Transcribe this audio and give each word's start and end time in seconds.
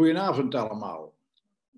Goedenavond 0.00 0.54
allemaal. 0.54 1.14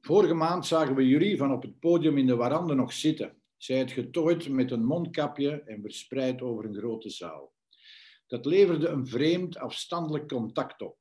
Vorige 0.01 0.35
maand 0.35 0.67
zagen 0.67 0.95
we 0.95 1.07
jullie 1.07 1.37
van 1.37 1.53
op 1.53 1.63
het 1.63 1.81
podium 1.81 2.19
in 2.19 2.27
de 2.27 2.37
warande 2.37 2.75
nog 2.75 2.93
zitten. 2.93 3.43
Zij 3.57 3.79
het 3.79 3.91
getooid 3.91 4.49
met 4.49 4.71
een 4.71 4.85
mondkapje 4.85 5.63
en 5.63 5.81
verspreid 5.81 6.43
over 6.43 6.65
een 6.65 6.75
grote 6.75 7.11
zaal. 7.11 7.53
Dat 8.27 8.45
leverde 8.45 8.89
een 8.89 9.07
vreemd 9.07 9.59
afstandelijk 9.59 10.29
contact 10.29 10.83
op. 10.83 10.97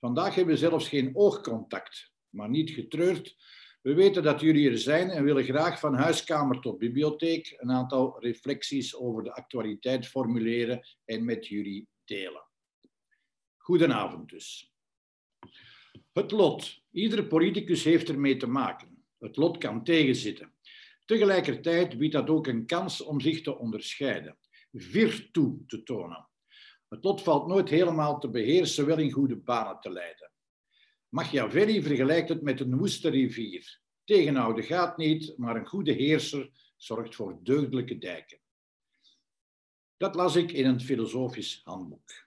Vandaag 0.00 0.34
hebben 0.34 0.54
we 0.54 0.60
zelfs 0.60 0.88
geen 0.88 1.16
oogcontact, 1.16 2.12
maar 2.28 2.48
niet 2.48 2.70
getreurd. 2.70 3.36
We 3.82 3.94
weten 3.94 4.22
dat 4.22 4.40
jullie 4.40 4.70
er 4.70 4.78
zijn 4.78 5.10
en 5.10 5.24
willen 5.24 5.44
graag 5.44 5.80
van 5.80 5.94
huiskamer 5.94 6.60
tot 6.60 6.78
bibliotheek 6.78 7.54
een 7.56 7.70
aantal 7.70 8.20
reflecties 8.20 8.96
over 8.96 9.24
de 9.24 9.34
actualiteit 9.34 10.06
formuleren 10.06 10.86
en 11.04 11.24
met 11.24 11.46
jullie 11.46 11.88
delen. 12.04 12.44
Goedenavond 13.56 14.28
dus. 14.28 14.75
Het 16.16 16.30
lot. 16.30 16.82
Iedere 16.90 17.26
politicus 17.26 17.84
heeft 17.84 18.08
ermee 18.08 18.36
te 18.36 18.46
maken. 18.46 19.04
Het 19.18 19.36
lot 19.36 19.58
kan 19.58 19.84
tegenzitten. 19.84 20.52
Tegelijkertijd 21.04 21.98
biedt 21.98 22.12
dat 22.12 22.28
ook 22.28 22.46
een 22.46 22.66
kans 22.66 23.00
om 23.00 23.20
zich 23.20 23.42
te 23.42 23.58
onderscheiden, 23.58 24.38
virtu 24.72 25.64
te 25.66 25.82
tonen. 25.82 26.28
Het 26.88 27.04
lot 27.04 27.22
valt 27.22 27.46
nooit 27.46 27.68
helemaal 27.68 28.18
te 28.18 28.30
beheersen, 28.30 28.86
wel 28.86 28.98
in 28.98 29.10
goede 29.10 29.36
banen 29.36 29.80
te 29.80 29.90
leiden. 29.90 30.30
Machiavelli 31.08 31.82
vergelijkt 31.82 32.28
het 32.28 32.42
met 32.42 32.60
een 32.60 32.76
woeste 32.76 33.08
rivier. 33.08 33.80
Tegenhouden 34.04 34.64
gaat 34.64 34.96
niet, 34.96 35.34
maar 35.36 35.56
een 35.56 35.66
goede 35.66 35.92
heerser 35.92 36.50
zorgt 36.76 37.14
voor 37.14 37.38
deugdelijke 37.42 37.98
dijken. 37.98 38.40
Dat 39.96 40.14
las 40.14 40.36
ik 40.36 40.52
in 40.52 40.66
een 40.66 40.80
filosofisch 40.80 41.60
handboek. 41.64 42.25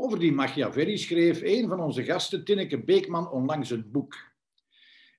Over 0.00 0.18
die 0.18 0.32
Machiavelli 0.32 0.98
schreef 0.98 1.42
een 1.42 1.68
van 1.68 1.80
onze 1.80 2.04
gasten, 2.04 2.44
Tinneke 2.44 2.84
Beekman, 2.84 3.30
onlangs 3.30 3.70
een 3.70 3.90
boek. 3.90 4.14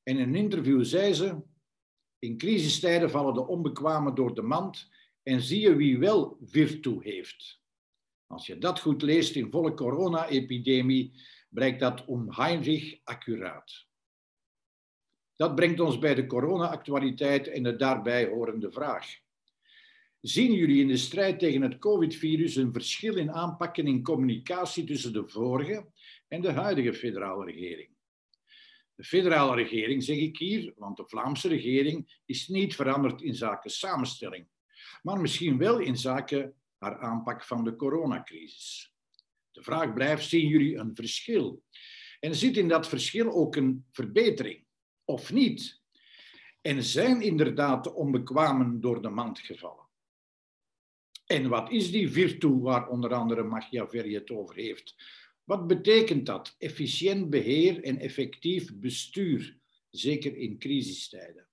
In 0.03 0.19
een 0.19 0.35
interview 0.35 0.83
zei 0.83 1.13
ze: 1.13 1.41
In 2.19 2.37
crisistijden 2.37 3.09
vallen 3.09 3.33
de 3.33 3.47
onbekwamen 3.47 4.15
door 4.15 4.35
de 4.35 4.41
mand 4.41 4.89
en 5.23 5.41
zie 5.41 5.59
je 5.59 5.75
wie 5.75 5.99
wel 5.99 6.37
virtu 6.41 6.97
heeft. 6.99 7.61
Als 8.27 8.47
je 8.47 8.57
dat 8.57 8.79
goed 8.79 9.01
leest 9.01 9.35
in 9.35 9.51
volle 9.51 9.73
corona-epidemie, 9.73 11.21
blijkt 11.49 11.79
dat 11.79 12.05
onheimlich 12.05 12.99
accuraat. 13.03 13.87
Dat 15.35 15.55
brengt 15.55 15.79
ons 15.79 15.99
bij 15.99 16.15
de 16.15 16.25
corona-actualiteit 16.25 17.47
en 17.47 17.63
de 17.63 17.75
daarbij 17.75 18.27
horende 18.27 18.71
vraag. 18.71 19.19
Zien 20.21 20.53
jullie 20.53 20.81
in 20.81 20.87
de 20.87 20.97
strijd 20.97 21.39
tegen 21.39 21.61
het 21.61 21.77
COVID-virus 21.77 22.55
een 22.55 22.73
verschil 22.73 23.15
in 23.15 23.31
aanpakken 23.31 23.87
in 23.87 24.03
communicatie 24.03 24.83
tussen 24.83 25.13
de 25.13 25.27
vorige 25.27 25.91
en 26.27 26.41
de 26.41 26.51
huidige 26.51 26.93
federale 26.93 27.45
regering? 27.45 27.89
De 28.95 29.03
federale 29.03 29.55
regering, 29.55 30.03
zeg 30.03 30.17
ik 30.17 30.37
hier, 30.37 30.73
want 30.75 30.97
de 30.97 31.07
Vlaamse 31.07 31.47
regering 31.47 32.19
is 32.25 32.47
niet 32.47 32.75
veranderd 32.75 33.21
in 33.21 33.35
zaken 33.35 33.69
samenstelling, 33.69 34.47
maar 35.01 35.21
misschien 35.21 35.57
wel 35.57 35.79
in 35.79 35.97
zaken 35.97 36.53
haar 36.77 36.99
aanpak 36.99 37.43
van 37.43 37.63
de 37.63 37.75
coronacrisis. 37.75 38.93
De 39.51 39.63
vraag 39.63 39.93
blijft, 39.93 40.29
zien 40.29 40.47
jullie 40.47 40.75
een 40.75 40.95
verschil? 40.95 41.63
En 42.19 42.35
zit 42.35 42.57
in 42.57 42.67
dat 42.67 42.87
verschil 42.87 43.31
ook 43.31 43.55
een 43.55 43.85
verbetering, 43.91 44.65
of 45.05 45.31
niet? 45.31 45.81
En 46.61 46.83
zijn 46.83 47.21
inderdaad 47.21 47.83
de 47.83 47.93
onbekwamen 47.93 48.81
door 48.81 49.01
de 49.01 49.09
mand 49.09 49.39
gevallen? 49.39 49.88
En 51.29 51.49
wat 51.49 51.71
is 51.71 51.91
die 51.91 52.11
virtu 52.11 52.47
waar 52.47 52.87
onder 52.87 53.13
andere 53.13 53.43
Machiavelli 53.43 54.13
het 54.13 54.31
over 54.31 54.55
heeft? 54.55 54.95
Wat 55.43 55.67
betekent 55.67 56.25
dat? 56.25 56.55
Efficiënt 56.57 57.29
beheer 57.29 57.83
en 57.83 57.99
effectief 57.99 58.75
bestuur, 58.75 59.59
zeker 59.89 60.35
in 60.35 60.59
crisistijden. 60.59 61.47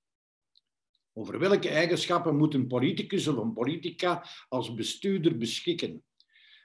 Over 1.13 1.39
welke 1.39 1.69
eigenschappen 1.69 2.37
moet 2.37 2.55
een 2.55 2.67
politicus 2.67 3.27
of 3.27 3.37
een 3.37 3.53
politica 3.53 4.27
als 4.49 4.75
bestuurder 4.75 5.37
beschikken? 5.37 6.05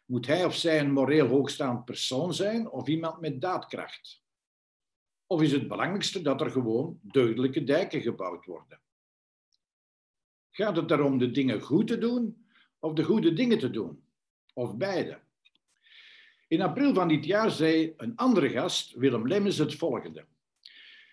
Moet 0.05 0.27
hij 0.27 0.45
of 0.45 0.55
zij 0.55 0.79
een 0.79 0.91
moreel 0.91 1.27
hoogstaand 1.27 1.85
persoon 1.85 2.33
zijn 2.33 2.69
of 2.69 2.87
iemand 2.87 3.19
met 3.19 3.41
daadkracht? 3.41 4.23
Of 5.27 5.41
is 5.41 5.51
het 5.51 5.67
belangrijkste 5.67 6.21
dat 6.21 6.41
er 6.41 6.51
gewoon 6.51 6.99
deugdelijke 7.01 7.63
dijken 7.63 8.01
gebouwd 8.01 8.45
worden? 8.45 8.81
Gaat 10.49 10.75
het 10.75 10.91
erom 10.91 11.17
de 11.17 11.31
dingen 11.31 11.61
goed 11.61 11.87
te 11.87 11.97
doen 11.97 12.40
of 12.81 12.93
de 12.93 13.03
goede 13.03 13.33
dingen 13.33 13.59
te 13.59 13.69
doen, 13.69 14.03
of 14.53 14.77
beide. 14.77 15.19
In 16.47 16.61
april 16.61 16.93
van 16.93 17.07
dit 17.07 17.25
jaar 17.25 17.51
zei 17.51 17.93
een 17.97 18.15
andere 18.15 18.49
gast, 18.49 18.93
Willem 18.93 19.27
Lemmens, 19.27 19.57
het 19.57 19.75
volgende. 19.75 20.25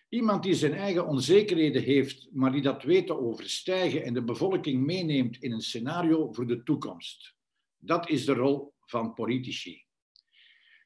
Iemand 0.08 0.42
die 0.42 0.54
zijn 0.54 0.72
eigen 0.72 1.06
onzekerheden 1.06 1.82
heeft, 1.82 2.28
maar 2.32 2.52
die 2.52 2.62
dat 2.62 2.82
weet 2.82 3.06
te 3.06 3.18
overstijgen 3.18 4.04
en 4.04 4.14
de 4.14 4.22
bevolking 4.22 4.86
meeneemt 4.86 5.42
in 5.42 5.52
een 5.52 5.60
scenario 5.60 6.32
voor 6.32 6.46
de 6.46 6.62
toekomst. 6.62 7.34
Dat 7.76 8.08
is 8.08 8.24
de 8.24 8.34
rol 8.34 8.72
van 8.80 9.14
politici. 9.14 9.84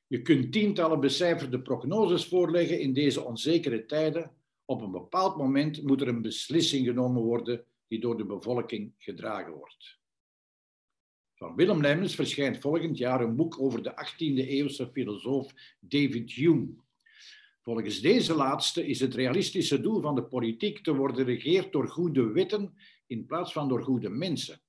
Je 0.06 0.22
kunt 0.22 0.52
tientallen 0.52 1.00
becijferde 1.00 1.62
prognoses 1.62 2.26
voorleggen 2.26 2.80
in 2.80 2.92
deze 2.92 3.24
onzekere 3.24 3.86
tijden. 3.86 4.30
Op 4.64 4.82
een 4.82 4.90
bepaald 4.90 5.36
moment 5.36 5.82
moet 5.82 6.00
er 6.00 6.08
een 6.08 6.22
beslissing 6.22 6.86
genomen 6.86 7.22
worden 7.22 7.64
die 7.88 8.00
door 8.00 8.16
de 8.16 8.24
bevolking 8.24 8.92
gedragen 8.98 9.52
wordt. 9.52 10.00
Van 11.42 11.54
Willem 11.54 11.80
Lemmens 11.80 12.14
verschijnt 12.14 12.58
volgend 12.58 12.98
jaar 12.98 13.20
een 13.20 13.36
boek 13.36 13.60
over 13.60 13.82
de 13.82 13.90
18e-eeuwse 13.90 14.90
filosoof 14.92 15.52
David 15.80 16.32
Hume. 16.32 16.74
Volgens 17.62 18.00
deze 18.00 18.34
laatste 18.34 18.86
is 18.86 19.00
het 19.00 19.14
realistische 19.14 19.80
doel 19.80 20.00
van 20.00 20.14
de 20.14 20.24
politiek 20.24 20.82
te 20.82 20.94
worden 20.94 21.24
regeerd 21.24 21.72
door 21.72 21.88
goede 21.88 22.26
wetten 22.26 22.74
in 23.06 23.26
plaats 23.26 23.52
van 23.52 23.68
door 23.68 23.82
goede 23.82 24.08
mensen. 24.08 24.62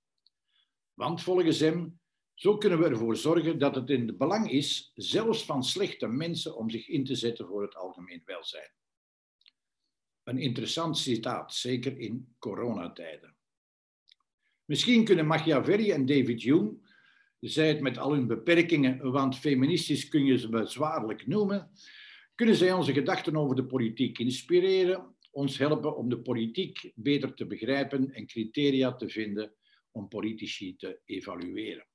Want 0.93 1.21
volgens 1.21 1.59
hem, 1.59 1.99
zo 2.33 2.57
kunnen 2.57 2.79
we 2.79 2.85
ervoor 2.85 3.15
zorgen 3.15 3.59
dat 3.59 3.75
het 3.75 3.89
in 3.89 4.07
het 4.07 4.17
belang 4.17 4.51
is, 4.51 4.91
zelfs 4.95 5.45
van 5.45 5.63
slechte 5.63 6.07
mensen, 6.07 6.55
om 6.55 6.69
zich 6.69 6.87
in 6.87 7.05
te 7.05 7.15
zetten 7.15 7.47
voor 7.47 7.61
het 7.61 7.75
algemeen 7.75 8.21
welzijn. 8.25 8.71
Een 10.23 10.37
interessant 10.37 10.97
citaat, 10.97 11.53
zeker 11.53 11.97
in 11.99 12.35
coronatijden. 12.39 13.32
Misschien 14.65 15.05
kunnen 15.05 15.27
Machiavelli 15.27 15.91
en 15.91 16.05
David 16.05 16.41
Hume, 16.41 16.73
zij 17.39 17.67
het 17.67 17.81
met 17.81 17.97
al 17.97 18.13
hun 18.13 18.27
beperkingen, 18.27 19.11
want 19.11 19.37
feministisch 19.37 20.07
kun 20.07 20.25
je 20.25 20.37
ze 20.37 20.49
bezwaarlijk 20.49 21.27
noemen, 21.27 21.71
kunnen 22.35 22.55
zij 22.55 22.71
onze 22.71 22.93
gedachten 22.93 23.35
over 23.35 23.55
de 23.55 23.65
politiek 23.65 24.19
inspireren, 24.19 25.15
ons 25.31 25.57
helpen 25.57 25.97
om 25.97 26.09
de 26.09 26.19
politiek 26.19 26.91
beter 26.95 27.33
te 27.33 27.45
begrijpen 27.45 28.11
en 28.11 28.25
criteria 28.25 28.95
te 28.95 29.09
vinden 29.09 29.53
om 29.91 30.07
politici 30.07 30.75
te 30.75 30.99
evalueren. 31.05 31.87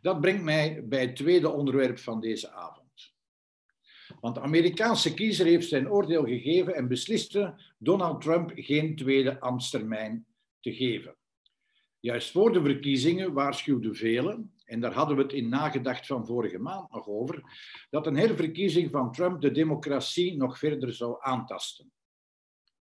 Dat 0.00 0.20
brengt 0.20 0.42
mij 0.42 0.84
bij 0.84 1.00
het 1.00 1.16
tweede 1.16 1.48
onderwerp 1.48 1.98
van 1.98 2.20
deze 2.20 2.50
avond. 2.50 3.14
Want 4.20 4.34
de 4.34 4.40
Amerikaanse 4.40 5.14
kiezer 5.14 5.46
heeft 5.46 5.68
zijn 5.68 5.90
oordeel 5.90 6.24
gegeven 6.24 6.74
en 6.74 6.88
besliste 6.88 7.60
Donald 7.78 8.22
Trump 8.22 8.52
geen 8.54 8.96
tweede 8.96 9.40
ambtstermijn 9.40 10.26
te 10.60 10.74
geven. 10.74 11.16
Juist 12.00 12.30
voor 12.30 12.52
de 12.52 12.62
verkiezingen 12.62 13.32
waarschuwden 13.32 13.94
velen, 13.94 14.54
en 14.64 14.80
daar 14.80 14.92
hadden 14.92 15.16
we 15.16 15.22
het 15.22 15.32
in 15.32 15.48
nagedacht 15.48 16.06
van 16.06 16.26
vorige 16.26 16.58
maand 16.58 16.90
nog 16.90 17.06
over, 17.06 17.42
dat 17.90 18.06
een 18.06 18.16
herverkiezing 18.16 18.90
van 18.90 19.12
Trump 19.12 19.40
de 19.40 19.50
democratie 19.50 20.36
nog 20.36 20.58
verder 20.58 20.92
zou 20.92 21.16
aantasten. 21.20 21.92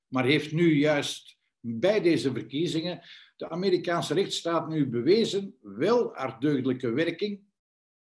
Maar 0.07 0.25
heeft 0.25 0.53
nu 0.53 0.75
juist 0.75 1.39
bij 1.61 2.01
deze 2.01 2.33
verkiezingen 2.33 3.03
de 3.37 3.49
Amerikaanse 3.49 4.15
rechtsstaat 4.15 4.69
nu 4.69 4.89
bewezen 4.89 5.57
wel 5.61 6.15
haar 6.15 6.41
deugdelijke 6.41 6.91
werking 6.91 7.41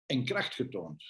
en 0.05 0.25
kracht 0.25 0.53
getoond? 0.53 1.03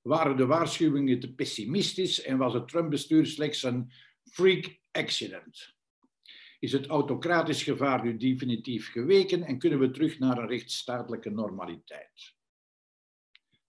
Waren 0.00 0.36
de 0.36 0.46
waarschuwingen 0.46 1.20
te 1.20 1.34
pessimistisch 1.34 2.22
en 2.22 2.38
was 2.38 2.54
het 2.54 2.68
Trump-bestuur 2.68 3.26
slechts 3.26 3.62
een 3.62 3.92
freak 4.22 4.78
accident? 4.90 5.74
Is 6.64 6.72
het 6.72 6.86
autocratisch 6.86 7.62
gevaar 7.62 8.04
nu 8.04 8.16
definitief 8.16 8.90
geweken 8.90 9.42
en 9.42 9.58
kunnen 9.58 9.78
we 9.78 9.90
terug 9.90 10.18
naar 10.18 10.38
een 10.38 10.48
rechtsstatelijke 10.48 11.30
normaliteit. 11.30 12.34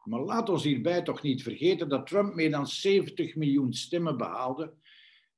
Maar 0.04 0.20
laat 0.20 0.50
ons 0.50 0.64
hierbij 0.64 1.02
toch 1.02 1.22
niet 1.22 1.44
vergeten 1.44 1.90
dat 1.90 2.08
Trump 2.08 2.34
meer 2.34 2.52
dan 2.52 2.68
70 2.68 3.36
miljoen 3.36 3.74
stemmen 3.74 4.18
behaalde 4.18 4.74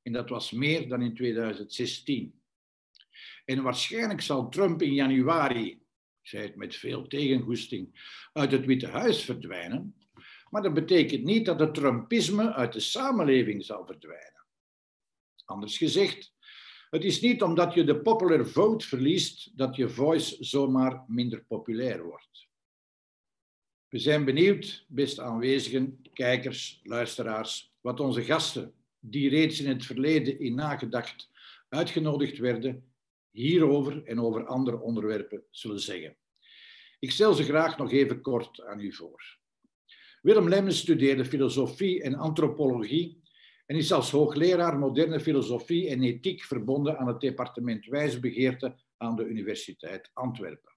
en 0.02 0.14
dat 0.14 0.30
was 0.30 0.52
meer 0.52 0.90
dan 0.90 1.02
in 1.02 1.16
2016. 1.16 2.42
En 3.46 3.64
waarschijnlijk 3.64 4.22
zal 4.22 4.50
Trump 4.50 4.82
in 4.82 4.94
januari, 4.94 5.82
zei 6.22 6.44
het 6.44 6.56
met 6.56 6.76
veel 6.76 7.08
tegengoesting, 7.08 8.16
uit 8.34 8.52
het 8.52 8.66
Witte 8.66 8.88
Huis 8.88 9.24
verdwijnen, 9.24 9.96
maar 10.50 10.62
dat 10.62 10.74
betekent 10.74 11.24
niet 11.24 11.46
dat 11.46 11.60
het 11.60 11.74
Trumpisme 11.74 12.54
uit 12.54 12.74
de 12.74 12.80
samenleving 12.80 13.66
zal 13.66 13.86
verdwijnen. 13.86 14.46
Anders 15.46 15.78
gezegd, 15.78 16.36
het 16.90 17.04
is 17.04 17.22
niet 17.22 17.42
omdat 17.42 17.74
je 17.74 17.84
de 17.84 18.02
popular 18.02 18.48
vote 18.48 18.88
verliest 18.88 19.58
dat 19.58 19.76
je 19.76 19.90
voice 19.90 20.36
zomaar 20.40 21.04
minder 21.08 21.44
populair 21.48 22.04
wordt. 22.04 22.48
We 23.90 24.00
zijn 24.00 24.26
benieuwd, 24.26 24.86
beste 24.88 25.22
aanwezigen, 25.22 26.02
kijkers, 26.14 26.80
luisteraars, 26.84 27.74
wat 27.82 28.00
onze 28.00 28.24
gasten, 28.24 28.74
die 29.00 29.30
reeds 29.30 29.62
in 29.62 29.70
het 29.70 29.86
verleden 29.86 30.40
in 30.40 30.56
nagedacht 30.56 31.30
uitgenodigd 31.70 32.38
werden, 32.38 32.92
hierover 33.32 34.04
en 34.04 34.22
over 34.22 34.46
andere 34.46 34.80
onderwerpen 34.80 35.44
zullen 35.50 35.80
zeggen. 35.80 36.18
Ik 37.00 37.12
stel 37.12 37.34
ze 37.34 37.44
graag 37.44 37.78
nog 37.78 37.92
even 37.92 38.22
kort 38.22 38.64
aan 38.64 38.80
u 38.80 38.94
voor. 38.94 39.38
Willem 40.22 40.50
Lemmens 40.50 40.80
studeerde 40.80 41.26
filosofie 41.26 42.02
en 42.02 42.16
antropologie 42.16 43.22
en 43.68 43.76
is 43.76 43.92
als 43.92 44.12
hoogleraar 44.12 44.80
moderne 44.80 45.20
filosofie 45.20 45.90
en 45.90 46.04
ethiek 46.04 46.44
verbonden 46.44 46.98
aan 46.98 47.08
het 47.08 47.20
departement 47.20 47.86
wijsbegeerte 47.86 48.76
aan 48.98 49.16
de 49.16 49.26
Universiteit 49.26 50.10
Antwerpen. 50.14 50.76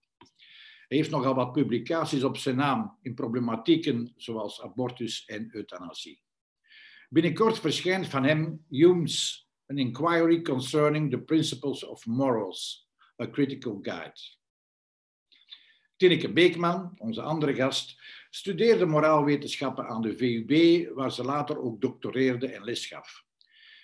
Hij 0.89 0.99
heeft 0.99 1.11
nogal 1.11 1.35
wat 1.35 1.53
publicaties 1.53 2.23
op 2.25 2.37
zijn 2.37 2.57
naam 2.57 2.99
in 3.03 3.15
problematieken 3.15 4.13
zoals 4.17 4.63
abortus 4.63 5.25
en 5.25 5.49
euthanasie. 5.53 6.23
Binnenkort 7.09 7.59
verschijnt 7.59 8.07
van 8.07 8.25
hem 8.25 8.65
Hume's 8.69 9.49
An 9.67 9.79
Inquiry 9.79 10.43
Concerning 10.43 11.11
the 11.11 11.19
Principles 11.19 11.85
of 11.85 12.07
Morals, 12.07 12.89
A 13.23 13.31
Critical 13.31 13.79
Guide. 13.83 14.21
Tineke 15.97 16.33
Beekman, 16.33 16.95
onze 16.97 17.23
andere 17.23 17.55
gast, 17.55 18.01
studeerde 18.31 18.87
moraalwetenschappen 18.87 19.87
aan 19.87 20.03
de 20.03 20.17
VUB, 20.17 20.87
waar 20.95 21.13
ze 21.13 21.25
later 21.25 21.59
ook 21.61 21.81
doctoreerde 21.81 22.47
en 22.47 22.65
les 22.65 22.87
gaf. 22.87 23.25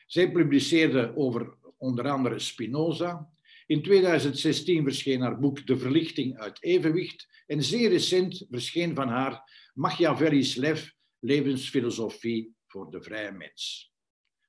Zij 0.06 0.30
publiceerde 0.32 1.16
over 1.16 1.54
onder 1.76 2.08
andere 2.08 2.38
Spinoza. 2.38 3.30
In 3.66 3.82
2016 3.82 4.82
verscheen 4.82 5.20
haar 5.20 5.38
boek 5.38 5.66
De 5.66 5.78
Verlichting 5.78 6.38
uit 6.38 6.62
Evenwicht 6.62 7.28
en 7.46 7.62
zeer 7.62 7.88
recent 7.88 8.46
verscheen 8.50 8.94
van 8.94 9.08
haar 9.08 9.70
Machiavelli's 9.74 10.54
Lef, 10.54 10.94
levensfilosofie 11.18 12.54
voor 12.66 12.90
de 12.90 13.02
vrije 13.02 13.32
mens. 13.32 13.92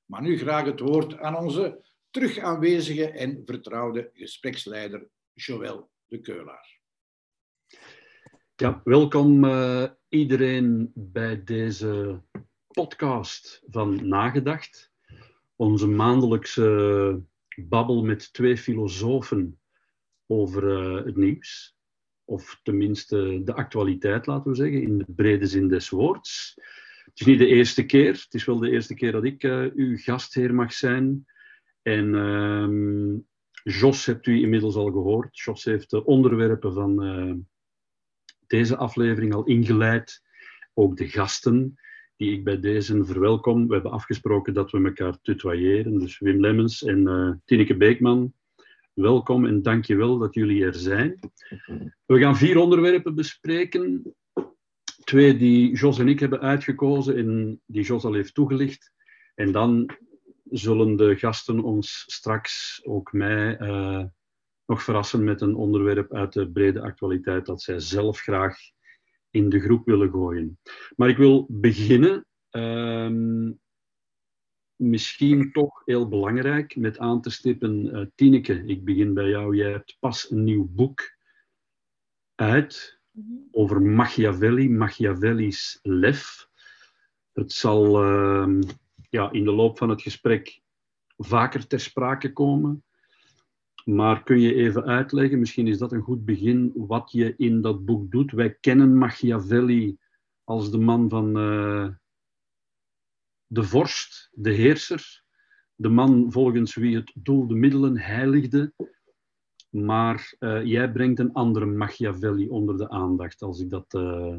Maar 0.04 0.22
nu 0.22 0.38
graag 0.38 0.64
het 0.64 0.80
woord 0.80 1.18
aan 1.18 1.36
onze 1.36 1.86
terug 2.10 2.38
aanwezige 2.38 3.10
en 3.10 3.42
vertrouwde 3.44 4.10
gespreksleider 4.12 5.08
Joël 5.32 5.90
de 6.06 6.20
Keulaar. 6.20 6.77
Ja, 8.60 8.80
welkom 8.84 9.44
uh, 9.44 9.84
iedereen 10.08 10.90
bij 10.94 11.44
deze 11.44 12.22
podcast 12.66 13.62
van 13.66 14.08
Nagedacht. 14.08 14.92
Onze 15.56 15.86
maandelijkse 15.86 17.22
babbel 17.56 18.04
met 18.04 18.32
twee 18.32 18.56
filosofen 18.56 19.60
over 20.26 20.62
uh, 20.64 21.04
het 21.04 21.16
nieuws. 21.16 21.76
Of 22.24 22.60
tenminste 22.62 23.40
de 23.44 23.54
actualiteit, 23.54 24.26
laten 24.26 24.50
we 24.50 24.56
zeggen, 24.56 24.82
in 24.82 24.98
de 24.98 25.04
brede 25.08 25.46
zin 25.46 25.68
des 25.68 25.88
woords. 25.88 26.54
Het 27.04 27.20
is 27.20 27.26
niet 27.26 27.38
de 27.38 27.46
eerste 27.46 27.86
keer, 27.86 28.12
het 28.12 28.34
is 28.34 28.44
wel 28.44 28.58
de 28.58 28.70
eerste 28.70 28.94
keer 28.94 29.12
dat 29.12 29.24
ik 29.24 29.42
uh, 29.42 29.66
uw 29.74 29.96
gastheer 29.96 30.54
mag 30.54 30.72
zijn. 30.72 31.26
En 31.82 32.14
ehm, 32.14 33.18
Jos 33.62 34.06
hebt 34.06 34.26
u 34.26 34.42
inmiddels 34.42 34.74
al 34.74 34.90
gehoord. 34.90 35.38
Jos 35.38 35.64
heeft 35.64 35.90
de 35.90 36.04
onderwerpen 36.04 36.72
van 36.72 37.02
deze 38.48 38.76
aflevering 38.76 39.34
al 39.34 39.44
ingeleid. 39.44 40.22
Ook 40.74 40.96
de 40.96 41.08
gasten 41.08 41.78
die 42.16 42.32
ik 42.32 42.44
bij 42.44 42.60
deze 42.60 43.04
verwelkom. 43.04 43.66
We 43.66 43.74
hebben 43.74 43.92
afgesproken 43.92 44.54
dat 44.54 44.70
we 44.70 44.84
elkaar 44.84 45.20
tutoyeren. 45.22 45.98
Dus 45.98 46.18
Wim 46.18 46.40
Lemmens 46.40 46.84
en 46.84 47.08
uh, 47.08 47.32
Tineke 47.44 47.76
Beekman, 47.76 48.32
welkom 48.92 49.46
en 49.46 49.62
dank 49.62 49.84
je 49.84 49.96
wel 49.96 50.18
dat 50.18 50.34
jullie 50.34 50.64
er 50.64 50.74
zijn. 50.74 51.18
We 52.06 52.18
gaan 52.18 52.36
vier 52.36 52.58
onderwerpen 52.58 53.14
bespreken. 53.14 54.14
Twee 55.04 55.36
die 55.36 55.76
Jos 55.76 55.98
en 55.98 56.08
ik 56.08 56.20
hebben 56.20 56.40
uitgekozen 56.40 57.16
en 57.16 57.60
die 57.66 57.82
Jos 57.82 58.04
al 58.04 58.12
heeft 58.12 58.34
toegelicht. 58.34 58.92
En 59.34 59.52
dan 59.52 59.90
zullen 60.50 60.96
de 60.96 61.16
gasten 61.16 61.60
ons 61.60 62.04
straks, 62.06 62.80
ook 62.84 63.12
mij, 63.12 63.60
uh, 63.60 64.04
nog 64.68 64.82
verrassen 64.82 65.24
met 65.24 65.40
een 65.40 65.54
onderwerp 65.54 66.14
uit 66.14 66.32
de 66.32 66.50
brede 66.50 66.80
actualiteit 66.80 67.46
dat 67.46 67.62
zij 67.62 67.80
zelf 67.80 68.18
graag 68.18 68.56
in 69.30 69.48
de 69.48 69.60
groep 69.60 69.86
willen 69.86 70.10
gooien. 70.10 70.58
Maar 70.96 71.08
ik 71.08 71.16
wil 71.16 71.46
beginnen, 71.50 72.26
uh, 72.50 73.50
misschien 74.76 75.52
toch 75.52 75.82
heel 75.84 76.08
belangrijk, 76.08 76.76
met 76.76 76.98
aan 76.98 77.20
te 77.20 77.30
stippen, 77.30 77.86
uh, 77.86 78.06
Tineke, 78.14 78.64
ik 78.64 78.84
begin 78.84 79.14
bij 79.14 79.28
jou. 79.28 79.56
Jij 79.56 79.70
hebt 79.70 79.96
pas 80.00 80.30
een 80.30 80.44
nieuw 80.44 80.68
boek 80.70 81.16
uit 82.34 83.00
mhm. 83.10 83.32
over 83.50 83.82
Machiavelli, 83.82 84.70
Machiavelli's 84.70 85.78
lef. 85.82 86.48
Het 87.32 87.52
zal 87.52 88.04
uh, 88.04 88.60
ja, 89.10 89.30
in 89.32 89.44
de 89.44 89.52
loop 89.52 89.78
van 89.78 89.88
het 89.88 90.02
gesprek 90.02 90.60
vaker 91.16 91.66
ter 91.66 91.80
sprake 91.80 92.32
komen. 92.32 92.82
Maar 93.88 94.22
kun 94.22 94.40
je 94.40 94.54
even 94.54 94.84
uitleggen, 94.84 95.38
misschien 95.38 95.66
is 95.66 95.78
dat 95.78 95.92
een 95.92 96.02
goed 96.02 96.24
begin, 96.24 96.72
wat 96.74 97.12
je 97.12 97.36
in 97.36 97.60
dat 97.60 97.84
boek 97.84 98.10
doet? 98.10 98.30
Wij 98.30 98.54
kennen 98.54 98.96
Machiavelli 98.96 99.98
als 100.44 100.70
de 100.70 100.78
man 100.78 101.08
van 101.08 101.38
uh, 101.38 101.88
de 103.46 103.62
vorst, 103.62 104.28
de 104.32 104.50
heerser, 104.50 105.24
de 105.74 105.88
man 105.88 106.32
volgens 106.32 106.74
wie 106.74 106.96
het 106.96 107.12
doel 107.14 107.46
de 107.46 107.54
middelen 107.54 107.98
heiligde. 107.98 108.72
Maar 109.70 110.36
uh, 110.38 110.64
jij 110.64 110.92
brengt 110.92 111.18
een 111.18 111.32
andere 111.32 111.66
Machiavelli 111.66 112.48
onder 112.48 112.76
de 112.76 112.88
aandacht, 112.88 113.42
als 113.42 113.60
ik 113.60 113.70
dat 113.70 113.94
uh, 113.94 114.36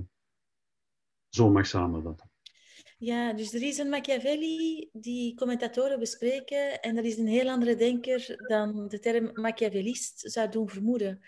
zo 1.29 1.49
mag 1.49 1.65
samenvatten. 1.65 2.28
Ja, 3.01 3.33
dus 3.33 3.53
er 3.53 3.61
is 3.61 3.77
een 3.77 3.89
Machiavelli 3.89 4.89
die 4.91 5.35
commentatoren 5.35 5.99
bespreken 5.99 6.81
en 6.81 6.95
dat 6.95 7.05
is 7.05 7.17
een 7.17 7.27
heel 7.27 7.49
andere 7.49 7.75
denker 7.75 8.45
dan 8.47 8.87
de 8.87 8.99
term 8.99 9.29
Machiavellist 9.33 10.31
zou 10.31 10.49
doen 10.49 10.69
vermoeden. 10.69 11.21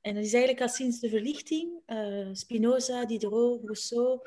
En 0.00 0.14
dat 0.14 0.24
is 0.24 0.32
eigenlijk 0.32 0.62
al 0.62 0.68
sinds 0.68 1.00
de 1.00 1.08
verlichting, 1.08 1.80
uh, 1.86 2.28
Spinoza, 2.32 3.04
Diderot, 3.04 3.64
Rousseau, 3.64 4.20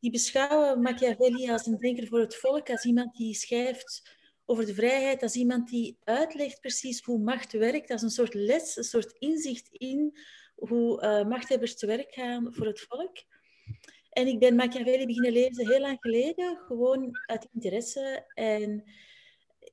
die 0.00 0.10
beschouwen 0.10 0.82
Machiavelli 0.82 1.50
als 1.50 1.66
een 1.66 1.78
denker 1.78 2.06
voor 2.06 2.20
het 2.20 2.36
volk, 2.36 2.70
als 2.70 2.84
iemand 2.84 3.16
die 3.16 3.34
schrijft 3.34 4.10
over 4.44 4.66
de 4.66 4.74
vrijheid, 4.74 5.22
als 5.22 5.34
iemand 5.34 5.68
die 5.68 5.96
uitlegt 6.04 6.60
precies 6.60 7.02
hoe 7.02 7.18
macht 7.18 7.52
werkt, 7.52 7.90
als 7.90 8.02
een 8.02 8.10
soort 8.10 8.34
les, 8.34 8.76
een 8.76 8.84
soort 8.84 9.12
inzicht 9.18 9.68
in 9.70 10.18
hoe 10.54 11.02
uh, 11.02 11.28
machthebbers 11.28 11.76
te 11.76 11.86
werk 11.86 12.12
gaan 12.12 12.54
voor 12.54 12.66
het 12.66 12.80
volk. 12.80 13.16
En 14.18 14.26
ik 14.26 14.38
ben 14.38 14.54
Machiavelli 14.54 15.06
beginnen 15.06 15.32
lezen 15.32 15.68
heel 15.68 15.80
lang 15.80 15.96
geleden, 16.00 16.56
gewoon 16.66 17.18
uit 17.26 17.48
interesse. 17.52 18.24
En 18.34 18.82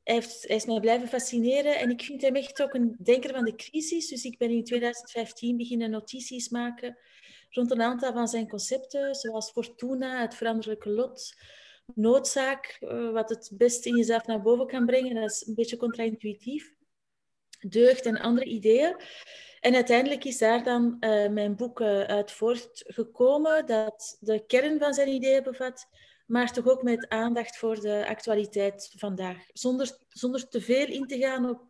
hij, 0.03 0.15
heeft, 0.15 0.47
hij 0.47 0.55
is 0.55 0.65
mij 0.65 0.79
blijven 0.79 1.07
fascineren. 1.07 1.79
En 1.79 1.89
ik 1.89 2.01
vind 2.01 2.21
hem 2.21 2.35
echt 2.35 2.61
ook 2.61 2.73
een 2.73 2.95
denker 3.03 3.33
van 3.33 3.45
de 3.45 3.55
crisis. 3.55 4.07
Dus 4.07 4.23
ik 4.23 4.37
ben 4.37 4.49
in 4.49 4.63
2015 4.63 5.57
beginnen 5.57 5.89
notities 5.89 6.49
maken 6.49 6.97
rond 7.49 7.71
een 7.71 7.81
aantal 7.81 8.13
van 8.13 8.27
zijn 8.27 8.49
concepten, 8.49 9.15
zoals 9.15 9.51
fortuna, 9.51 10.21
het 10.21 10.35
veranderlijke 10.35 10.89
lot, 10.89 11.35
noodzaak, 11.95 12.77
eh, 12.79 13.11
wat 13.11 13.29
het 13.29 13.51
best 13.53 13.85
in 13.85 13.97
jezelf 13.97 14.25
naar 14.25 14.41
boven 14.41 14.67
kan 14.67 14.85
brengen. 14.85 15.15
Dat 15.15 15.31
is 15.31 15.47
een 15.47 15.55
beetje 15.55 15.77
contra-intuïtief. 15.77 16.73
Deugd 17.59 18.05
en 18.05 18.19
andere 18.19 18.45
ideeën. 18.45 18.95
En 19.65 19.75
uiteindelijk 19.75 20.23
is 20.23 20.37
daar 20.37 20.63
dan 20.63 20.97
uh, 20.99 21.29
mijn 21.29 21.55
boek 21.55 21.79
uh, 21.79 22.01
uit 22.01 22.31
voortgekomen, 22.31 23.65
dat 23.65 24.17
de 24.19 24.45
kern 24.47 24.79
van 24.79 24.93
zijn 24.93 25.07
ideeën 25.07 25.43
bevat, 25.43 25.87
maar 26.25 26.51
toch 26.51 26.67
ook 26.67 26.83
met 26.83 27.09
aandacht 27.09 27.57
voor 27.57 27.79
de 27.79 28.05
actualiteit 28.07 28.93
vandaag. 28.97 29.37
Zonder, 29.53 29.97
zonder 30.09 30.47
te 30.47 30.61
veel 30.61 30.87
in 30.87 31.07
te 31.07 31.17
gaan 31.17 31.49
op 31.49 31.61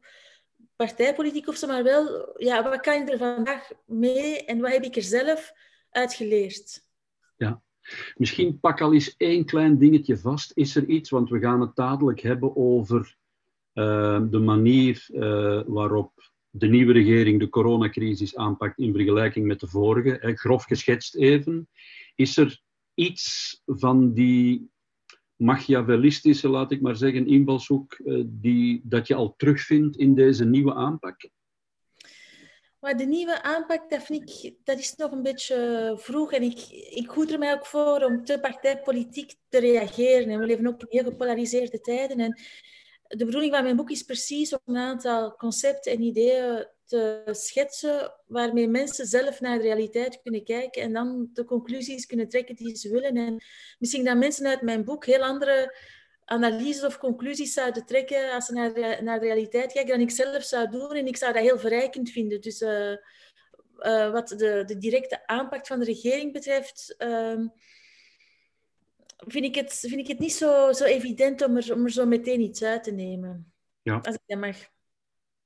partijpolitiek 0.75 1.47
of 1.47 1.55
zo, 1.55 1.67
maar 1.67 1.83
wel, 1.83 2.33
ja, 2.37 2.63
wat 2.63 2.79
kan 2.79 2.99
je 2.99 3.11
er 3.11 3.17
vandaag 3.17 3.71
mee 3.85 4.45
en 4.45 4.59
wat 4.59 4.71
heb 4.71 4.83
ik 4.83 4.95
er 4.95 5.01
zelf 5.01 5.53
uit 5.89 6.13
geleerd? 6.13 6.81
Ja, 7.37 7.61
misschien 8.15 8.59
pak 8.59 8.81
al 8.81 8.93
eens 8.93 9.15
één 9.17 9.45
klein 9.45 9.77
dingetje 9.77 10.17
vast. 10.17 10.51
Is 10.55 10.75
er 10.75 10.85
iets, 10.85 11.09
want 11.09 11.29
we 11.29 11.39
gaan 11.39 11.61
het 11.61 11.75
dadelijk 11.75 12.19
hebben 12.19 12.55
over 12.55 13.17
uh, 13.73 14.21
de 14.29 14.39
manier 14.39 15.07
waarop 15.67 16.33
de 16.57 16.67
nieuwe 16.67 16.93
regering 16.93 17.39
de 17.39 17.49
coronacrisis 17.49 18.35
aanpakt 18.35 18.79
in 18.79 18.93
vergelijking 18.93 19.45
met 19.45 19.59
de 19.59 19.67
vorige, 19.67 20.17
hè, 20.21 20.35
grof 20.35 20.63
geschetst 20.63 21.15
even. 21.15 21.69
Is 22.15 22.37
er 22.37 22.61
iets 22.93 23.61
van 23.65 24.13
die 24.13 24.69
machiavellistische, 25.35 26.49
laat 26.49 26.71
ik 26.71 26.81
maar 26.81 26.95
zeggen, 26.95 27.27
invalshoek 27.27 27.97
uh, 27.97 28.23
die, 28.27 28.81
dat 28.83 29.07
je 29.07 29.15
al 29.15 29.33
terugvindt 29.37 29.97
in 29.97 30.15
deze 30.15 30.45
nieuwe 30.45 30.73
aanpak? 30.73 31.29
Maar 32.79 32.97
de 32.97 33.05
nieuwe 33.05 33.43
aanpak, 33.43 33.89
dat, 33.89 34.03
vind 34.03 34.29
ik, 34.29 34.53
dat 34.63 34.79
is 34.79 34.95
nog 34.95 35.11
een 35.11 35.21
beetje 35.21 35.93
vroeg. 35.97 36.31
En 36.31 36.43
ik, 36.43 36.59
ik 36.89 37.09
goed 37.09 37.31
er 37.31 37.39
mij 37.39 37.53
ook 37.53 37.65
voor 37.65 38.03
om 38.03 38.23
te 38.23 38.39
partijpolitiek 38.39 39.33
te 39.49 39.59
reageren. 39.59 40.29
En 40.29 40.39
we 40.39 40.45
leven 40.45 40.67
ook 40.67 40.81
in 40.81 40.87
heel 40.89 41.03
gepolariseerde 41.03 41.81
tijden. 41.81 42.19
En 42.19 42.39
de 43.07 43.25
bedoeling 43.25 43.53
van 43.53 43.63
mijn 43.63 43.75
boek 43.75 43.89
is 43.89 44.03
precies 44.03 44.53
om 44.53 44.59
een 44.65 44.81
aantal 44.81 45.35
concepten 45.35 45.91
en 45.91 46.01
ideeën 46.01 46.67
te 46.85 47.23
schetsen 47.31 48.13
waarmee 48.27 48.67
mensen 48.67 49.05
zelf 49.05 49.39
naar 49.39 49.57
de 49.57 49.63
realiteit 49.63 50.21
kunnen 50.21 50.43
kijken 50.43 50.81
en 50.81 50.93
dan 50.93 51.29
de 51.33 51.45
conclusies 51.45 52.05
kunnen 52.05 52.29
trekken 52.29 52.55
die 52.55 52.75
ze 52.75 52.89
willen. 52.89 53.17
En 53.17 53.43
misschien 53.79 54.03
dat 54.03 54.17
mensen 54.17 54.47
uit 54.47 54.61
mijn 54.61 54.83
boek 54.83 55.05
heel 55.05 55.23
andere 55.23 55.77
analyses 56.25 56.83
of 56.83 56.97
conclusies 56.97 57.53
zouden 57.53 57.85
trekken 57.85 58.31
als 58.33 58.45
ze 58.45 58.53
naar 58.53 58.73
de, 58.73 58.97
naar 59.01 59.19
de 59.19 59.25
realiteit 59.25 59.73
kijken 59.73 59.91
dan 59.91 60.07
ik 60.07 60.11
zelf 60.11 60.43
zou 60.43 60.69
doen. 60.69 60.91
En 60.91 61.07
ik 61.07 61.17
zou 61.17 61.33
dat 61.33 61.41
heel 61.41 61.59
verrijkend 61.59 62.09
vinden. 62.09 62.41
Dus 62.41 62.61
uh, 62.61 62.91
uh, 63.79 64.11
wat 64.11 64.27
de, 64.27 64.63
de, 64.65 64.77
directe 64.77 65.27
aanpak 65.27 65.67
van 65.67 65.79
de 65.79 65.85
regering 65.85 66.33
betreft, 66.33 66.95
uh, 66.97 67.45
vind, 69.17 69.45
ik 69.45 69.55
het, 69.55 69.73
vind 69.73 69.99
ik 69.99 70.07
het 70.07 70.19
niet 70.19 70.33
zo, 70.33 70.71
zo 70.71 70.83
evident 70.83 71.41
om 71.41 71.57
er, 71.57 71.73
om 71.73 71.83
er 71.83 71.91
zo 71.91 72.05
meteen 72.05 72.41
iets 72.41 72.63
uit 72.63 72.83
te 72.83 72.91
nemen. 72.91 73.53
Ja. 73.81 73.99
Als 74.01 74.15
ik 74.15 74.21
dat 74.25 74.39
mag. 74.39 74.57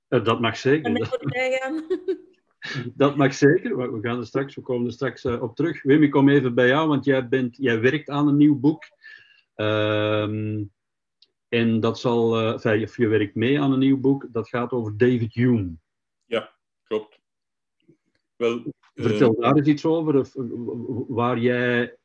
Uh, 0.10 0.26
dat 0.26 0.42
mag 0.42 0.58
zeker. 0.58 1.10
dat 2.96 3.16
mag 3.16 3.34
zeker. 3.34 3.92
We, 3.92 4.00
gaan 4.02 4.20
er 4.20 4.26
straks, 4.26 4.56
we 4.56 4.62
komen 4.62 4.86
er 4.86 4.94
straks 4.94 5.26
op 5.26 5.56
terug. 5.56 5.84
Wim, 5.84 6.04
ik 6.04 6.12
kom 6.12 6.30
even 6.30 6.56
bij 6.56 6.68
jou, 6.68 6.88
want 6.88 7.06
jij, 7.06 7.28
bent, 7.28 7.58
jij 7.58 7.82
werkt 7.82 8.10
aan 8.10 8.28
een 8.28 8.38
nieuw 8.38 8.60
boek. 8.60 8.84
Ehm, 9.56 10.64
en 11.48 11.80
dat 11.80 12.00
zal, 12.00 12.42
uh, 12.42 12.66
enfin, 12.66 13.04
je 13.04 13.08
werkt 13.08 13.36
mee 13.36 13.62
aan 13.62 13.72
een 13.72 13.80
nieuw 13.80 14.00
boek, 14.00 14.28
dat 14.32 14.50
gaat 14.50 14.72
over 14.72 14.98
David 14.98 15.34
Hume. 15.34 15.74
Ja, 16.26 16.56
klopt. 16.84 17.20
Wel, 18.36 18.74
Vertel 18.94 19.34
uh, 19.36 19.42
daar 19.42 19.56
eens 19.56 19.68
iets 19.68 19.86
over, 19.86 20.20
of, 20.20 20.34
waar 21.08 21.40
jij, 21.40 21.98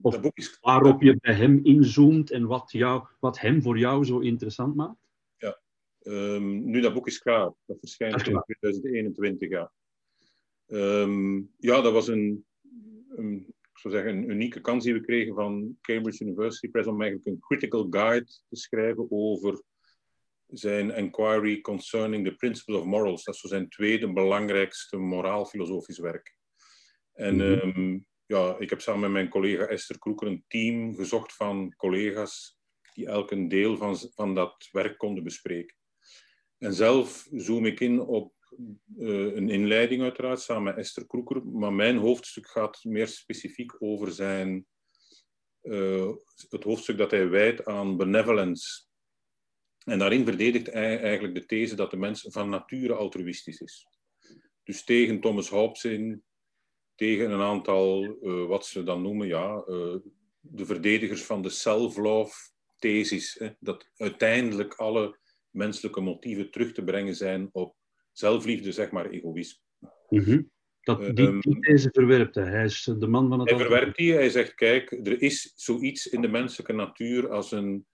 of 0.00 0.20
is, 0.32 0.58
waarop 0.60 1.02
je 1.02 1.16
bij 1.20 1.34
hem 1.34 1.60
inzoomt 1.62 2.30
en 2.30 2.46
wat, 2.46 2.72
jou, 2.72 3.06
wat 3.20 3.40
hem 3.40 3.62
voor 3.62 3.78
jou 3.78 4.04
zo 4.04 4.18
interessant 4.18 4.74
maakt. 4.74 5.08
Ja, 5.36 5.60
um, 6.02 6.64
nu 6.64 6.80
dat 6.80 6.94
boek 6.94 7.06
is 7.06 7.18
klaar, 7.18 7.52
dat 7.66 7.78
verschijnt 7.78 8.26
in 8.26 8.42
2021. 8.44 9.48
Ja. 9.48 9.72
Um, 10.66 11.50
ja, 11.58 11.80
dat 11.80 11.92
was 11.92 12.08
een, 12.08 12.44
een 13.16 13.54
ik 13.74 13.80
zou 13.80 13.94
zeggen, 13.94 14.16
een 14.16 14.30
unieke 14.30 14.60
kans 14.60 14.84
die 14.84 14.92
we 14.92 15.00
kregen 15.00 15.34
van 15.34 15.78
Cambridge 15.80 16.24
University 16.24 16.68
Press 16.68 16.88
om 16.88 17.02
eigenlijk 17.02 17.30
een 17.30 17.40
critical 17.40 17.86
guide 17.90 18.26
te 18.26 18.56
schrijven 18.56 19.06
over 19.10 19.62
zijn 20.46 20.90
inquiry 20.90 21.60
concerning 21.60 22.26
the 22.26 22.34
principles 22.34 22.80
of 22.80 22.84
morals. 22.84 23.24
Dat 23.24 23.34
is 23.34 23.40
zo 23.40 23.48
zijn 23.48 23.68
tweede 23.68 24.12
belangrijkste 24.12 24.96
moraal-filosofisch 24.96 25.98
werk. 25.98 26.36
En 27.12 27.34
mm 27.34 27.40
-hmm. 27.40 27.76
um, 27.76 28.06
ja, 28.26 28.56
ik 28.58 28.70
heb 28.70 28.80
samen 28.80 29.00
met 29.00 29.10
mijn 29.10 29.28
collega 29.28 29.66
Esther 29.66 29.98
Kroeker 29.98 30.26
een 30.26 30.44
team 30.48 30.94
gezocht 30.94 31.32
van 31.32 31.74
collega's 31.76 32.58
die 32.94 33.06
elk 33.06 33.30
een 33.30 33.48
deel 33.48 33.76
van, 33.76 33.96
van 33.96 34.34
dat 34.34 34.68
werk 34.72 34.98
konden 34.98 35.24
bespreken. 35.24 35.76
En 36.58 36.74
zelf 36.74 37.28
zoom 37.30 37.66
ik 37.66 37.80
in 37.80 38.00
op 38.00 38.34
uh, 38.96 39.34
een 39.34 39.48
inleiding 39.48 40.02
uiteraard, 40.02 40.40
samen 40.40 40.62
met 40.62 40.76
Esther 40.76 41.06
Kroeker. 41.06 41.46
Maar 41.46 41.72
mijn 41.72 41.96
hoofdstuk 41.96 42.46
gaat 42.48 42.84
meer 42.84 43.08
specifiek 43.08 43.82
over 43.82 44.12
zijn... 44.12 44.66
Uh, 45.62 46.12
het 46.48 46.64
hoofdstuk 46.64 46.98
dat 46.98 47.10
hij 47.10 47.28
wijdt 47.28 47.64
aan 47.64 47.96
benevolence. 47.96 48.86
En 49.84 49.98
daarin 49.98 50.24
verdedigt 50.24 50.66
hij 50.66 51.00
eigenlijk 51.00 51.34
de 51.34 51.46
these 51.46 51.74
dat 51.74 51.90
de 51.90 51.96
mens 51.96 52.26
van 52.28 52.48
nature 52.48 52.94
altruïstisch 52.94 53.60
is. 53.60 53.86
Dus 54.62 54.84
tegen 54.84 55.20
Thomas 55.20 55.48
Hobbes 55.48 55.84
in, 55.84 56.24
tegen 56.94 57.30
een 57.30 57.40
aantal, 57.40 58.16
uh, 58.22 58.46
wat 58.46 58.66
ze 58.66 58.82
dan 58.82 59.02
noemen, 59.02 59.26
ja, 59.26 59.64
de 60.40 60.66
verdedigers 60.66 61.22
van 61.22 61.42
de 61.42 61.48
self-love 61.48 62.34
thesis. 62.76 63.36
Hè, 63.38 63.48
dat 63.60 63.90
uiteindelijk 63.96 64.74
alle 64.74 65.18
menselijke 65.50 66.00
motieven 66.00 66.50
terug 66.50 66.72
te 66.72 66.84
brengen 66.84 67.14
zijn 67.14 67.48
op 67.52 67.76
zelfliefde, 68.12 68.72
zeg 68.72 68.90
maar, 68.90 69.10
egoïsme. 69.10 69.60
Mm 70.08 70.20
-hmm. 70.20 70.52
Dat, 70.80 71.16
die, 71.16 71.26
Ehm, 71.26 71.40
die 71.40 71.60
deze 71.60 71.88
verwerpt 71.92 72.34
hij. 72.34 72.50
Hij 72.50 72.64
is 72.64 72.90
de 72.98 73.06
man 73.06 73.28
van 73.28 73.40
het 73.40 73.50
Hij 73.50 73.58
verwerpt 73.58 73.96
die, 73.96 74.12
hij 74.12 74.30
zegt, 74.30 74.54
kijk, 74.54 74.90
er 74.90 75.22
is 75.22 75.52
zoiets 75.56 76.06
in 76.06 76.20
de 76.20 76.28
menselijke 76.28 76.72
natuur 76.72 77.30
als 77.30 77.52
een 77.52 77.86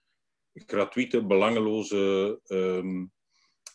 gratuite, 0.52 1.26
belangeloze 1.26 2.38
ehm, 2.44 3.04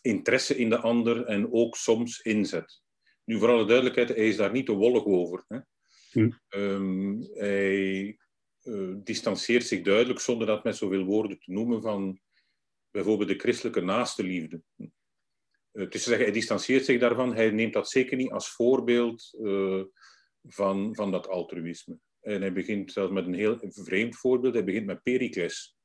interesse 0.02 0.56
in 0.56 0.68
de 0.68 0.78
ander 0.78 1.24
en 1.24 1.52
ook 1.52 1.76
soms 1.76 2.20
inzet. 2.20 2.82
Nu, 3.26 3.38
voor 3.38 3.48
alle 3.48 3.66
duidelijkheid, 3.66 4.08
hij 4.08 4.28
is 4.28 4.36
daar 4.36 4.52
niet 4.52 4.66
te 4.66 4.72
wollig 4.72 5.04
over. 5.04 5.44
Hè. 5.48 5.58
Hm. 6.10 6.30
Ehm, 6.48 7.22
hij 7.34 8.18
eh, 8.60 8.94
distancieert 8.94 9.66
zich 9.66 9.82
duidelijk, 9.82 10.20
zonder 10.20 10.46
dat 10.46 10.64
met 10.64 10.76
zoveel 10.76 11.04
woorden 11.04 11.38
te 11.38 11.52
noemen, 11.52 11.82
van 11.82 12.20
bijvoorbeeld 12.90 13.28
de 13.28 13.38
christelijke 13.38 13.80
naaste 13.80 14.22
liefde. 14.22 14.62
Het 15.72 15.94
is 15.94 16.02
te 16.02 16.08
zeggen, 16.08 16.24
hij 16.24 16.34
distancieert 16.34 16.84
zich 16.84 17.00
daarvan. 17.00 17.34
Hij 17.34 17.50
neemt 17.50 17.72
dat 17.72 17.90
zeker 17.90 18.16
niet 18.16 18.30
als 18.30 18.50
voorbeeld 18.50 19.34
uh, 19.40 19.84
van, 20.42 20.94
van 20.94 21.10
dat 21.10 21.28
altruïsme. 21.28 21.98
En 22.20 22.40
hij 22.40 22.52
begint 22.52 22.92
zelfs 22.92 23.12
met 23.12 23.26
een 23.26 23.34
heel 23.34 23.58
vreemd 23.60 24.16
voorbeeld. 24.16 24.54
Hij 24.54 24.64
begint 24.64 24.86
met 24.86 25.02
Pericles. 25.02 25.76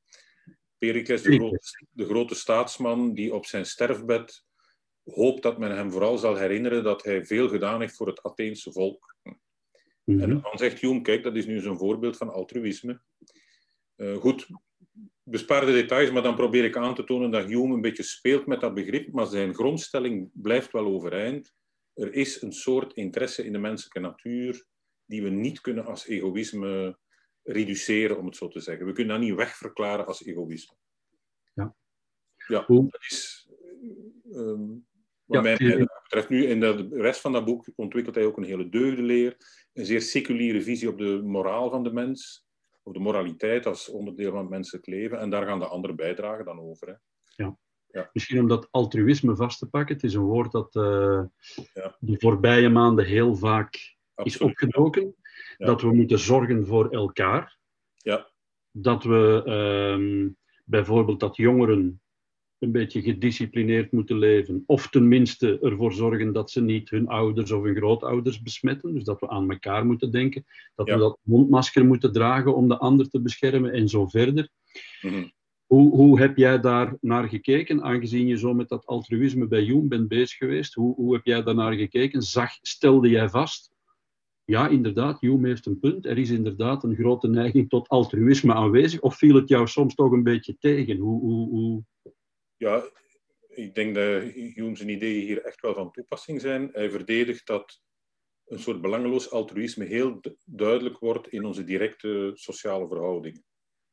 Pericles, 0.78 1.22
de 1.22 1.36
grote, 1.36 1.86
de 1.90 2.04
grote 2.04 2.34
staatsman 2.34 3.14
die 3.14 3.34
op 3.34 3.46
zijn 3.46 3.66
sterfbed 3.66 4.44
hoopt 5.04 5.42
dat 5.42 5.58
men 5.58 5.76
hem 5.76 5.90
vooral 5.90 6.18
zal 6.18 6.36
herinneren 6.36 6.84
dat 6.84 7.04
hij 7.04 7.24
veel 7.24 7.48
gedaan 7.48 7.80
heeft 7.80 7.96
voor 7.96 8.06
het 8.06 8.22
Atheense 8.22 8.72
volk. 8.72 9.16
Mm 9.22 9.38
-hmm. 10.04 10.20
En 10.20 10.40
dan 10.40 10.58
zegt 10.58 10.80
Hume, 10.80 11.00
kijk, 11.00 11.22
dat 11.22 11.36
is 11.36 11.46
nu 11.46 11.60
zo'n 11.60 11.78
voorbeeld 11.78 12.16
van 12.16 12.32
altruïsme. 12.32 13.00
Uh, 13.96 14.16
goed, 14.16 14.48
bespaar 15.22 15.66
de 15.66 15.72
details, 15.72 16.10
maar 16.10 16.22
dan 16.22 16.34
probeer 16.34 16.64
ik 16.64 16.76
aan 16.76 16.94
te 16.94 17.04
tonen 17.04 17.30
dat 17.30 17.44
Hume 17.44 17.74
een 17.74 17.80
beetje 17.80 18.02
speelt 18.02 18.46
met 18.46 18.60
dat 18.60 18.74
begrip, 18.74 19.12
maar 19.12 19.26
zijn 19.26 19.54
grondstelling 19.54 20.30
blijft 20.32 20.72
wel 20.72 20.86
overeind. 20.86 21.54
Er 21.94 22.12
is 22.12 22.42
een 22.42 22.52
soort 22.52 22.92
interesse 22.92 23.44
in 23.44 23.52
de 23.52 23.58
menselijke 23.58 24.00
natuur 24.00 24.66
die 25.04 25.22
we 25.22 25.28
niet 25.28 25.60
kunnen 25.60 25.84
als 25.86 26.06
egoïsme 26.06 26.98
reduceren, 27.42 28.18
om 28.18 28.26
het 28.26 28.36
zo 28.36 28.48
te 28.48 28.60
zeggen. 28.60 28.86
We 28.86 28.92
kunnen 28.92 29.14
dat 29.18 29.26
niet 29.26 29.36
wegverklaren 29.36 30.06
als 30.06 30.24
egoïsme. 30.24 30.76
Ja. 31.54 31.76
Ja, 32.48 32.64
dat 32.66 33.04
is... 33.08 33.48
Um, 34.30 34.86
wat 35.34 35.58
ja, 35.58 35.66
mij 35.76 35.86
betreft 36.02 36.28
nu, 36.28 36.44
in 36.46 36.60
de 36.60 36.88
rest 36.90 37.20
van 37.20 37.32
dat 37.32 37.44
boek 37.44 37.66
ontwikkelt 37.76 38.14
hij 38.14 38.24
ook 38.24 38.36
een 38.36 38.44
hele 38.44 38.68
deugdenleer, 38.68 39.36
een 39.72 39.84
zeer 39.84 40.00
seculiere 40.00 40.62
visie 40.62 40.88
op 40.88 40.98
de 40.98 41.20
moraal 41.24 41.70
van 41.70 41.82
de 41.82 41.92
mens, 41.92 42.46
of 42.82 42.92
de 42.92 42.98
moraliteit 42.98 43.66
als 43.66 43.88
onderdeel 43.88 44.30
van 44.30 44.40
het 44.40 44.48
menselijk 44.48 44.86
leven. 44.86 45.18
En 45.18 45.30
daar 45.30 45.46
gaan 45.46 45.58
de 45.58 45.66
andere 45.66 45.94
bijdragen 45.94 46.44
dan 46.44 46.60
over. 46.60 46.88
Hè. 46.88 46.94
Ja. 47.44 47.56
ja. 47.86 48.10
Misschien 48.12 48.40
om 48.40 48.48
dat 48.48 48.68
altruïsme 48.70 49.36
vast 49.36 49.58
te 49.58 49.68
pakken. 49.68 49.94
Het 49.94 50.04
is 50.04 50.14
een 50.14 50.22
woord 50.22 50.52
dat 50.52 50.74
uh, 50.74 51.22
ja. 51.74 51.96
de 52.00 52.18
voorbije 52.18 52.68
maanden 52.68 53.04
heel 53.04 53.36
vaak 53.36 53.96
Absoluut. 54.14 54.40
is 54.40 54.46
opgedoken. 54.46 55.14
Ja. 55.56 55.66
Dat 55.66 55.82
we 55.82 55.94
moeten 55.94 56.18
zorgen 56.18 56.66
voor 56.66 56.90
elkaar. 56.90 57.58
Ja. 57.96 58.30
Dat 58.70 59.04
we 59.04 59.42
um, 59.46 60.36
bijvoorbeeld 60.64 61.20
dat 61.20 61.36
jongeren 61.36 62.01
een 62.62 62.72
beetje 62.72 63.02
gedisciplineerd 63.02 63.92
moeten 63.92 64.18
leven. 64.18 64.62
Of 64.66 64.88
tenminste 64.88 65.58
ervoor 65.60 65.92
zorgen 65.92 66.32
dat 66.32 66.50
ze 66.50 66.60
niet 66.62 66.90
hun 66.90 67.08
ouders 67.08 67.50
of 67.50 67.62
hun 67.62 67.76
grootouders 67.76 68.42
besmetten. 68.42 68.94
Dus 68.94 69.04
dat 69.04 69.20
we 69.20 69.28
aan 69.28 69.50
elkaar 69.50 69.86
moeten 69.86 70.10
denken. 70.10 70.44
Dat 70.74 70.86
ja. 70.86 70.94
we 70.94 71.00
dat 71.00 71.18
mondmasker 71.22 71.84
moeten 71.86 72.12
dragen 72.12 72.54
om 72.54 72.68
de 72.68 72.78
ander 72.78 73.08
te 73.08 73.20
beschermen 73.20 73.72
en 73.72 73.88
zo 73.88 74.06
verder. 74.06 74.48
Mm 75.00 75.10
-hmm. 75.10 75.32
hoe, 75.66 75.96
hoe 75.96 76.20
heb 76.20 76.36
jij 76.36 76.60
daar 76.60 76.96
naar 77.00 77.28
gekeken, 77.28 77.82
aangezien 77.82 78.26
je 78.26 78.38
zo 78.38 78.54
met 78.54 78.68
dat 78.68 78.86
altruïsme 78.86 79.46
bij 79.46 79.62
Hume 79.62 79.88
bent 79.88 80.08
bezig 80.08 80.36
geweest? 80.36 80.74
Hoe, 80.74 80.94
hoe 80.94 81.14
heb 81.14 81.24
jij 81.26 81.42
daar 81.42 81.54
naar 81.54 81.72
gekeken? 81.72 82.22
Zag, 82.22 82.50
stelde 82.60 83.08
jij 83.08 83.28
vast? 83.28 83.72
Ja, 84.44 84.68
inderdaad, 84.68 85.20
Hume 85.20 85.48
heeft 85.48 85.66
een 85.66 85.78
punt. 85.78 86.06
Er 86.06 86.18
is 86.18 86.30
inderdaad 86.30 86.84
een 86.84 86.94
grote 86.94 87.28
neiging 87.28 87.68
tot 87.68 87.88
altruïsme 87.88 88.54
aanwezig. 88.54 89.00
Of 89.00 89.16
viel 89.16 89.34
het 89.34 89.48
jou 89.48 89.66
soms 89.66 89.94
toch 89.94 90.12
een 90.12 90.22
beetje 90.22 90.56
tegen? 90.58 90.96
Hoe, 90.96 91.20
hoe, 91.20 91.48
hoe... 91.48 91.82
Ja, 92.62 92.90
ik 93.48 93.74
denk 93.74 93.94
dat 93.94 94.22
Hume 94.32 94.76
zijn 94.76 94.88
ideeën 94.88 95.26
hier 95.26 95.42
echt 95.44 95.60
wel 95.60 95.74
van 95.74 95.90
toepassing 95.90 96.40
zijn. 96.40 96.68
Hij 96.72 96.90
verdedigt 96.90 97.46
dat 97.46 97.82
een 98.44 98.58
soort 98.58 98.80
belangeloos 98.80 99.30
altruïsme 99.30 99.84
heel 99.84 100.20
duidelijk 100.44 100.98
wordt 100.98 101.28
in 101.28 101.44
onze 101.44 101.64
directe 101.64 102.30
sociale 102.34 102.88
verhoudingen. 102.88 103.44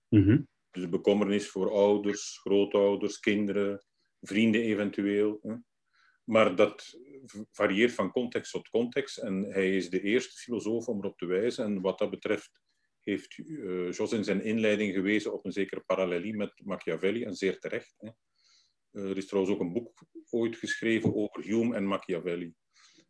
Mm 0.10 0.24
-hmm. 0.24 0.48
Dus 0.72 0.84
de 0.84 0.90
bekommernis 0.90 1.50
voor 1.50 1.72
ouders, 1.72 2.40
grootouders, 2.42 3.20
kinderen, 3.20 3.86
vrienden 4.22 4.62
eventueel. 4.62 5.40
Hè. 5.42 5.56
Maar 6.24 6.56
dat 6.56 7.00
varieert 7.52 7.94
van 7.94 8.12
context 8.12 8.52
tot 8.52 8.70
context. 8.70 9.18
En 9.18 9.44
hij 9.44 9.76
is 9.76 9.90
de 9.90 10.02
eerste 10.02 10.38
filosoof 10.38 10.88
om 10.88 10.98
erop 10.98 11.18
te 11.18 11.26
wijzen. 11.26 11.66
En 11.66 11.82
wat 11.82 11.98
dat 11.98 12.10
betreft 12.10 12.52
heeft 13.00 13.38
uh, 13.38 13.92
Jos 13.92 14.12
in 14.12 14.24
zijn 14.24 14.44
inleiding 14.44 14.94
gewezen 14.94 15.34
op 15.34 15.46
een 15.46 15.52
zekere 15.52 15.82
parallelie 15.82 16.36
met 16.36 16.62
Machiavelli, 16.64 17.24
en 17.24 17.36
zeer 17.36 17.60
terecht. 17.60 17.96
Hè. 17.98 18.10
Uh, 18.92 19.10
er 19.10 19.18
is 19.18 19.28
trouwens 19.28 19.56
ook 19.56 19.62
een 19.62 19.74
boek 19.74 20.06
ooit 20.30 20.56
geschreven 20.56 21.16
over 21.16 21.44
Hume 21.44 21.76
en 21.76 21.86
Machiavelli. 21.86 22.54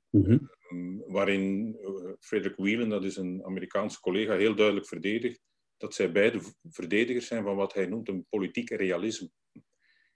Mm 0.09 0.23
-hmm. 0.23 0.49
um, 0.71 1.03
waarin 1.07 1.75
uh, 1.81 2.13
Frederick 2.19 2.57
Whelan, 2.57 2.89
dat 2.89 3.03
is 3.03 3.15
een 3.15 3.45
Amerikaanse 3.45 3.99
collega, 3.99 4.35
heel 4.35 4.55
duidelijk 4.55 4.87
verdedigt 4.87 5.41
dat 5.77 5.93
zij 5.93 6.11
beide 6.11 6.41
verdedigers 6.69 7.27
zijn 7.27 7.43
van 7.43 7.55
wat 7.55 7.73
hij 7.73 7.85
noemt 7.85 8.07
een 8.07 8.25
politiek 8.29 8.69
realisme. 8.69 9.29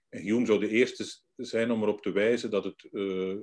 En 0.08 0.22
Hume 0.22 0.46
zou 0.46 0.60
de 0.60 0.68
eerste 0.68 1.04
zijn 1.36 1.70
om 1.70 1.82
erop 1.82 2.02
te 2.02 2.12
wijzen 2.12 2.50
dat 2.50 2.64
het 2.64 2.88
uh, 2.90 3.36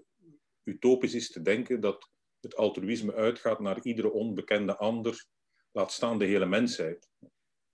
utopisch 0.64 1.14
is 1.14 1.32
te 1.32 1.42
denken 1.42 1.82
dat 1.82 2.10
het 2.40 2.56
altruïsme 2.56 3.14
uitgaat 3.14 3.60
naar 3.60 3.84
iedere 3.84 4.12
onbekende 4.12 4.78
ander, 4.78 5.26
laat 5.72 5.92
staan 5.92 6.20
de 6.20 6.26
hele 6.26 6.46
mensheid. 6.46 7.10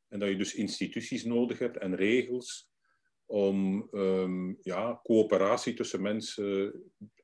En 0.07 0.19
dat 0.19 0.29
je 0.29 0.35
dus 0.35 0.55
instituties 0.55 1.23
nodig 1.23 1.59
hebt 1.59 1.77
en 1.77 1.95
regels 1.95 2.69
om 3.27 3.88
um, 3.91 4.57
ja, 4.62 5.00
coöperatie 5.03 5.74
tussen 5.74 6.01
mensen 6.01 6.74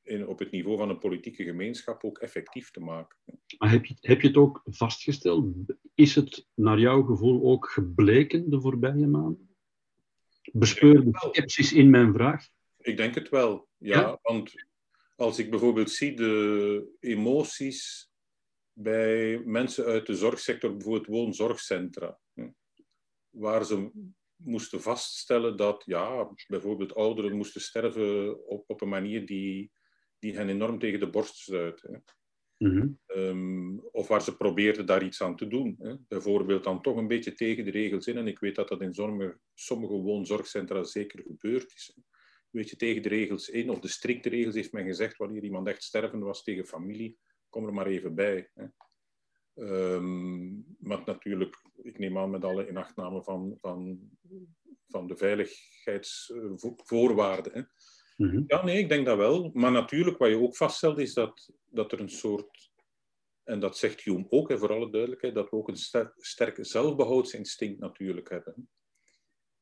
in, 0.03 0.27
op 0.27 0.39
het 0.39 0.51
niveau 0.51 0.77
van 0.77 0.89
een 0.89 0.99
politieke 0.99 1.43
gemeenschap 1.43 2.03
ook 2.03 2.17
effectief 2.17 2.71
te 2.71 2.79
maken. 2.79 3.17
Maar 3.57 3.71
heb 3.71 3.85
je, 3.85 3.95
heb 3.99 4.21
je 4.21 4.27
het 4.27 4.37
ook 4.37 4.61
vastgesteld? 4.65 5.55
Is 5.95 6.15
het 6.15 6.47
naar 6.53 6.79
jouw 6.79 7.03
gevoel 7.03 7.43
ook 7.43 7.69
gebleken 7.69 8.49
de 8.49 8.61
voorbije 8.61 9.07
maanden? 9.07 9.55
Bespeur 10.51 11.03
de 11.03 11.09
sceptisch 11.13 11.73
in 11.73 11.89
mijn 11.89 12.13
vraag? 12.13 12.47
Ik 12.77 12.97
denk 12.97 13.15
het 13.15 13.29
wel, 13.29 13.67
ja, 13.77 13.99
ja. 13.99 14.19
Want 14.21 14.53
als 15.15 15.39
ik 15.39 15.49
bijvoorbeeld 15.49 15.91
zie 15.91 16.15
de 16.15 16.95
emoties 16.99 18.11
bij 18.73 19.41
mensen 19.45 19.85
uit 19.85 20.05
de 20.05 20.15
zorgsector, 20.15 20.71
bijvoorbeeld 20.71 21.07
woonzorgcentra, 21.07 22.19
waar 23.29 23.65
ze 23.65 23.91
moesten 24.43 24.81
vaststellen 24.81 25.57
dat 25.57 25.83
ja, 25.85 26.29
bijvoorbeeld 26.47 26.95
ouderen 26.95 27.37
moesten 27.37 27.61
sterven 27.61 28.45
op, 28.47 28.63
op 28.69 28.81
een 28.81 28.89
manier 28.89 29.25
die, 29.25 29.71
die 30.19 30.35
hen 30.35 30.49
enorm 30.49 30.79
tegen 30.79 30.99
de 30.99 31.09
borst 31.09 31.35
stuit. 31.35 32.01
Mm 32.57 32.99
um, 33.07 33.79
of 33.91 34.07
waar 34.07 34.21
ze 34.21 34.37
probeerden 34.37 34.85
daar 34.85 35.03
iets 35.03 35.21
aan 35.21 35.35
te 35.35 35.47
doen. 35.47 35.75
Hè. 35.79 35.95
Bijvoorbeeld 36.07 36.63
dan 36.63 36.81
toch 36.81 36.95
een 36.95 37.07
beetje 37.07 37.33
tegen 37.33 37.65
de 37.65 37.71
regels 37.71 38.07
in. 38.07 38.17
En 38.17 38.27
ik 38.27 38.39
weet 38.39 38.55
dat 38.55 38.67
dat 38.67 38.81
in 38.81 38.93
sommige, 38.93 39.39
sommige 39.53 39.93
woonzorgcentra 39.93 40.83
zeker 40.83 41.23
gebeurd 41.23 41.73
is. 41.73 41.93
Een 41.95 42.59
beetje 42.59 42.75
tegen 42.75 43.01
de 43.01 43.09
regels 43.09 43.49
in, 43.49 43.69
of 43.69 43.79
de 43.79 43.87
strikte 43.87 44.29
regels 44.29 44.55
heeft 44.55 44.71
men 44.71 44.85
gezegd, 44.85 45.17
wanneer 45.17 45.43
iemand 45.43 45.67
echt 45.67 45.83
stervende 45.83 46.25
was 46.25 46.43
tegen 46.43 46.65
familie, 46.65 47.17
kom 47.49 47.65
er 47.65 47.73
maar 47.73 47.87
even 47.87 48.15
bij. 48.15 48.49
Hè. 48.53 48.65
Um, 49.55 50.65
maar 50.79 51.01
natuurlijk, 51.05 51.61
ik 51.83 51.97
neem 51.97 52.17
aan 52.17 52.29
met 52.29 52.43
alle 52.43 52.69
inachtname 52.69 53.23
van, 53.23 53.57
van, 53.61 53.99
van 54.87 55.07
de 55.07 55.17
veiligheidsvoorwaarden. 55.17 57.71
Mm 58.17 58.29
-hmm. 58.29 58.43
Ja, 58.47 58.63
nee, 58.63 58.77
ik 58.77 58.89
denk 58.89 59.05
dat 59.05 59.17
wel. 59.17 59.49
Maar 59.53 59.71
natuurlijk, 59.71 60.17
wat 60.17 60.29
je 60.29 60.41
ook 60.41 60.57
vaststelt, 60.57 60.99
is 60.99 61.13
dat, 61.13 61.51
dat 61.65 61.91
er 61.91 61.99
een 61.99 62.09
soort, 62.09 62.71
en 63.43 63.59
dat 63.59 63.77
zegt 63.77 64.01
Hume 64.01 64.25
ook, 64.29 64.49
hè, 64.49 64.57
voor 64.57 64.73
alle 64.73 64.91
duidelijkheid, 64.91 65.35
dat 65.35 65.49
we 65.49 65.55
ook 65.55 65.67
een 65.67 65.77
ster 65.77 66.13
sterk 66.15 66.57
zelfbehouds'instinct 66.61 67.79
natuurlijk 67.79 68.29
hebben. 68.29 68.69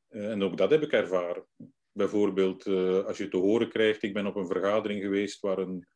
Uh, 0.08 0.30
en 0.30 0.42
ook 0.42 0.56
dat 0.56 0.70
heb 0.70 0.82
ik 0.82 0.92
ervaren. 0.92 1.46
Bijvoorbeeld, 1.92 2.66
uh, 2.66 3.04
als 3.04 3.18
je 3.18 3.28
te 3.28 3.36
horen 3.36 3.68
krijgt, 3.68 4.02
ik 4.02 4.14
ben 4.14 4.26
op 4.26 4.36
een 4.36 4.46
vergadering 4.46 5.02
geweest 5.02 5.40
waar 5.40 5.58
een, 5.58 5.86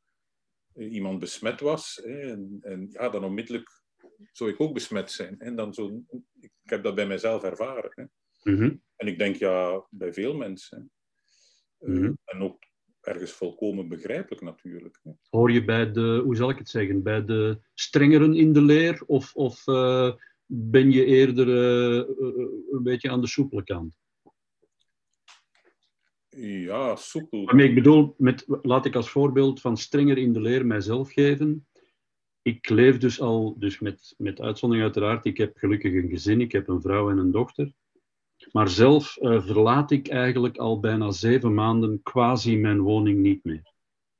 iemand 0.74 1.18
besmet 1.18 1.60
was. 1.60 2.00
Hè, 2.02 2.20
en, 2.20 2.58
en, 2.60 2.88
ja, 2.90 3.08
dan 3.08 3.24
onmiddellijk 3.24 3.85
zou 4.32 4.50
ik 4.50 4.60
ook 4.60 4.74
besmet 4.74 5.10
zijn. 5.10 5.38
En 5.38 5.56
dan 5.56 5.74
zo, 5.74 6.02
ik 6.40 6.50
heb 6.62 6.82
dat 6.82 6.94
bij 6.94 7.06
mezelf 7.06 7.42
ervaren. 7.42 7.90
Hè. 7.94 8.04
Mm 8.52 8.58
-hmm. 8.58 8.82
En 8.96 9.06
ik 9.06 9.18
denk, 9.18 9.36
ja, 9.36 9.86
bij 9.90 10.12
veel 10.12 10.34
mensen. 10.34 10.90
Mm 11.78 11.96
-hmm. 11.96 12.18
En 12.24 12.42
ook 12.42 12.64
ergens 13.00 13.32
volkomen 13.32 13.88
begrijpelijk 13.88 14.42
natuurlijk. 14.42 15.00
Hè. 15.02 15.10
Hoor 15.30 15.52
je 15.52 15.64
bij 15.64 15.92
de, 15.92 16.20
hoe 16.24 16.36
zal 16.36 16.50
ik 16.50 16.58
het 16.58 16.68
zeggen, 16.68 17.02
bij 17.02 17.24
de 17.24 17.58
strengeren 17.74 18.34
in 18.34 18.52
de 18.52 18.62
leer? 18.62 19.02
Of, 19.06 19.34
of 19.34 19.66
uh, 19.66 20.12
ben 20.46 20.90
je 20.92 21.04
eerder 21.04 21.48
uh, 21.48 22.04
een 22.70 22.82
beetje 22.82 23.10
aan 23.10 23.20
de 23.20 23.26
soepele 23.26 23.64
kant? 23.64 23.98
Ja, 26.38 26.96
soepel. 26.96 27.44
Waarmee 27.44 27.68
ik 27.68 27.74
bedoel, 27.74 28.14
met, 28.18 28.44
laat 28.46 28.86
ik 28.86 28.94
als 28.94 29.10
voorbeeld 29.10 29.60
van 29.60 29.76
strenger 29.76 30.18
in 30.18 30.32
de 30.32 30.40
leer 30.40 30.66
mijzelf 30.66 31.12
geven 31.12 31.66
ik 32.46 32.68
leef 32.68 32.98
dus 32.98 33.20
al, 33.20 33.54
dus 33.58 33.78
met, 33.78 34.14
met 34.18 34.40
uitzondering 34.40 34.86
uiteraard, 34.86 35.24
ik 35.24 35.36
heb 35.36 35.56
gelukkig 35.56 35.92
een 35.92 36.08
gezin, 36.08 36.40
ik 36.40 36.52
heb 36.52 36.68
een 36.68 36.80
vrouw 36.80 37.10
en 37.10 37.18
een 37.18 37.30
dochter. 37.30 37.72
Maar 38.52 38.68
zelf 38.68 39.16
uh, 39.20 39.46
verlaat 39.46 39.90
ik 39.90 40.08
eigenlijk 40.08 40.56
al 40.56 40.80
bijna 40.80 41.10
zeven 41.10 41.54
maanden 41.54 42.02
quasi 42.02 42.56
mijn 42.56 42.80
woning 42.80 43.18
niet 43.18 43.44
meer. 43.44 43.72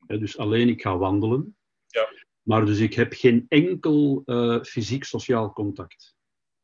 He, 0.06 0.18
dus 0.18 0.38
alleen 0.38 0.68
ik 0.68 0.82
ga 0.82 0.96
wandelen. 0.96 1.56
Ja. 1.86 2.08
Maar 2.42 2.66
dus 2.66 2.78
ik 2.78 2.94
heb 2.94 3.12
geen 3.12 3.46
enkel 3.48 4.22
uh, 4.26 4.62
fysiek-sociaal 4.62 5.52
contact. 5.52 6.16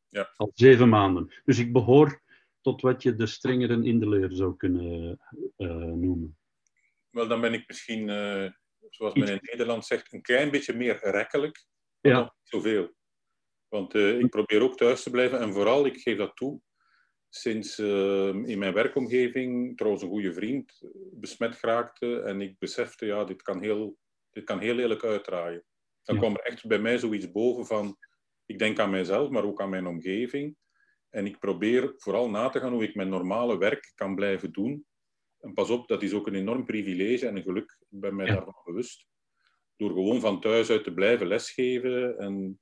Ja. 0.09 0.33
Al 0.35 0.51
zeven 0.53 0.89
maanden. 0.89 1.33
Dus 1.45 1.59
ik 1.59 1.73
behoor 1.73 2.21
tot 2.61 2.81
wat 2.81 3.03
je 3.03 3.15
de 3.15 3.25
strengeren 3.25 3.85
in 3.85 3.99
de 3.99 4.09
leer 4.09 4.31
zou 4.31 4.55
kunnen 4.57 5.19
uh, 5.57 5.75
noemen. 5.75 6.37
Wel, 7.09 7.27
dan 7.27 7.41
ben 7.41 7.53
ik 7.53 7.67
misschien 7.67 8.09
zoals 8.95 9.13
men 9.13 9.27
in 9.27 9.39
Nederland 9.41 9.85
zegt, 9.85 10.13
een 10.13 10.21
klein 10.21 10.51
beetje 10.51 10.73
meer 10.73 10.99
rekkelijk, 11.01 11.65
maar 12.01 12.11
ja. 12.11 12.35
zoveel. 12.43 12.93
Want 13.67 13.95
uh, 13.95 14.19
ik 14.19 14.29
probeer 14.29 14.61
ook 14.61 14.77
thuis 14.77 15.03
te 15.03 15.09
blijven 15.09 15.39
en 15.39 15.53
vooral, 15.53 15.85
ik 15.85 15.97
geef 15.97 16.17
dat 16.17 16.35
toe, 16.35 16.61
sinds 17.29 17.79
uh, 17.79 18.27
in 18.27 18.59
mijn 18.59 18.73
werkomgeving 18.73 19.77
trouwens 19.77 20.03
een 20.03 20.09
goede 20.09 20.33
vriend 20.33 20.81
besmet 21.11 21.55
geraakte 21.55 22.21
en 22.21 22.41
ik 22.41 22.59
besefte, 22.59 23.05
ja, 23.05 23.23
dit 23.23 23.41
kan 23.41 23.61
heel, 23.61 23.97
dit 24.31 24.43
kan 24.43 24.59
heel 24.59 24.75
lelijk 24.75 25.03
uitdraaien. 25.03 25.63
Dan 26.03 26.15
ja. 26.15 26.21
kwam 26.21 26.35
er 26.35 26.43
echt 26.43 26.67
bij 26.67 26.79
mij 26.79 26.97
zoiets 26.97 27.31
boven 27.31 27.65
van, 27.65 27.97
ik 28.45 28.59
denk 28.59 28.79
aan 28.79 28.89
mijzelf, 28.89 29.29
maar 29.29 29.43
ook 29.43 29.61
aan 29.61 29.69
mijn 29.69 29.87
omgeving. 29.87 30.57
En 31.09 31.25
ik 31.25 31.39
probeer 31.39 31.93
vooral 31.97 32.29
na 32.29 32.49
te 32.49 32.59
gaan 32.59 32.73
hoe 32.73 32.83
ik 32.83 32.95
mijn 32.95 33.09
normale 33.09 33.57
werk 33.57 33.91
kan 33.95 34.15
blijven 34.15 34.51
doen 34.51 34.85
en 35.43 35.53
pas 35.53 35.69
op, 35.69 35.87
dat 35.87 36.03
is 36.03 36.13
ook 36.13 36.27
een 36.27 36.35
enorm 36.35 36.65
privilege 36.65 37.27
en 37.27 37.35
een 37.35 37.43
geluk. 37.43 37.77
Ik 37.89 37.99
ben 37.99 38.15
mij 38.15 38.25
ja. 38.25 38.33
daarvan 38.33 38.61
bewust. 38.65 39.07
Door 39.75 39.89
gewoon 39.89 40.19
van 40.19 40.41
thuis 40.41 40.69
uit 40.69 40.83
te 40.83 40.93
blijven 40.93 41.27
lesgeven 41.27 42.17
en 42.17 42.59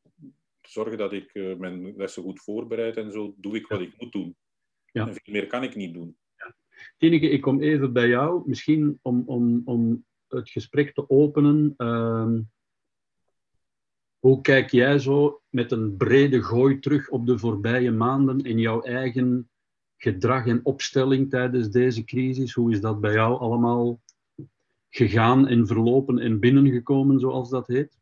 te 0.61 0.71
zorgen 0.71 0.97
dat 0.97 1.13
ik 1.13 1.33
uh, 1.33 1.55
mijn 1.55 1.95
lessen 1.95 2.23
goed 2.23 2.41
voorbereid 2.41 2.97
en 2.97 3.11
zo, 3.11 3.33
doe 3.37 3.55
ik 3.55 3.67
wat 3.67 3.81
ik 3.81 3.93
moet 3.97 4.11
doen. 4.11 4.35
Ja. 4.85 5.07
En 5.07 5.13
veel 5.13 5.33
meer 5.33 5.47
kan 5.47 5.63
ik 5.63 5.75
niet 5.75 5.93
doen. 5.93 6.17
Ja. 6.35 6.55
Tineke, 6.97 7.29
ik 7.29 7.41
kom 7.41 7.61
even 7.61 7.93
bij 7.93 8.07
jou. 8.07 8.43
Misschien 8.45 8.99
om, 9.01 9.23
om, 9.25 9.61
om 9.65 10.05
het 10.27 10.49
gesprek 10.49 10.93
te 10.93 11.09
openen. 11.09 11.73
Uh, 11.77 12.37
hoe 14.19 14.41
kijk 14.41 14.71
jij 14.71 14.99
zo 14.99 15.41
met 15.49 15.71
een 15.71 15.97
brede 15.97 16.43
gooi 16.43 16.79
terug 16.79 17.09
op 17.09 17.25
de 17.25 17.37
voorbije 17.37 17.91
maanden 17.91 18.39
in 18.39 18.59
jouw 18.59 18.81
eigen 18.81 19.49
gedrag 20.01 20.47
en 20.47 20.65
opstelling 20.65 21.29
tijdens 21.29 21.69
deze 21.69 22.03
crisis? 22.03 22.53
Hoe 22.53 22.71
is 22.71 22.81
dat 22.81 23.01
bij 23.01 23.13
jou 23.13 23.39
allemaal 23.39 24.01
gegaan 24.89 25.47
en 25.47 25.67
verlopen 25.67 26.19
en 26.19 26.39
binnengekomen, 26.39 27.19
zoals 27.19 27.49
dat 27.49 27.67
heet? 27.67 27.99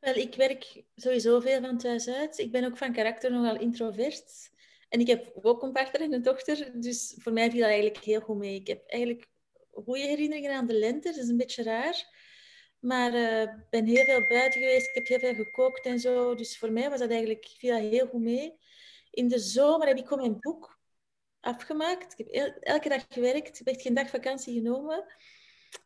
Wel, 0.00 0.14
ik 0.14 0.34
werk 0.34 0.82
sowieso 0.96 1.40
veel 1.40 1.60
van 1.60 1.78
thuis 1.78 2.08
uit. 2.08 2.38
Ik 2.38 2.52
ben 2.52 2.64
ook 2.64 2.76
van 2.76 2.92
karakter 2.92 3.30
nogal 3.30 3.60
introvert. 3.60 4.50
En 4.88 5.00
ik 5.00 5.06
heb 5.06 5.32
ook 5.42 5.62
een 5.62 5.72
partner 5.72 6.00
en 6.00 6.12
een 6.12 6.22
dochter, 6.22 6.70
dus 6.74 7.16
voor 7.18 7.32
mij 7.32 7.50
viel 7.50 7.60
dat 7.60 7.68
eigenlijk 7.68 8.04
heel 8.04 8.20
goed 8.20 8.38
mee. 8.38 8.54
Ik 8.54 8.66
heb 8.66 8.86
eigenlijk 8.86 9.28
goede 9.70 10.00
herinneringen 10.00 10.54
aan 10.54 10.66
de 10.66 10.78
lente, 10.78 11.08
dat 11.08 11.22
is 11.22 11.28
een 11.28 11.36
beetje 11.36 11.62
raar. 11.62 12.16
Maar 12.78 13.14
ik 13.42 13.48
uh, 13.48 13.54
ben 13.70 13.84
heel 13.84 14.04
veel 14.04 14.26
buiten 14.26 14.60
geweest, 14.60 14.88
ik 14.88 14.94
heb 14.94 15.06
heel 15.06 15.34
veel 15.34 15.44
gekookt 15.44 15.86
en 15.86 15.98
zo. 15.98 16.34
Dus 16.34 16.58
voor 16.58 16.72
mij 16.72 16.90
was 16.90 16.98
dat 16.98 17.10
eigenlijk, 17.10 17.54
viel 17.58 17.72
dat 17.72 17.90
heel 17.90 18.06
goed 18.06 18.22
mee. 18.22 18.58
In 19.10 19.28
de 19.28 19.38
zomer 19.38 19.86
heb 19.86 19.98
ik 19.98 20.06
gewoon 20.06 20.28
mijn 20.28 20.40
boek 20.40 20.77
afgemaakt. 21.40 22.18
Ik 22.18 22.26
heb 22.30 22.56
elke 22.60 22.88
dag 22.88 23.06
gewerkt. 23.08 23.48
Ik 23.48 23.58
heb 23.58 23.66
echt 23.66 23.82
geen 23.82 23.94
dag 23.94 24.08
vakantie 24.08 24.54
genomen. 24.54 25.04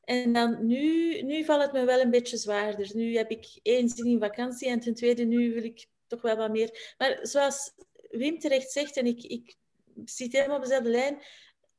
En 0.04 0.32
dan 0.32 0.66
nu, 0.66 1.20
nu 1.22 1.44
valt 1.44 1.62
het 1.62 1.72
me 1.72 1.84
wel 1.84 2.00
een 2.00 2.10
beetje 2.10 2.36
zwaarder. 2.36 2.90
Nu 2.94 3.16
heb 3.16 3.30
ik 3.30 3.58
één 3.62 3.88
zin 3.88 4.06
in 4.06 4.20
vakantie 4.20 4.68
en 4.68 4.80
ten 4.80 4.94
tweede 4.94 5.24
nu 5.24 5.54
wil 5.54 5.64
ik 5.64 5.86
toch 6.06 6.22
wel 6.22 6.36
wat 6.36 6.50
meer. 6.50 6.94
Maar 6.98 7.18
zoals 7.22 7.72
Wim 8.10 8.38
terecht 8.38 8.70
zegt, 8.70 8.96
en 8.96 9.06
ik, 9.06 9.22
ik 9.22 9.56
zit 10.04 10.32
helemaal 10.32 10.56
op 10.56 10.62
dezelfde 10.62 10.88
lijn, 10.88 11.22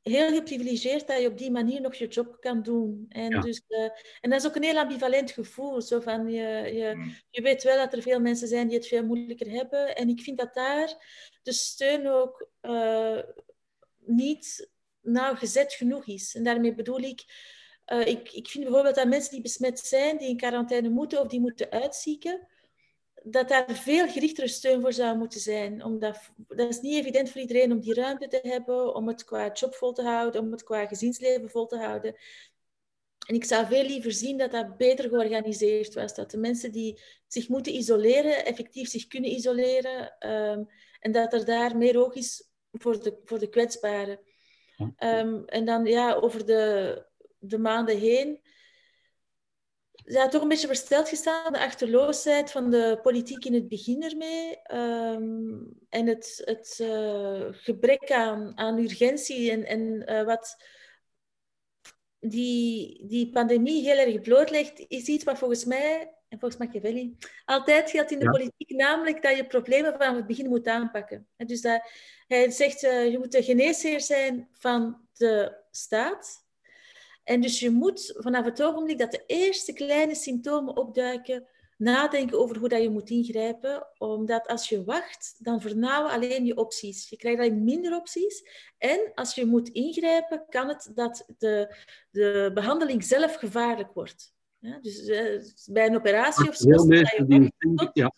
heel 0.02 0.34
geprivilegeerd 0.34 1.06
dat 1.06 1.20
je 1.20 1.28
op 1.28 1.38
die 1.38 1.50
manier 1.50 1.80
nog 1.80 1.94
je 1.94 2.06
job 2.06 2.36
kan 2.40 2.62
doen. 2.62 3.06
En, 3.08 3.30
ja. 3.30 3.40
dus, 3.40 3.62
uh, 3.68 3.82
en 4.20 4.30
dat 4.30 4.40
is 4.40 4.46
ook 4.46 4.56
een 4.56 4.62
heel 4.62 4.78
ambivalent 4.78 5.30
gevoel. 5.30 5.80
Zo 5.80 6.00
van, 6.00 6.28
je, 6.28 6.46
je, 6.74 7.14
je 7.30 7.42
weet 7.42 7.62
wel 7.62 7.76
dat 7.76 7.92
er 7.92 8.02
veel 8.02 8.20
mensen 8.20 8.48
zijn 8.48 8.68
die 8.68 8.76
het 8.76 8.86
veel 8.86 9.04
moeilijker 9.04 9.50
hebben. 9.50 9.96
En 9.96 10.08
ik 10.08 10.20
vind 10.20 10.38
dat 10.38 10.54
daar 10.54 10.94
de 11.42 11.52
steun 11.52 12.08
ook 12.08 12.48
uh, 12.62 13.18
niet 14.06 14.70
nauwgezet 15.00 15.72
genoeg 15.72 16.06
is. 16.06 16.34
En 16.34 16.44
daarmee 16.44 16.74
bedoel 16.74 16.98
ik, 16.98 17.24
uh, 17.92 18.06
ik, 18.06 18.32
ik 18.32 18.48
vind 18.48 18.64
bijvoorbeeld 18.64 18.94
dat 18.94 19.08
mensen 19.08 19.32
die 19.32 19.40
besmet 19.40 19.78
zijn, 19.78 20.18
die 20.18 20.28
in 20.28 20.36
quarantaine 20.36 20.88
moeten 20.88 21.20
of 21.20 21.26
die 21.28 21.40
moeten 21.40 21.70
uitzieken, 21.70 22.48
dat 23.22 23.48
daar 23.48 23.70
veel 23.70 24.08
gerichtere 24.08 24.48
steun 24.48 24.80
voor 24.80 24.92
zou 24.92 25.16
moeten 25.16 25.40
zijn. 25.40 25.84
Omdat, 25.84 26.18
dat 26.36 26.68
is 26.68 26.80
niet 26.80 26.94
evident 26.94 27.30
voor 27.30 27.40
iedereen 27.40 27.72
om 27.72 27.80
die 27.80 27.94
ruimte 27.94 28.28
te 28.28 28.40
hebben, 28.42 28.94
om 28.94 29.08
het 29.08 29.24
qua 29.24 29.52
job 29.52 29.74
vol 29.74 29.92
te 29.92 30.02
houden, 30.02 30.40
om 30.40 30.52
het 30.52 30.62
qua 30.62 30.86
gezinsleven 30.86 31.50
vol 31.50 31.66
te 31.66 31.76
houden. 31.76 32.14
En 33.26 33.34
ik 33.34 33.44
zou 33.44 33.66
veel 33.66 33.84
liever 33.84 34.12
zien 34.12 34.38
dat 34.38 34.50
dat 34.50 34.76
beter 34.76 35.08
georganiseerd 35.08 35.94
was. 35.94 36.14
Dat 36.14 36.30
de 36.30 36.38
mensen 36.38 36.72
die 36.72 37.00
zich 37.26 37.48
moeten 37.48 37.74
isoleren, 37.74 38.44
effectief 38.44 38.88
zich 38.88 39.06
kunnen 39.06 39.30
isoleren. 39.30 40.30
Um, 40.30 40.68
En 41.04 41.12
dat 41.12 41.32
er 41.32 41.44
daar 41.44 41.76
meer 41.76 41.98
oog 42.04 42.14
is 42.14 42.48
voor 42.78 43.02
de, 43.02 43.20
voor 43.24 43.38
de 43.38 43.48
kwetsbaren. 43.48 44.18
Ehm, 44.96 45.42
en 45.46 45.64
dan 45.64 45.84
ja, 45.84 46.14
over 46.14 46.46
de, 46.46 47.02
de 47.38 47.58
maanden 47.58 47.98
heen. 47.98 48.42
Ja, 50.06 50.28
toch 50.28 50.42
een 50.42 50.48
beetje 50.48 50.66
versteld 50.66 51.08
gestaan, 51.08 51.52
de 51.52 51.58
achterloosheid 51.58 52.50
van 52.50 52.70
de 52.70 52.98
politiek 53.02 53.44
in 53.44 53.54
het 53.54 53.68
begin 53.68 54.02
ermee. 54.02 54.62
Ehm, 54.62 55.54
en 55.88 56.06
het, 56.06 56.42
het 56.44 56.78
uh, 56.82 57.46
gebrek 57.50 58.12
aan, 58.12 58.58
aan 58.58 58.78
urgentie 58.78 59.50
en, 59.50 59.64
en 59.66 60.12
uh, 60.12 60.22
wat 60.22 60.56
die, 62.18 63.06
die 63.06 63.30
pandemie 63.30 63.82
heel 63.82 64.06
erg 64.06 64.20
blootlegt, 64.20 64.84
is 64.88 65.06
iets 65.06 65.24
wat 65.24 65.38
volgens 65.38 65.64
mij, 65.64 66.14
en 66.28 66.38
volgens 66.38 66.60
Machiavelli, 66.60 67.16
altijd 67.44 67.90
geldt 67.90 68.10
in 68.10 68.18
de 68.18 68.30
politiek, 68.30 68.70
namelijk 68.70 69.22
dat 69.22 69.36
je 69.36 69.46
problemen 69.46 69.92
vanaf 69.92 70.16
het 70.16 70.26
begin 70.26 70.48
moet 70.48 70.66
aanpakken. 70.66 71.28
En 71.36 71.46
dus 71.46 71.60
dat, 71.60 71.90
hij 72.34 72.50
zegt, 72.50 72.82
uh, 72.82 73.10
je 73.10 73.18
moet 73.18 73.32
de 73.32 73.42
geneesheer 73.42 74.00
zijn 74.00 74.48
van 74.52 75.00
de 75.12 75.56
staat. 75.70 76.44
En 77.24 77.40
dus 77.40 77.60
je 77.60 77.70
moet 77.70 78.14
vanaf 78.16 78.44
het 78.44 78.62
ogenblik 78.62 78.98
dat 78.98 79.10
de 79.10 79.24
eerste 79.26 79.72
kleine 79.72 80.14
symptomen 80.14 80.76
opduiken, 80.76 81.46
nadenken 81.76 82.38
over 82.38 82.58
hoe 82.58 82.68
dat 82.68 82.82
je 82.82 82.90
moet 82.90 83.10
ingrijpen. 83.10 83.86
Omdat 83.98 84.46
als 84.46 84.68
je 84.68 84.84
wacht, 84.84 85.36
dan 85.38 85.60
vernauwen 85.60 86.12
alleen 86.12 86.44
je 86.44 86.56
opties. 86.56 87.08
Je 87.08 87.16
krijgt 87.16 87.38
alleen 87.38 87.64
minder 87.64 87.96
opties. 87.96 88.48
En 88.78 89.10
als 89.14 89.34
je 89.34 89.46
moet 89.46 89.68
ingrijpen, 89.68 90.44
kan 90.48 90.68
het 90.68 90.90
dat 90.94 91.26
de, 91.38 91.76
de 92.10 92.50
behandeling 92.54 93.04
zelf 93.04 93.34
gevaarlijk 93.34 93.92
wordt. 93.92 94.32
Ja, 94.58 94.78
dus 94.82 95.08
uh, 95.08 95.42
bij 95.66 95.86
een 95.86 95.96
operatie 95.96 96.48
of 96.48 96.56
zo. 96.56 96.86
Ja. 97.92 98.12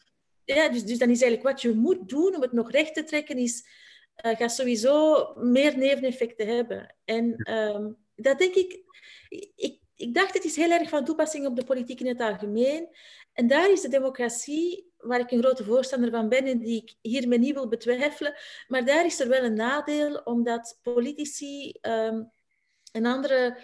ja, 0.45 0.69
dus, 0.69 0.85
dus 0.85 0.99
dan 0.99 1.11
is 1.11 1.23
eigenlijk 1.23 1.43
wat 1.43 1.63
je 1.63 1.75
moet 1.75 2.09
doen 2.09 2.35
om 2.35 2.43
het 2.43 2.53
nog 2.53 2.71
recht 2.71 2.95
te 2.95 3.05
trekken, 3.05 3.37
is 3.37 3.67
uh, 4.25 4.37
gaat 4.37 4.53
sowieso 4.53 5.27
meer 5.37 5.79
neveneffecten 5.79 6.47
hebben. 6.47 6.95
En 7.05 7.53
um, 7.53 7.97
dat 8.15 8.39
denk 8.39 8.55
ik, 8.55 8.81
ik, 9.57 9.79
ik 9.95 10.15
dacht 10.15 10.35
het 10.35 10.45
is 10.45 10.57
heel 10.57 10.71
erg 10.71 10.89
van 10.89 11.05
toepassing 11.05 11.47
op 11.47 11.57
de 11.57 11.65
politiek 11.65 12.01
in 12.01 12.07
het 12.07 12.21
algemeen. 12.21 12.89
En 13.33 13.47
daar 13.47 13.71
is 13.71 13.81
de 13.81 13.89
democratie, 13.89 14.93
waar 14.97 15.21
ik 15.21 15.31
een 15.31 15.43
grote 15.43 15.65
voorstander 15.65 16.11
van 16.11 16.29
ben 16.29 16.45
en 16.45 16.59
die 16.59 16.83
ik 16.83 16.95
hiermee 17.01 17.39
niet 17.39 17.55
wil 17.55 17.69
betwijfelen, 17.69 18.35
maar 18.69 18.85
daar 18.85 19.05
is 19.05 19.21
er 19.21 19.29
wel 19.29 19.43
een 19.43 19.55
nadeel, 19.55 20.21
omdat 20.25 20.79
politici 20.83 21.79
um, 21.83 22.31
een 22.93 23.07
andere 23.07 23.59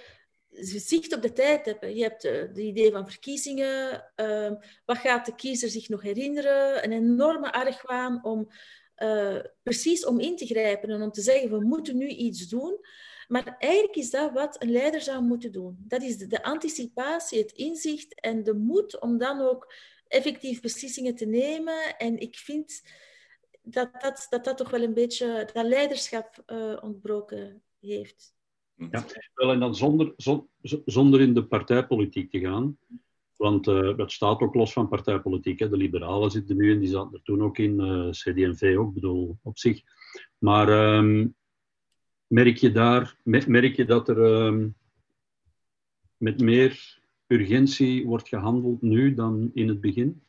zicht 0.60 1.14
op 1.14 1.22
de 1.22 1.32
tijd 1.32 1.64
hebben. 1.64 1.94
Je 1.96 2.02
hebt 2.02 2.22
het 2.22 2.58
uh, 2.58 2.66
idee 2.66 2.92
van 2.92 3.08
verkiezingen. 3.08 4.12
Uh, 4.16 4.50
wat 4.84 4.98
gaat 4.98 5.26
de 5.26 5.34
kiezer 5.34 5.68
zich 5.68 5.88
nog 5.88 6.02
herinneren? 6.02 6.84
Een 6.84 6.92
enorme 6.92 7.52
argwaan 7.52 8.24
om 8.24 8.50
uh, 8.96 9.38
precies 9.62 10.06
om 10.06 10.20
in 10.20 10.36
te 10.36 10.46
grijpen 10.46 10.90
en 10.90 11.02
om 11.02 11.10
te 11.10 11.20
zeggen 11.20 11.50
we 11.50 11.64
moeten 11.64 11.96
nu 11.96 12.08
iets 12.08 12.48
doen. 12.48 12.78
Maar 13.28 13.56
eigenlijk 13.58 13.96
is 13.96 14.10
dat 14.10 14.32
wat 14.32 14.62
een 14.62 14.70
leider 14.70 15.00
zou 15.00 15.22
moeten 15.22 15.52
doen. 15.52 15.76
Dat 15.78 16.02
is 16.02 16.16
de, 16.16 16.42
anticipatie, 16.42 17.38
het 17.38 17.52
inzicht 17.52 18.20
en 18.20 18.42
de 18.42 18.54
moed 18.54 19.00
om 19.00 19.18
dan 19.18 19.40
ook 19.40 19.74
effectief 20.08 20.60
beslissingen 20.60 21.14
te 21.14 21.26
nemen. 21.26 21.96
En 21.98 22.18
ik 22.18 22.36
vind 22.36 22.82
dat 23.62 24.00
dat, 24.00 24.26
dat, 24.30 24.44
dat 24.44 24.56
toch 24.56 24.70
wel 24.70 24.82
een 24.82 24.94
beetje 24.94 25.50
dat 25.52 25.66
leiderschap 25.66 26.42
uh, 26.46 26.78
ontbroken 26.82 27.62
heeft. 27.80 28.34
Ja, 28.74 29.04
en 29.34 29.60
dan 29.60 29.74
zonder, 29.74 30.14
zonder 30.84 31.20
in 31.20 31.34
de 31.34 31.46
partijpolitiek 31.46 32.30
te 32.30 32.40
gaan. 32.40 32.78
Want 33.42 33.66
uh, 33.66 33.96
dat 33.96 34.12
staat 34.12 34.40
ook 34.40 34.54
los 34.54 34.72
van 34.72 34.88
partijpolitiek. 34.88 35.58
Hè. 35.58 35.68
De 35.68 35.76
liberalen 35.76 36.30
zitten 36.30 36.56
nu 36.56 36.72
en 36.72 36.78
die 36.78 36.88
zaten 36.88 37.12
er 37.12 37.22
toen 37.22 37.42
ook 37.42 37.58
in, 37.58 37.80
uh, 37.80 38.10
CD&V 38.10 38.76
ook, 38.78 38.94
bedoel, 38.94 39.38
op 39.42 39.58
zich. 39.58 39.82
Maar 40.38 40.96
um, 40.96 41.34
merk, 42.26 42.56
je 42.56 42.72
daar, 42.72 43.16
merk 43.24 43.76
je 43.76 43.84
dat 43.84 44.08
er 44.08 44.18
um, 44.18 44.74
met 46.16 46.40
meer 46.40 47.00
urgentie 47.26 48.06
wordt 48.06 48.28
gehandeld 48.28 48.82
nu 48.82 49.14
dan 49.14 49.50
in 49.54 49.68
het 49.68 49.80
begin? 49.80 50.22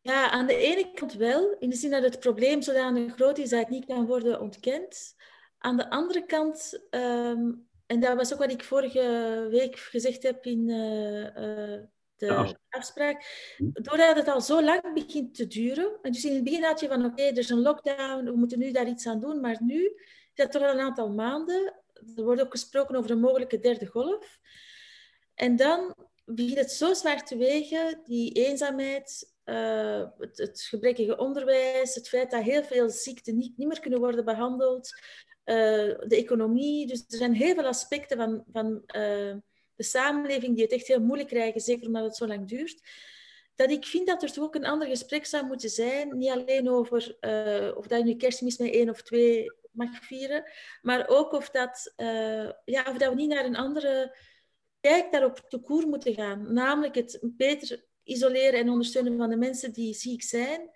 Ja, 0.00 0.30
aan 0.30 0.46
de 0.46 0.56
ene 0.56 0.90
kant 0.94 1.12
wel, 1.12 1.56
in 1.58 1.70
de 1.70 1.76
zin 1.76 1.90
dat 1.90 2.02
het 2.02 2.20
probleem 2.20 2.62
zodanig 2.62 3.14
groot 3.14 3.38
is 3.38 3.50
dat 3.50 3.60
het 3.60 3.70
niet 3.70 3.86
kan 3.86 4.06
worden 4.06 4.40
ontkend. 4.40 5.16
Aan 5.58 5.76
de 5.76 5.90
andere 5.90 6.26
kant 6.26 6.86
um, 6.90 7.68
en 7.86 8.00
dat 8.00 8.16
was 8.16 8.32
ook 8.32 8.38
wat 8.38 8.52
ik 8.52 8.64
vorige 8.64 9.46
week 9.50 9.76
gezegd 9.76 10.22
heb 10.22 10.44
in 10.44 10.68
uh, 10.68 11.20
uh, 11.20 11.82
de 12.16 12.56
afspraak. 12.68 13.24
Hm. 13.56 13.64
Doordat 13.72 14.16
het 14.16 14.28
al 14.28 14.40
zo 14.40 14.62
lang 14.62 14.94
begint 14.94 15.34
te 15.34 15.46
duren. 15.46 15.98
En 16.02 16.12
dus 16.12 16.24
in 16.24 16.34
het 16.34 16.44
begin 16.44 16.64
had 16.64 16.80
je 16.80 16.88
van 16.88 17.04
oké, 17.04 17.12
okay, 17.12 17.28
er 17.28 17.38
is 17.38 17.50
een 17.50 17.62
lockdown, 17.62 18.24
we 18.24 18.36
moeten 18.36 18.58
nu 18.58 18.72
daar 18.72 18.88
iets 18.88 19.06
aan 19.06 19.20
doen. 19.20 19.40
Maar 19.40 19.56
nu 19.62 19.84
is 19.84 20.32
dat 20.34 20.52
toch 20.52 20.62
al 20.62 20.68
een 20.68 20.80
aantal 20.80 21.10
maanden. 21.10 21.74
Er 22.16 22.24
wordt 22.24 22.40
ook 22.40 22.50
gesproken 22.50 22.96
over 22.96 23.10
een 23.10 23.20
mogelijke 23.20 23.58
derde 23.58 23.86
golf. 23.86 24.38
En 25.34 25.56
dan 25.56 25.94
begint 26.24 26.58
het 26.58 26.70
zo 26.70 26.94
zwaar 26.94 27.24
te 27.24 27.36
wegen, 27.36 28.00
die 28.04 28.32
eenzaamheid, 28.32 29.34
uh, 29.44 30.04
het, 30.18 30.38
het, 30.38 30.60
gebrekkige 30.60 31.16
onderwijs, 31.16 31.94
het 31.94 32.08
feit 32.08 32.30
dat 32.30 32.42
heel 32.42 32.64
veel 32.64 32.90
ziekten 32.90 33.36
niet, 33.36 33.56
niet 33.56 33.68
meer 33.68 33.80
kunnen 33.80 33.98
worden 33.98 34.24
behandeld, 34.24 35.00
de 35.46 36.06
economie. 36.08 36.86
Dus 36.86 37.04
er 37.08 37.18
zijn 37.18 37.32
heel 37.32 37.54
veel 37.54 37.66
aspecten 37.66 38.16
van, 38.16 38.44
van 38.52 38.72
uh, 38.74 39.34
de 39.74 39.82
samenleving 39.84 40.54
die 40.54 40.64
het 40.64 40.72
echt 40.72 40.86
heel 40.86 41.00
moeilijk 41.00 41.28
krijgen, 41.28 41.60
zeker 41.60 41.86
omdat 41.86 42.04
het 42.04 42.16
zo 42.16 42.26
lang 42.26 42.48
duurt. 42.48 42.80
Dat 43.54 43.70
ik 43.70 43.84
vind 43.84 44.06
dat 44.06 44.22
er 44.22 44.32
toch 44.32 44.44
ook 44.44 44.54
een 44.54 44.64
ander 44.64 44.88
gesprek 44.88 45.26
zou 45.26 45.46
moeten 45.46 45.70
zijn. 45.70 46.16
Niet 46.16 46.30
alleen 46.30 46.70
over 46.70 47.16
uh, 47.20 47.76
of 47.76 47.86
dat 47.86 47.98
je 47.98 48.04
nu 48.04 48.16
kerstmis 48.16 48.58
met 48.58 48.72
één 48.72 48.90
of 48.90 49.02
twee 49.02 49.52
mag 49.70 50.04
vieren, 50.04 50.50
maar 50.82 51.08
ook 51.08 51.32
of 51.32 51.50
dat, 51.50 51.92
ja, 52.64 52.86
of 52.88 52.96
dat 52.96 53.08
we 53.08 53.14
niet 53.14 53.28
naar 53.28 53.44
een 53.44 53.56
andere 53.56 54.16
kijk 54.80 55.12
daarop 55.12 55.38
te 55.48 55.58
koer 55.58 55.86
moeten 55.86 56.14
gaan. 56.14 56.52
Namelijk 56.52 56.94
het 56.94 57.18
beter 57.22 57.84
isoleren 58.02 58.60
en 58.60 58.70
ondersteunen 58.70 59.16
van 59.16 59.30
de 59.30 59.36
mensen 59.36 59.72
die 59.72 59.94
ziek 59.94 60.22
zijn, 60.22 60.70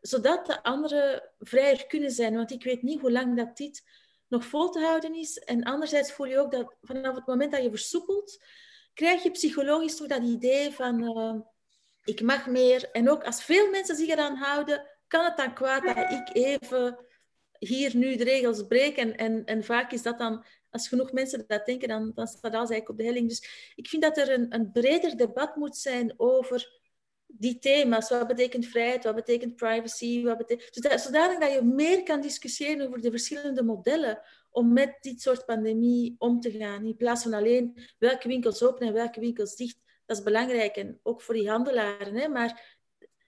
zodat 0.00 0.46
de 0.46 0.62
anderen 0.62 1.32
vrijer 1.38 1.86
kunnen 1.86 2.10
zijn. 2.10 2.34
Want 2.34 2.50
ik 2.50 2.64
weet 2.64 2.82
niet 2.82 3.00
hoe 3.00 3.12
lang 3.12 3.36
dat 3.36 3.56
dit 3.56 3.82
nog 4.28 4.44
vol 4.44 4.70
te 4.70 4.80
houden 4.80 5.14
is. 5.14 5.38
En 5.38 5.62
anderzijds 5.62 6.12
voel 6.12 6.26
je 6.26 6.38
ook 6.38 6.50
dat 6.50 6.76
vanaf 6.82 7.14
het 7.14 7.26
moment 7.26 7.52
dat 7.52 7.62
je 7.62 7.70
versoepelt, 7.70 8.42
krijg 8.94 9.22
je 9.22 9.30
psychologisch 9.30 9.96
toch 9.96 10.06
dat 10.06 10.22
idee 10.22 10.70
van 10.70 11.02
uh, 11.02 11.40
ik 12.04 12.20
mag 12.20 12.46
meer. 12.46 12.90
En 12.90 13.10
ook 13.10 13.24
als 13.24 13.44
veel 13.44 13.70
mensen 13.70 13.96
zich 13.96 14.08
eraan 14.08 14.36
houden, 14.36 14.86
kan 15.06 15.24
het 15.24 15.36
dan 15.36 15.54
kwaad 15.54 15.82
dat 15.82 16.10
ik 16.10 16.28
even 16.32 16.98
hier 17.58 17.96
nu 17.96 18.16
de 18.16 18.24
regels 18.24 18.66
breek. 18.66 18.96
En, 18.96 19.16
en, 19.16 19.44
en 19.44 19.64
vaak 19.64 19.92
is 19.92 20.02
dat 20.02 20.18
dan, 20.18 20.44
als 20.70 20.88
genoeg 20.88 21.12
mensen 21.12 21.44
dat 21.46 21.66
denken, 21.66 21.88
dan, 21.88 22.12
dan 22.14 22.26
staat 22.26 22.54
alles 22.54 22.70
eigenlijk 22.70 22.88
op 22.88 22.96
de 22.96 23.04
helling. 23.04 23.28
Dus 23.28 23.72
ik 23.74 23.88
vind 23.88 24.02
dat 24.02 24.16
er 24.16 24.32
een, 24.32 24.54
een 24.54 24.72
breder 24.72 25.16
debat 25.16 25.56
moet 25.56 25.76
zijn 25.76 26.14
over 26.16 26.84
die 27.26 27.58
thema's. 27.58 28.08
Wat 28.08 28.26
betekent 28.26 28.66
vrijheid? 28.66 29.04
Wat 29.04 29.14
betekent 29.14 29.56
privacy? 29.56 30.22
Wat 30.22 30.38
betekent... 30.38 30.82
Dus 30.82 31.02
zodanig 31.02 31.38
dat 31.38 31.52
je 31.52 31.62
meer 31.62 32.02
kan 32.02 32.20
discussiëren 32.20 32.86
over 32.86 33.00
de 33.00 33.10
verschillende 33.10 33.62
modellen 33.62 34.20
om 34.50 34.72
met 34.72 34.98
dit 35.00 35.22
soort 35.22 35.44
pandemie 35.44 36.14
om 36.18 36.40
te 36.40 36.50
gaan. 36.50 36.84
In 36.84 36.96
plaats 36.96 37.22
van 37.22 37.32
alleen 37.32 37.78
welke 37.98 38.28
winkels 38.28 38.62
open 38.62 38.86
en 38.86 38.92
welke 38.92 39.20
winkels 39.20 39.56
dicht. 39.56 39.78
Dat 40.06 40.16
is 40.16 40.22
belangrijk 40.22 40.76
en 40.76 41.00
ook 41.02 41.22
voor 41.22 41.34
die 41.34 41.50
handelaren. 41.50 42.14
Hè? 42.14 42.28
Maar 42.28 42.78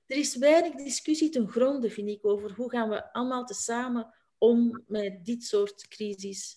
er 0.07 0.17
is 0.17 0.37
weinig 0.37 0.75
discussie 0.75 1.29
ten 1.29 1.49
gronde, 1.49 1.91
vind 1.91 2.09
ik, 2.09 2.27
over 2.27 2.53
hoe 2.53 2.71
gaan 2.71 2.89
we 2.89 3.13
allemaal 3.13 3.45
tezamen 3.45 4.15
om 4.39 4.85
met 4.87 5.25
dit 5.25 5.45
soort 5.45 5.89
crisis. 5.89 6.57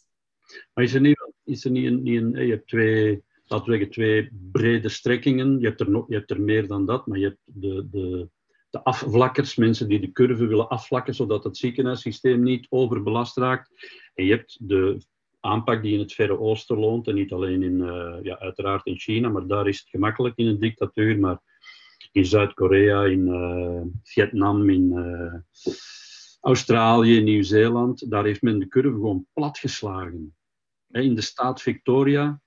Maar 0.73 0.83
is 0.83 0.93
er 0.93 1.01
niet, 1.01 1.31
is 1.43 1.65
er 1.65 1.71
niet, 1.71 1.85
een, 1.85 2.07
een... 2.07 2.45
Je 2.45 2.51
hebt 2.51 2.67
twee 2.67 3.23
laten 3.51 3.71
we 3.71 3.77
zeggen, 3.77 3.91
twee 3.91 4.29
brede 4.51 4.89
strekkingen. 4.89 5.59
Je 5.59 5.67
hebt 5.67 5.79
er, 5.79 5.89
nog, 5.89 6.05
je 6.07 6.15
hebt 6.15 6.31
er 6.31 6.41
meer 6.41 6.67
dan 6.67 6.85
dat, 6.85 7.07
maar 7.07 7.17
je 7.17 7.25
hebt 7.25 7.39
de, 7.45 7.87
de, 7.91 8.29
de 8.69 8.83
afvlakkers, 8.83 9.55
mensen 9.55 9.87
die 9.87 9.99
de 9.99 10.11
curve 10.11 10.45
willen 10.45 10.69
afvlakken, 10.69 11.15
zodat 11.15 11.43
het 11.43 11.57
ziekenhuissysteem 11.57 12.43
niet 12.43 12.67
overbelast 12.69 13.37
raakt. 13.37 13.69
En 14.13 14.25
je 14.25 14.31
hebt 14.31 14.57
de 14.61 15.01
aanpak 15.39 15.81
die 15.81 15.93
in 15.93 15.99
het 15.99 16.13
Verre 16.13 16.39
Oosten 16.39 16.77
loont, 16.77 17.07
en 17.07 17.15
niet 17.15 17.31
alleen 17.31 17.63
in, 17.63 17.79
uh, 17.79 18.17
ja, 18.21 18.39
uiteraard 18.39 18.85
in 18.85 18.99
China, 18.99 19.29
maar 19.29 19.47
daar 19.47 19.67
is 19.67 19.79
het 19.79 19.89
gemakkelijk 19.89 20.37
in 20.37 20.47
een 20.47 20.59
dictatuur, 20.59 21.19
maar 21.19 21.39
in 22.11 22.25
Zuid-Korea, 22.25 23.05
in 23.05 23.27
uh, 23.27 23.81
Vietnam, 24.03 24.69
in 24.69 24.91
uh, 24.93 25.73
Australië, 26.39 27.21
Nieuw-Zeeland, 27.21 28.11
daar 28.11 28.23
heeft 28.23 28.41
men 28.41 28.59
de 28.59 28.67
curve 28.67 28.89
gewoon 28.89 29.25
platgeslagen. 29.33 30.35
In 30.87 31.15
de 31.15 31.21
staat 31.21 31.61
Victoria 31.61 32.41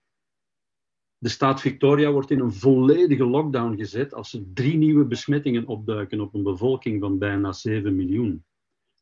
de 1.24 1.30
staat 1.30 1.60
Victoria 1.60 2.10
wordt 2.10 2.30
in 2.30 2.40
een 2.40 2.52
volledige 2.52 3.24
lockdown 3.24 3.76
gezet 3.76 4.14
als 4.14 4.32
er 4.32 4.42
drie 4.54 4.76
nieuwe 4.76 5.04
besmettingen 5.04 5.66
opduiken 5.66 6.20
op 6.20 6.34
een 6.34 6.42
bevolking 6.42 7.00
van 7.00 7.18
bijna 7.18 7.52
7 7.52 7.96
miljoen. 7.96 8.44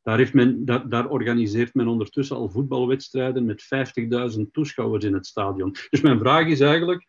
Daar, 0.02 0.18
heeft 0.18 0.34
men, 0.34 0.64
daar, 0.64 0.88
daar 0.88 1.08
organiseert 1.08 1.74
men 1.74 1.88
ondertussen 1.88 2.36
al 2.36 2.48
voetbalwedstrijden 2.48 3.44
met 3.44 3.64
50.000 4.36 4.40
toeschouwers 4.52 5.04
in 5.04 5.14
het 5.14 5.26
stadion. 5.26 5.74
Dus 5.90 6.00
mijn 6.00 6.18
vraag 6.18 6.46
is 6.46 6.60
eigenlijk, 6.60 7.06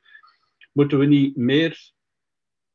moeten 0.71 0.99
we 0.99 1.06
niet 1.06 1.36
meer 1.36 1.91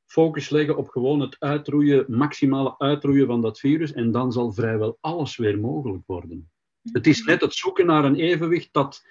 focus 0.06 0.50
leggen 0.50 0.76
op 0.76 0.88
gewoon 0.88 1.20
het 1.20 1.36
uitroeien, 1.38 2.04
maximale 2.08 2.78
uitroeien 2.78 3.26
van 3.26 3.42
dat 3.42 3.58
virus 3.58 3.92
en 3.92 4.10
dan 4.10 4.32
zal 4.32 4.52
vrijwel 4.52 4.98
alles 5.00 5.36
weer 5.36 5.58
mogelijk 5.60 6.02
worden. 6.06 6.50
Het 6.92 7.06
is 7.06 7.24
net 7.24 7.40
het 7.40 7.54
zoeken 7.54 7.86
naar 7.86 8.04
een 8.04 8.16
evenwicht 8.16 8.68
dat 8.72 9.02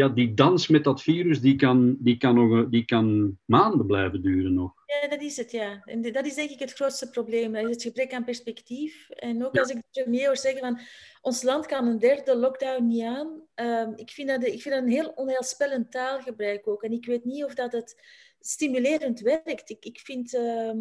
ja, 0.00 0.08
die 0.08 0.34
dans 0.34 0.68
met 0.68 0.84
dat 0.84 1.02
virus, 1.02 1.40
die 1.40 1.56
kan, 1.56 1.96
die 1.98 2.16
kan, 2.16 2.34
nog, 2.34 2.68
die 2.68 2.84
kan 2.84 3.38
maanden 3.44 3.86
blijven 3.86 4.22
duren 4.22 4.54
nog. 4.54 4.72
Ja, 4.86 5.08
dat 5.08 5.20
is 5.20 5.36
het, 5.36 5.50
ja. 5.50 5.82
En 5.84 6.12
dat 6.12 6.26
is 6.26 6.34
denk 6.34 6.50
ik 6.50 6.58
het 6.58 6.72
grootste 6.72 7.10
probleem. 7.10 7.52
Dat 7.52 7.62
is 7.62 7.70
het 7.70 7.82
gebrek 7.82 8.12
aan 8.12 8.24
perspectief. 8.24 9.10
En 9.10 9.46
ook 9.46 9.58
als 9.58 9.70
ik 9.70 9.76
de 9.76 10.02
premier 10.02 10.26
hoor 10.26 10.36
zeggen 10.36 10.60
van, 10.60 10.80
ons 11.20 11.42
land 11.42 11.66
kan 11.66 11.86
een 11.86 11.98
derde 11.98 12.36
lockdown 12.36 12.86
niet 12.86 13.02
aan. 13.02 13.42
Um, 13.54 13.92
ik, 13.96 14.10
vind 14.10 14.28
dat, 14.28 14.44
ik 14.44 14.62
vind 14.62 14.74
dat 14.74 14.84
een 14.84 14.90
heel 14.90 15.12
onheilspellend 15.14 15.90
taalgebruik 15.90 16.68
ook. 16.68 16.82
En 16.82 16.92
ik 16.92 17.06
weet 17.06 17.24
niet 17.24 17.44
of 17.44 17.54
dat 17.54 17.72
het 17.72 18.02
stimulerend 18.40 19.20
werkt. 19.20 19.70
Ik, 19.70 19.84
ik 19.84 20.00
vind... 20.00 20.34
Uh, 20.34 20.72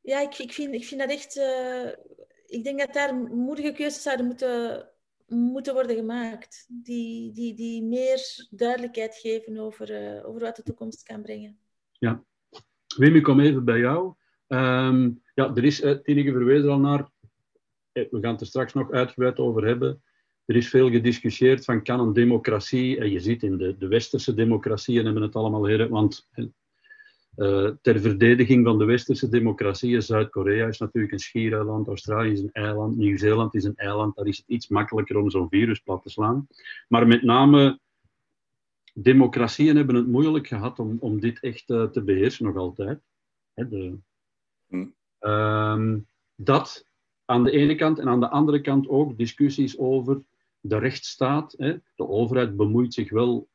ja, 0.00 0.20
ik, 0.20 0.38
ik, 0.38 0.52
vind, 0.52 0.74
ik 0.74 0.84
vind 0.84 1.00
dat 1.00 1.10
echt... 1.10 1.36
Uh, 1.36 1.88
ik 2.46 2.64
denk 2.64 2.78
dat 2.78 2.92
daar 2.92 3.14
moedige 3.14 3.72
keuzes 3.72 4.02
zouden 4.02 4.26
moeten 4.26 4.88
moeten 5.28 5.74
worden 5.74 5.96
gemaakt. 5.96 6.66
Die, 6.68 7.32
die, 7.32 7.54
die 7.54 7.82
meer 7.82 8.46
duidelijkheid 8.50 9.14
geven 9.14 9.58
over, 9.58 9.90
uh, 9.90 10.28
over 10.28 10.40
wat 10.40 10.56
de 10.56 10.62
toekomst 10.62 11.02
kan 11.02 11.22
brengen. 11.22 11.58
Ja. 11.92 12.24
Wim, 12.96 13.16
ik 13.16 13.22
kom 13.22 13.40
even 13.40 13.64
bij 13.64 13.78
jou. 13.78 14.14
Um, 14.46 15.22
ja, 15.34 15.54
er 15.54 15.64
is, 15.64 15.82
uh, 15.82 15.92
Tineke 15.92 16.32
verwezen 16.32 16.70
al 16.70 16.78
naar, 16.78 17.10
eh, 17.92 18.10
we 18.10 18.20
gaan 18.20 18.32
het 18.32 18.40
er 18.40 18.46
straks 18.46 18.72
nog 18.72 18.90
uitgebreid 18.90 19.38
over 19.38 19.66
hebben. 19.66 20.02
Er 20.44 20.56
is 20.56 20.68
veel 20.68 20.90
gediscussieerd 20.90 21.64
van 21.64 21.82
kan 21.82 22.00
een 22.00 22.12
democratie, 22.12 22.98
en 22.98 23.10
je 23.10 23.20
ziet 23.20 23.42
in 23.42 23.56
de, 23.56 23.76
de 23.76 23.88
westerse 23.88 24.34
democratieën 24.34 25.04
hebben 25.04 25.22
het 25.22 25.36
allemaal 25.36 25.64
heel, 25.64 25.88
want 25.88 26.28
uh, 27.38 27.70
ter 27.82 28.00
verdediging 28.00 28.64
van 28.64 28.78
de 28.78 28.84
westerse 28.84 29.28
democratieën, 29.28 30.02
Zuid-Korea 30.02 30.66
is 30.66 30.78
natuurlijk 30.78 31.12
een 31.12 31.18
schiereiland, 31.18 31.88
Australië 31.88 32.30
is 32.30 32.40
een 32.40 32.52
eiland, 32.52 32.96
Nieuw-Zeeland 32.96 33.54
is 33.54 33.64
een 33.64 33.76
eiland, 33.76 34.16
daar 34.16 34.26
is 34.26 34.36
het 34.36 34.48
iets 34.48 34.68
makkelijker 34.68 35.16
om 35.16 35.30
zo'n 35.30 35.48
virus 35.48 35.78
plat 35.78 36.02
te 36.02 36.10
slaan. 36.10 36.46
Maar 36.88 37.06
met 37.06 37.22
name 37.22 37.80
democratieën 38.94 39.76
hebben 39.76 39.94
het 39.94 40.06
moeilijk 40.06 40.46
gehad 40.46 40.78
om, 40.78 40.96
om 41.00 41.20
dit 41.20 41.40
echt 41.40 41.70
uh, 41.70 41.84
te 41.84 42.02
beheersen, 42.02 42.44
nog 42.44 42.56
altijd. 42.56 43.00
Hè, 43.54 43.68
de, 43.68 43.98
uh, 45.20 45.94
dat 46.34 46.86
aan 47.24 47.44
de 47.44 47.50
ene 47.50 47.74
kant 47.74 47.98
en 47.98 48.08
aan 48.08 48.20
de 48.20 48.30
andere 48.30 48.60
kant 48.60 48.88
ook 48.88 49.18
discussies 49.18 49.78
over 49.78 50.22
de 50.60 50.78
rechtsstaat. 50.78 51.54
Hè. 51.58 51.76
De 51.94 52.08
overheid 52.08 52.56
bemoeit 52.56 52.94
zich 52.94 53.10
wel 53.10 53.48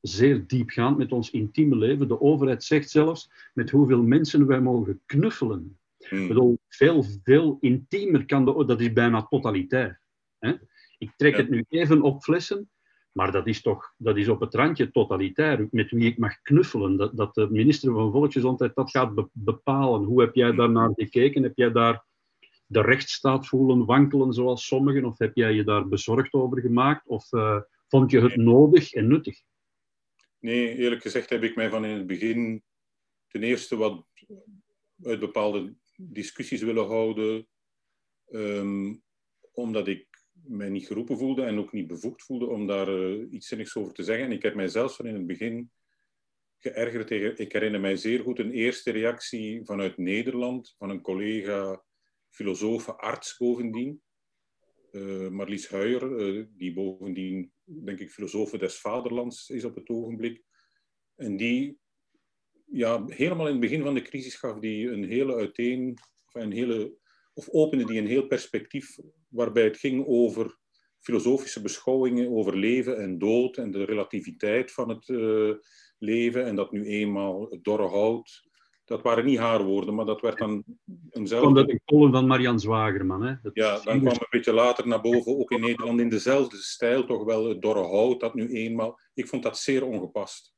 zeer 0.00 0.46
diepgaand 0.46 0.98
met 0.98 1.12
ons 1.12 1.30
intieme 1.30 1.76
leven. 1.76 2.08
De 2.08 2.20
overheid 2.20 2.64
zegt 2.64 2.90
zelfs 2.90 3.30
met 3.54 3.70
hoeveel 3.70 4.02
mensen 4.02 4.46
wij 4.46 4.60
mogen 4.60 5.00
knuffelen. 5.06 5.78
Hmm. 6.08 6.22
Ik 6.22 6.28
bedoel, 6.28 6.58
veel, 6.68 7.04
veel 7.22 7.56
intiemer 7.60 8.26
kan 8.26 8.44
de... 8.44 8.64
Dat 8.64 8.80
is 8.80 8.92
bijna 8.92 9.22
totalitair. 9.22 10.00
Hè? 10.38 10.52
Ik 10.98 11.12
trek 11.16 11.36
het 11.36 11.50
nu 11.50 11.64
even 11.68 12.02
op 12.02 12.22
flessen, 12.22 12.70
maar 13.12 13.32
dat 13.32 13.46
is 13.46 13.62
toch 13.62 13.94
dat 13.96 14.16
is 14.16 14.28
op 14.28 14.40
het 14.40 14.54
randje 14.54 14.90
totalitair. 14.90 15.68
Met 15.70 15.90
wie 15.90 16.06
ik 16.06 16.18
mag 16.18 16.42
knuffelen. 16.42 16.96
Dat, 16.96 17.16
dat 17.16 17.34
de 17.34 17.48
minister 17.50 17.92
van 17.92 18.12
Volksgezondheid 18.12 18.74
dat 18.74 18.90
gaat 18.90 19.28
bepalen. 19.32 20.04
Hoe 20.04 20.20
heb 20.20 20.34
jij 20.34 20.52
daar 20.52 20.70
naar 20.70 20.90
gekeken? 20.94 21.42
Heb 21.42 21.56
jij 21.56 21.72
daar 21.72 22.04
de 22.66 22.80
rechtsstaat 22.80 23.46
voelen 23.48 23.84
wankelen 23.84 24.32
zoals 24.32 24.66
sommigen? 24.66 25.04
Of 25.04 25.18
heb 25.18 25.36
jij 25.36 25.52
je 25.52 25.64
daar 25.64 25.88
bezorgd 25.88 26.32
over 26.32 26.60
gemaakt? 26.60 27.06
Of 27.06 27.32
uh, 27.32 27.60
vond 27.88 28.10
je 28.10 28.20
het 28.20 28.36
nodig 28.36 28.92
en 28.92 29.06
nuttig? 29.06 29.40
Nee, 30.38 30.76
eerlijk 30.76 31.02
gezegd 31.02 31.30
heb 31.30 31.42
ik 31.42 31.56
mij 31.56 31.70
van 31.70 31.84
in 31.84 31.96
het 31.96 32.06
begin 32.06 32.62
ten 33.26 33.42
eerste 33.42 33.76
wat 33.76 34.06
uit 35.02 35.20
bepaalde 35.20 35.74
discussies 35.96 36.62
willen 36.62 36.86
houden, 36.86 37.48
um, 38.30 39.02
omdat 39.52 39.88
ik 39.88 40.06
mij 40.32 40.68
niet 40.68 40.86
geroepen 40.86 41.18
voelde 41.18 41.42
en 41.42 41.58
ook 41.58 41.72
niet 41.72 41.86
bevoegd 41.86 42.22
voelde 42.22 42.46
om 42.46 42.66
daar 42.66 42.88
uh, 42.88 43.32
iets 43.32 43.48
zinnigs 43.48 43.76
over 43.76 43.94
te 43.94 44.02
zeggen. 44.02 44.24
En 44.24 44.32
ik 44.32 44.42
heb 44.42 44.54
mij 44.54 44.68
zelfs 44.68 44.96
van 44.96 45.06
in 45.06 45.14
het 45.14 45.26
begin 45.26 45.70
geërgerd 46.58 47.06
tegen. 47.06 47.38
Ik 47.38 47.52
herinner 47.52 47.80
mij 47.80 47.96
zeer 47.96 48.20
goed 48.20 48.38
een 48.38 48.52
eerste 48.52 48.90
reactie 48.90 49.64
vanuit 49.64 49.96
Nederland 49.96 50.74
van 50.78 50.90
een 50.90 51.00
collega, 51.00 51.82
filosoof, 52.30 52.88
arts 52.88 53.36
bovendien, 53.36 54.02
uh, 54.92 55.28
Marlies 55.28 55.68
Huijer, 55.68 56.02
uh, 56.02 56.46
die 56.56 56.72
bovendien, 56.72 57.52
denk 57.64 57.98
ik, 57.98 58.10
filosoof 58.10 58.50
des 58.50 58.80
vaderlands 58.80 59.50
is 59.50 59.64
op 59.64 59.74
het 59.74 59.88
ogenblik. 59.88 60.42
En 61.16 61.36
die, 61.36 61.78
ja, 62.64 63.04
helemaal 63.06 63.46
in 63.46 63.52
het 63.52 63.60
begin 63.60 63.82
van 63.82 63.94
de 63.94 64.02
crisis 64.02 64.34
gaf 64.34 64.58
die 64.58 64.88
een 64.88 65.04
hele 65.04 65.34
uiteen, 65.34 65.98
of, 66.26 66.34
een 66.34 66.52
hele, 66.52 66.96
of 67.34 67.48
opende 67.48 67.84
die 67.84 67.98
een 67.98 68.06
heel 68.06 68.26
perspectief 68.26 68.96
waarbij 69.28 69.64
het 69.64 69.78
ging 69.78 70.06
over 70.06 70.58
filosofische 71.00 71.62
beschouwingen 71.62 72.30
over 72.30 72.56
leven 72.56 72.98
en 72.98 73.18
dood 73.18 73.56
en 73.56 73.70
de 73.70 73.84
relativiteit 73.84 74.72
van 74.72 74.88
het 74.88 75.08
uh, 75.08 75.54
leven 75.98 76.44
en 76.44 76.56
dat 76.56 76.72
nu 76.72 76.84
eenmaal 76.84 77.50
het 77.50 77.64
dorre 77.64 77.88
hout 77.88 78.47
dat 78.88 79.02
waren 79.02 79.24
niet 79.24 79.38
haar 79.38 79.64
woorden, 79.64 79.94
maar 79.94 80.04
dat 80.04 80.20
werd 80.20 80.38
dan 80.38 80.64
eenzelfde... 81.10 81.50
Kwam 81.50 81.54
dat 81.54 81.68
in 81.68 81.80
column 81.84 82.12
van 82.12 82.26
Marian 82.26 82.60
Zwagerman, 82.60 83.22
hè? 83.22 83.34
Dat 83.42 83.54
ja, 83.54 83.80
dan 83.80 84.00
kwam 84.00 84.12
een 84.12 84.26
beetje 84.30 84.52
later 84.52 84.88
naar 84.88 85.00
boven, 85.00 85.38
ook 85.38 85.50
in 85.50 85.60
Nederland, 85.60 86.00
in 86.00 86.08
dezelfde 86.08 86.56
stijl, 86.56 87.04
toch 87.04 87.24
wel 87.24 87.48
het 87.48 87.62
dorre 87.62 87.82
hout, 87.82 88.20
dat 88.20 88.34
nu 88.34 88.48
eenmaal... 88.52 89.00
Ik 89.14 89.28
vond 89.28 89.42
dat 89.42 89.58
zeer 89.58 89.84
ongepast. 89.84 90.54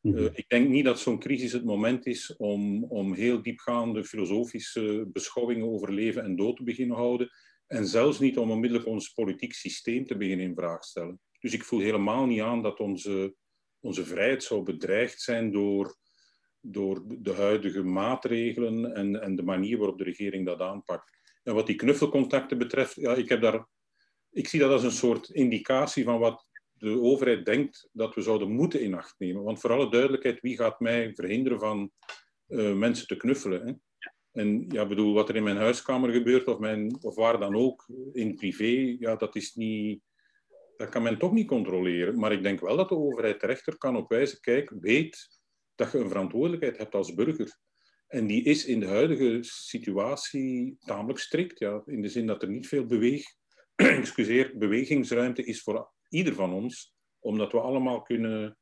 Mm 0.00 0.12
-hmm. 0.12 0.22
uh, 0.22 0.30
ik 0.32 0.48
denk 0.48 0.68
niet 0.68 0.84
dat 0.84 0.98
zo'n 0.98 1.18
crisis 1.18 1.52
het 1.52 1.64
moment 1.64 2.06
is 2.06 2.36
om, 2.36 2.84
om 2.84 3.14
heel 3.14 3.42
diepgaande 3.42 4.04
filosofische 4.04 5.08
beschouwingen 5.12 5.66
over 5.66 5.92
leven 5.92 6.22
en 6.22 6.36
dood 6.36 6.56
te 6.56 6.62
beginnen 6.62 6.96
houden. 6.96 7.30
En 7.66 7.86
zelfs 7.86 8.18
niet 8.18 8.38
om 8.38 8.50
onmiddellijk 8.50 8.88
ons 8.88 9.12
politiek 9.12 9.52
systeem 9.52 10.06
te 10.06 10.16
beginnen 10.16 10.46
in 10.46 10.54
vraag 10.54 10.84
stellen. 10.84 11.20
Dus 11.40 11.52
ik 11.52 11.64
voel 11.64 11.80
helemaal 11.80 12.26
niet 12.26 12.40
aan 12.40 12.62
dat 12.62 12.80
onze, 12.80 13.34
onze 13.80 14.04
vrijheid 14.04 14.42
zou 14.42 14.62
bedreigd 14.62 15.20
zijn 15.20 15.52
door 15.52 15.96
door 16.72 17.02
de 17.06 17.32
huidige 17.32 17.82
maatregelen 17.82 18.94
en, 18.94 19.22
en 19.22 19.36
de 19.36 19.42
manier 19.42 19.78
waarop 19.78 19.98
de 19.98 20.04
regering 20.04 20.46
dat 20.46 20.60
aanpakt. 20.60 21.16
En 21.42 21.54
wat 21.54 21.66
die 21.66 21.76
knuffelcontacten 21.76 22.58
betreft, 22.58 22.94
ja, 22.94 23.14
ik, 23.14 23.28
heb 23.28 23.40
daar, 23.40 23.66
ik 24.30 24.48
zie 24.48 24.60
dat 24.60 24.70
als 24.70 24.82
een 24.82 24.90
soort 24.90 25.28
indicatie 25.28 26.04
van 26.04 26.18
wat 26.18 26.46
de 26.72 27.00
overheid 27.00 27.44
denkt 27.44 27.88
dat 27.92 28.14
we 28.14 28.20
zouden 28.20 28.50
moeten 28.50 28.80
in 28.80 28.94
acht 28.94 29.14
nemen. 29.18 29.42
Want 29.42 29.60
voor 29.60 29.72
alle 29.72 29.90
duidelijkheid, 29.90 30.40
wie 30.40 30.56
gaat 30.56 30.80
mij 30.80 31.14
verhinderen 31.14 31.58
van 31.58 31.90
uh, 32.48 32.74
mensen 32.74 33.06
te 33.06 33.16
knuffelen? 33.16 33.66
Hè? 33.66 33.72
En 34.40 34.64
ja, 34.68 34.86
bedoel, 34.86 35.14
wat 35.14 35.28
er 35.28 35.36
in 35.36 35.42
mijn 35.42 35.56
huiskamer 35.56 36.10
gebeurt 36.10 36.46
of, 36.46 36.58
mijn, 36.58 36.98
of 37.00 37.14
waar 37.14 37.38
dan 37.38 37.56
ook, 37.56 37.88
in 38.12 38.34
privé, 38.34 38.96
ja, 38.98 39.16
dat 39.16 39.36
is 39.36 39.54
niet... 39.54 40.02
Dat 40.76 40.88
kan 40.88 41.02
men 41.02 41.18
toch 41.18 41.32
niet 41.32 41.46
controleren. 41.46 42.18
Maar 42.18 42.32
ik 42.32 42.42
denk 42.42 42.60
wel 42.60 42.76
dat 42.76 42.88
de 42.88 42.96
overheid 42.96 43.40
terechter 43.40 43.78
kan 43.78 43.96
op 43.96 44.08
wijzen, 44.08 44.40
kijk, 44.40 44.72
weet 44.80 45.37
dat 45.78 45.92
je 45.92 45.98
een 45.98 46.08
verantwoordelijkheid 46.08 46.76
hebt 46.76 46.94
als 46.94 47.14
burger. 47.14 47.58
En 48.06 48.26
die 48.26 48.42
is 48.42 48.64
in 48.64 48.80
de 48.80 48.86
huidige 48.86 49.38
situatie 49.42 50.76
tamelijk 50.80 51.18
strikt. 51.18 51.58
Ja, 51.58 51.82
in 51.86 52.02
de 52.02 52.08
zin 52.08 52.26
dat 52.26 52.42
er 52.42 52.48
niet 52.48 52.68
veel 52.68 52.86
beweeg, 52.86 53.24
excuseer, 53.74 54.52
bewegingsruimte 54.58 55.44
is 55.44 55.62
voor 55.62 55.92
ieder 56.08 56.34
van 56.34 56.52
ons. 56.52 56.94
Omdat 57.18 57.52
we 57.52 57.60
allemaal 57.60 58.02
kunnen 58.02 58.58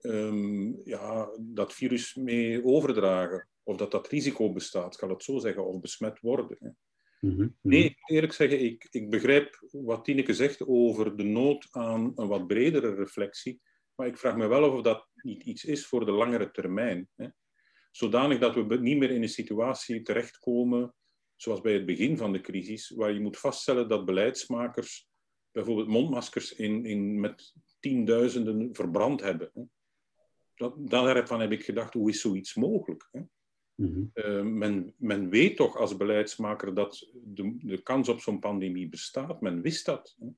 um, 0.00 0.80
ja, 0.84 1.30
dat 1.40 1.74
virus 1.74 2.14
mee 2.14 2.64
overdragen. 2.64 3.48
Of 3.62 3.76
dat 3.76 3.90
dat 3.90 4.08
risico 4.08 4.52
bestaat, 4.52 4.94
zal 4.94 5.08
het 5.08 5.22
zo 5.22 5.38
zeggen, 5.38 5.66
of 5.66 5.80
besmet 5.80 6.20
worden. 6.20 6.56
Hè. 6.60 6.68
Mm 7.20 7.36
-hmm. 7.36 7.56
Nee, 7.62 7.96
eerlijk 8.06 8.32
zeggen, 8.32 8.64
ik, 8.64 8.86
ik 8.90 9.10
begrijp 9.10 9.66
wat 9.70 10.04
Tineke 10.04 10.34
zegt 10.34 10.66
over 10.66 11.16
de 11.16 11.24
nood 11.24 11.66
aan 11.70 12.12
een 12.14 12.28
wat 12.28 12.46
bredere 12.46 12.94
reflectie. 12.94 13.60
Maar 13.96 14.06
ik 14.06 14.18
vraag 14.18 14.36
me 14.36 14.46
wel 14.46 14.72
of 14.72 14.82
dat 14.82 15.08
niet 15.14 15.42
iets 15.42 15.64
is 15.64 15.86
voor 15.86 16.04
de 16.04 16.12
langere 16.12 16.50
termijn. 16.50 17.08
Hè? 17.14 17.26
Zodanig 17.90 18.38
dat 18.38 18.54
we 18.54 18.78
niet 18.78 18.98
meer 18.98 19.10
in 19.10 19.22
een 19.22 19.28
situatie 19.28 20.02
terechtkomen, 20.02 20.94
zoals 21.36 21.60
bij 21.60 21.72
het 21.72 21.86
begin 21.86 22.16
van 22.16 22.32
de 22.32 22.40
crisis, 22.40 22.90
waar 22.90 23.12
je 23.12 23.20
moet 23.20 23.38
vaststellen 23.38 23.88
dat 23.88 24.04
beleidsmakers 24.04 25.08
bijvoorbeeld 25.50 25.88
mondmaskers 25.88 26.52
in, 26.52 26.84
in, 26.84 27.20
met 27.20 27.54
tienduizenden 27.80 28.74
verbrand 28.74 29.20
hebben. 29.20 29.50
Hè? 29.54 29.62
Dat, 30.54 30.74
daarvan 30.90 31.40
heb 31.40 31.52
ik 31.52 31.64
gedacht, 31.64 31.92
hoe 31.92 32.10
is 32.10 32.20
zoiets 32.20 32.54
mogelijk? 32.54 33.08
Hè? 33.12 33.20
Mm 33.74 33.92
-hmm. 33.92 34.10
uh, 34.14 34.42
men, 34.42 34.94
men 34.96 35.28
weet 35.28 35.56
toch 35.56 35.76
als 35.76 35.96
beleidsmaker 35.96 36.74
dat 36.74 37.08
de, 37.12 37.56
de 37.58 37.82
kans 37.82 38.08
op 38.08 38.20
zo'n 38.20 38.38
pandemie 38.38 38.88
bestaat. 38.88 39.40
Men 39.40 39.62
wist 39.62 39.86
dat. 39.86 40.16
Hè? 40.18 40.28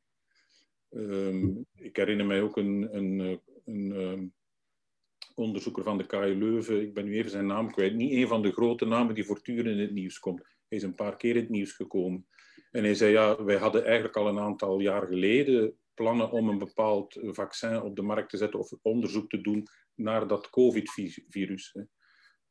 Um, 0.91 1.67
ik 1.75 1.97
herinner 1.97 2.27
mij 2.27 2.43
ook 2.43 2.57
een, 2.57 2.97
een, 2.97 3.41
een, 3.69 3.91
um, 3.91 4.35
onderzoeker 5.35 5.83
van 5.83 5.99
de 5.99 6.07
KU 6.07 6.35
Leuven, 6.35 6.81
ik 6.81 6.95
ben 6.95 7.05
nu 7.05 7.17
even 7.17 7.31
zijn 7.31 7.47
naam 7.47 7.71
kwijt, 7.71 7.95
niet 7.95 8.13
een 8.13 8.29
van 8.29 8.43
de 8.43 8.53
grote 8.53 8.85
namen 8.85 9.15
die 9.15 9.25
voortdurend 9.25 9.67
in 9.67 9.79
het 9.79 9.93
nieuws 9.93 10.19
komt. 10.19 10.39
Hij 10.39 10.79
is 10.79 10.83
een 10.83 10.95
paar 10.95 11.17
keer 11.17 11.35
in 11.35 11.41
het 11.41 11.51
nieuws 11.51 11.73
gekomen. 11.73 12.27
En 12.71 12.85
hij 12.85 12.95
zei, 12.95 13.13
ja, 13.13 13.45
wij 13.45 13.57
hadden 13.57 13.85
eigenlijk 13.85 14.17
al 14.17 14.29
een 14.29 14.39
aantal 14.39 14.81
jaar 14.81 15.07
geleden 15.07 15.79
plannen 15.95 16.31
om 16.31 16.49
een 16.49 16.59
bepaald 16.59 17.19
vaccin 17.23 17.83
op 17.83 17.97
de 17.97 18.03
markt 18.03 18.31
te 18.31 18.37
zetten 18.37 18.59
of 18.59 18.73
onderzoek 18.83 19.31
te 19.31 19.41
doen 19.41 19.67
naar 19.95 20.27
dat 20.29 20.51
COVID-virus. 20.51 21.75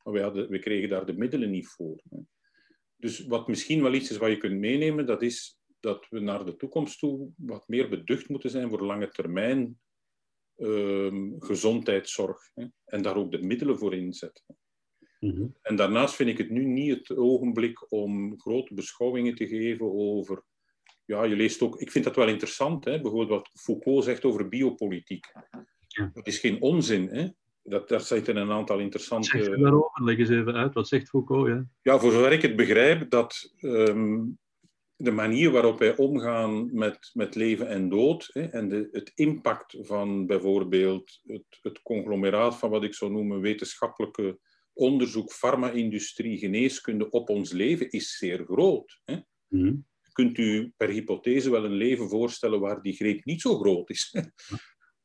maar 0.04 0.14
we, 0.14 0.22
hadden, 0.22 0.50
we 0.50 0.60
kregen 0.60 0.90
daar 0.90 1.06
de 1.06 1.18
middelen 1.18 1.50
niet 1.50 1.68
voor. 1.68 2.02
Hè. 2.10 2.18
Dus 2.96 3.26
wat 3.26 3.48
misschien 3.48 3.82
wel 3.82 3.94
iets 3.94 4.12
is 4.12 4.18
wat 4.18 4.30
je 4.30 4.38
kunt 4.38 4.60
meenemen, 4.60 5.06
dat 5.06 5.22
is 5.22 5.60
dat 5.80 6.08
we 6.10 6.20
naar 6.20 6.46
de 6.46 6.56
toekomst 6.56 7.00
toe 7.00 7.32
wat 7.38 7.68
meer 7.68 7.90
beducht 7.90 8.30
moeten 8.30 8.50
zijn 8.50 8.70
voor 8.70 8.86
lange 8.86 9.10
termijn 9.10 9.80
ehm, 10.58 11.40
gezondheidszorg. 11.40 12.52
Hè, 12.54 12.66
en 12.86 13.02
daar 13.02 13.16
ook 13.16 13.32
de 13.32 13.42
middelen 13.42 13.78
voor 13.78 13.94
inzetten. 13.94 14.44
Mhm. 15.20 15.48
En 15.62 15.76
daarnaast 15.76 16.16
vind 16.16 16.30
ik 16.30 16.38
het 16.38 16.50
nu 16.50 16.66
niet 16.66 17.08
het 17.08 17.18
ogenblik 17.18 17.92
om 17.92 18.40
grote 18.40 18.74
beschouwingen 18.74 19.36
te 19.36 19.48
geven 19.48 19.94
over. 19.94 20.44
Ja, 21.06 21.24
je 21.24 21.36
leest 21.36 21.62
ook. 21.62 21.80
Ik 21.80 21.92
vind 21.92 22.06
dat 22.06 22.16
wel 22.16 22.28
interessant, 22.28 22.86
hè? 22.86 23.02
bijvoorbeeld 23.02 23.30
wat 23.30 23.50
Foucault 23.54 24.04
zegt 24.04 24.26
over 24.26 24.50
biopolitiek. 24.50 25.26
Ja. 25.88 26.12
Dat 26.14 26.28
is 26.28 26.40
geen 26.40 26.62
onzin, 26.62 27.08
hè? 27.08 27.28
Dat, 27.64 27.90
daar 27.90 28.02
zitten 28.02 28.36
een 28.36 28.52
aantal 28.52 28.76
Zeg 28.76 28.86
interessante. 28.86 29.38
je 29.38 29.58
daarover? 29.58 30.04
Leg 30.04 30.18
eens 30.18 30.30
even 30.30 30.56
uit. 30.56 30.74
Wat 30.74 30.88
zegt 30.88 31.10
Foucault? 31.10 31.48
Ja? 31.48 31.66
Ja, 31.82 32.00
voor 32.00 32.12
zover 32.12 32.32
ik 32.32 32.42
het 32.42 32.56
begrijp, 32.56 33.10
dat 33.10 33.54
ehm, 33.58 34.24
de 34.98 35.12
manier 35.12 35.52
waarop 35.52 35.80
wij 35.80 35.96
omgaan 35.96 36.70
met, 36.74 37.10
met 37.14 37.36
leven 37.36 37.68
en 37.68 37.90
dood 37.90 38.30
hè, 38.34 38.42
en 38.42 38.70
de, 38.70 38.88
het 38.92 39.12
impact 39.16 39.78
van 39.80 40.26
bijvoorbeeld 40.26 41.20
het, 41.24 41.60
het 41.62 41.82
conglomeraat 41.82 42.58
van 42.58 42.70
wat 42.70 42.84
ik 42.84 42.94
zou 42.94 43.12
noemen 43.12 43.42
wetenschappelijke 43.42 44.40
onderzoek, 44.74 45.32
farma-industrie, 45.32 46.38
geneeskunde 46.38 47.10
op 47.10 47.30
ons 47.30 47.52
leven 47.52 47.90
is 47.90 48.18
zeer 48.18 48.46
groot. 48.46 49.02
Hè. 49.06 49.18
Mhm. 49.48 49.76
Kunt 50.12 50.38
u 50.38 50.74
per 50.78 50.90
hypothese 50.90 51.52
wel 51.52 51.66
een 51.66 51.72
leven 51.72 52.10
voorstellen 52.10 52.60
waar 52.60 52.82
die 52.82 52.94
greep 52.94 53.26
niet 53.26 53.42
zo 53.42 53.58
groot 53.58 53.90
is? 53.90 54.16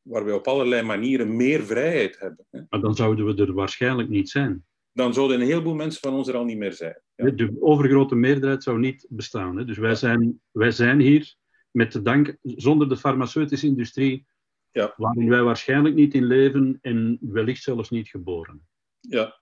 waar 0.02 0.24
wij 0.24 0.34
op 0.34 0.46
allerlei 0.46 0.82
manieren 0.82 1.36
meer 1.36 1.64
vrijheid 1.64 2.18
hebben. 2.18 2.46
Hè. 2.50 2.60
Maar 2.68 2.80
dan 2.80 2.94
zouden 2.94 3.26
we 3.26 3.42
er 3.42 3.52
waarschijnlijk 3.52 4.08
niet 4.08 4.28
zijn. 4.28 4.64
Dan 4.92 5.14
zouden 5.14 5.40
een 5.40 5.46
heleboel 5.46 5.74
mensen 5.74 6.00
van 6.00 6.14
ons 6.14 6.28
er 6.28 6.34
al 6.34 6.44
niet 6.44 6.56
meer 6.58 6.72
zijn. 6.72 7.02
Ja. 7.14 7.30
De 7.30 7.56
overgrote 7.60 8.14
meerderheid 8.14 8.62
zou 8.62 8.78
niet 8.78 9.06
bestaan. 9.08 9.56
Hè? 9.56 9.64
Dus 9.64 9.78
wij 9.78 9.94
zijn, 9.94 10.40
wij 10.50 10.70
zijn 10.70 11.00
hier 11.00 11.34
met 11.70 11.92
de 11.92 12.02
dank, 12.02 12.36
zonder 12.42 12.88
de 12.88 12.96
farmaceutische 12.96 13.66
industrie, 13.66 14.26
Ja. 14.70 14.94
waarin 14.96 15.28
wij 15.28 15.42
waarschijnlijk 15.42 15.94
niet 15.94 16.14
in 16.14 16.24
leven 16.24 16.78
en 16.80 17.18
wellicht 17.20 17.62
zelfs 17.62 17.90
niet 17.90 18.08
geboren. 18.08 18.66
Ja, 19.00 19.38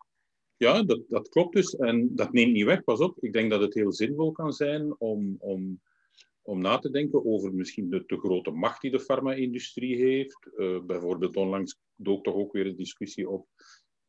ja 0.57 0.83
dat, 0.83 1.01
dat 1.09 1.29
klopt 1.29 1.55
dus. 1.55 1.77
En 1.77 2.15
dat 2.15 2.33
neemt 2.33 2.53
niet 2.53 2.65
weg, 2.65 2.85
pas 2.85 3.01
op. 3.01 3.17
Ik 3.21 3.33
denk 3.33 3.51
dat 3.51 3.61
het 3.61 3.75
heel 3.75 3.93
zinvol 3.93 4.33
kan 4.33 4.53
zijn 4.53 4.95
om, 4.99 5.37
om, 5.39 5.81
om 6.43 6.61
na 6.61 6.79
te 6.79 6.91
denken 6.91 7.25
over 7.25 7.55
misschien 7.55 7.91
de 7.91 8.07
te 8.07 8.19
grote 8.19 8.51
macht 8.51 8.81
die 8.81 8.91
de 8.91 9.01
farma-industrie 9.01 9.97
heeft. 9.97 10.51
Eh, 10.57 10.81
bijvoorbeeld 10.81 11.37
onlangs 11.37 11.79
dook 11.95 12.25
toch 12.25 12.35
ook 12.35 12.53
weer 12.53 12.67
een 12.67 12.77
discussie 12.77 13.29
op. 13.29 13.49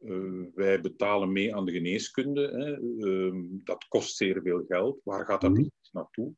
eh, 0.02 0.44
wij 0.54 0.82
betalen 0.82 1.32
mee 1.32 1.56
aan 1.56 1.66
de 1.66 1.72
geneeskunde. 1.72 2.42
Hè. 2.42 2.74
Ehm, 3.08 3.44
dat 3.50 3.88
kost 3.88 4.16
zeer 4.16 4.42
veel 4.42 4.64
geld. 4.68 5.02
Waar 5.04 5.26
gaat 5.26 5.42
dat 5.42 5.52
Mhm. 5.52 5.60
precies 5.62 5.92
naartoe? 5.92 6.34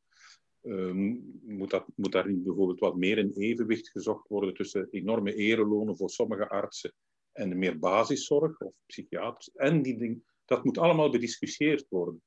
Ehm, 0.62 1.16
moet, 1.42 1.70
dat, 1.70 1.84
moet 1.94 2.12
daar 2.12 2.28
niet 2.28 2.44
bijvoorbeeld 2.44 2.80
wat 2.80 2.96
meer 2.96 3.18
een 3.18 3.32
evenwicht 3.32 3.88
gezocht 3.90 4.28
worden 4.28 4.54
tussen 4.54 4.88
enorme 4.90 5.34
erelonen 5.34 5.96
voor 5.96 6.10
sommige 6.10 6.48
artsen 6.48 6.92
en 7.32 7.48
de 7.48 7.54
meer 7.54 7.78
basiszorg 7.78 8.60
of 8.60 8.74
psychiaters? 8.86 9.50
En 9.54 9.82
die 9.82 9.98
ding, 9.98 10.22
dat 10.44 10.64
moet 10.64 10.78
allemaal 10.78 11.10
bediscussieerd 11.10 11.86
worden. 11.88 12.22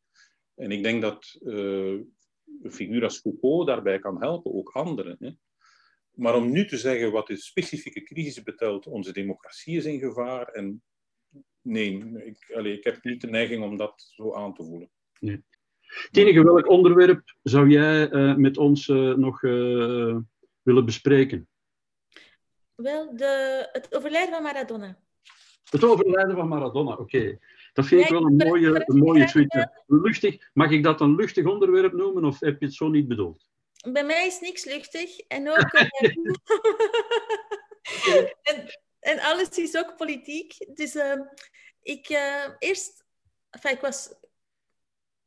En 0.56 0.72
ik 0.72 0.84
denk 0.84 1.02
dat 1.02 1.40
eh, 1.46 2.00
een 2.62 2.72
figuur 2.72 3.04
als 3.04 3.20
Foucault 3.20 3.68
daarbij 3.68 4.00
kan 4.00 4.22
helpen, 4.22 4.54
ook 4.54 4.70
anderen. 4.70 5.16
Hè. 5.20 5.32
Maar 6.12 6.36
om 6.36 6.52
nu 6.52 6.66
te 6.68 6.78
zeggen 6.78 7.12
wat 7.12 7.28
de 7.28 7.38
specifieke 7.38 8.04
crisis 8.04 8.44
betreft, 8.44 8.88
onze 8.88 9.14
democratie 9.14 9.78
is 9.78 9.86
in 9.86 10.00
gevaar. 10.00 10.48
En 10.48 10.84
nee, 11.68 12.12
ik, 12.26 12.54
allee, 12.56 12.78
ik 12.78 12.84
heb 12.84 13.04
niet 13.04 13.22
de 13.22 13.28
neiging 13.28 13.64
om 13.64 13.78
dat 13.78 14.12
zo 14.16 14.34
aan 14.34 14.54
te 14.54 14.64
voelen. 14.64 14.90
Tineke, 16.12 16.44
welk 16.44 16.70
onderwerp 16.70 17.36
zou 17.44 17.70
jij 17.70 18.10
eh, 18.10 18.36
met 18.36 18.58
ons 18.58 18.90
eh, 18.90 19.14
nog 19.14 19.44
eh, 19.44 20.18
willen 20.62 20.86
bespreken? 20.86 21.48
Wel, 22.76 23.16
de, 23.16 23.70
het 23.72 23.96
overlijden 23.96 24.34
van 24.34 24.44
Maradona. 24.44 24.98
Het 25.70 25.84
overlijden 25.84 26.36
van 26.36 26.48
Maradona, 26.48 26.96
oké. 26.96 27.38
Dat 27.74 27.86
vind 27.86 28.02
ik 28.02 28.10
wel 28.10 28.26
een 28.26 28.36
mooie, 28.36 28.84
een 28.86 28.98
mooie 28.98 29.26
tweet. 29.26 29.70
Luchtig, 29.88 30.50
mag 30.54 30.72
ik 30.72 30.84
dat 30.84 31.02
een 31.02 31.16
luchtig 31.16 31.46
onderwerp 31.46 31.94
noemen 31.94 32.26
of 32.26 32.40
heb 32.40 32.60
je 32.60 32.66
het 32.66 32.76
zo 32.76 32.88
niet 32.88 33.08
bedoeld? 33.08 33.46
Bij 33.92 34.06
mij 34.06 34.28
is 34.28 34.40
niks 34.40 34.66
luchtig. 34.66 35.20
En 35.20 35.50
ook... 35.50 35.58
en, 38.50 38.68
en 39.08 39.20
alles 39.20 39.50
is 39.50 39.78
ook 39.78 39.98
politiek. 39.98 40.76
Dus 40.76 40.96
ehm, 40.96 41.22
ik 41.82 42.10
eh, 42.10 42.50
eerst... 42.60 43.06
Enfin, 43.50 43.72
ik 43.72 43.82
was... 43.82 44.14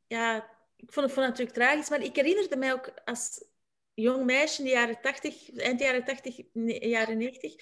Ja, 0.07 0.35
ik 0.75 0.93
vond 0.93 1.05
het, 1.05 1.15
vond 1.15 1.27
natuurlijk 1.27 1.57
tragisch, 1.57 1.89
maar 1.89 2.01
ik 2.01 2.15
herinnerde 2.15 2.57
mij 2.57 2.73
ook 2.73 2.93
als 3.05 3.45
jong 3.93 4.25
meisje 4.25 4.59
in 4.59 4.65
de 4.65 4.71
jaren 4.71 5.01
80, 5.01 5.55
eind 5.55 5.79
jaren 5.79 6.03
80, 6.03 6.39
ne- 6.53 6.87
jaren 6.87 7.17
90. 7.17 7.55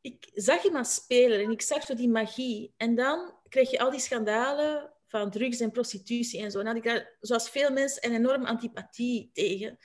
Ik 0.00 0.30
zag 0.32 0.62
hem 0.62 0.76
al 0.76 0.84
spelen 0.84 1.40
en 1.40 1.50
ik 1.50 1.62
zag 1.62 1.84
zo 1.84 1.94
die 1.94 2.08
magie. 2.08 2.74
En 2.76 2.94
dan 2.94 3.34
kreeg 3.48 3.70
je 3.70 3.78
al 3.78 3.90
die 3.90 4.00
schandalen 4.00 4.92
van 5.06 5.30
drugs 5.30 5.60
en 5.60 5.70
prostitutie 5.70 6.40
en 6.40 6.50
zo. 6.50 6.60
En 6.60 6.66
had 6.66 6.76
ik 6.76 6.84
daar, 6.84 7.16
zoals 7.20 7.50
veel 7.50 7.70
mensen, 7.70 8.04
een 8.04 8.14
enorm 8.14 8.44
antipathie 8.44 9.30
tegen. 9.32 9.78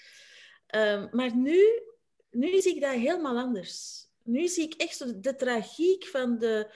Ehm, 0.68 1.08
maar 1.12 1.36
nu, 1.36 1.82
nu 2.30 2.62
zie 2.62 2.76
ik 2.76 2.82
dat 2.82 2.92
helemaal 2.92 3.38
anders. 3.38 4.10
Nu 4.24 4.48
zie 4.48 4.64
ik 4.64 4.74
echt 4.74 4.98
zo 4.98 5.20
de 5.20 5.36
tragiek 5.36 6.06
van 6.06 6.38
de, 6.38 6.74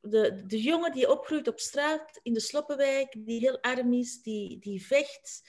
de, 0.00 0.46
de 0.46 0.62
jongen 0.62 0.92
die 0.92 1.10
opgroeit 1.10 1.48
op 1.48 1.60
straat 1.60 2.20
in 2.22 2.32
de 2.32 2.40
Sloppenwijk, 2.40 3.14
die 3.18 3.40
heel 3.40 3.60
arm 3.60 3.92
is, 3.92 4.22
die, 4.22 4.58
die 4.58 4.86
vecht, 4.86 5.48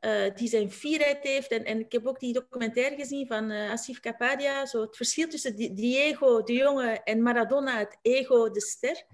eh, 0.00 0.34
die 0.34 0.48
zijn 0.48 0.70
fierheid 0.70 1.22
heeft. 1.22 1.50
En, 1.50 1.78
ik 1.78 1.92
heb 1.92 2.06
ook 2.06 2.20
die 2.20 2.32
documentaire 2.32 2.96
gezien 2.96 3.26
van 3.26 3.50
eh, 3.50 3.70
Asif 3.70 4.00
Kapadia, 4.00 4.66
zo 4.66 4.80
het 4.80 4.96
verschil 4.96 5.28
tussen 5.28 5.56
Di- 5.56 5.74
Diego, 5.74 6.42
de 6.42 6.52
jongen, 6.52 7.02
en 7.02 7.22
Maradona, 7.22 7.78
het 7.78 7.98
ego, 8.02 8.50
de 8.50 8.60
ster. 8.60 9.04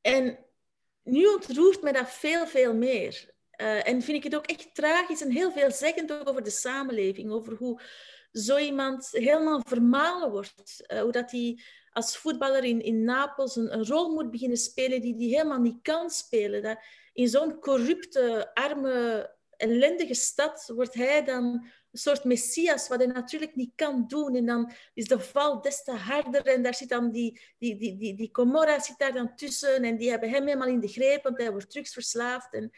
En 0.00 0.38
nu 1.02 1.26
ontroert 1.26 1.82
me 1.82 1.92
dat 1.92 2.10
veel, 2.10 2.46
veel 2.46 2.74
meer. 2.74 3.34
Eh, 3.50 3.88
en 3.88 4.02
vind 4.02 4.16
ik 4.16 4.24
het 4.24 4.36
ook 4.36 4.46
echt 4.46 4.74
tragisch 4.74 5.20
en 5.20 5.30
heel 5.30 5.52
veelzeggend 5.52 6.26
over 6.26 6.42
de 6.42 6.50
samenleving. 6.50 7.30
Over 7.32 7.54
hoe 7.54 7.80
zo 8.36 8.56
iemand 8.56 9.08
helemaal 9.10 9.60
vermalen 9.66 10.30
wordt. 10.30 10.86
Eh, 10.86 11.00
hoe 11.00 11.12
dat 11.12 11.30
hij 11.30 11.60
als 11.90 12.16
voetballer 12.16 12.64
in, 12.64 12.82
in 12.82 13.04
Napels 13.04 13.56
een, 13.56 13.74
een 13.74 13.86
rol 13.86 14.14
moet 14.14 14.30
beginnen 14.30 14.58
spelen 14.58 15.00
die 15.00 15.14
hij 15.16 15.26
helemaal 15.26 15.60
niet 15.60 15.82
kan 15.82 16.10
spelen. 16.10 16.62
Dat 16.62 16.78
in 17.12 17.28
zo'n 17.28 17.60
corrupte, 17.60 18.50
arme, 18.54 19.30
ellendige 19.56 20.14
stad 20.14 20.72
wordt 20.74 20.94
hij 20.94 21.24
dan 21.24 21.44
een 21.92 21.98
soort 21.98 22.24
messias, 22.24 22.88
wat 22.88 22.98
hij 22.98 23.06
natuurlijk 23.06 23.54
niet 23.54 23.72
kan 23.74 24.04
doen. 24.06 24.36
En 24.36 24.46
dan 24.46 24.72
is 24.94 25.08
de 25.08 25.20
val 25.20 25.60
des 25.60 25.82
te 25.82 25.92
harder 25.92 26.46
en 26.46 26.62
daar 26.62 26.74
zit 26.74 26.88
dan 26.88 27.10
die, 27.10 27.40
die, 27.58 27.76
die, 27.76 27.96
die, 27.96 28.16
die 28.16 28.30
Comorra 28.30 28.80
zit 28.80 28.98
daar 28.98 29.12
dan 29.12 29.34
tussen 29.34 29.82
en 29.82 29.96
die 29.96 30.10
hebben 30.10 30.30
hem 30.30 30.46
helemaal 30.46 30.68
in 30.68 30.80
de 30.80 30.88
greep, 30.88 31.22
want 31.22 31.38
hij 31.38 31.50
wordt 31.50 31.70
drugsverslaafd. 31.70 32.52
En, 32.52 32.70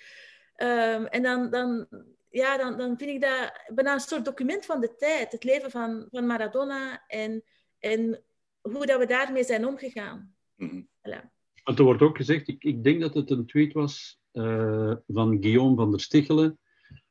ehm, 0.54 1.04
en 1.04 1.22
dan, 1.22 1.50
dan, 1.50 1.88
ja, 2.30 2.56
dan, 2.56 2.76
dan 2.76 2.98
vind 2.98 3.10
ik 3.10 3.20
dat 3.20 3.52
bijna 3.74 3.92
een 3.92 4.00
soort 4.00 4.24
document 4.24 4.64
van 4.64 4.80
de 4.80 4.94
tijd, 4.96 5.32
het 5.32 5.44
leven 5.44 5.70
van, 5.70 6.06
van 6.10 6.26
Maradona 6.26 7.06
en, 7.06 7.42
en 7.78 8.22
hoe 8.60 8.86
dat 8.86 8.98
we 8.98 9.06
daarmee 9.06 9.44
zijn 9.44 9.66
omgegaan. 9.66 10.34
Voilà. 10.62 11.36
Want 11.64 11.78
er 11.78 11.84
wordt 11.84 12.02
ook 12.02 12.16
gezegd, 12.16 12.48
ik, 12.48 12.64
ik 12.64 12.84
denk 12.84 13.00
dat 13.00 13.14
het 13.14 13.30
een 13.30 13.46
tweet 13.46 13.72
was 13.72 14.20
eh, 14.30 14.94
van 15.06 15.36
Guillaume 15.40 15.76
van 15.76 15.90
der 15.90 16.00
Stichelen. 16.00 16.58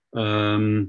Ehm, 0.09 0.85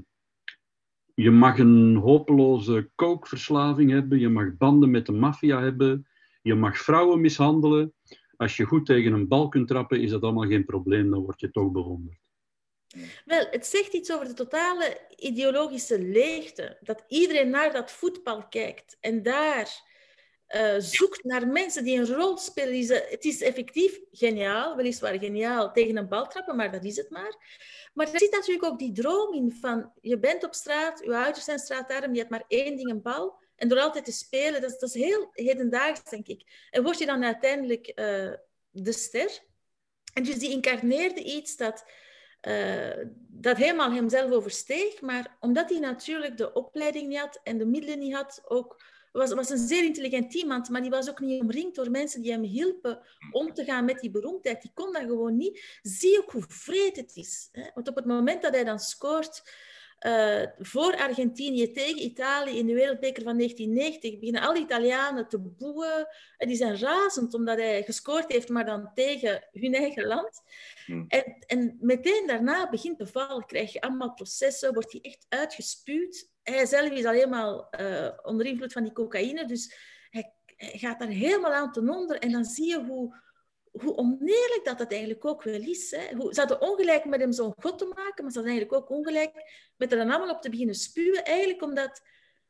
je 1.13 1.31
mag 1.31 1.57
een 1.57 1.95
hopeloze 1.95 2.89
kookverslaving 2.95 3.91
hebben, 3.91 4.19
je 4.19 4.29
mag 4.29 4.57
banden 4.57 4.91
met 4.91 5.05
de 5.05 5.11
maffia 5.11 5.61
hebben, 5.61 6.07
je 6.41 6.55
mag 6.55 6.77
vrouwen 6.77 7.21
mishandelen. 7.21 7.93
Als 8.37 8.57
je 8.57 8.63
goed 8.63 8.85
tegen 8.85 9.13
een 9.13 9.27
bal 9.27 9.49
kunt 9.49 9.67
trappen, 9.67 10.01
is 10.01 10.09
dat 10.09 10.21
allemaal 10.21 10.47
geen 10.47 10.65
probleem, 10.65 11.09
dan 11.09 11.21
word 11.21 11.39
je 11.39 11.51
toch 11.51 11.71
bewonderd. 11.71 12.18
Wel, 13.25 13.47
het 13.51 13.65
zegt 13.65 13.93
iets 13.93 14.11
over 14.11 14.27
de 14.27 14.33
totale 14.33 14.97
ideologische 15.15 15.99
leegte. 16.01 16.77
Dat 16.81 17.03
iedereen 17.07 17.49
naar 17.49 17.73
dat 17.73 17.91
voetbal 17.91 18.47
kijkt 18.47 18.97
en 18.99 19.23
daar 19.23 19.87
eh, 20.47 20.75
zoekt 20.77 21.23
naar 21.23 21.47
mensen 21.47 21.83
die 21.83 21.97
een 21.99 22.13
rol 22.13 22.37
spelen. 22.37 22.71
Die 22.71 22.83
ze- 22.83 23.07
Het 23.09 23.25
is 23.25 23.41
effectief 23.41 23.99
geniaal, 24.11 24.75
weliswaar 24.75 25.19
geniaal, 25.19 25.71
tegen 25.71 25.97
een 25.97 26.07
bal 26.07 26.27
trappen, 26.27 26.55
maar 26.55 26.71
dat 26.71 26.83
is 26.83 26.95
het 26.97 27.09
maar. 27.09 27.35
Maar 27.93 28.11
er 28.13 28.19
zit 28.19 28.31
natuurlijk 28.31 28.65
ook 28.65 28.79
die 28.79 28.91
droom 28.91 29.33
in 29.33 29.51
van, 29.61 29.91
je 30.01 30.19
bent 30.19 30.43
op 30.43 30.53
straat, 30.53 30.99
je 31.03 31.15
ouders 31.15 31.45
zijn 31.45 31.59
straatarm, 31.59 32.11
je 32.13 32.17
hebt 32.19 32.31
maar 32.31 32.43
één 32.47 32.77
ding, 32.77 32.89
een 32.89 33.01
bal. 33.01 33.37
En 33.55 33.67
door 33.67 33.79
altijd 33.79 34.05
te 34.05 34.11
spelen, 34.11 34.61
dat 34.61 34.71
is, 34.71 34.77
dat 34.79 34.89
is 34.95 35.01
heel 35.01 35.29
hedendaags, 35.33 36.03
denk 36.03 36.27
ik. 36.27 36.67
En 36.69 36.83
word 36.83 36.97
je 36.97 37.05
dan 37.05 37.23
uiteindelijk 37.23 37.87
eh, 37.87 38.33
de 38.71 38.91
ster. 38.91 39.39
En 40.13 40.23
dus 40.23 40.37
die 40.39 40.51
incarneerde 40.51 41.23
iets 41.23 41.55
dat 41.57 41.85
eh, 42.39 43.05
dat 43.27 43.57
helemaal 43.57 43.91
hemzelf 43.91 44.31
oversteeg. 44.31 45.01
Maar 45.01 45.37
omdat 45.39 45.69
hij 45.69 45.79
natuurlijk 45.79 46.37
de 46.37 46.53
opleiding 46.53 47.07
niet 47.07 47.19
had 47.19 47.39
en 47.43 47.57
de 47.57 47.65
middelen 47.65 47.99
niet 47.99 48.13
had, 48.13 48.41
ook 48.47 48.83
was, 49.11 49.33
was 49.33 49.49
een 49.49 49.67
zeer 49.67 49.83
intelligent 49.83 50.33
iemand, 50.33 50.69
maar 50.69 50.81
die 50.81 50.89
was 50.89 51.09
ook 51.09 51.19
niet 51.19 51.41
omringd 51.41 51.75
door 51.75 51.91
mensen 51.91 52.21
die 52.21 52.31
hem 52.31 52.43
hielpen 52.43 52.99
om 53.31 53.53
te 53.53 53.63
gaan 53.63 53.85
met 53.85 53.99
die 53.99 54.11
beroemdheid. 54.11 54.61
Die 54.61 54.71
kon 54.73 54.93
dat 54.93 55.01
gewoon 55.01 55.37
niet. 55.37 55.79
Zie 55.81 56.17
ook 56.21 56.31
hoe 56.31 56.45
vreed 56.47 56.95
het 56.95 57.15
is. 57.15 57.49
Hè? 57.51 57.69
Want 57.73 57.87
op 57.87 57.95
het 57.95 58.05
moment 58.05 58.41
dat 58.41 58.53
hij 58.53 58.63
dan 58.63 58.79
scoort 58.79 59.43
uh, 60.05 60.43
voor 60.59 60.95
Argentinië 60.97 61.71
tegen 61.71 62.03
Italië 62.03 62.57
in 62.57 62.65
de 62.65 62.73
Wereldbeker 62.73 63.23
van 63.23 63.37
1990 63.37 64.19
beginnen 64.19 64.41
al 64.41 64.53
die 64.53 64.63
Italianen 64.63 65.27
te 65.27 65.39
boeien. 65.39 66.07
En 66.37 66.47
die 66.47 66.57
zijn 66.57 66.77
razend 66.77 67.33
omdat 67.33 67.57
hij 67.57 67.83
gescoord 67.83 68.31
heeft, 68.31 68.49
maar 68.49 68.65
dan 68.65 68.91
tegen 68.93 69.47
hun 69.51 69.73
eigen 69.73 70.05
land. 70.05 70.41
Hmm. 70.85 71.05
En, 71.07 71.35
en, 71.45 71.77
meteen 71.79 72.27
daarna 72.27 72.69
begint 72.69 72.97
de 72.97 73.07
val. 73.07 73.45
Krijg 73.45 73.73
je 73.73 73.81
allemaal 73.81 74.13
processen, 74.13 74.73
wordt 74.73 74.91
hij 74.91 75.01
echt 75.01 75.25
uitgespuwd. 75.29 76.29
Hij 76.43 76.65
zelf 76.65 76.89
is 76.89 77.05
al 77.05 77.13
helemaal 77.13 77.67
uh, 77.79 78.09
onder 78.23 78.45
invloed 78.45 78.73
van 78.73 78.83
die 78.83 78.93
cocaïne, 78.93 79.45
dus 79.45 79.75
hij, 80.09 80.33
hij 80.45 80.79
gaat 80.79 80.99
daar 80.99 81.07
helemaal 81.07 81.53
aan 81.53 81.71
ten 81.71 81.89
onder. 81.89 82.19
En 82.19 82.31
dan 82.31 82.45
zie 82.45 82.69
je 82.69 82.83
hoe 82.83 83.15
hoe 83.71 83.95
oneerlijk 83.95 84.61
dat 84.63 84.79
het 84.79 84.91
eigenlijk 84.91 85.25
ook 85.25 85.43
wel 85.43 85.61
is. 85.61 85.91
Hè. 85.91 86.15
Hoe, 86.15 86.33
ze 86.33 86.39
hadden 86.39 86.61
ongelijk 86.61 87.05
met 87.05 87.19
hem 87.19 87.31
zo'n 87.31 87.53
god 87.57 87.77
te 87.77 87.85
maken, 87.85 88.23
maar 88.23 88.31
ze 88.31 88.39
hadden 88.39 88.57
eigenlijk 88.57 88.73
ook 88.73 88.89
ongelijk 88.89 89.31
met 89.77 89.91
er 89.91 89.97
dan 89.97 90.09
allemaal 90.09 90.35
op 90.35 90.41
te 90.41 90.49
beginnen 90.49 90.75
spuwen. 90.75 91.25
Eigenlijk 91.25 91.61
omdat 91.61 92.01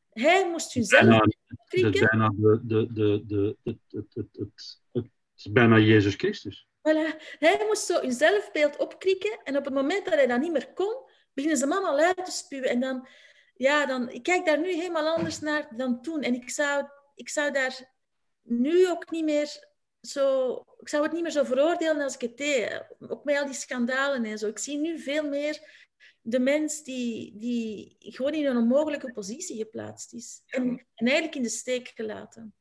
hij 0.09 0.49
moest 0.49 0.73
hunzelf 0.73 1.21
krikken. 1.65 2.07
bijna 2.09 2.29
de, 2.35 2.59
de, 2.63 2.93
de, 2.93 3.23
de, 3.25 3.57
het, 3.63 3.77
het, 3.87 4.13
het, 4.13 4.27
het, 4.31 4.81
het, 4.91 5.05
is 5.35 5.51
bijna 5.51 5.77
Jezus 5.77 6.15
Christus. 6.15 6.67
Voilà. 6.77 7.37
Hij 7.39 7.63
moest 7.67 7.85
zo 7.85 8.01
hun 8.01 8.11
zelfbeeld 8.11 8.77
opkrikken 8.77 9.39
en 9.43 9.57
op 9.57 9.65
het 9.65 9.73
moment 9.73 10.05
dat 10.05 10.13
hij 10.13 10.27
dat 10.27 10.39
niet 10.39 10.51
meer 10.51 10.73
kon, 10.73 10.95
beginnen 11.33 11.59
ze 11.59 11.65
hem 11.65 11.73
allemaal 11.73 12.05
uit 12.05 12.25
te 12.25 12.31
spuwen. 12.31 12.69
En 12.69 12.79
dan, 12.79 13.07
ja, 13.55 13.85
dan, 13.85 14.09
ik 14.09 14.23
kijk 14.23 14.45
daar 14.45 14.59
nu 14.59 14.73
helemaal 14.73 15.15
anders 15.15 15.39
naar 15.39 15.67
dan 15.75 16.01
toen. 16.01 16.21
En 16.21 16.33
ik 16.33 16.49
zou, 16.49 16.85
ik 17.15 17.29
zou 17.29 17.51
daar 17.51 17.93
nu 18.41 18.89
ook 18.89 19.11
niet 19.11 19.25
meer 19.25 19.68
zo, 20.01 20.53
ik 20.79 20.89
zou 20.89 21.03
het 21.03 21.11
niet 21.11 21.21
meer 21.21 21.31
zo 21.31 21.43
veroordelen 21.43 22.01
als 22.01 22.15
ik 22.15 22.21
het 22.21 22.37
deed. 22.37 22.85
Ook 22.99 23.23
met 23.23 23.37
al 23.37 23.45
die 23.45 23.53
schandalen 23.53 24.23
en 24.23 24.37
zo. 24.37 24.47
Ik 24.47 24.57
zie 24.57 24.77
nu 24.77 24.99
veel 24.99 25.29
meer 25.29 25.87
de 26.21 26.39
mens 26.39 26.83
die, 26.83 27.37
die 27.37 27.95
gewoon 27.99 28.33
in 28.33 28.45
een 28.45 28.57
onmogelijke 28.57 29.11
positie 29.11 29.57
geplaatst 29.57 30.13
is. 30.13 30.43
En, 30.47 30.63
en 30.95 31.05
eigenlijk 31.05 31.35
in 31.35 31.43
de 31.43 31.49
steek 31.49 31.91
gelaten. 31.95 32.53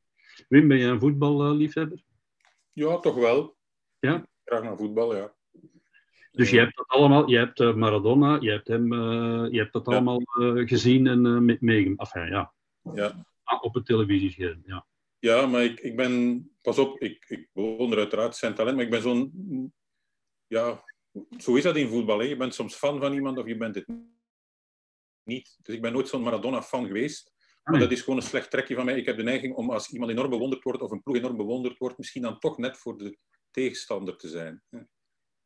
Wim, 0.49 0.69
ben 0.69 0.79
jij 0.79 0.89
een 0.89 1.01
voetballiefhebber? 1.01 2.03
Ja, 2.73 2.99
toch 2.99 3.15
wel. 3.15 3.57
Ja? 3.99 4.27
Graag 4.45 4.63
naar 4.63 4.77
voetbal, 4.77 5.17
ja. 5.17 5.37
Dus 6.33 6.51
je 6.51 6.59
hebt 6.59 6.77
dat 6.77 6.87
allemaal, 6.89 7.29
je 7.29 7.37
hebt 7.37 7.61
eh, 7.61 7.75
Maradona, 7.75 8.37
je 8.41 8.51
hebt 8.51 8.69
hem, 8.69 8.93
uh, 8.93 9.51
je 9.51 9.59
hebt 9.59 9.73
dat 9.73 9.87
allemaal 9.87 10.21
uh, 10.41 10.69
gezien 10.69 11.07
en 11.07 11.25
uh, 11.25 11.59
meegemaakt. 11.61 12.15
Enfin, 12.15 12.31
ja. 12.31 12.53
ja. 12.95 13.27
Ah, 13.43 13.63
op 13.63 13.75
het 13.75 13.87
televisiescherm, 13.87 14.63
ja. 14.65 14.87
Ja, 15.19 15.47
maar 15.47 15.65
ik, 15.65 15.81
ik 15.81 15.97
ben, 15.97 16.45
pas 16.61 16.79
op, 16.79 17.01
ik, 17.01 17.25
ik 17.29 17.49
bewonder 17.53 17.99
uiteraard 17.99 18.37
zijn 18.37 18.55
talent, 18.55 18.77
maar 18.77 18.85
ik 18.85 18.91
ben 18.91 19.03
zo'n, 19.03 19.75
ja, 20.47 20.85
zo 21.39 21.55
is 21.55 21.63
dat 21.63 21.77
in 21.77 21.89
voetbal. 21.89 22.19
Hè. 22.19 22.25
Je 22.25 22.37
bent 22.37 22.55
soms 22.55 22.75
fan 22.75 23.01
van 23.01 23.13
iemand 23.13 23.39
of 23.39 23.47
je 23.47 23.57
bent 23.57 23.75
het 23.75 23.87
niet. 25.25 25.59
Dus 25.63 25.75
ik 25.75 25.83
ben 25.83 25.93
nooit 25.93 26.09
zo'n 26.09 26.23
Maradona-fan 26.23 26.87
geweest. 26.87 27.37
Maar 27.63 27.81
dat 27.81 27.91
is 27.91 28.01
gewoon 28.01 28.19
een 28.19 28.25
slecht 28.25 28.51
trekje 28.51 28.75
van 28.75 28.85
mij. 28.85 28.97
Ik 28.97 29.07
heb 29.07 29.17
de 29.17 29.23
neiging 29.23 29.55
om 29.55 29.71
als 29.71 29.93
iemand 29.93 30.11
enorm 30.11 30.31
bewonderd 30.31 30.63
wordt 30.63 30.83
of 30.83 30.91
een 30.91 31.03
ploeg 31.03 31.17
enorm 31.17 31.37
bewonderd 31.37 31.79
wordt, 31.79 31.99
misschien 31.99 32.23
dan 32.23 32.39
toch 32.39 32.59
net 32.59 32.79
voor 32.79 32.99
de 32.99 33.19
tegenstander 33.51 34.17
te 34.17 34.29
zijn. 34.29 34.63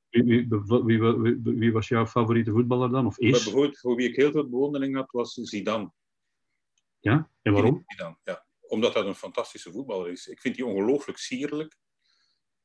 Wie, 0.08 0.24
wie, 0.24 0.46
wie, 0.84 1.42
wie 1.42 1.72
was 1.72 1.88
jouw 1.88 2.06
favoriete 2.06 2.50
voetballer 2.50 2.90
dan? 2.90 3.06
Of 3.06 3.18
is? 3.18 3.44
Bijvoorbeeld, 3.44 3.78
voor 3.78 3.96
wie 3.96 4.08
ik 4.08 4.16
heel 4.16 4.30
veel 4.30 4.48
bewondering 4.48 4.96
had, 4.96 5.10
was 5.10 5.32
Zidane. 5.32 5.92
Ja, 7.00 7.30
en 7.42 7.52
waarom? 7.52 7.82
Zidane, 7.86 8.16
ja 8.22 8.44
omdat 8.72 8.92
dat 8.92 9.06
een 9.06 9.14
fantastische 9.14 9.72
voetballer 9.72 10.10
is. 10.10 10.26
Ik 10.26 10.40
vind 10.40 10.54
die 10.54 10.66
ongelooflijk 10.66 11.18
sierlijk. 11.18 11.76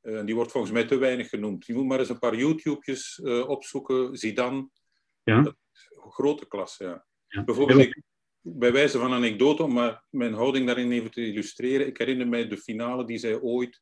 Uh, 0.02 0.26
die 0.26 0.36
wordt 0.36 0.52
volgens 0.52 0.74
mij 0.74 0.86
te 0.86 0.98
weinig 0.98 1.30
genoemd. 1.30 1.66
Je 1.66 1.74
moet 1.74 1.86
maar 1.86 2.00
eens 2.00 2.10
een 2.10 2.20
paar 2.20 2.36
YouTube's 2.36 3.20
uh, 3.24 3.50
opzoeken. 3.50 4.18
Zidane. 4.18 4.70
Ja. 5.24 5.42
Dat, 5.42 5.56
grote 6.10 6.48
klasse, 6.48 6.84
ja. 6.84 7.06
ja. 7.28 7.44
Bijvoorbeeld, 7.44 7.80
ik, 7.80 8.02
bij 8.42 8.72
wijze 8.72 9.00
van 9.00 9.14
anekdote, 9.14 9.64
om 9.64 9.74
maar 9.74 10.06
mijn 10.10 10.34
houding 10.34 10.66
daarin 10.66 10.92
even 10.92 11.12
te 11.12 11.26
illustreren. 11.26 11.88
Ik 11.88 11.98
herinner 11.98 12.28
mij 12.28 12.48
de 12.48 12.58
finale 12.58 13.06
die 13.06 13.18
zij 13.18 13.42
ooit... 13.42 13.82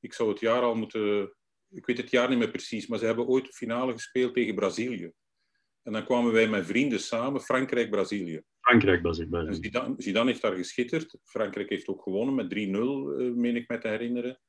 Ik 0.00 0.12
zou 0.12 0.28
het 0.28 0.40
jaar 0.40 0.62
al 0.62 0.74
moeten... 0.74 1.32
Ik 1.70 1.86
weet 1.86 1.96
het 1.98 2.10
jaar 2.10 2.28
niet 2.28 2.38
meer 2.38 2.50
precies, 2.50 2.86
maar 2.86 2.98
ze 2.98 3.06
hebben 3.06 3.26
ooit 3.26 3.44
de 3.44 3.52
finale 3.52 3.92
gespeeld 3.92 4.34
tegen 4.34 4.54
Brazilië. 4.54 5.12
En 5.82 5.92
dan 5.92 6.04
kwamen 6.04 6.32
wij 6.32 6.48
met 6.48 6.66
vrienden 6.66 7.00
samen, 7.00 7.40
Frankrijk-Brazilië. 7.40 8.42
Frankrijk 8.68 9.02
was 9.02 9.18
ik 9.18 9.30
bij. 9.30 9.52
Zidane, 9.52 9.94
Zidane 9.98 10.30
heeft 10.30 10.42
daar 10.42 10.56
geschitterd. 10.56 11.16
Frankrijk 11.24 11.68
heeft 11.68 11.88
ook 11.88 12.02
gewonnen 12.02 12.34
met 12.34 12.54
3-0, 12.54 12.56
uh, 12.56 13.34
meen 13.34 13.56
ik 13.56 13.68
me 13.68 13.78
te 13.78 13.88
herinneren. 13.88 14.40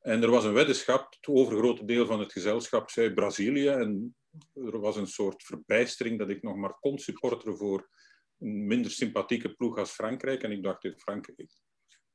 En 0.00 0.22
er 0.22 0.30
was 0.30 0.44
een 0.44 0.52
weddenschap. 0.52 1.14
Het 1.14 1.26
overgrote 1.26 1.84
deel 1.84 2.06
van 2.06 2.20
het 2.20 2.32
gezelschap 2.32 2.90
zei 2.90 3.12
Brazilië. 3.12 3.68
En 3.68 4.16
er 4.54 4.80
was 4.80 4.96
een 4.96 5.06
soort 5.06 5.42
verbijstering 5.42 6.18
dat 6.18 6.30
ik 6.30 6.42
nog 6.42 6.56
maar 6.56 6.78
kon 6.80 6.98
supporteren 6.98 7.56
voor 7.56 7.88
een 8.38 8.66
minder 8.66 8.90
sympathieke 8.90 9.54
ploeg 9.54 9.78
als 9.78 9.90
Frankrijk. 9.90 10.42
En 10.42 10.52
ik 10.52 10.62
dacht, 10.62 10.92
Frankrijk. 10.96 11.50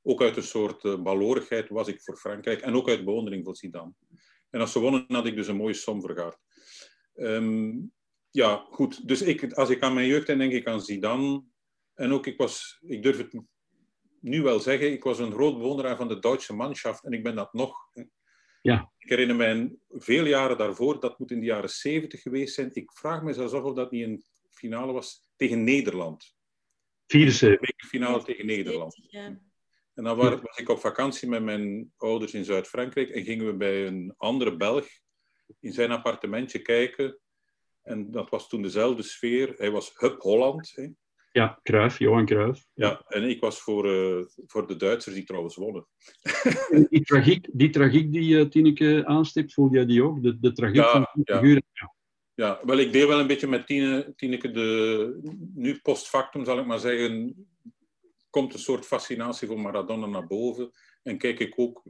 Ook 0.02 0.22
uit 0.22 0.38
een 0.38 0.43
soort 0.43 0.84
uh, 0.84 1.02
balorigheid 1.02 1.70
was 1.70 1.88
ik 1.88 2.02
voor 2.02 2.18
Frankrijk. 2.18 2.62
En 2.62 2.74
ook 2.74 2.89
uit 2.89 3.06
bewondering 3.06 3.45
voor 3.45 3.56
Zidane. 3.56 3.93
En 4.49 4.60
als 4.60 4.72
ze 4.72 4.80
wonnen, 4.80 5.06
had 5.08 5.26
ik 5.26 5.36
dus 5.36 5.47
een 5.47 5.56
mooie 5.56 5.74
som 5.74 6.02
vergaard. 6.02 6.38
Um, 7.16 7.91
ja, 8.32 8.65
goed. 8.69 9.07
Dus 9.07 9.21
ik, 9.21 9.53
als 9.53 9.69
ik 9.69 9.82
aan 9.82 9.93
mijn 9.93 10.07
jeugd 10.07 10.27
denk, 10.27 10.39
denk 10.39 10.51
ik 10.51 10.67
aan 10.67 10.82
Zidane. 10.82 11.43
En 11.93 12.11
ook, 12.11 12.27
ik 12.27 12.38
was, 12.38 12.77
ik 12.82 13.03
durf 13.03 13.17
het 13.17 13.41
nu 14.19 14.41
wel 14.41 14.59
zeggen, 14.59 14.91
ik 14.91 15.03
was 15.03 15.19
een 15.19 15.32
groot 15.32 15.57
bewonderaar 15.57 15.97
van 15.97 16.07
de 16.07 16.19
Duitse 16.19 16.53
manschaft. 16.53 17.03
En 17.03 17.11
ik 17.11 17.23
ben 17.23 17.36
dat 17.36 17.53
nog. 17.53 17.75
Ja. 18.61 18.91
Ik 18.97 19.09
herinner 19.09 19.36
mij 19.36 19.75
veel 19.89 20.25
jaren 20.25 20.57
daarvoor, 20.57 20.99
dat 20.99 21.19
moet 21.19 21.32
in 21.32 21.39
de 21.39 21.45
jaren 21.45 21.69
zeventig 21.69 22.21
geweest 22.21 22.53
zijn. 22.53 22.69
Ik 22.73 22.91
vraag 22.91 23.21
me 23.21 23.34
zelfs 23.34 23.53
af 23.53 23.63
of 23.63 23.75
dat 23.75 23.91
niet 23.91 24.03
een 24.03 24.23
finale 24.49 24.91
was 24.91 25.32
tegen 25.36 25.63
Nederland. 25.63 26.36
74. 27.07 27.88
finale 27.88 28.23
tegen 28.23 28.45
Nederland. 28.45 29.03
Ja. 29.07 29.39
En 29.93 30.03
dan 30.03 30.17
was 30.17 30.39
ik 30.55 30.69
op 30.69 30.79
vakantie 30.79 31.29
met 31.29 31.43
mijn 31.43 31.93
ouders 31.97 32.34
in 32.34 32.45
Zuid-Frankrijk 32.45 33.09
en 33.09 33.23
gingen 33.23 33.45
we 33.45 33.53
bij 33.53 33.88
een 33.88 34.13
andere 34.17 34.57
Belg 34.57 34.88
in 35.59 35.73
zijn 35.73 35.91
appartementje 35.91 36.59
kijken 36.59 37.19
en 37.84 38.11
dat 38.11 38.29
was 38.29 38.49
toen 38.49 38.61
dezelfde 38.61 39.03
sfeer. 39.03 39.53
Hij 39.57 39.71
was 39.71 39.91
Hub 39.95 40.21
Holland. 40.21 40.71
Hè. 40.75 40.88
Ja, 41.32 41.59
Cruijff, 41.63 41.99
Johan 41.99 42.25
Cruijff. 42.25 42.67
Ja, 42.73 43.03
en 43.07 43.23
ik 43.23 43.39
was 43.39 43.61
voor, 43.61 43.86
uh, 43.86 44.25
voor 44.47 44.67
de 44.67 44.75
Duitsers 44.75 45.15
die 45.15 45.23
trouwens 45.23 45.55
wonnen. 45.55 45.88
die, 46.89 47.03
tragiek, 47.03 47.47
die 47.51 47.69
tragiek 47.69 48.11
die 48.11 48.36
uh, 48.36 48.49
Tineke 48.49 49.05
aanstipt, 49.05 49.53
voel 49.53 49.71
jij 49.71 49.86
die 49.86 50.03
ook? 50.03 50.23
De, 50.23 50.39
de 50.39 50.51
tragiek 50.51 50.75
ja, 50.75 50.91
van 50.91 51.07
de 51.13 51.34
figuren? 51.34 51.63
Ja. 51.71 51.93
ja. 52.34 52.59
wel, 52.63 52.77
ik 52.77 52.93
deel 52.93 53.07
wel 53.07 53.19
een 53.19 53.27
beetje 53.27 53.47
met 53.47 53.67
Tine, 53.67 54.13
Tineke 54.15 54.51
de... 54.51 55.19
Nu 55.53 55.79
post 55.82 56.07
factum, 56.07 56.45
zal 56.45 56.59
ik 56.59 56.65
maar 56.65 56.79
zeggen, 56.79 57.36
komt 58.29 58.53
een 58.53 58.59
soort 58.59 58.86
fascinatie 58.86 59.47
voor 59.47 59.59
Maradona 59.59 60.05
naar 60.05 60.27
boven. 60.27 60.71
En 61.03 61.17
kijk 61.17 61.39
ik 61.39 61.53
ook 61.55 61.84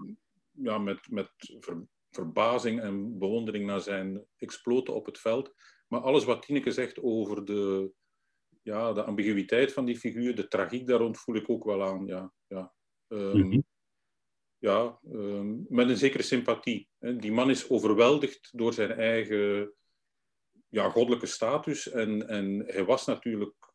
ja, 0.52 0.78
met, 0.78 1.00
met 1.10 1.32
ver, 1.60 1.84
verbazing 2.10 2.82
en 2.82 3.20
bewondering 3.20 3.66
naar 3.66 3.82
zijn 3.82 4.26
exploten 4.38 4.94
op 4.94 5.06
het 5.06 5.20
veld. 5.20 5.54
Maar 5.92 6.02
alles 6.02 6.24
wat 6.24 6.42
Tineke 6.42 6.72
zegt 6.72 7.02
over 7.02 7.46
de, 7.46 7.92
ja, 8.62 8.94
de 8.94 9.04
ambiguïteit 9.04 9.74
van 9.74 9.86
die 9.86 9.98
figuur, 9.98 10.36
de 10.36 10.48
tragiek 10.48 10.88
daar 10.88 11.00
rond, 11.00 11.18
voel 11.18 11.36
ik 11.36 11.50
ook 11.50 11.64
wel 11.64 11.84
aan. 11.84 12.06
Ja, 12.06 12.34
ja. 12.48 12.74
Um, 13.08 13.64
ja 14.58 15.00
um, 15.12 15.66
met 15.70 15.90
een 15.90 15.98
zekere 15.98 16.24
sympathie. 16.24 16.90
Die 17.00 17.32
man 17.32 17.50
is 17.50 17.70
overweldigd 17.70 18.50
door 18.52 18.74
zijn 18.74 18.92
eigen 18.92 19.74
ja, 20.68 20.90
goddelijke 20.90 21.26
status. 21.26 21.90
En, 21.90 22.28
en 22.28 22.64
hij 22.66 22.86
was 22.86 23.06
natuurlijk 23.06 23.74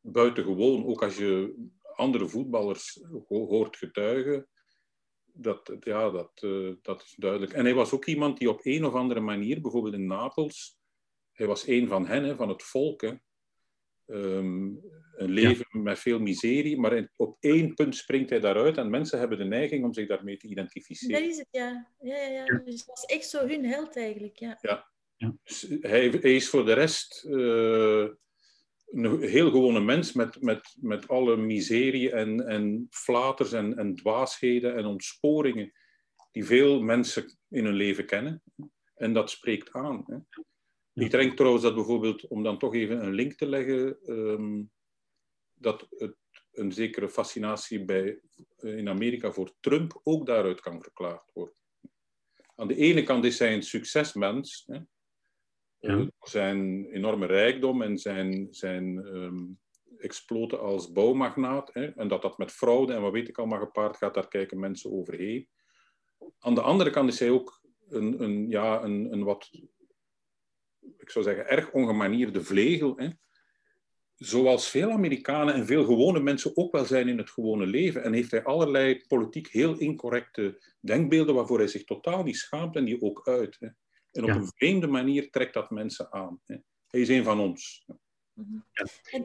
buitengewoon, 0.00 0.86
ook 0.86 1.02
als 1.02 1.16
je 1.16 1.54
andere 1.94 2.28
voetballers 2.28 3.04
hoort 3.28 3.76
getuigen. 3.76 4.48
Dat, 5.32 5.76
ja, 5.80 6.10
dat, 6.10 6.42
uh, 6.42 6.74
dat 6.82 7.02
is 7.02 7.14
duidelijk. 7.16 7.52
En 7.52 7.64
hij 7.64 7.74
was 7.74 7.92
ook 7.92 8.06
iemand 8.06 8.38
die 8.38 8.50
op 8.50 8.60
een 8.62 8.84
of 8.84 8.94
andere 8.94 9.20
manier, 9.20 9.60
bijvoorbeeld 9.60 9.94
in 9.94 10.06
Napels, 10.06 10.79
hij 11.40 11.48
was 11.48 11.66
een 11.66 11.88
van 11.88 12.06
hen, 12.06 12.24
hè, 12.24 12.36
van 12.36 12.48
het 12.48 12.62
volk. 12.62 13.00
Hè. 13.00 13.12
Ehm, 14.06 14.74
een 15.16 15.30
leven 15.30 15.82
met 15.82 15.98
veel 15.98 16.18
miserie, 16.18 16.78
maar 16.78 17.10
op 17.16 17.36
één 17.40 17.74
punt 17.74 17.96
springt 17.96 18.30
hij 18.30 18.40
daaruit 18.40 18.76
en 18.76 18.90
mensen 18.90 19.18
hebben 19.18 19.38
de 19.38 19.44
neiging 19.44 19.84
om 19.84 19.92
zich 19.92 20.08
daarmee 20.08 20.36
te 20.36 20.48
identificeren. 20.48 21.20
Dat 21.20 21.30
is 21.30 21.38
het, 21.38 21.48
ja. 21.50 21.90
Ja, 22.00 22.16
ja, 22.16 22.44
ja. 22.44 22.60
Dus 22.64 22.74
het 22.74 22.86
was 22.86 23.04
echt 23.04 23.28
zo 23.28 23.46
hun 23.46 23.64
held 23.64 23.96
eigenlijk, 23.96 24.36
ja. 24.36 24.58
ja. 24.60 24.90
ja. 25.16 25.36
Dus 25.44 25.66
hij, 25.80 26.08
hij, 26.08 26.34
is 26.34 26.48
voor 26.48 26.64
de 26.64 26.72
rest 26.72 27.24
uh, 27.28 28.08
een 28.86 29.22
heel 29.22 29.50
gewone 29.50 29.80
mens 29.80 30.12
met, 30.12 30.42
met, 30.42 30.76
met 30.80 31.08
alle 31.08 31.36
miserie 31.36 32.10
en, 32.12 32.46
en 32.46 32.86
flaters 32.90 33.52
en, 33.52 33.76
en 33.76 33.94
dwaasheden 33.94 34.76
en 34.76 34.84
ontsporingen 34.84 35.72
die 36.30 36.44
veel 36.44 36.80
mensen 36.80 37.38
in 37.48 37.64
hun 37.64 37.74
leven 37.74 38.06
kennen. 38.06 38.42
En 38.94 39.12
dat 39.12 39.30
spreekt 39.30 39.72
aan. 39.72 40.04
Hè. 40.06 40.16
Ik 40.94 41.10
denk 41.10 41.36
trouwens 41.36 41.64
dat 41.64 41.74
bijvoorbeeld, 41.74 42.26
om 42.26 42.42
dan 42.42 42.58
toch 42.58 42.74
even 42.74 43.04
een 43.04 43.12
link 43.12 43.32
te 43.32 43.46
leggen, 43.46 43.98
um, 44.06 44.70
dat 45.54 45.86
het 45.90 46.16
een 46.52 46.72
zekere 46.72 47.08
fascinatie 47.08 47.84
bij, 47.84 48.20
eh, 48.56 48.76
in 48.76 48.88
Amerika 48.88 49.32
voor 49.32 49.52
Trump 49.60 50.00
ook 50.02 50.26
daaruit 50.26 50.60
kan 50.60 50.82
verklaard 50.82 51.30
worden. 51.32 51.54
Aan 52.54 52.68
de 52.68 52.76
ene 52.76 53.02
kant 53.02 53.24
is 53.24 53.38
hij 53.38 53.54
een 53.54 53.62
succesmens. 53.62 54.64
Hè? 54.66 54.78
Ja. 55.78 56.10
Zijn 56.20 56.86
enorme 56.86 57.26
rijkdom 57.26 57.82
en 57.82 57.98
zijn, 57.98 58.48
zijn 58.50 59.06
ehm, 59.06 59.44
exploten 59.98 60.60
als 60.60 60.92
bouwmagnaat. 60.92 61.74
Hè? 61.74 61.86
En 61.86 62.08
dat 62.08 62.22
dat 62.22 62.38
met 62.38 62.52
fraude 62.52 62.92
en 62.92 63.00
wat 63.02 63.12
weet 63.12 63.28
ik 63.28 63.38
allemaal 63.38 63.58
gepaard 63.58 63.96
gaat, 63.96 64.14
daar 64.14 64.28
kijken 64.28 64.60
mensen 64.60 64.92
overheen. 64.92 65.48
Aan 66.38 66.54
de 66.54 66.60
andere 66.60 66.90
kant 66.90 67.12
is 67.12 67.18
hij 67.18 67.30
ook 67.30 67.60
een, 67.88 68.22
een, 68.22 68.48
ja, 68.48 68.82
een, 68.82 69.12
een 69.12 69.24
wat, 69.24 69.50
ik 71.10 71.22
zou 71.22 71.34
zeggen, 71.34 71.56
erg 71.56 71.70
ongemanierde 71.70 72.44
vlegel. 72.44 72.96
Hè? 72.96 73.08
Zoals 74.16 74.68
veel 74.68 74.90
Amerikanen 74.90 75.54
en 75.54 75.66
veel 75.66 75.84
gewone 75.84 76.20
mensen 76.20 76.56
ook 76.56 76.72
wel 76.72 76.84
zijn 76.84 77.08
in 77.08 77.18
het 77.18 77.30
gewone 77.30 77.66
leven. 77.66 78.02
En 78.02 78.12
heeft 78.12 78.30
hij 78.30 78.44
allerlei 78.44 79.04
politiek 79.08 79.48
heel 79.48 79.78
incorrecte 79.78 80.62
denkbeelden 80.80 81.34
waarvoor 81.34 81.58
hij 81.58 81.68
zich 81.68 81.84
totaal 81.84 82.22
niet 82.22 82.36
schaamt 82.36 82.76
en 82.76 82.84
die 82.84 83.02
ook 83.02 83.28
uit. 83.28 83.56
Hè? 83.60 83.66
En 84.12 84.22
op 84.22 84.28
Ja. 84.28 84.34
een 84.34 84.50
vreemde 84.54 84.86
manier 84.86 85.30
trekt 85.30 85.54
dat 85.54 85.70
mensen 85.70 86.12
aan. 86.12 86.40
Hè? 86.44 86.56
Hij 86.86 87.00
is 87.00 87.08
een 87.08 87.24
van 87.24 87.40
ons. 87.40 87.86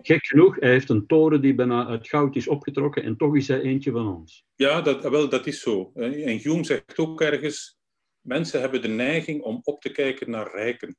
Gek 0.01 0.25
genoeg, 0.25 0.59
hij 0.59 0.69
heeft 0.69 0.89
een 0.89 1.07
toren 1.07 1.41
die 1.41 1.55
bijna 1.55 1.87
uit 1.87 2.07
goud 2.07 2.35
is 2.35 2.47
opgetrokken 2.47 3.03
en 3.03 3.17
toch 3.17 3.35
is 3.35 3.47
hij 3.47 3.61
eentje 3.61 3.91
van 3.91 4.15
ons. 4.15 4.45
Ja, 4.55 4.81
dat, 4.81 5.09
wel, 5.09 5.29
dat 5.29 5.47
is 5.47 5.61
zo. 5.61 5.91
En 5.93 6.37
Hume 6.37 6.63
zegt 6.63 6.97
ook 6.97 7.21
ergens, 7.21 7.79
mensen 8.21 8.59
hebben 8.59 8.81
de 8.81 8.87
neiging 8.87 9.41
om 9.41 9.59
op 9.63 9.81
te 9.81 9.91
kijken 9.91 10.29
naar 10.29 10.51
rijken. 10.51 10.95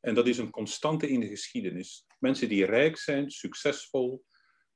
En 0.00 0.14
dat 0.14 0.26
is 0.26 0.38
een 0.38 0.50
constante 0.50 1.08
in 1.08 1.20
de 1.20 1.28
geschiedenis. 1.28 2.06
Mensen 2.18 2.48
die 2.48 2.64
rijk 2.64 2.96
zijn, 2.96 3.30
succesvol, 3.30 4.24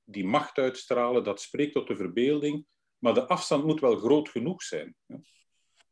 die 0.04 0.24
macht 0.24 0.58
uitstralen, 0.58 1.24
dat 1.24 1.40
spreekt 1.40 1.72
tot 1.72 1.86
de 1.86 1.96
verbeelding. 1.96 2.66
Maar 2.98 3.14
de 3.14 3.26
afstand 3.26 3.64
moet 3.64 3.80
wel 3.80 3.96
groot 3.96 4.28
genoeg 4.28 4.62
zijn. 4.62 4.94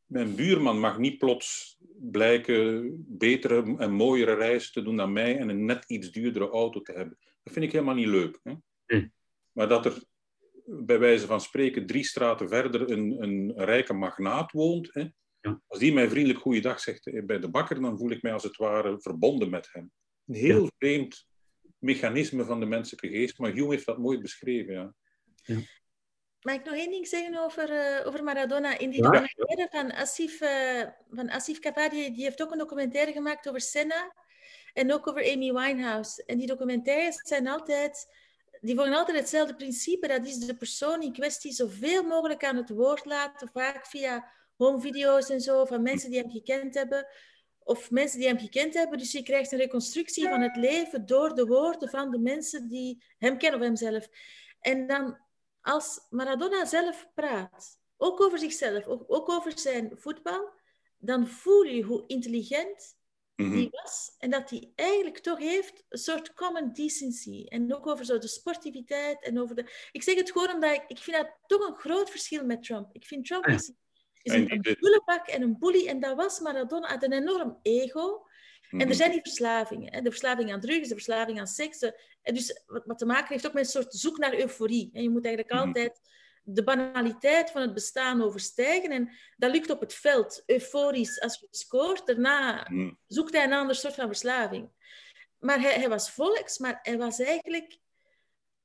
Mijn 0.07 0.35
buurman 0.35 0.81
mag 0.81 0.99
niet 0.99 1.19
plots 1.19 1.79
blijken 1.97 2.95
betere 3.09 3.77
en 3.79 3.93
mooiere 3.93 4.35
reizen 4.35 4.73
te 4.73 4.83
doen 4.83 4.97
dan 4.97 5.13
mij 5.13 5.39
en 5.39 5.49
een 5.49 5.65
net 5.65 5.85
iets 5.87 6.11
duurdere 6.11 6.49
auto 6.49 6.81
te 6.81 6.93
hebben. 6.93 7.19
Dat 7.43 7.53
vind 7.53 7.65
ik 7.65 7.73
helemaal 7.73 7.95
niet 7.95 8.07
leuk. 8.07 8.41
Hè? 8.43 8.53
Nee. 8.87 9.13
Maar 9.53 9.69
dat 9.69 9.87
er 9.87 10.03
bij 10.65 10.99
wijze 10.99 11.27
van 11.27 11.41
spreken 11.41 11.87
drie 11.87 12.05
straten 12.05 12.49
verder 12.49 12.91
een, 12.91 13.23
een 13.23 13.53
rijke 13.57 13.93
magnaat 13.93 14.53
woont. 14.53 14.95
Hè? 14.95 15.07
Ja. 15.43 15.61
Als 15.67 15.79
die 15.79 15.93
mij 15.93 16.09
vriendelijk 16.09 16.41
goeiedag 16.41 16.81
zegt 16.81 17.07
eh, 17.07 17.23
bij 17.25 17.39
de 17.39 17.49
bakker, 17.51 17.81
dan 17.81 17.99
voel 17.99 18.11
ik 18.11 18.23
mij 18.23 18.33
als 18.33 18.43
het 18.43 18.57
ware 18.57 19.01
verbonden 19.01 19.51
met 19.51 19.69
hem. 19.73 19.93
Een 20.27 20.35
heel 20.35 20.63
Ja. 20.63 20.71
vreemd 20.79 21.27
mechanisme 21.79 22.45
van 22.45 22.61
de 22.61 22.67
menselijke 22.67 23.09
geest, 23.09 23.39
maar 23.39 23.51
Hume 23.53 23.71
heeft 23.71 23.87
dat 23.87 23.99
mooi 23.99 24.19
beschreven. 24.19 24.97
Ja. 25.43 25.61
Mag 26.41 26.55
ik 26.55 26.65
nog 26.65 26.75
één 26.75 26.91
ding 26.91 27.07
zeggen 27.07 27.39
over, 27.39 27.71
eh, 27.71 28.07
over 28.07 28.25
Maradona? 28.25 28.79
In 28.79 28.91
die 28.91 29.03
Ja. 29.03 29.11
documentaire 29.11 29.69
van 29.71 29.93
Asif, 29.93 30.41
eh 30.41 30.83
van 31.11 31.31
Asif 31.31 31.59
Kapadia, 31.59 32.11
die 32.11 32.23
heeft 32.25 32.43
ook 32.43 32.53
een 32.53 32.59
documentaire 32.59 33.13
gemaakt 33.13 33.49
over 33.49 33.61
Senna 33.61 34.15
en 34.73 34.93
ook 34.93 35.07
over 35.09 35.23
Amy 35.33 35.53
Winehouse. 35.53 36.25
En 36.25 36.39
die 36.39 36.47
documentaires 36.47 37.17
zijn 37.29 37.49
altijd, 37.49 38.15
die 38.61 38.75
volgen 38.75 38.95
altijd 38.95 39.19
hetzelfde 39.19 39.55
principe. 39.57 40.09
Dat 40.09 40.27
is 40.27 40.39
de 40.39 40.57
persoon 40.57 41.03
in 41.03 41.13
kwestie 41.13 41.53
zoveel 41.53 42.03
mogelijk 42.03 42.45
aan 42.45 42.57
het 42.57 42.69
woord 42.71 43.05
laten, 43.05 43.51
vaak 43.53 43.87
via 43.87 44.33
homevideo's 44.57 45.31
en 45.31 45.41
zo, 45.41 45.65
van 45.65 45.83
mensen 45.83 46.11
die 46.11 46.21
hem 46.21 46.31
gekend 46.31 46.75
hebben. 46.75 47.07
Of 47.59 47.91
mensen 47.91 48.19
die 48.19 48.29
hem 48.29 48.39
gekend 48.39 48.75
hebben. 48.75 48.99
Dus 48.99 49.13
je 49.13 49.23
krijgt 49.23 49.53
een 49.53 49.59
reconstructie 49.59 50.29
van 50.29 50.41
het 50.41 50.57
leven 50.57 51.07
door 51.07 51.35
de 51.35 51.47
woorden 51.47 51.89
van 51.89 52.11
de 52.11 52.19
mensen 52.19 52.69
die 52.69 53.05
hem 53.19 53.39
kennen 53.39 53.61
of 53.61 53.67
hemzelf. 53.67 54.09
En 54.61 54.87
dan 54.87 55.19
als 55.61 56.07
Maradona 56.11 56.65
zelf 56.65 57.07
praat, 57.15 57.79
ook 57.97 58.21
over 58.21 58.39
zichzelf, 58.39 58.87
ook, 58.87 59.05
ook 59.07 59.31
over 59.31 59.59
zijn 59.59 59.93
voetbal, 59.95 60.51
dan 60.99 61.29
voel 61.29 61.63
je 61.63 61.83
hoe 61.83 62.05
intelligent 62.07 62.97
Mhm. 63.43 63.57
die 63.57 63.69
was 63.71 64.15
en 64.19 64.31
dat 64.31 64.51
hij 64.51 64.73
eigenlijk 64.75 65.19
toch 65.19 65.39
heeft 65.39 65.85
een 65.89 65.99
soort 65.99 66.35
common 66.35 66.73
decency. 66.73 67.45
En 67.49 67.75
ook 67.75 67.87
over 67.87 68.05
zo 68.05 68.19
de 68.19 68.29
sportiviteit 68.29 69.23
en 69.25 69.41
over 69.41 69.55
de... 69.55 69.89
Ik 69.93 70.03
zeg 70.03 70.15
het 70.15 70.31
gewoon 70.31 70.55
omdat 70.55 70.75
ik, 70.75 70.85
ik 70.87 70.99
vind 70.99 71.17
dat 71.17 71.37
toch 71.47 71.69
een 71.69 71.77
groot 71.77 72.11
verschil 72.11 72.45
met 72.45 72.63
Trump. 72.63 72.89
Ik 72.93 73.07
vind 73.07 73.27
Trump 73.27 73.45
Ah 73.45 73.55
is, 73.55 73.73
is 74.23 74.33
En 74.33 74.41
een, 74.53 74.67
een 74.67 75.23
en 75.27 75.43
een 75.43 75.59
bully 75.59 75.87
en 75.87 76.01
dat 76.01 76.17
was 76.17 76.41
Maradona 76.41 76.89
uit 76.89 77.03
een 77.03 77.13
enorm 77.13 77.59
ego. 77.63 78.27
En 78.71 78.79
Mhm. 78.79 78.89
er 78.89 78.95
zijn 78.95 79.11
die 79.11 79.21
verslavingen. 79.23 79.93
Hè? 79.93 80.01
De 80.01 80.11
verslaving 80.11 80.53
aan 80.53 80.61
drugs, 80.61 80.89
de 80.89 80.95
verslaving 80.95 81.39
aan 81.41 81.47
seks. 81.47 81.83
En 82.23 82.35
dus 82.35 82.63
wat, 82.67 82.83
wat 82.87 82.99
te 82.99 83.07
maken 83.07 83.29
heeft 83.29 83.47
ook 83.47 83.53
met 83.53 83.65
een 83.65 83.71
soort 83.71 83.95
zoek 83.95 84.19
naar 84.19 84.35
euforie. 84.39 84.91
En 84.93 85.03
je 85.03 85.11
moet 85.11 85.25
eigenlijk 85.25 85.55
Mhm. 85.55 85.67
altijd 85.67 86.01
de 86.45 86.65
banaliteit 86.65 87.51
van 87.51 87.63
het 87.63 87.75
bestaan 87.75 88.23
overstijgen. 88.23 88.91
En 88.91 89.11
dat 89.37 89.51
lukt 89.53 89.71
op 89.71 89.81
het 89.81 89.95
veld, 89.95 90.43
euforisch 90.47 91.21
als 91.21 91.39
je 91.41 91.47
scoort. 91.51 92.07
Daarna 92.07 92.67
Mhm. 92.71 92.93
zoekt 93.07 93.33
hij 93.35 93.45
een 93.45 93.53
ander 93.53 93.75
soort 93.77 93.95
van 93.95 94.07
verslaving. 94.07 94.71
Maar 95.39 95.61
hij, 95.61 95.73
hij 95.75 95.89
was 95.89 96.11
volks, 96.11 96.59
maar 96.59 96.79
hij 96.83 96.99
was 96.99 97.19
eigenlijk... 97.21 97.79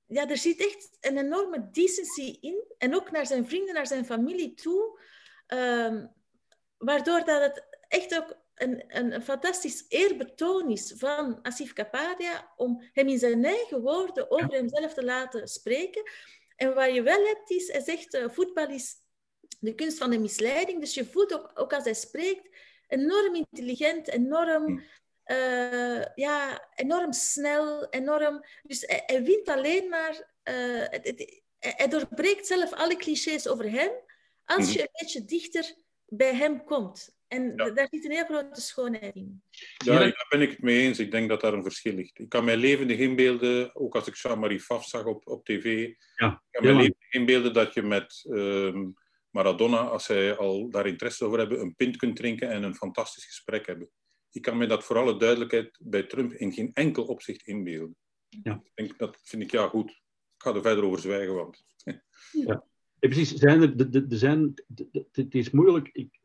Ja, 0.05 0.29
er 0.29 0.37
zit 0.37 0.59
echt 0.59 0.97
een 1.01 1.17
enorme 1.17 1.69
decency 1.71 2.37
in. 2.41 2.63
En 2.77 2.95
ook 2.95 3.11
naar 3.11 3.25
zijn 3.25 3.47
vrienden, 3.47 3.73
naar 3.73 3.87
zijn 3.87 4.05
familie 4.05 4.53
toe. 4.53 4.99
Ehm, 5.47 6.05
waardoor 6.77 7.23
dat 7.25 7.41
het 7.41 7.63
echt 7.87 8.15
ook 8.17 8.37
een, 8.55 8.83
een, 8.87 9.13
een 9.13 9.21
fantastisch 9.23 9.85
eerbetoon 9.89 10.69
is 10.71 10.93
van 10.97 11.39
Asif 11.41 11.73
Kapadia 11.73 12.51
om 12.55 12.83
hem 12.93 13.07
in 13.07 13.19
zijn 13.19 13.45
eigen 13.45 13.81
woorden 13.81 14.31
over 14.31 14.51
hemzelf 14.51 14.93
te 14.93 15.03
laten 15.03 15.47
spreken. 15.47 16.03
En 16.55 16.73
wat 16.73 16.93
je 16.93 17.01
wel 17.01 17.25
hebt 17.25 17.49
is, 17.51 17.71
hij 17.71 17.81
zegt, 17.81 18.13
eh, 18.13 18.29
voetbal 18.29 18.67
is 18.69 18.95
de 19.59 19.75
kunst 19.75 19.97
van 19.97 20.09
de 20.09 20.19
misleiding. 20.19 20.79
Dus 20.79 20.93
je 20.93 21.05
voelt 21.05 21.33
ook, 21.33 21.51
ook 21.53 21.73
als 21.73 21.83
hij 21.83 21.93
spreekt, 21.93 22.49
enorm 22.87 23.35
intelligent, 23.35 24.07
enorm, 24.07 24.65
Hm. 24.65 24.79
eh, 25.23 26.05
ja, 26.15 26.67
enorm 26.75 27.13
snel, 27.13 27.89
enorm... 27.89 28.43
Dus 28.63 28.81
hij, 28.85 29.03
hij 29.05 29.23
wint 29.23 29.49
alleen 29.49 29.89
maar... 29.89 30.31
eh, 30.43 30.55
het- 30.89 31.07
het- 31.07 31.41
hij 31.59 31.87
doorbreekt 31.87 32.47
zelf 32.47 32.73
alle 32.73 32.95
clichés 32.95 33.47
over 33.47 33.71
hem, 33.71 33.91
als 34.47 34.65
Mhm. 34.67 34.73
je 34.77 34.81
een 34.81 34.89
beetje 34.91 35.25
dichter 35.25 35.75
bij 36.05 36.35
hem 36.35 36.63
komt. 36.63 37.15
En 37.27 37.53
Ja. 37.55 37.69
daar 37.69 37.87
zit 37.91 38.05
een 38.05 38.11
heel 38.11 38.25
grote 38.25 38.61
schoonheid 38.61 39.15
in. 39.15 39.41
Ja, 39.85 39.99
daar 39.99 40.25
ben 40.29 40.41
ik 40.41 40.49
het 40.49 40.61
mee 40.61 40.79
eens. 40.81 40.99
Ik 40.99 41.11
denk 41.11 41.29
dat 41.29 41.41
daar 41.41 41.53
een 41.53 41.63
verschil 41.63 41.93
ligt. 41.93 42.19
Ik 42.19 42.29
kan 42.29 42.45
mij 42.45 42.57
levendig 42.57 42.97
inbeelden, 42.97 43.75
ook 43.75 43.95
als 43.95 44.07
ik 44.07 44.15
Jean-Marie 44.15 44.59
Faf 44.59 44.85
zag 44.85 45.05
op, 45.05 45.27
op 45.27 45.45
tv, 45.45 45.63
Ja, 46.15 46.43
ik 46.51 46.51
kan 46.51 46.63
mij 46.63 46.73
levendig 46.73 47.11
inbeelden 47.13 47.53
dat 47.53 47.73
je 47.73 47.81
met 47.81 48.25
ehm, 48.29 48.85
Maradona, 49.29 49.77
als 49.87 50.07
hij 50.07 50.35
al 50.37 50.69
daar 50.69 50.87
interesse 50.87 51.25
over 51.25 51.39
hebben, 51.39 51.59
een 51.59 51.75
pint 51.75 51.97
kunt 51.97 52.15
drinken 52.15 52.49
en 52.49 52.63
een 52.63 52.75
fantastisch 52.75 53.25
gesprek 53.25 53.65
hebben. 53.67 53.89
Ik 54.31 54.41
kan 54.41 54.57
mij 54.57 54.67
dat 54.67 54.83
voor 54.83 54.97
alle 54.97 55.17
duidelijkheid 55.19 55.77
bij 55.81 56.03
Trump 56.03 56.33
in 56.33 56.53
geen 56.53 56.71
enkel 56.73 57.03
opzicht 57.05 57.47
inbeelden. 57.47 57.95
Ja. 58.43 58.61
Ik 58.63 58.71
denk, 58.73 58.97
dat 58.97 59.17
vind 59.23 59.41
ik 59.43 59.51
ja 59.51 59.67
goed. 59.67 59.89
Ik 59.91 60.43
ga 60.43 60.53
er 60.53 60.61
verder 60.61 60.83
over 60.83 60.99
zwijgen, 60.99 61.33
want 61.35 61.63
Ja, 62.31 62.63
precies. 62.99 63.41
Er, 63.41 63.73
zijn, 64.09 64.53
het 65.11 65.35
is 65.35 65.51
moeilijk. 65.51 65.89
Ik, 65.93 66.19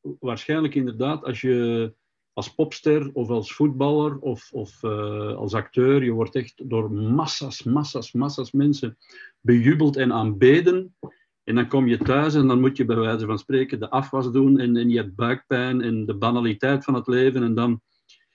waarschijnlijk 0.00 0.74
inderdaad, 0.74 1.24
als 1.24 1.40
je 1.40 1.94
als 2.32 2.54
popster 2.54 3.10
of 3.12 3.28
als 3.28 3.54
voetballer 3.54 4.18
of, 4.18 4.52
of 4.52 4.82
eh, 4.82 5.34
als 5.34 5.54
acteur, 5.54 6.04
je 6.04 6.10
wordt 6.10 6.34
echt 6.34 6.68
door 6.68 6.92
massa's, 6.92 7.62
massa's, 7.62 8.12
massa's 8.12 8.52
mensen 8.52 8.98
bejubeld 9.40 9.96
en 9.96 10.12
aanbeden. 10.12 10.96
En 11.44 11.54
dan 11.54 11.68
kom 11.68 11.86
je 11.86 11.98
thuis 11.98 12.34
en 12.34 12.46
dan 12.46 12.60
moet 12.60 12.76
je 12.76 12.84
bij 12.84 12.96
wijze 12.96 13.26
van 13.26 13.38
spreken 13.38 13.80
de 13.80 13.90
afwas 13.90 14.30
doen 14.30 14.58
en, 14.58 14.76
en 14.76 14.90
je 14.90 14.96
hebt 14.96 15.14
buikpijn 15.14 15.80
en 15.80 16.06
de 16.06 16.16
banaliteit 16.16 16.84
van 16.84 16.94
het 16.94 17.06
leven. 17.06 17.42
En 17.42 17.54
dan, 17.54 17.80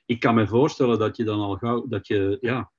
ik 0.05 0.19
kan 0.19 0.35
me 0.35 0.47
voorstellen 0.47 0.99
dat 0.99 1.17
je 1.17 1.23
dan 1.23 1.39
al 1.39 1.55
gauw, 1.55 1.87
dat 1.87 2.07
je, 2.07 2.37
ja. 2.41 2.71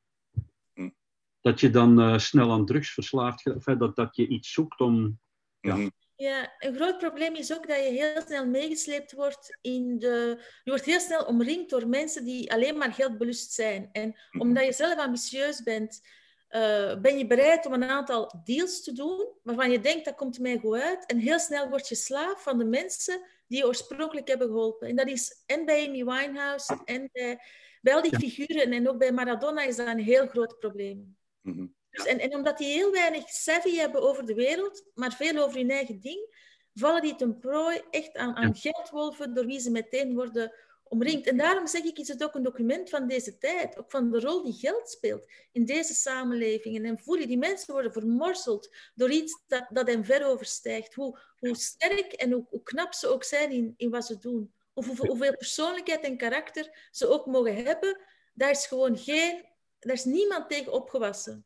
Dat 1.51 1.61
je 1.61 1.71
dan 1.71 2.01
eh, 2.01 2.19
snel 2.19 2.51
aan 2.53 2.67
drugs 2.67 2.91
verslaafd 2.93 3.43
gaat. 3.43 3.55
Enfin, 3.55 3.79
dat, 3.79 3.97
dat 3.97 4.17
je 4.17 4.27
iets 4.29 4.53
zoekt 4.53 4.81
om, 4.81 5.21
Ja. 5.61 5.75
mhm. 5.77 5.89
Ja, 6.17 6.53
een 6.59 6.75
groot 6.75 6.99
probleem 6.99 7.35
is 7.35 7.55
ook 7.55 7.69
dat 7.69 7.77
je 7.77 7.83
heel 7.91 8.23
snel 8.27 8.47
meegesleept 8.47 9.13
wordt 9.13 9.59
in 9.61 9.99
de... 9.99 10.37
Je 10.65 10.71
wordt 10.71 10.85
heel 10.85 11.01
snel 11.01 11.25
omringd 11.25 11.71
door 11.71 11.89
mensen 11.89 12.25
die 12.25 12.53
alleen 12.53 12.77
maar 12.79 12.93
geldbelust 12.93 13.53
zijn. 13.53 13.89
En 13.93 14.09
Mhm. 14.31 14.41
omdat 14.41 14.65
je 14.65 14.73
zelf 14.73 14.99
ambitieus 14.99 15.63
bent, 15.63 16.01
eh, 16.49 17.01
ben 17.01 17.19
je 17.19 17.27
bereid 17.27 17.67
om 17.67 17.73
een 17.73 17.83
aantal 17.85 18.41
deals 18.45 18.83
te 18.83 18.93
doen 18.93 19.27
waarvan 19.43 19.71
je 19.71 19.81
denkt, 19.81 20.05
dat 20.05 20.15
komt 20.15 20.39
mij 20.39 20.59
goed 20.59 20.81
uit. 20.81 21.07
En 21.07 21.19
heel 21.19 21.39
snel 21.39 21.69
word 21.69 21.89
je 21.89 21.95
slaaf 21.95 22.43
van 22.43 22.59
de 22.59 22.65
mensen 22.65 23.21
die 23.47 23.59
je 23.59 23.67
oorspronkelijk 23.67 24.29
hebben 24.29 24.47
geholpen. 24.47 24.89
En 24.89 24.97
dat 24.97 25.09
is 25.09 25.43
en 25.47 25.65
bij 25.65 25.87
Amy 25.87 26.05
Winehouse 26.05 26.81
en 26.85 27.09
bij, 27.13 27.39
bij 27.81 27.95
al 27.95 28.03
die 28.03 28.11
Ja. 28.13 28.19
figuren. 28.19 28.73
En 28.73 28.89
ook 28.89 28.99
bij 28.99 29.13
Maradona 29.13 29.63
is 29.63 29.77
dat 29.77 29.87
een 29.87 29.99
heel 29.99 30.27
groot 30.27 30.59
probleem. 30.59 31.17
Mhm. 31.41 31.67
Dus, 31.91 32.07
en, 32.07 32.19
en 32.19 32.35
omdat 32.35 32.59
die 32.59 32.73
heel 32.73 32.93
weinig 32.93 33.29
savvy 33.29 33.77
hebben 33.77 34.03
over 34.03 34.27
de 34.27 34.35
wereld, 34.35 34.85
maar 34.95 35.13
veel 35.13 35.43
over 35.43 35.59
hun 35.59 35.71
eigen 35.71 36.01
ding, 36.01 36.37
vallen 36.75 37.03
die 37.03 37.15
ten 37.15 37.39
prooi 37.39 37.81
echt 37.91 38.17
aan, 38.17 38.37
aan 38.37 38.57
geldwolven, 38.57 39.35
door 39.35 39.47
wie 39.47 39.61
ze 39.61 39.71
meteen 39.71 40.15
worden 40.15 40.53
omringd. 40.89 41.27
En 41.27 41.37
daarom 41.37 41.67
zeg 41.67 41.83
ik, 41.83 41.99
is 41.99 42.09
het 42.09 42.25
ook 42.25 42.35
een 42.35 42.43
document 42.43 42.91
van 42.91 43.07
deze 43.07 43.39
tijd, 43.39 43.79
ook 43.79 43.91
van 43.91 44.11
de 44.11 44.21
rol 44.21 44.43
die 44.43 44.53
geld 44.53 44.91
speelt 44.91 45.31
in 45.53 45.65
deze 45.65 45.95
samenlevingen. 45.95 46.85
En 46.85 46.99
voel 46.99 47.15
je, 47.15 47.27
die 47.27 47.39
mensen 47.39 47.73
worden 47.73 47.93
vermorseld 47.93 48.75
door 48.95 49.11
iets 49.11 49.43
dat, 49.47 49.67
dat 49.71 49.87
hen 49.87 50.05
ver 50.05 50.27
overstijgt. 50.27 50.95
Hoe, 50.95 51.19
hoe 51.39 51.57
sterk 51.57 52.13
en 52.13 52.33
hoe, 52.33 52.47
hoe 52.51 52.63
knap 52.63 52.95
ze 52.95 53.07
ook 53.07 53.25
zijn 53.25 53.51
in, 53.51 53.75
in 53.77 53.91
wat 53.91 54.07
ze 54.07 54.19
doen. 54.19 54.53
Of 54.73 54.87
hoeveel, 54.87 55.07
hoeveel 55.07 55.37
persoonlijkheid 55.37 56.05
en 56.05 56.17
karakter 56.17 56.89
ze 56.91 57.09
ook 57.09 57.27
mogen 57.27 57.65
hebben, 57.65 58.01
daar 58.35 58.51
is 58.51 58.67
gewoon 58.67 58.99
geen, 58.99 59.48
daar 59.79 59.95
is 59.95 60.05
niemand 60.05 60.49
tegen 60.49 60.73
opgewassen. 60.73 61.45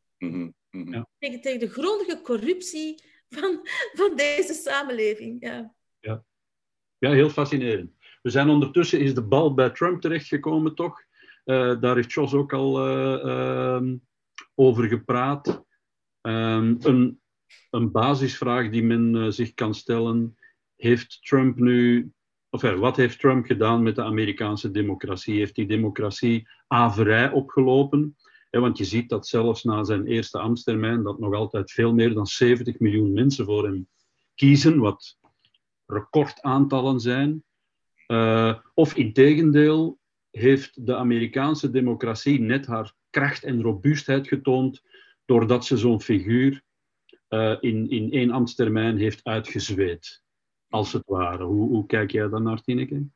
Ja. 0.71 1.09
Tegen, 1.19 1.41
tegen 1.41 1.61
de 1.61 1.69
grondige 1.69 2.21
corruptie 2.23 3.03
van, 3.29 3.61
van 3.93 4.17
deze 4.17 4.53
samenleving. 4.53 5.37
Ja. 5.41 5.75
Ja, 7.03 7.11
heel 7.11 7.31
fascinerend. 7.31 7.93
We 8.23 8.31
zijn 8.31 8.49
ondertussen, 8.49 9.01
is 9.01 9.15
de 9.15 9.23
bal 9.23 9.55
bij 9.55 9.71
Trump 9.71 10.01
terechtgekomen, 10.01 10.75
toch? 10.75 11.05
Eh, 11.45 11.81
daar 11.81 11.95
heeft 11.95 12.13
Jos 12.13 12.35
ook 12.35 12.53
al 12.53 12.87
eh, 12.87 13.23
ehm, 13.23 13.97
over 14.55 14.89
gepraat. 14.89 15.65
Ehm, 16.21 16.77
een, 16.79 17.21
een 17.71 17.91
basisvraag 17.91 18.71
die 18.71 18.83
men 18.83 19.17
eh, 19.17 19.27
zich 19.29 19.55
kan 19.55 19.75
stellen: 19.75 20.39
heeft 20.77 21.27
Trump 21.27 21.59
nu, 21.59 22.13
of 22.55 22.63
wat 22.63 22.97
heeft 22.97 23.19
Trump 23.19 23.47
gedaan 23.47 23.83
met 23.83 23.95
de 23.95 24.03
Amerikaanse 24.03 24.71
democratie? 24.71 25.39
Heeft 25.39 25.55
die 25.55 25.67
democratie 25.67 26.49
averij 26.67 27.31
opgelopen? 27.31 28.17
Want 28.51 28.79
je 28.79 28.85
ziet 28.85 29.09
dat 29.09 29.27
zelfs 29.27 29.65
na 29.65 29.85
zijn 29.85 30.07
eerste 30.07 30.39
ambtstermijn, 30.39 31.03
dat 31.03 31.19
nog 31.19 31.35
altijd 31.35 31.71
veel 31.71 31.95
meer 31.95 32.15
dan 32.15 32.27
70 32.27 32.79
miljoen 32.79 33.13
mensen 33.13 33.45
voor 33.45 33.65
hem 33.65 33.89
kiezen, 34.35 34.79
wat 34.79 35.19
recordaantallen 35.87 37.01
zijn. 37.01 37.45
Eh, 38.07 38.59
of 38.75 38.95
integendeel 38.97 39.99
heeft 40.31 40.87
de 40.87 40.97
Amerikaanse 40.97 41.71
democratie 41.71 42.41
net 42.41 42.67
haar 42.67 42.95
kracht 43.11 43.45
en 43.45 43.63
robuustheid 43.63 44.29
getoond 44.29 44.83
doordat 45.25 45.65
ze 45.65 45.77
zo'n 45.77 46.01
figuur 46.01 46.63
eh, 47.29 47.57
in, 47.61 47.91
in 47.91 48.13
één 48.13 48.31
ambtstermijn 48.31 48.97
heeft 48.97 49.25
uitgezweet, 49.25 50.22
als 50.73 50.93
het 50.93 51.03
ware. 51.07 51.45
Hoe, 51.45 51.69
hoe 51.69 51.87
kijk 51.87 52.11
jij 52.11 52.29
daar 52.29 52.43
naar, 52.43 52.63
Tineke? 52.63 53.07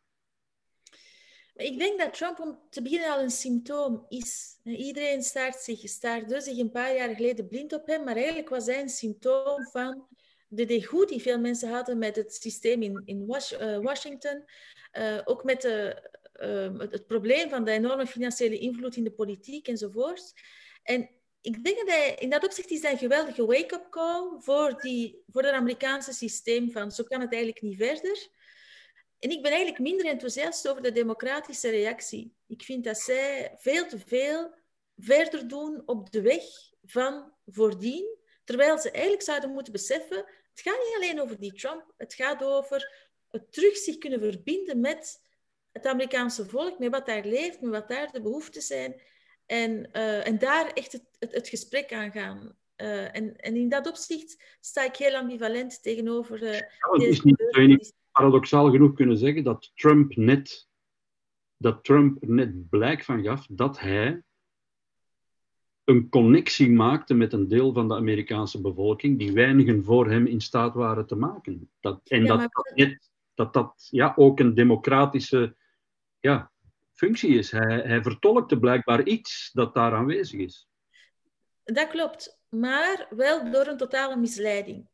Ik 1.54 1.78
denk 1.78 1.98
dat 1.98 2.14
Trump 2.14 2.40
om 2.40 2.58
te 2.70 2.82
beginnen 2.82 3.10
al 3.10 3.22
een 3.22 3.30
symptoom 3.30 4.04
is. 4.08 4.60
Iedereen 4.64 5.22
staart 5.22 5.56
zich, 5.56 5.88
staarde 5.88 6.40
zich 6.40 6.58
een 6.58 6.70
paar 6.70 6.96
jaar 6.96 7.14
geleden 7.14 7.48
blind 7.48 7.72
op 7.72 7.86
hem, 7.86 8.04
maar 8.04 8.16
eigenlijk 8.16 8.48
was 8.48 8.66
hij 8.66 8.80
een 8.80 8.88
symptoom 8.88 9.66
van 9.70 10.06
de 10.48 10.64
degoed 10.64 11.08
die 11.08 11.20
veel 11.20 11.38
mensen 11.38 11.70
hadden 11.70 11.98
met 11.98 12.16
het 12.16 12.34
systeem 12.34 12.82
in, 12.82 13.02
in 13.04 13.26
eh, 13.28 13.78
Washington. 13.78 14.44
Eh, 14.90 15.18
ook 15.24 15.44
met 15.44 15.62
de, 15.62 16.08
eh, 16.32 16.78
het, 16.78 16.92
het 16.92 17.06
probleem 17.06 17.48
van 17.48 17.64
de 17.64 17.70
enorme 17.70 18.06
financiële 18.06 18.58
invloed 18.58 18.96
in 18.96 19.04
de 19.04 19.12
politiek 19.12 19.68
enzovoort. 19.68 20.32
En 20.82 21.10
ik 21.46 21.64
denk 21.64 21.86
dat 21.86 22.20
in 22.20 22.30
dat 22.30 22.44
opzicht 22.44 22.70
is 22.70 22.82
hij 22.82 22.92
een 22.92 22.98
geweldige 22.98 23.46
wake-up 23.46 23.86
call 23.90 24.40
voor, 24.40 24.80
die, 24.80 25.22
voor 25.32 25.42
het 25.42 25.52
Amerikaanse 25.52 26.12
systeem 26.12 26.70
van 26.70 26.90
zo 26.90 27.04
kan 27.04 27.20
het 27.20 27.32
eigenlijk 27.32 27.62
niet 27.62 27.76
verder. 27.76 28.28
En 29.18 29.30
ik 29.30 29.42
ben 29.42 29.50
eigenlijk 29.50 29.82
minder 29.82 30.06
enthousiast 30.06 30.68
over 30.68 30.82
de 30.82 30.92
democratische 30.92 31.70
reactie. 31.70 32.34
Ik 32.46 32.62
vind 32.62 32.84
dat 32.84 32.98
zij 32.98 33.54
veel 33.56 33.86
te 33.86 33.98
veel 33.98 34.54
verder 34.96 35.48
doen 35.48 35.82
op 35.84 36.10
de 36.10 36.20
weg 36.20 36.44
van 36.84 37.32
voordien, 37.46 38.16
terwijl 38.44 38.78
ze 38.78 38.90
eigenlijk 38.90 39.22
zouden 39.22 39.50
moeten 39.50 39.72
beseffen, 39.72 40.16
het 40.50 40.60
gaat 40.60 40.78
niet 40.84 40.94
alleen 40.96 41.20
over 41.20 41.40
die 41.40 41.52
Trump, 41.52 41.92
het 41.96 42.14
gaat 42.14 42.42
over 42.42 43.08
het 43.28 43.52
terug 43.52 43.76
zich 43.76 43.98
kunnen 43.98 44.20
verbinden 44.20 44.80
met 44.80 45.20
het 45.72 45.86
Amerikaanse 45.86 46.46
volk, 46.46 46.78
met 46.78 46.90
wat 46.90 47.06
daar 47.06 47.24
leeft, 47.24 47.60
met 47.60 47.70
wat 47.70 47.88
daar 47.88 48.12
de 48.12 48.22
behoeften 48.22 48.62
zijn. 48.62 49.00
En, 49.46 49.92
eh, 49.92 50.26
en 50.26 50.38
daar 50.38 50.66
echt 50.66 50.92
het, 50.92 51.04
het, 51.18 51.34
het 51.34 51.48
gesprek 51.48 51.92
aan 51.92 52.10
gaan. 52.10 52.56
Eh, 52.76 53.16
en, 53.16 53.36
en 53.36 53.56
in 53.56 53.68
dat 53.68 53.86
opzicht 53.88 54.56
sta 54.60 54.84
ik 54.84 54.96
heel 54.96 55.14
ambivalent 55.16 55.82
tegenover. 55.82 56.44
Ja, 56.44 56.68
deze 56.92 57.08
is 57.08 57.20
niet, 57.20 57.36
zou 57.38 57.62
je 57.62 57.68
niet 57.68 57.76
gebeurtenis. 57.76 57.92
paradoxaal 58.10 58.70
genoeg 58.70 58.92
kunnen 58.94 59.16
zeggen 59.18 59.44
dat 59.44 59.72
Trump 59.74 60.16
net, 60.16 60.68
dat 61.56 61.84
Trump 61.84 62.26
net 62.26 62.68
blijk 62.68 63.04
van 63.04 63.22
gaf 63.22 63.46
dat 63.50 63.80
hij 63.80 64.22
een 65.84 66.08
connectie 66.08 66.70
maakte 66.70 67.14
met 67.14 67.32
een 67.32 67.48
deel 67.48 67.72
van 67.72 67.88
de 67.88 67.94
Amerikaanse 67.94 68.60
bevolking 68.60 69.18
die 69.18 69.32
weinigen 69.32 69.84
voor 69.84 70.10
hem 70.10 70.26
in 70.26 70.40
staat 70.40 70.74
waren 70.74 71.06
te 71.06 71.16
maken. 71.16 71.70
Dat, 71.80 72.00
en 72.04 72.20
Ja, 72.20 72.26
dat 72.26 72.36
maar- 72.36 72.48
dat, 72.52 72.72
net, 72.74 73.10
dat, 73.34 73.52
dat 73.52 73.88
ja, 73.90 74.12
ook 74.16 74.40
een 74.40 74.54
democratische 74.54 75.56
ja, 76.20 76.52
functie 76.96 77.38
is. 77.38 77.50
Hij, 77.50 77.80
hij 77.84 78.02
vertolkte 78.02 78.58
blijkbaar 78.58 79.02
iets 79.02 79.50
dat 79.52 79.74
daar 79.74 79.92
aanwezig 79.94 80.40
is. 80.40 80.68
Dat 81.64 81.88
klopt, 81.88 82.40
maar 82.48 83.06
wel 83.10 83.50
door 83.50 83.66
een 83.66 83.76
totale 83.76 84.16
misleiding. 84.16 84.88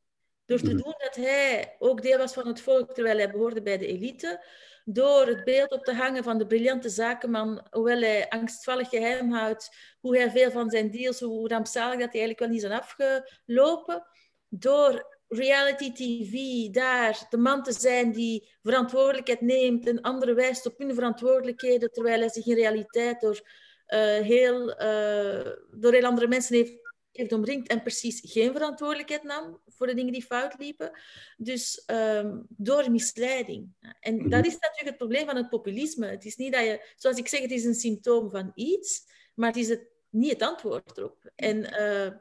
Door 0.45 0.59
te 0.59 0.73
Mhm. 0.75 0.83
doen 0.83 0.95
dat 0.99 1.15
hij 1.17 1.77
ook 1.79 2.03
deel 2.03 2.19
was 2.19 2.33
van 2.33 2.47
het 2.47 2.61
volk 2.61 2.95
terwijl 2.95 3.17
hij 3.17 3.31
behoorde 3.31 3.63
bij 3.63 3.79
de 3.79 3.87
elite. 3.87 4.45
Door 4.85 5.27
het 5.27 5.45
beeld 5.45 5.71
op 5.71 5.85
te 5.85 5.95
hangen 5.95 6.25
van 6.25 6.39
de 6.39 6.47
briljante 6.47 6.89
zakenman, 6.89 7.67
hoewel 7.71 8.01
hij 8.01 8.29
angstvallig 8.29 8.89
geheim 8.89 9.33
houdt 9.33 9.77
hoe 10.01 10.17
hij 10.17 10.31
veel 10.31 10.51
van 10.51 10.71
zijn 10.71 10.91
deals, 10.91 11.21
hoe 11.21 11.49
rampzalig 11.49 11.99
dat 12.01 12.13
hij 12.13 12.21
eigenlijk 12.21 12.39
wel 12.39 12.49
niet 12.49 12.61
zijn 12.61 12.73
afgelopen. 12.81 14.07
Door 14.49 15.12
reality 15.33 15.93
TV 15.93 16.35
daar 16.75 17.27
de 17.31 17.37
man 17.37 17.63
te 17.63 17.73
zijn 17.73 18.13
die 18.13 18.49
verantwoordelijkheid 18.63 19.41
neemt 19.41 19.87
en 19.87 20.01
anderen 20.01 20.35
wijst 20.35 20.67
op 20.67 20.79
hun 20.79 20.95
verantwoordelijkheden, 20.95 21.93
terwijl 21.93 22.19
hij 22.21 22.29
zich 22.29 22.47
in 22.47 22.55
realiteit 22.55 23.21
door 23.21 23.41
eh, 23.87 24.19
heel, 24.19 24.73
eh, 24.73 25.53
door 25.71 25.93
heel 25.93 26.05
andere 26.05 26.29
mensen 26.29 26.57
heeft, 26.57 26.73
heeft 27.13 27.33
omringd 27.33 27.69
en 27.69 27.83
precies 27.83 28.33
geen 28.33 28.53
verantwoordelijkheid 28.53 29.23
nam 29.23 29.61
voor 29.67 29.87
de 29.87 29.95
dingen 29.95 30.13
die 30.13 30.25
fout 30.25 30.55
liepen. 30.59 30.91
Dus 31.37 31.83
ehm, 31.87 32.39
door 32.49 32.91
misleiding. 32.91 33.69
En 34.01 34.17
Mhm. 34.17 34.29
dat 34.29 34.47
is 34.47 34.53
natuurlijk 34.53 34.89
het 34.89 34.97
probleem 34.97 35.27
van 35.27 35.37
het 35.37 35.49
populisme. 35.49 36.07
Het 36.07 36.25
is 36.25 36.37
niet 36.37 36.53
dat 36.53 36.65
je, 36.65 36.93
zoals 36.97 37.19
ik 37.19 37.29
zeg, 37.29 37.41
het 37.41 37.51
is 37.51 37.65
een 37.65 37.75
symptoom 37.75 38.31
van 38.31 38.53
iets, 38.55 39.05
maar 39.35 39.49
het 39.49 39.57
is 39.57 39.69
het, 39.69 39.87
niet 40.11 40.31
het 40.31 40.43
antwoord 40.43 40.99
erop. 40.99 41.31
En 41.35 41.73
eh, 41.73 42.13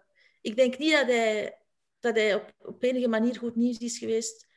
ik 0.42 0.56
denk 0.56 0.78
niet 0.78 0.92
dat 0.92 1.08
hij, 1.08 1.61
dat 2.02 2.16
hij 2.16 2.36
op, 2.36 2.54
op 2.58 2.84
enige 2.84 3.08
manier 3.08 3.36
goed 3.36 3.56
nieuws 3.56 3.78
is 3.78 3.98
geweest 3.98 4.48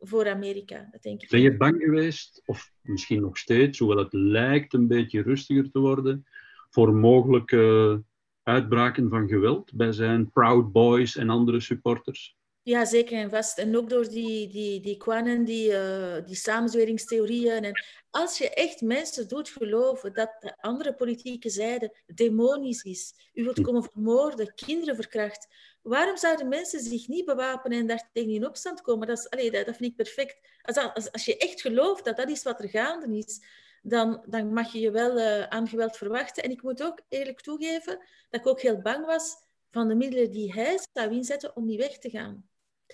voor 0.00 0.28
Amerika. 0.28 0.88
Dat 0.90 1.02
denk 1.02 1.22
ik 1.22 1.30
Ben 1.30 1.40
je 1.40 1.56
bang 1.56 1.82
geweest, 1.82 2.42
of 2.44 2.72
misschien 2.80 3.20
nog 3.20 3.38
steeds, 3.38 3.78
hoewel 3.78 3.98
het 3.98 4.12
lijkt 4.12 4.74
een 4.74 4.86
beetje 4.86 5.22
rustiger 5.22 5.70
te 5.70 5.78
worden, 5.78 6.26
voor 6.70 6.94
mogelijke 6.94 8.02
uitbraken 8.42 9.08
van 9.08 9.28
geweld 9.28 9.72
bij 9.74 9.92
zijn 9.92 10.30
Proud 10.30 10.72
Boys 10.72 11.16
en 11.16 11.30
andere 11.30 11.60
supporters? 11.60 12.36
Ja, 12.62 12.84
zeker 12.84 13.18
en 13.18 13.30
vast. 13.30 13.58
En 13.58 13.76
ook 13.76 13.88
door 13.88 14.08
die, 14.08 14.48
die, 14.48 14.80
die 14.80 14.96
kwanen, 14.96 15.44
die, 15.44 15.72
eh, 15.72 16.26
die 16.26 16.34
samenzweringstheorieën. 16.34 17.64
En 17.64 17.84
als 18.10 18.38
je 18.38 18.50
echt 18.50 18.80
mensen 18.80 19.28
doet 19.28 19.48
geloven 19.48 20.14
dat 20.14 20.36
de 20.40 20.56
andere 20.60 20.94
politieke 20.94 21.50
zijde 21.50 21.96
demonisch 22.06 22.82
is, 22.82 23.30
u 23.32 23.42
wilt 23.42 23.56
Hm. 23.56 23.62
komen 23.62 23.82
vermoorden, 23.82 24.54
kinderen 24.54 24.94
verkracht, 24.94 25.48
waarom 25.84 26.16
zouden 26.16 26.48
mensen 26.48 26.80
zich 26.80 27.08
niet 27.08 27.24
bewapenen 27.24 27.78
en 27.78 27.86
daar 27.86 28.08
tegen 28.12 28.30
in 28.30 28.46
opstand 28.46 28.80
komen? 28.80 29.06
Dat, 29.06 29.18
is, 29.18 29.30
allee, 29.30 29.50
dat, 29.50 29.66
dat 29.66 29.76
vind 29.76 29.90
ik 29.90 29.96
perfect. 29.96 30.36
Als, 30.62 30.76
als, 30.76 31.12
als 31.12 31.24
je 31.24 31.36
echt 31.36 31.60
gelooft 31.60 32.04
dat 32.04 32.16
dat 32.16 32.28
is 32.30 32.42
wat 32.42 32.60
er 32.62 32.68
gaande 32.68 33.16
is, 33.16 33.44
dan, 33.82 34.24
dan 34.26 34.52
mag 34.52 34.72
je 34.72 34.80
je 34.80 34.90
wel 34.90 35.18
eh, 35.18 35.42
aan 35.42 35.68
geweld 35.68 35.96
verwachten. 35.96 36.42
En 36.42 36.50
ik 36.50 36.62
moet 36.62 36.82
ook 36.82 37.00
eerlijk 37.08 37.40
toegeven 37.40 37.98
dat 38.30 38.40
ik 38.40 38.46
ook 38.46 38.60
heel 38.60 38.80
bang 38.80 39.06
was 39.06 39.36
van 39.70 39.88
de 39.88 39.94
middelen 39.94 40.30
die 40.30 40.52
hij 40.52 40.78
zou 40.92 41.10
inzetten 41.12 41.56
om 41.56 41.66
die 41.66 41.78
weg 41.78 41.98
te 41.98 42.10
gaan. 42.10 42.48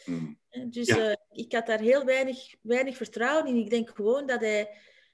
Hmm. 0.05 0.39
Dus 0.69 0.87
Ja. 0.87 1.11
eh, 1.11 1.17
ik 1.31 1.53
had 1.53 1.67
daar 1.67 1.81
heel 1.81 2.05
weinig, 2.05 2.55
weinig 2.63 2.97
vertrouwen 2.97 3.47
in. 3.47 3.57
Ik 3.57 3.71
denk 3.71 3.91
gewoon 3.95 4.27
dat 4.27 4.41
hij 4.41 4.71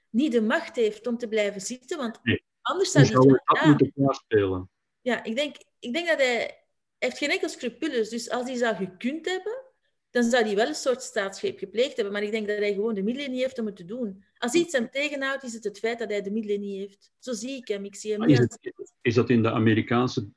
niet 0.09 0.31
de 0.31 0.41
macht 0.41 0.75
heeft 0.75 1.07
om 1.07 1.17
te 1.17 1.27
blijven 1.27 1.61
zitten, 1.61 1.97
want 1.97 2.19
Nee. 2.23 2.43
anders 2.61 2.91
zou 2.91 3.05
hij 3.05 3.13
zou 3.13 3.27
dat 3.27 3.65
moeten 3.65 3.93
klaarspelen? 3.93 4.69
Ja, 5.01 5.23
ik 5.23 5.35
denk, 5.35 5.55
ik 5.79 5.93
denk 5.93 6.07
dat 6.07 6.17
hij 6.17 6.66
heeft 6.99 7.17
geen 7.17 7.29
enkel 7.29 7.49
scrupules. 7.49 8.09
Dus 8.09 8.29
als 8.29 8.47
hij 8.47 8.55
zou 8.55 8.75
gekund 8.75 9.25
hebben, 9.25 9.65
dan 10.09 10.23
zou 10.23 10.43
hij 10.45 10.55
wel 10.55 10.67
een 10.67 10.75
soort 10.75 11.01
staatsgreep 11.01 11.59
gepleegd 11.59 11.95
hebben. 11.95 12.13
Maar 12.13 12.23
ik 12.23 12.31
denk 12.31 12.47
dat 12.47 12.57
hij 12.57 12.73
gewoon 12.73 12.93
de 12.93 13.03
middelen 13.03 13.31
niet 13.31 13.41
heeft 13.41 13.59
om 13.59 13.65
het 13.65 13.75
te 13.75 13.85
doen. 13.85 14.23
Als 14.37 14.53
iets 14.53 14.73
hem 14.73 14.89
tegenhoudt, 14.89 15.43
is 15.43 15.53
het 15.53 15.63
het 15.63 15.79
feit 15.79 15.99
dat 15.99 16.09
hij 16.09 16.21
de 16.21 16.31
middelen 16.31 16.59
niet 16.59 16.77
heeft. 16.77 17.11
Zo 17.19 17.33
zie 17.33 17.55
ik 17.55 17.67
hem. 17.67 17.85
Ik 17.85 17.95
zie 17.95 18.11
hem 18.11 18.23
Is 18.23 18.37
het, 18.37 18.73
is 19.01 19.13
dat 19.13 19.29
in, 19.29 19.41
de 19.41 19.51
Amerikaanse, 19.51 20.27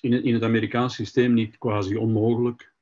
in, 0.00 0.12
het, 0.12 0.24
in 0.24 0.34
het 0.34 0.42
Amerikaanse 0.42 0.96
systeem 0.96 1.34
niet 1.34 1.58
quasi 1.58 1.96
onmogelijk? 1.96 2.72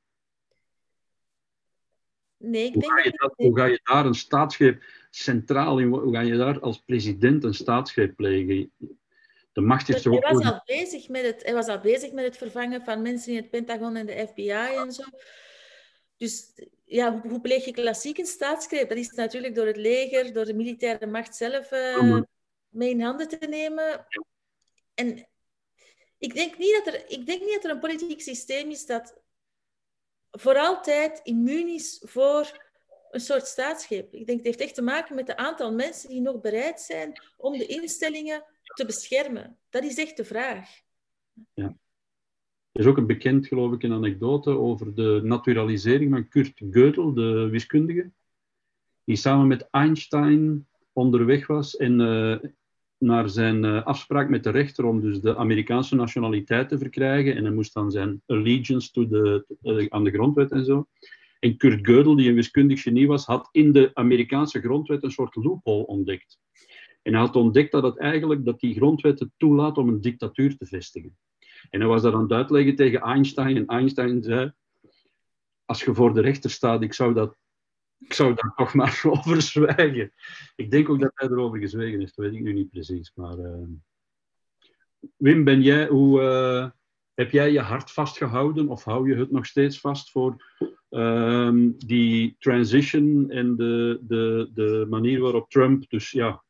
Nee, 2.37 2.65
ik 2.65 2.73
Hoe 2.73 2.81
denk 2.81 2.93
ga, 2.93 3.03
je 3.03 3.09
dat... 3.09 3.19
dat, 3.19 3.33
hoe 3.35 3.57
ga 3.57 3.65
je 3.65 3.79
daar 3.83 4.05
een 4.05 4.13
staatsgreep 4.13 4.83
centraal 5.09 5.79
in, 5.79 5.87
hoe 5.87 6.13
ga 6.13 6.19
je 6.19 6.37
daar 6.37 6.59
als 6.59 6.81
president 6.81 7.43
een 7.43 7.53
staatsgreep 7.53 8.15
plegen? 8.15 8.71
De 9.57 9.63
macht 9.63 9.89
is 9.89 10.01
toch 10.01 10.13
Hij 10.13 10.31
ook 10.31 10.43
was, 10.43 10.53
al 10.53 10.61
bezig 10.65 11.09
met 11.09 11.21
het, 11.25 11.43
hij 11.43 11.53
was 11.53 11.67
al 11.67 11.79
bezig 11.79 12.11
met 12.11 12.25
het 12.25 12.37
vervangen 12.37 12.83
van 12.83 13.01
mensen 13.01 13.31
in 13.31 13.37
het 13.37 13.49
Pentagon 13.49 13.95
en 13.95 14.05
de 14.05 14.27
FBI 14.27 14.51
en 14.51 14.91
zo. 14.91 15.03
Dus 16.17 16.53
ja, 16.85 17.11
hoe, 17.11 17.31
hoe 17.31 17.41
pleeg 17.41 17.65
je 17.65 17.71
klassiek 17.71 18.17
een 18.17 18.25
staatsgreep? 18.25 18.89
Dat 18.89 18.97
is 18.97 19.09
natuurlijk 19.09 19.55
door 19.55 19.65
het 19.65 19.77
leger, 19.77 20.33
door 20.33 20.45
de 20.45 20.53
militaire 20.53 21.05
macht 21.05 21.35
zelf 21.35 21.71
uh, 21.71 22.21
mee 22.69 22.89
in 22.89 23.01
handen 23.01 23.27
te 23.27 23.47
nemen. 23.49 24.07
En 24.93 25.27
ik 26.17 26.33
denk, 26.33 26.57
niet 26.57 26.81
dat 26.83 26.93
er, 26.93 27.09
ik 27.09 27.25
denk 27.25 27.41
niet 27.41 27.53
dat 27.53 27.63
er 27.63 27.69
een 27.69 27.79
politiek 27.79 28.21
systeem 28.21 28.69
is 28.69 28.85
dat 28.85 29.21
voor 30.31 30.57
altijd 30.57 31.19
immuun 31.23 31.67
is 31.67 32.01
voor 32.05 32.67
een 33.11 33.19
soort 33.19 33.47
staatsgreep. 33.47 34.13
Ik 34.13 34.25
denk, 34.25 34.37
het 34.37 34.47
heeft 34.47 34.61
echt 34.61 34.75
te 34.75 34.81
maken 34.81 35.15
met 35.15 35.27
het 35.27 35.37
aantal 35.37 35.73
mensen 35.73 36.09
die 36.09 36.21
nog 36.21 36.41
bereid 36.41 36.81
zijn 36.81 37.21
om 37.37 37.57
de 37.57 37.65
instellingen 37.65 38.45
te 38.75 38.85
beschermen. 38.85 39.57
Dat 39.69 39.83
is 39.83 39.97
echt 39.97 40.17
de 40.17 40.25
vraag. 40.25 40.69
Ja. 41.53 41.77
Er 42.71 42.83
is 42.83 42.85
ook 42.85 42.97
een 42.97 43.07
bekend, 43.07 43.47
geloof 43.47 43.73
ik, 43.73 43.83
een 43.83 43.93
anekdote 43.93 44.49
over 44.49 44.95
de 44.95 45.21
naturalisering 45.23 46.11
van 46.11 46.27
Kurt 46.27 46.63
Gödel, 46.63 47.13
de 47.13 47.47
wiskundige, 47.51 48.11
die 49.03 49.15
samen 49.15 49.47
met 49.47 49.67
Einstein 49.69 50.67
onderweg 50.93 51.47
was 51.47 51.75
en 51.75 51.99
uh, 51.99 52.37
naar 52.97 53.29
zijn 53.29 53.63
uh, 53.63 53.85
afspraak 53.85 54.29
met 54.29 54.43
de 54.43 54.49
rechter 54.49 54.85
om 54.85 55.01
dus 55.01 55.21
de 55.21 55.37
Amerikaanse 55.37 55.95
nationaliteit 55.95 56.69
te 56.69 56.77
verkrijgen. 56.77 57.35
En 57.35 57.43
hij 57.43 57.53
moest 57.53 57.73
dan 57.73 57.91
zijn 57.91 58.21
allegiance 58.25 58.91
to 58.91 59.07
de, 59.07 59.45
uh, 59.63 59.85
aan 59.89 60.03
de 60.03 60.11
grondwet 60.11 60.51
en 60.51 60.65
zo. 60.65 60.87
En 61.39 61.57
Kurt 61.57 61.79
Gödel, 61.79 62.15
die 62.15 62.29
een 62.29 62.35
wiskundig 62.35 62.81
genie 62.81 63.07
was, 63.07 63.25
had 63.25 63.49
in 63.51 63.71
de 63.71 63.91
Amerikaanse 63.93 64.59
grondwet 64.59 65.03
een 65.03 65.11
soort 65.11 65.35
loophole 65.35 65.85
ontdekt. 65.85 66.39
En 67.07 67.13
hij 67.13 67.21
had 67.21 67.35
ontdekt 67.35 67.71
dat 67.71 67.83
het 67.83 67.97
eigenlijk 67.97 68.45
dat 68.45 68.59
die 68.59 68.75
grondwet 68.75 69.19
het 69.19 69.29
toelaat 69.37 69.77
om 69.77 69.87
een 69.87 70.01
dictatuur 70.01 70.57
te 70.57 70.65
vestigen. 70.65 71.17
En 71.69 71.79
hij 71.79 71.89
was 71.89 72.01
dat 72.01 72.13
aan 72.13 72.21
het 72.21 72.31
uitleggen 72.31 72.75
tegen 72.75 73.01
Einstein. 73.01 73.55
En 73.55 73.65
Einstein 73.65 74.23
zei, 74.23 74.53
als 75.65 75.83
je 75.83 75.93
voor 75.93 76.13
de 76.13 76.21
rechter 76.21 76.49
staat, 76.49 76.81
ik 76.81 76.93
zou, 76.93 77.13
dat, 77.13 77.35
ik 77.97 78.13
zou 78.13 78.33
daar 78.33 78.53
toch 78.55 78.73
maar 78.73 79.01
over 79.17 79.41
zwijgen. 79.41 80.13
Ik 80.55 80.71
denk 80.71 80.89
ook 80.89 80.99
dat 80.99 81.11
hij 81.13 81.29
erover 81.29 81.59
gezwegen 81.59 82.01
is, 82.01 82.13
dat 82.13 82.25
weet 82.25 82.35
ik 82.35 82.41
nu 82.41 82.53
niet 82.53 82.69
precies. 82.69 83.11
Maar, 83.15 83.37
uh... 83.37 83.67
Wim, 85.17 85.43
ben 85.43 85.61
jij, 85.61 85.87
hoe, 85.87 86.21
uh... 86.21 86.69
heb 87.13 87.31
jij 87.31 87.51
je 87.51 87.61
hart 87.61 87.91
vastgehouden 87.91 88.67
of 88.67 88.83
hou 88.83 89.09
je 89.09 89.15
het 89.15 89.31
nog 89.31 89.45
steeds 89.45 89.79
vast 89.79 90.11
voor 90.11 90.35
um, 90.89 91.77
die 91.77 92.35
transition 92.39 93.29
en 93.29 93.55
de, 93.55 93.99
de, 94.01 94.49
de 94.53 94.85
manier 94.89 95.19
waarop 95.19 95.49
Trump 95.49 95.89
dus, 95.89 96.11
ja, 96.11 96.45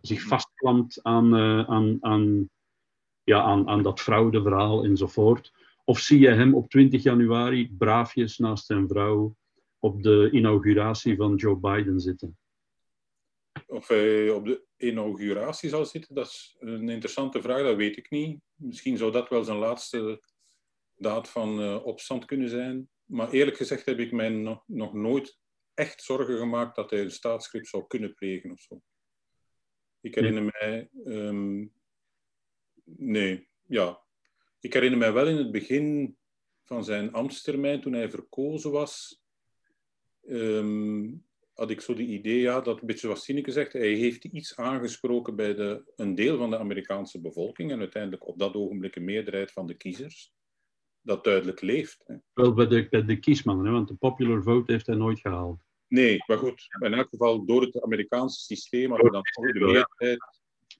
zich 0.00 0.22
vastklampt 0.22 1.02
aan, 1.02 1.34
uh, 1.34 1.68
aan, 1.68 1.98
aan 2.00 2.50
ja, 3.24 3.42
aan, 3.42 3.68
aan 3.68 3.82
dat 3.82 4.00
fraudeverhaal 4.00 4.84
enzovoort? 4.84 5.52
Of 5.84 5.98
zie 5.98 6.18
je 6.18 6.28
hem 6.28 6.54
op 6.54 6.70
20 6.70 7.02
januari 7.02 7.74
braafjes 7.78 8.38
naast 8.38 8.66
zijn 8.66 8.88
vrouw 8.88 9.36
op 9.78 10.02
de 10.02 10.28
inauguratie 10.32 11.16
van 11.16 11.34
Joe 11.34 11.56
Biden 11.56 12.00
zitten? 12.00 12.38
Of 13.66 13.88
hij 13.88 14.30
op 14.30 14.44
de 14.46 14.64
inauguratie 14.76 15.68
zal 15.68 15.86
zitten, 15.86 16.14
dat 16.14 16.26
is 16.26 16.56
een 16.58 16.88
interessante 16.88 17.42
vraag, 17.42 17.62
dat 17.62 17.76
weet 17.76 17.96
ik 17.96 18.10
niet. 18.10 18.40
Misschien 18.54 18.96
zou 18.96 19.12
dat 19.12 19.28
wel 19.28 19.44
zijn 19.44 19.58
laatste 19.58 20.22
daad 20.94 21.28
van 21.28 21.60
uh, 21.60 21.86
opstand 21.86 22.24
kunnen 22.24 22.48
zijn. 22.48 22.88
Maar 23.04 23.30
eerlijk 23.30 23.56
gezegd 23.56 23.86
heb 23.86 23.98
ik 23.98 24.12
mij 24.12 24.28
nog, 24.66 24.92
nooit 24.92 25.38
echt 25.74 26.02
zorgen 26.02 26.38
gemaakt 26.38 26.76
dat 26.76 26.90
hij 26.90 27.00
een 27.00 27.10
staatsgreep 27.10 27.66
zou 27.66 27.86
kunnen 27.86 28.14
plegen 28.14 28.50
of 28.50 28.60
zo. 28.60 28.82
Ik 30.00 30.14
herinner 30.14 30.50
mij 30.60 30.88
um, 31.04 31.72
nee, 32.84 33.48
ja. 33.66 34.00
Ik 34.60 34.72
herinner 34.72 34.98
mij 34.98 35.12
wel 35.12 35.28
in 35.28 35.36
het 35.36 35.50
begin 35.50 36.16
van 36.64 36.84
zijn 36.84 37.12
ambtstermijn, 37.12 37.80
toen 37.80 37.92
hij 37.92 38.10
verkozen 38.10 38.70
was, 38.70 39.22
ehm, 40.26 41.08
had 41.52 41.70
ik 41.70 41.80
zo 41.80 41.94
de 41.94 42.02
idee, 42.02 42.40
ja, 42.40 42.60
dat 42.60 42.80
een 42.80 42.86
beetje 42.86 43.06
zoals 43.06 43.24
Sineke 43.24 43.50
zegt, 43.50 43.72
hij 43.72 43.92
heeft 43.92 44.24
iets 44.24 44.56
aangesproken 44.56 45.36
bij 45.36 45.54
de, 45.54 45.92
een 45.96 46.14
deel 46.14 46.38
van 46.38 46.50
de 46.50 46.58
Amerikaanse 46.58 47.20
bevolking 47.20 47.70
en 47.70 47.78
uiteindelijk 47.78 48.26
op 48.26 48.38
dat 48.38 48.54
ogenblik 48.54 48.96
een 48.96 49.04
meerderheid 49.04 49.52
van 49.52 49.66
de 49.66 49.74
kiezers, 49.74 50.32
dat 51.00 51.24
duidelijk 51.24 51.60
leeft. 51.60 52.02
Hè. 52.06 52.14
Wel 52.32 52.54
bij 52.54 52.66
de, 52.66 52.88
bij 52.88 53.04
de 53.04 53.18
kiesman, 53.18 53.64
hè, 53.64 53.72
want 53.72 53.88
de 53.88 53.94
popular 53.94 54.42
vote 54.42 54.72
heeft 54.72 54.86
hij 54.86 54.96
nooit 54.96 55.20
gehaald. 55.20 55.62
Nee, 55.90 56.22
maar 56.26 56.38
goed, 56.38 56.66
in 56.80 56.94
elk 56.94 57.08
geval 57.08 57.44
door 57.44 57.62
het 57.62 57.82
Amerikaanse 57.82 58.40
systeem 58.40 58.90
hadden 58.90 59.12
dan 59.12 59.22
toch 59.22 59.52
de 59.52 59.58
meerderheid 59.58 60.18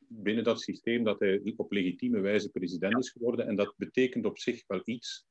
binnen 0.08 0.44
dat 0.44 0.60
systeem 0.60 1.04
dat 1.04 1.20
hij 1.20 1.52
op 1.56 1.72
legitieme 1.72 2.20
wijze 2.20 2.50
president 2.50 2.98
is 2.98 3.10
geworden. 3.10 3.46
En 3.46 3.56
dat 3.56 3.74
betekent 3.76 4.24
op 4.24 4.38
zich 4.38 4.64
wel 4.66 4.82
iets. 4.84 5.26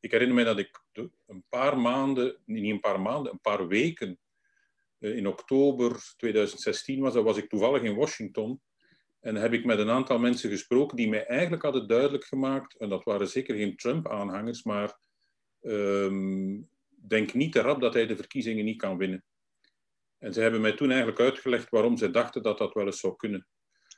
Ik 0.00 0.10
herinner 0.10 0.36
me 0.36 0.44
dat 0.44 0.58
ik 0.58 0.82
een 1.26 1.44
paar 1.48 1.78
maanden, 1.78 2.36
niet 2.44 2.70
een 2.72 2.80
paar 2.80 3.00
maanden, 3.00 3.32
een 3.32 3.40
paar 3.40 3.66
weken 3.66 4.18
eh, 4.98 5.16
in 5.16 5.26
oktober 5.26 6.12
2016 6.16 7.00
was, 7.00 7.14
dan 7.14 7.24
was 7.24 7.36
ik 7.36 7.48
toevallig 7.48 7.82
in 7.82 7.94
Washington. 7.94 8.60
En 9.20 9.34
heb 9.34 9.52
ik 9.52 9.64
met 9.64 9.78
een 9.78 9.90
aantal 9.90 10.18
mensen 10.18 10.50
gesproken 10.50 10.96
die 10.96 11.08
mij 11.08 11.26
eigenlijk 11.26 11.62
hadden 11.62 11.88
duidelijk 11.88 12.24
gemaakt, 12.24 12.76
en 12.76 12.88
dat 12.88 13.04
waren 13.04 13.28
zeker 13.28 13.56
geen 13.56 13.76
Trump-aanhangers, 13.76 14.62
maar 14.62 14.98
um, 15.60 16.70
denk 17.08 17.34
niet 17.34 17.56
erop 17.56 17.80
dat 17.80 17.94
hij 17.94 18.06
de 18.06 18.16
verkiezingen 18.16 18.64
niet 18.64 18.80
kan 18.80 18.96
winnen. 18.96 19.24
En 20.18 20.32
ze 20.32 20.40
hebben 20.40 20.60
mij 20.60 20.72
toen 20.72 20.88
eigenlijk 20.88 21.20
uitgelegd 21.20 21.70
waarom 21.70 21.96
ze 21.96 22.10
dachten 22.10 22.42
dat 22.42 22.58
dat 22.58 22.74
wel 22.74 22.86
eens 22.86 23.00
zou 23.00 23.16
kunnen. 23.16 23.46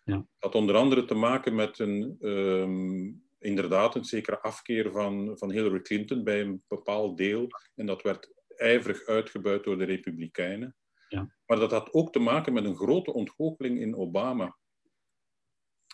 Ja. 0.05 0.15
Dat 0.15 0.27
had 0.39 0.55
onder 0.55 0.75
andere 0.75 1.05
te 1.05 1.15
maken 1.15 1.55
met 1.55 1.79
een, 1.79 2.17
um, 2.21 3.25
inderdaad 3.39 3.95
een 3.95 4.05
zekere 4.05 4.41
afkeer 4.41 4.93
van, 4.93 5.39
van 5.39 5.51
Hillary 5.51 5.81
Clinton 5.81 6.25
bij 6.25 6.41
een 6.41 6.63
bepaald 6.69 7.17
deel. 7.17 7.49
En 7.75 7.87
dat 7.87 8.03
werd 8.03 8.33
ijverig 8.57 9.07
uitgebuit 9.07 9.65
door 9.65 9.79
de 9.79 9.85
Republikeinen. 9.85 10.77
Ja. 11.09 11.35
Maar 11.47 11.59
dat 11.59 11.71
had 11.71 11.93
ook 11.93 12.13
te 12.13 12.19
maken 12.19 12.53
met 12.53 12.65
een 12.65 12.77
grote 12.77 13.13
ontgoocheling 13.13 13.81
in 13.81 13.97
Obama. 13.97 14.59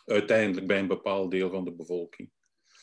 Uiteindelijk 0.05 0.67
bij 0.67 0.79
een 0.79 0.87
bepaald 0.87 1.31
deel 1.31 1.51
van 1.51 1.65
de 1.65 1.73
bevolking. 1.73 2.31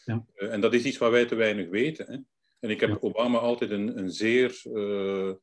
Ja. 0.05 0.25
Uh, 0.35 0.53
en 0.53 0.61
dat 0.61 0.73
is 0.73 0.83
iets 0.83 0.97
wat 0.97 1.11
wij 1.11 1.25
te 1.25 1.35
weinig 1.35 1.69
weten. 1.69 2.11
Hè? 2.11 2.17
En 2.59 2.69
ik 2.69 2.79
heb 2.79 2.89
ja. 2.89 2.97
Obama 2.99 3.37
altijd 3.37 3.71
een, 3.71 3.97
een 3.97 4.11
zeer 4.11 4.61
uh, 4.63 5.33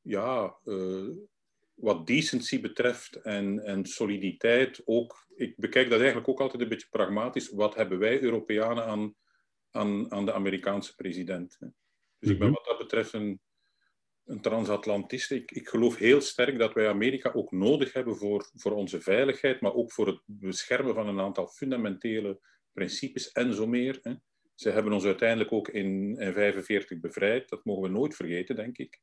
ja, 0.00 0.58
uh, 0.64 1.08
wat 1.74 2.06
decency 2.06 2.60
betreft 2.60 3.16
en, 3.16 3.64
en 3.64 3.86
soliditeit 3.86 4.82
ook, 4.84 5.26
ik 5.34 5.56
bekijk 5.56 5.90
dat 5.90 5.98
eigenlijk 5.98 6.28
ook 6.28 6.40
altijd 6.40 6.62
een 6.62 6.68
beetje 6.68 6.88
pragmatisch. 6.90 7.50
Wat 7.50 7.74
hebben 7.74 7.98
wij 7.98 8.22
Europeanen 8.22 8.84
aan, 8.84 9.14
aan, 9.70 10.12
aan 10.12 10.24
de 10.24 10.32
Amerikaanse 10.32 10.94
president? 10.94 11.56
Hè? 11.58 11.66
Dus 12.18 12.30
ik 12.30 12.38
ben 12.38 12.48
mhm. 12.48 12.56
wat 12.56 12.66
dat 12.66 12.78
betreft 12.78 13.12
een, 13.12 13.40
een 14.24 14.40
transatlantist. 14.40 15.30
Ik, 15.30 15.50
ik 15.50 15.68
geloof 15.68 15.96
heel 15.96 16.20
sterk 16.20 16.58
dat 16.58 16.74
wij 16.74 16.88
Amerika 16.88 17.32
ook 17.32 17.52
nodig 17.52 17.92
hebben 17.92 18.16
voor, 18.16 18.50
voor 18.54 18.72
onze 18.72 19.00
veiligheid, 19.00 19.60
maar 19.60 19.74
ook 19.74 19.92
voor 19.92 20.06
het 20.06 20.20
beschermen 20.24 20.94
van 20.94 21.08
een 21.08 21.20
aantal 21.20 21.46
fundamentele 21.46 22.40
principes 22.72 23.32
en 23.32 23.54
zo 23.54 23.66
meer. 23.66 23.98
Hè? 24.02 24.14
Ze 24.56 24.70
hebben 24.70 24.92
ons 24.92 25.04
uiteindelijk 25.04 25.52
ook 25.52 25.68
in 25.68 25.84
1945 25.84 27.00
bevrijd. 27.00 27.48
Dat 27.48 27.64
mogen 27.64 27.82
we 27.82 27.88
nooit 27.88 28.14
vergeten, 28.14 28.56
denk 28.56 28.78
ik. 28.78 29.00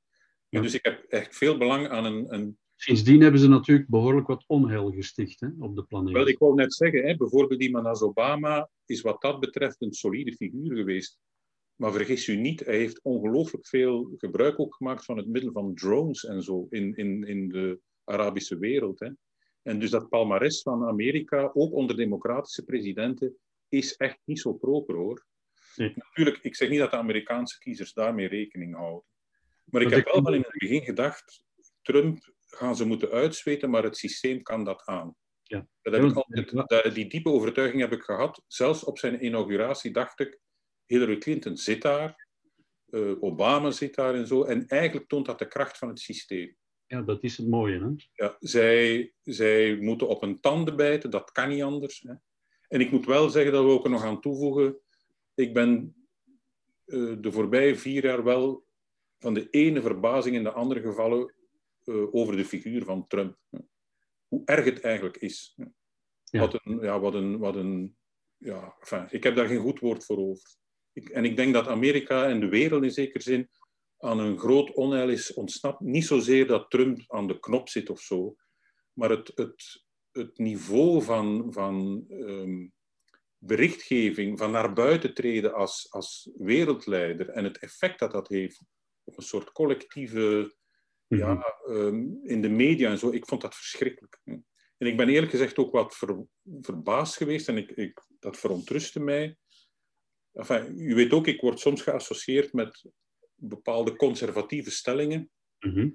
Ja. 0.50 0.62
Dus 0.62 0.74
ik 0.74 0.86
heb 0.86 1.06
echt 1.08 1.36
veel 1.36 1.58
belang 1.58 1.90
aan 1.90 2.06
een, 2.06 2.34
een 2.34 2.58
Sindsdien 2.76 3.22
hebben 3.22 3.40
ze 3.40 3.48
natuurlijk 3.48 3.90
behoorlijk 3.90 4.28
wat 4.28 4.44
onheil 4.48 4.92
gesticht 4.92 5.40
hè, 5.40 5.48
op 5.60 5.76
de 5.76 5.84
planeet. 5.84 6.14
Wel, 6.14 6.28
ik 6.28 6.38
wou 6.38 6.56
net 6.56 6.74
zeggen, 6.74 7.06
hè, 7.06 7.16
bijvoorbeeld 7.16 7.62
iemand 7.62 7.86
als 7.86 8.02
Obama 8.02 8.70
is 8.86 9.02
wat 9.02 9.22
dat 9.22 9.40
betreft 9.40 9.82
een 9.82 9.94
solide 9.94 10.34
figuur 10.36 10.76
geweest. 10.76 11.20
Maar 11.76 11.92
vergis 11.92 12.28
u 12.28 12.36
niet, 12.36 12.66
hij 12.66 12.78
heeft 12.78 13.02
ongelooflijk 13.04 13.68
veel 13.68 14.14
gebruik 14.18 14.60
ook 14.60 14.76
gemaakt 14.76 15.06
van 15.06 15.18
het 15.18 15.28
middel 15.28 15.52
van 15.52 15.76
drones 15.76 16.26
en 16.26 16.42
zo 16.42 16.68
in, 16.70 16.96
in, 16.96 17.24
in 17.24 17.50
de 17.50 17.80
Arabische 18.04 18.58
wereld. 18.58 19.00
Hè. 19.00 19.10
En 19.62 19.80
dus 19.80 19.90
dat 19.90 20.10
palmares 20.10 20.62
van 20.62 20.84
Amerika, 20.84 21.52
ook 21.54 21.74
onder 21.74 21.96
democratische 21.96 22.64
presidenten, 22.64 23.38
is 23.70 23.96
echt 23.96 24.20
niet 24.26 24.40
zo 24.40 24.54
proper 24.54 24.96
hoor. 24.96 25.26
Natuurlijk, 25.76 26.38
ik 26.42 26.56
zeg 26.56 26.70
niet 26.70 26.80
dat 26.80 26.92
de 26.92 26.98
Amerikaanse 26.98 27.60
kiezers 27.60 27.94
daarmee 27.94 28.28
rekening 28.28 28.76
houden. 28.76 29.04
Maar 29.64 29.82
ik 29.82 29.90
heb 29.90 30.06
wel 30.06 30.24
van 30.24 30.34
in 30.34 30.42
het 30.42 30.58
begin 30.58 30.82
gedacht, 30.82 31.44
Trump 31.82 32.34
gaan 32.48 32.76
ze 32.76 32.86
moeten 32.86 33.10
uitzweten, 33.10 33.70
maar 33.70 33.84
het 33.84 33.98
systeem 33.98 34.42
kan 34.42 34.64
dat 34.64 34.86
aan. 34.86 35.16
Ja. 35.44 35.68
Dat 35.82 35.94
heb 35.94 36.04
ik 36.04 36.16
altijd, 36.54 36.96
die 36.96 37.10
diepe 37.10 37.30
overtuiging 37.30 37.82
heb 37.82 37.92
ik 37.92 38.02
gehad. 38.02 38.44
Zelfs 38.48 38.84
op 38.84 38.98
zijn 38.98 39.26
inauguratie 39.26 39.92
dacht 39.92 40.20
ik, 40.20 40.40
Hillary 40.86 41.18
Clinton 41.18 41.58
zit 41.58 41.82
daar, 41.82 42.28
uh, 42.90 43.24
Obama 43.24 43.72
zit 43.72 43.96
daar 43.96 44.16
en 44.16 44.28
zo. 44.28 44.44
En 44.44 44.68
eigenlijk 44.68 45.10
toont 45.10 45.26
dat 45.26 45.40
de 45.40 45.48
kracht 45.48 45.78
van 45.78 45.88
het 45.88 46.00
systeem. 46.00 46.56
Ja, 46.88 47.02
dat 47.02 47.24
is 47.24 47.38
het 47.38 47.48
mooie. 47.48 47.80
Hè? 47.80 47.90
Ja, 48.14 48.36
zij, 48.40 49.14
zij 49.24 49.76
moeten 49.76 50.08
op 50.08 50.22
hun 50.22 50.40
tanden 50.40 50.76
bijten, 50.76 51.10
dat 51.10 51.32
kan 51.32 51.50
niet 51.50 51.64
anders. 51.64 52.00
Hè? 52.08 52.14
En 52.68 52.82
ik 52.82 52.92
moet 52.92 53.06
wel 53.06 53.30
zeggen 53.30 53.52
dat 53.52 53.64
we 53.64 53.70
ook 53.70 53.84
er 53.84 53.90
nog 53.90 54.04
aan 54.04 54.22
toevoegen. 54.22 54.80
Ik 55.36 55.54
ben 55.54 55.96
uh, 56.86 57.16
de 57.22 57.32
voorbije 57.32 57.76
vier 57.76 58.04
jaar 58.04 58.24
wel 58.24 58.66
van 59.20 59.34
de 59.34 59.50
ene 59.50 59.82
verbazing 59.82 60.36
in 60.36 60.44
de 60.44 60.52
andere 60.52 60.82
gevallen 60.82 61.34
uh, 61.84 62.16
over 62.16 62.36
de 62.36 62.46
figuur 62.46 62.84
van 62.84 63.08
Trump. 63.08 63.38
Hoe 64.28 64.42
erg 64.46 64.66
het 64.66 64.82
eigenlijk 64.82 65.18
is. 65.18 65.58
Ja. 66.24 66.40
Wat 66.40 66.60
een, 66.64 66.80
ja, 66.80 67.00
wat 67.00 67.14
een, 67.14 67.38
wat 67.38 67.56
een, 67.56 67.98
ja, 68.38 68.76
enfin, 68.80 69.08
ik 69.10 69.24
heb 69.24 69.36
daar 69.36 69.48
geen 69.48 69.62
goed 69.62 69.80
woord 69.80 70.06
voor 70.06 70.18
over. 70.18 70.56
Ik, 70.94 71.10
en 71.10 71.26
ik 71.26 71.36
denk 71.36 71.54
dat 71.54 71.68
Amerika 71.68 72.30
en 72.30 72.40
de 72.40 72.50
wereld 72.50 72.84
in 72.84 72.92
zekere 72.92 73.24
zin 73.24 73.50
aan 73.98 74.20
een 74.20 74.40
groot 74.40 74.74
onheil 74.74 75.10
is 75.10 75.34
ontsnapt. 75.34 75.80
Niet 75.80 76.06
zozeer 76.06 76.48
dat 76.48 76.70
Trump 76.70 77.04
aan 77.08 77.28
de 77.28 77.40
knop 77.40 77.70
zit 77.70 77.90
of 77.90 78.02
zo, 78.02 78.36
maar 78.94 79.10
het, 79.10 79.32
het, 79.36 79.84
het 80.12 80.38
niveau 80.38 81.02
van, 81.02 81.54
van 81.54 82.06
ehm, 82.08 82.68
berichtgeving, 83.46 84.38
van 84.40 84.52
naar 84.52 84.74
buiten 84.74 85.14
treden 85.14 85.54
als, 85.54 85.88
als 85.92 86.30
wereldleider 86.38 87.30
en 87.30 87.44
het 87.44 87.58
effect 87.58 88.00
dat 88.00 88.12
dat 88.12 88.28
heeft 88.28 88.64
op 89.04 89.18
een 89.18 89.24
soort 89.24 89.52
collectieve, 89.52 90.56
ja, 91.08 91.34
Mhm. 91.34 91.72
ehm, 91.78 92.04
in 92.24 92.42
de 92.42 92.50
media 92.50 92.90
en 92.90 92.98
zo, 92.98 93.12
ik 93.12 93.26
vond 93.28 93.42
dat 93.42 93.56
verschrikkelijk. 93.56 94.20
En 94.78 94.88
ik 94.88 94.98
ben 94.98 95.10
eerlijk 95.10 95.32
gezegd 95.32 95.58
ook 95.58 95.72
wat 95.72 95.96
ver- 95.96 96.26
verbaasd 96.62 97.18
geweest 97.18 97.48
en 97.48 97.58
ik, 97.58 97.72
ik, 97.72 98.02
dat 98.20 98.38
verontrustte 98.38 99.00
mij. 99.00 99.38
Enfin, 100.34 100.80
u 100.80 100.96
weet 100.96 101.14
ook, 101.14 101.28
ik 101.28 101.42
word 101.42 101.60
soms 101.60 101.82
geassocieerd 101.82 102.54
met 102.54 102.86
bepaalde 103.36 103.96
conservatieve 103.96 104.72
stellingen. 104.72 105.32
Mhm. 105.60 105.90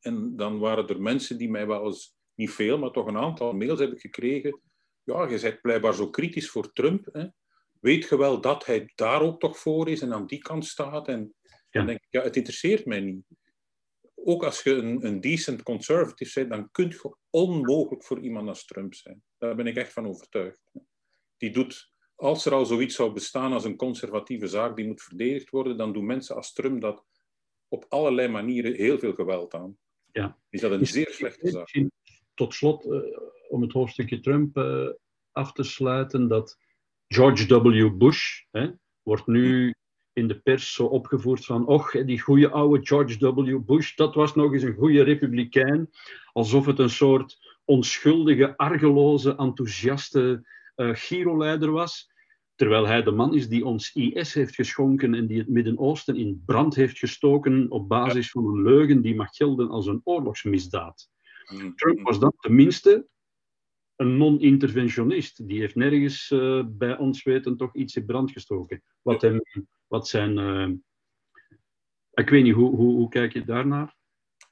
En 0.00 0.36
dan 0.36 0.58
waren 0.58 0.88
er 0.88 1.02
mensen 1.02 1.38
die 1.38 1.50
mij 1.50 1.66
wel 1.66 1.84
eens, 1.84 2.14
niet 2.34 2.50
veel, 2.50 2.78
maar 2.78 2.90
toch 2.90 3.06
een 3.06 3.16
aantal 3.16 3.52
mails 3.52 3.78
heb 3.78 3.92
ik 3.92 4.00
gekregen. 4.00 4.60
Ja, 5.04 5.28
je 5.28 5.40
bent 5.40 5.60
blijkbaar 5.60 5.94
zo 5.94 6.10
kritisch 6.10 6.50
voor 6.50 6.72
Trump. 6.72 7.08
Hè? 7.12 7.26
Weet 7.80 8.08
je 8.08 8.18
wel 8.18 8.40
dat 8.40 8.66
hij 8.66 8.92
daar 8.94 9.22
ook 9.22 9.40
toch 9.40 9.58
voor 9.58 9.88
is 9.88 10.00
en 10.00 10.12
aan 10.12 10.26
die 10.26 10.38
kant 10.38 10.66
staat? 10.66 11.08
En 11.08 11.34
dan 11.70 11.86
denk 11.86 11.98
ik, 11.98 12.06
ja, 12.10 12.22
het 12.22 12.36
interesseert 12.36 12.86
mij 12.86 13.00
niet. 13.00 13.24
Ook 14.14 14.44
als 14.44 14.62
je 14.62 14.72
een, 14.72 15.06
een 15.06 15.20
decent 15.20 15.62
conservative 15.62 16.38
bent, 16.38 16.50
dan 16.50 16.70
kun 16.70 16.88
je 16.88 17.16
onmogelijk 17.30 18.04
voor 18.04 18.20
iemand 18.20 18.48
als 18.48 18.64
Trump 18.64 18.94
zijn. 18.94 19.22
Daar 19.38 19.54
ben 19.54 19.66
ik 19.66 19.76
echt 19.76 19.92
van 19.92 20.06
overtuigd. 20.06 20.70
Die 21.36 21.50
doet, 21.50 21.92
als 22.14 22.46
er 22.46 22.52
al 22.52 22.66
zoiets 22.66 22.94
zou 22.94 23.12
bestaan 23.12 23.52
als 23.52 23.64
een 23.64 23.76
conservatieve 23.76 24.46
zaak 24.46 24.76
die 24.76 24.86
moet 24.86 25.02
verdedigd 25.02 25.50
worden, 25.50 25.76
dan 25.76 25.92
doen 25.92 26.06
mensen 26.06 26.36
als 26.36 26.52
Trump 26.52 26.80
dat 26.80 27.04
op 27.68 27.86
allerlei 27.88 28.28
manieren 28.28 28.74
heel 28.74 28.98
veel 28.98 29.14
geweld 29.14 29.54
aan. 29.54 29.78
Ja. 30.12 30.38
Is 30.48 30.60
dat 30.60 30.70
een 30.70 30.86
zeer 30.86 31.10
slechte 31.10 31.50
zaak? 31.50 31.68
Tot 32.34 32.54
slot, 32.54 32.84
eh, 32.84 33.00
om 33.48 33.62
het 33.62 33.72
hoofdstukje 33.72 34.20
Trump 34.20 34.56
eh, 34.56 34.88
af 35.32 35.52
te 35.52 35.62
sluiten, 35.62 36.28
dat 36.28 36.58
George 37.08 37.62
W. 37.62 37.96
Bush 37.96 38.42
hè, 38.50 38.70
wordt 39.02 39.26
nu 39.26 39.74
in 40.12 40.28
de 40.28 40.38
pers 40.38 40.74
zo 40.74 40.84
opgevoerd 40.84 41.44
van, 41.44 41.66
och, 41.66 41.90
die 42.04 42.20
goede 42.20 42.50
oude 42.50 42.86
George 42.86 43.34
W. 43.34 43.58
Bush, 43.64 43.96
dat 43.96 44.14
was 44.14 44.34
nog 44.34 44.52
eens 44.52 44.62
een 44.62 44.74
goede 44.74 45.02
republikein, 45.02 45.90
alsof 46.32 46.66
het 46.66 46.78
een 46.78 46.90
soort 46.90 47.38
onschuldige, 47.64 48.56
argeloze, 48.56 49.36
enthousiaste 49.36 50.46
Giro-leider 50.76 51.70
was. 51.70 52.12
Terwijl 52.54 52.86
hij 52.86 53.02
de 53.02 53.10
man 53.10 53.34
is 53.34 53.48
die 53.48 53.64
ons 53.64 53.92
IS 53.94 54.34
heeft 54.34 54.54
geschonken 54.54 55.14
en 55.14 55.26
die 55.26 55.38
het 55.38 55.48
Midden-Oosten 55.48 56.16
in 56.16 56.42
brand 56.46 56.74
heeft 56.74 56.98
gestoken 56.98 57.70
op 57.70 57.88
basis 57.88 58.30
van 58.30 58.44
een 58.44 58.62
leugen 58.62 59.02
die 59.02 59.14
mag 59.14 59.36
gelden 59.36 59.68
als 59.68 59.86
een 59.86 60.00
oorlogsmisdaad. 60.04 61.10
Mm. 61.46 61.74
Trump 61.76 62.00
was 62.00 62.18
dan 62.20 62.32
tenminste 62.40 63.06
een 63.96 64.16
non-interventionist. 64.16 65.48
Die 65.48 65.60
heeft 65.60 65.74
nergens 65.74 66.30
eh, 66.30 66.64
bij 66.66 66.96
ons 66.98 67.22
weten 67.22 67.56
toch 67.56 67.74
iets 67.74 67.96
in 67.96 68.04
brand 68.06 68.30
gestoken. 68.30 68.82
Wat, 69.02 69.22
hem, 69.22 69.40
wat 69.86 70.08
zijn. 70.08 70.38
eh, 70.38 70.68
ik 72.12 72.28
weet 72.28 72.42
niet, 72.42 72.54
hoe, 72.54 72.76
hoe, 72.76 72.92
hoe 72.94 73.08
kijk 73.08 73.32
je 73.32 73.44
daarnaar? 73.44 73.96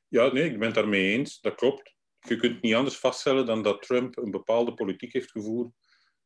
Ja, 0.09 0.33
nee, 0.33 0.45
ik 0.51 0.59
ben 0.59 0.67
het 0.67 0.75
daarmee 0.75 1.13
eens. 1.13 1.41
Dat 1.41 1.55
klopt. 1.55 1.95
Je 2.21 2.37
kunt 2.37 2.63
niet 2.63 2.75
anders 2.75 2.97
vaststellen 2.99 3.47
dan 3.47 3.63
dat 3.63 3.83
Trump 3.83 4.17
een 4.17 4.31
bepaalde 4.31 4.75
politiek 4.75 5.13
heeft 5.13 5.31
gevoerd, 5.31 5.71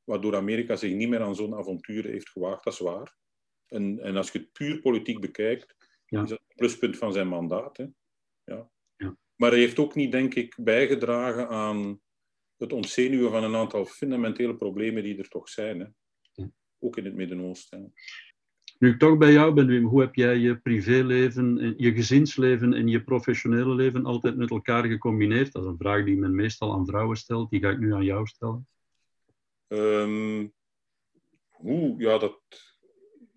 waardoor 0.05 0.37
Amerika 0.37 0.77
zich 0.77 0.93
niet 0.95 1.09
meer 1.09 1.23
aan 1.23 1.35
zo'n 1.35 1.55
avonturen 1.55 2.11
heeft 2.11 2.29
gewaagd. 2.31 2.64
Dat 2.64 2.73
is 2.73 2.79
waar. 2.79 3.17
En, 3.67 3.99
en 4.01 4.17
als 4.17 4.31
je 4.33 4.39
het 4.39 4.53
puur 4.53 4.81
politiek 4.81 5.21
bekijkt, 5.21 5.75
Ja. 6.07 6.23
is 6.23 6.29
dat 6.29 6.39
een 6.39 6.57
pluspunt 6.57 6.97
van 6.97 7.12
zijn 7.12 7.29
mandaat. 7.29 7.77
Hè? 7.77 7.87
Maar 9.37 9.51
hij 9.51 9.61
heeft 9.61 9.78
ook 9.78 9.95
niet, 9.95 10.12
denk 10.12 10.34
ik, 10.34 10.57
bijgedragen 10.61 11.49
aan 11.49 12.01
het 12.57 12.72
ontzenuwen 12.72 13.30
van 13.30 13.45
een 13.45 13.55
aantal 13.55 13.84
fundamentele 13.84 14.57
problemen 14.57 15.03
die 15.03 15.18
er 15.18 15.28
toch 15.28 15.49
zijn. 15.49 15.80
Hè? 15.80 16.45
Ook 16.78 16.97
in 16.97 17.05
het 17.05 17.14
Midden-Oosten. 17.14 17.93
Nu 18.78 18.91
ik 18.91 18.99
toch 18.99 19.18
bij 19.18 19.32
jou 19.32 19.55
ben, 19.55 19.66
Wim, 19.66 19.84
hoe 19.84 20.01
heb 20.01 20.14
jij 20.14 20.37
je 20.37 20.61
privéleven, 20.61 21.59
en 21.59 21.74
je 21.76 21.93
gezinsleven 21.93 22.72
en 22.72 22.89
je 22.89 23.05
professionele 23.05 23.74
leven 23.74 24.05
altijd 24.05 24.37
met 24.37 24.51
elkaar 24.51 24.84
gecombineerd? 24.84 25.53
Dat 25.53 25.62
is 25.62 25.68
een 25.68 25.78
vraag 25.78 26.05
die 26.05 26.16
men 26.16 26.34
meestal 26.34 26.72
aan 26.72 26.87
vrouwen 26.87 27.16
stelt, 27.16 27.51
die 27.51 27.61
ga 27.61 27.70
ik 27.70 27.78
nu 27.78 27.95
aan 27.95 28.05
jou 28.05 28.26
stellen. 28.26 28.68
Ehm, 29.68 30.47
hoe? 31.49 31.95
Ja, 31.99 32.18
dat... 32.18 32.41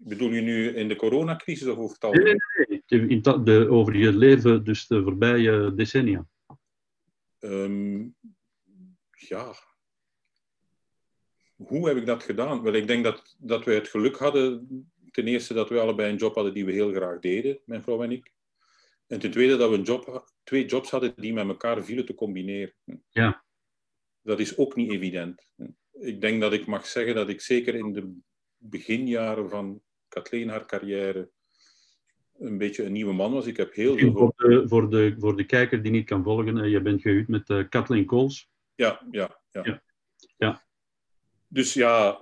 Bedoel 0.01 0.31
je 0.31 0.41
nu 0.41 0.67
in 0.67 0.87
de 0.87 0.95
coronacrisis 0.95 1.67
of 1.67 1.77
over 1.77 1.93
het 1.93 2.03
algemeen? 2.03 2.35
De- 2.35 2.78
in 2.89 3.21
ta- 3.21 3.37
de, 3.37 3.69
over 3.69 3.95
je 3.97 4.13
leven, 4.13 4.63
dus 4.63 4.87
de 4.87 5.03
voorbije 5.03 5.73
decennia. 5.75 6.27
Ehm, 7.39 8.07
ja. 9.11 9.53
Hoe 11.55 11.87
heb 11.87 11.97
ik 11.97 12.05
dat 12.05 12.23
gedaan? 12.23 12.61
Wel, 12.61 12.73
ik 12.73 12.87
denk 12.87 13.03
dat, 13.03 13.35
dat 13.39 13.65
we 13.65 13.73
het 13.73 13.87
geluk 13.87 14.17
hadden, 14.17 14.67
ten 15.11 15.27
eerste 15.27 15.53
dat 15.53 15.69
we 15.69 15.79
allebei 15.79 16.11
een 16.11 16.17
job 16.17 16.35
hadden 16.35 16.53
die 16.53 16.65
we 16.65 16.71
heel 16.71 16.93
graag 16.93 17.19
deden, 17.19 17.59
mijn 17.65 17.83
vrouw 17.83 18.03
en 18.03 18.11
ik. 18.11 18.31
En 19.07 19.19
ten 19.19 19.31
tweede 19.31 19.57
dat 19.57 19.69
we 19.69 19.75
een 19.75 19.83
job, 19.83 20.31
twee 20.43 20.65
jobs 20.65 20.89
hadden 20.89 21.13
die 21.15 21.33
met 21.33 21.47
elkaar 21.47 21.83
vielen 21.83 22.05
te 22.05 22.15
combineren. 22.15 22.73
Ja. 23.09 23.43
Dat 24.21 24.39
is 24.39 24.57
ook 24.57 24.75
niet 24.75 24.91
evident. 24.91 25.47
Ik 25.91 26.21
denk 26.21 26.41
dat 26.41 26.53
ik 26.53 26.65
mag 26.65 26.85
zeggen 26.85 27.15
dat 27.15 27.29
ik 27.29 27.41
zeker 27.41 27.75
in 27.75 27.93
de 27.93 28.17
beginjaren 28.57 29.49
van 29.49 29.81
Kathleen 30.07 30.49
haar 30.49 30.65
carrière 30.65 31.29
een 32.39 32.57
beetje 32.57 32.83
een 32.83 32.91
nieuwe 32.91 33.13
man 33.13 33.31
was. 33.31 33.45
Ik 33.45 33.57
heb 33.57 33.73
heel 33.73 33.97
veel... 33.97 34.11
Voor 34.11 34.33
de, 34.35 34.67
voor, 34.67 34.89
de, 34.89 35.15
voor 35.19 35.37
de 35.37 35.45
kijker 35.45 35.81
die 35.81 35.91
niet 35.91 36.05
kan 36.05 36.23
volgen, 36.23 36.57
eh, 36.57 36.71
je 36.71 36.81
bent 36.81 37.01
gehuwd 37.01 37.27
met 37.27 37.49
eh, 37.49 37.69
Kathleen 37.69 38.05
Coles. 38.05 38.49
Ja, 38.75 39.07
ja, 39.11 39.41
ja. 39.51 39.61
Ja. 39.63 39.81
Ja. 40.37 40.63
Dus 41.47 41.73
ja, 41.73 42.21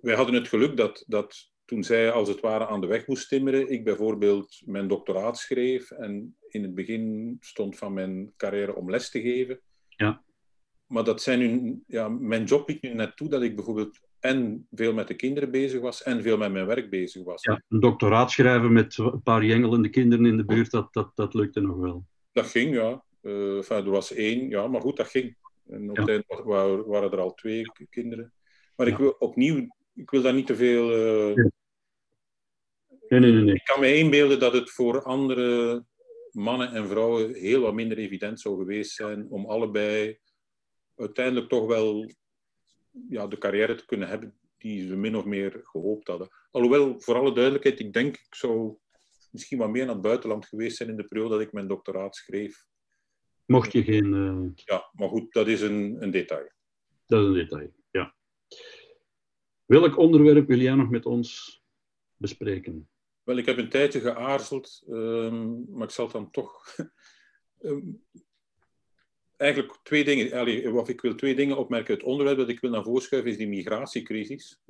wij 0.00 0.14
hadden 0.14 0.34
het 0.34 0.48
geluk 0.48 0.76
dat, 0.76 1.04
dat 1.06 1.50
toen 1.64 1.84
zij 1.84 2.10
als 2.10 2.28
het 2.28 2.40
ware 2.40 2.66
aan 2.66 2.80
de 2.80 2.86
weg 2.86 3.06
moest 3.06 3.28
timmeren, 3.28 3.70
ik 3.70 3.84
bijvoorbeeld 3.84 4.62
mijn 4.64 4.88
doctoraat 4.88 5.38
schreef 5.38 5.90
en 5.90 6.36
in 6.48 6.62
het 6.62 6.74
begin 6.74 7.36
stond 7.40 7.76
van 7.76 7.92
mijn 7.92 8.32
carrière 8.36 8.74
om 8.74 8.90
les 8.90 9.10
te 9.10 9.20
geven. 9.20 9.60
Ja. 9.88 10.22
Maar 10.86 11.04
dat 11.04 11.22
zijn 11.22 11.38
nu, 11.38 11.82
ja, 11.86 12.08
mijn 12.08 12.44
job 12.44 12.68
liet 12.68 12.82
nu 12.82 12.94
net 12.94 13.16
toe 13.16 13.28
dat 13.28 13.42
ik 13.42 13.56
bijvoorbeeld 13.56 14.00
en 14.20 14.66
veel 14.70 14.92
met 14.92 15.08
de 15.08 15.14
kinderen 15.14 15.50
bezig 15.50 15.80
was 15.80 16.02
en 16.02 16.22
veel 16.22 16.36
met 16.36 16.52
mijn 16.52 16.66
werk 16.66 16.90
bezig 16.90 17.24
was. 17.24 17.42
Ja, 17.42 17.62
een 17.68 17.80
doctoraat 17.80 18.30
schrijven 18.30 18.72
met 18.72 18.98
een 18.98 19.22
paar 19.22 19.44
jengelende 19.44 19.88
kinderen 19.88 20.26
in 20.26 20.36
de 20.36 20.44
buurt, 20.44 20.70
dat, 20.70 20.92
dat, 20.92 21.10
dat 21.14 21.34
lukte 21.34 21.60
nog 21.60 21.76
wel. 21.76 22.04
Dat 22.32 22.46
ging, 22.46 22.74
ja. 22.74 23.04
Enfin, 23.22 23.76
er 23.76 23.90
was 23.90 24.12
één, 24.12 24.48
ja, 24.48 24.66
maar 24.66 24.80
goed, 24.80 24.96
dat 24.96 25.08
ging. 25.08 25.36
En 25.68 25.90
op 25.90 25.96
Ja. 25.96 26.02
het 26.02 26.10
eind 26.10 26.24
wa- 26.26 26.42
wa- 26.44 26.82
waren 26.84 27.10
er 27.12 27.18
al 27.20 27.34
twee 27.34 27.62
kinderen. 27.90 28.32
Maar 28.76 28.86
ik 28.86 28.96
wil 28.96 29.10
opnieuw, 29.18 29.76
ik 29.94 30.10
wil 30.10 30.22
daar 30.22 30.34
niet 30.34 30.46
te 30.46 30.56
veel. 30.56 30.90
eh. 30.92 31.34
Nee, 33.08 33.20
nee, 33.20 33.32
nee. 33.32 33.42
nee. 33.42 33.54
Ik 33.54 33.64
kan 33.64 33.80
me 33.80 33.94
inbeelden 33.96 34.38
dat 34.38 34.52
het 34.52 34.70
voor 34.70 35.02
andere 35.02 35.84
mannen 36.30 36.72
en 36.72 36.88
vrouwen 36.88 37.34
heel 37.34 37.60
wat 37.60 37.74
minder 37.74 37.98
evident 37.98 38.40
zou 38.40 38.58
geweest 38.58 38.90
zijn 38.94 39.26
om 39.30 39.46
allebei 39.46 40.18
uiteindelijk 40.96 41.48
toch 41.48 41.66
wel 41.66 42.10
ja, 43.08 43.26
de 43.26 43.38
carrière 43.38 43.74
te 43.74 43.86
kunnen 43.86 44.08
hebben 44.08 44.38
die 44.58 44.86
ze 44.86 44.96
min 44.96 45.16
of 45.16 45.24
meer 45.24 45.60
gehoopt 45.64 46.08
hadden. 46.08 46.28
Alhoewel, 46.50 47.00
voor 47.00 47.14
alle 47.14 47.32
duidelijkheid, 47.34 47.80
ik 47.80 47.92
denk 47.92 48.16
ik 48.16 48.34
zou 48.34 48.76
misschien 49.30 49.58
wat 49.58 49.70
meer 49.70 49.84
naar 49.84 49.94
het 49.94 50.02
buitenland 50.02 50.46
geweest 50.46 50.76
zijn 50.76 50.88
in 50.88 50.96
de 50.96 51.08
periode 51.08 51.30
dat 51.30 51.40
ik 51.40 51.52
mijn 51.52 51.68
doctoraat 51.68 52.16
schreef. 52.16 52.66
Mocht 53.46 53.72
je 53.72 53.82
geen... 53.82 54.14
eh, 54.14 54.64
Ja, 54.64 54.90
maar 54.92 55.08
goed, 55.08 55.32
dat 55.32 55.48
is 55.48 55.60
een, 55.60 55.96
een 56.02 56.10
detail. 56.10 56.50
dat 57.06 57.20
is 57.20 57.26
een 57.26 57.32
detail, 57.34 57.72
ja. 57.90 58.14
Welk 59.66 59.96
onderwerp 59.96 60.46
wil 60.46 60.58
jij 60.58 60.74
nog 60.74 60.90
met 60.90 61.06
ons 61.06 61.60
bespreken? 62.16 62.88
Wel, 63.22 63.36
ik 63.36 63.46
heb 63.46 63.58
een 63.58 63.68
tijdje 63.68 64.00
geaarzeld, 64.00 64.82
ehm, 64.88 65.70
maar 65.72 65.82
ik 65.86 65.90
zal 65.90 66.08
dan 66.10 66.30
toch. 66.30 66.62
ehm, 67.58 67.80
eigenlijk 69.38 69.78
twee 69.82 70.04
dingen. 70.04 70.32
Allee, 70.32 70.72
of 70.74 70.88
ik 70.88 71.00
wil 71.00 71.14
twee 71.14 71.34
dingen 71.34 71.56
opmerken. 71.56 71.94
Het 71.94 72.02
onderwerp 72.02 72.38
dat 72.38 72.48
ik 72.48 72.60
wil 72.60 72.70
naar 72.70 72.82
voren 72.82 73.02
schuiven 73.02 73.30
is 73.30 73.36
die 73.36 73.48
migratiecrisis. 73.48 74.60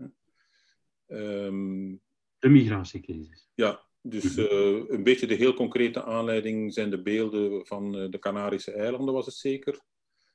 Ehm, 1.06 1.96
De 2.38 2.48
migratiecrisis. 2.48 3.48
ja, 3.54 3.86
dus 4.02 4.36
eh, 4.36 4.82
een 4.88 5.02
beetje 5.02 5.26
de 5.26 5.34
heel 5.34 5.54
concrete 5.54 6.04
aanleiding 6.04 6.72
zijn 6.72 6.90
de 6.90 7.02
beelden 7.02 7.66
van 7.66 7.96
eh, 7.96 8.10
de 8.10 8.18
Canarische 8.18 8.72
eilanden, 8.72 9.14
was 9.14 9.26
het 9.26 9.34
zeker. 9.34 9.80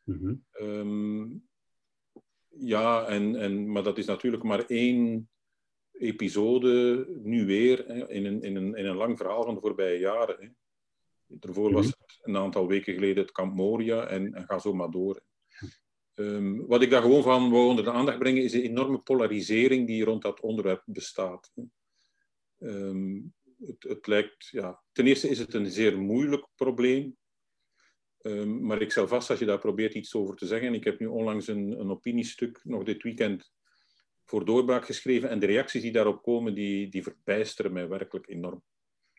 Mhm. 0.03 0.35
Ehm, 0.51 1.25
ja, 2.47 3.05
en, 3.05 3.35
en, 3.35 3.71
maar 3.71 3.83
dat 3.83 3.97
is 3.97 4.05
natuurlijk 4.05 4.43
maar 4.43 4.65
één 4.65 5.29
episode, 5.91 7.05
nu 7.23 7.45
weer, 7.45 7.89
in, 8.09 8.25
een, 8.25 8.41
in, 8.41 8.55
een, 8.55 8.75
in 8.75 8.85
een 8.85 8.95
lang 8.95 9.17
verhaal 9.17 9.43
van 9.43 9.55
de 9.55 9.61
voorbije 9.61 9.99
jaren. 9.99 10.55
Daarvoor 11.39 11.71
was 11.71 11.85
het 11.85 12.19
een 12.21 12.37
aantal 12.37 12.67
weken 12.67 12.93
geleden 12.93 13.23
het 13.23 13.31
kamp 13.31 13.55
Moria 13.55 14.07
en, 14.07 14.33
en 14.33 14.45
ga 14.45 14.59
zo 14.59 14.73
maar 14.73 14.91
door. 14.91 15.23
Ehm, 16.13 16.65
wat 16.65 16.81
ik 16.81 16.89
daar 16.89 17.01
gewoon 17.01 17.23
van 17.23 17.49
wil 17.49 17.67
onder 17.67 17.83
de 17.83 17.91
aandacht 17.91 18.19
brengen, 18.19 18.43
is 18.43 18.51
de 18.51 18.61
enorme 18.61 18.97
polarisering 18.97 19.87
die 19.87 20.03
rond 20.03 20.21
dat 20.21 20.39
onderwerp 20.39 20.83
bestaat. 20.85 21.51
Ehm, 22.59 23.21
het, 23.65 23.83
het 23.83 24.07
lijkt, 24.07 24.47
ja, 24.47 24.81
ten 24.91 25.07
eerste 25.07 25.29
is 25.29 25.39
het 25.39 25.53
een 25.53 25.71
zeer 25.71 25.97
moeilijk 25.97 26.47
probleem. 26.55 27.17
Ehm, 28.17 28.65
maar 28.65 28.81
ik 28.81 28.91
stel 28.91 29.07
vast 29.07 29.29
als 29.29 29.39
je 29.39 29.45
daar 29.45 29.59
probeert 29.59 29.93
iets 29.93 30.15
over 30.15 30.35
te 30.35 30.45
zeggen. 30.45 30.73
Ik 30.73 30.83
heb 30.83 30.99
nu 30.99 31.05
onlangs 31.05 31.47
een, 31.47 31.79
een 31.79 31.89
opiniestuk 31.89 32.59
nog 32.63 32.83
dit 32.83 33.03
weekend 33.03 33.51
voor 34.23 34.45
doorbraak 34.45 34.85
geschreven. 34.85 35.29
En 35.29 35.39
de 35.39 35.45
reacties 35.45 35.81
die 35.81 35.91
daarop 35.91 36.23
komen, 36.23 36.55
die, 36.55 36.89
die 36.89 37.03
verbijsteren 37.03 37.73
mij 37.73 37.87
werkelijk 37.87 38.27
enorm. 38.27 38.63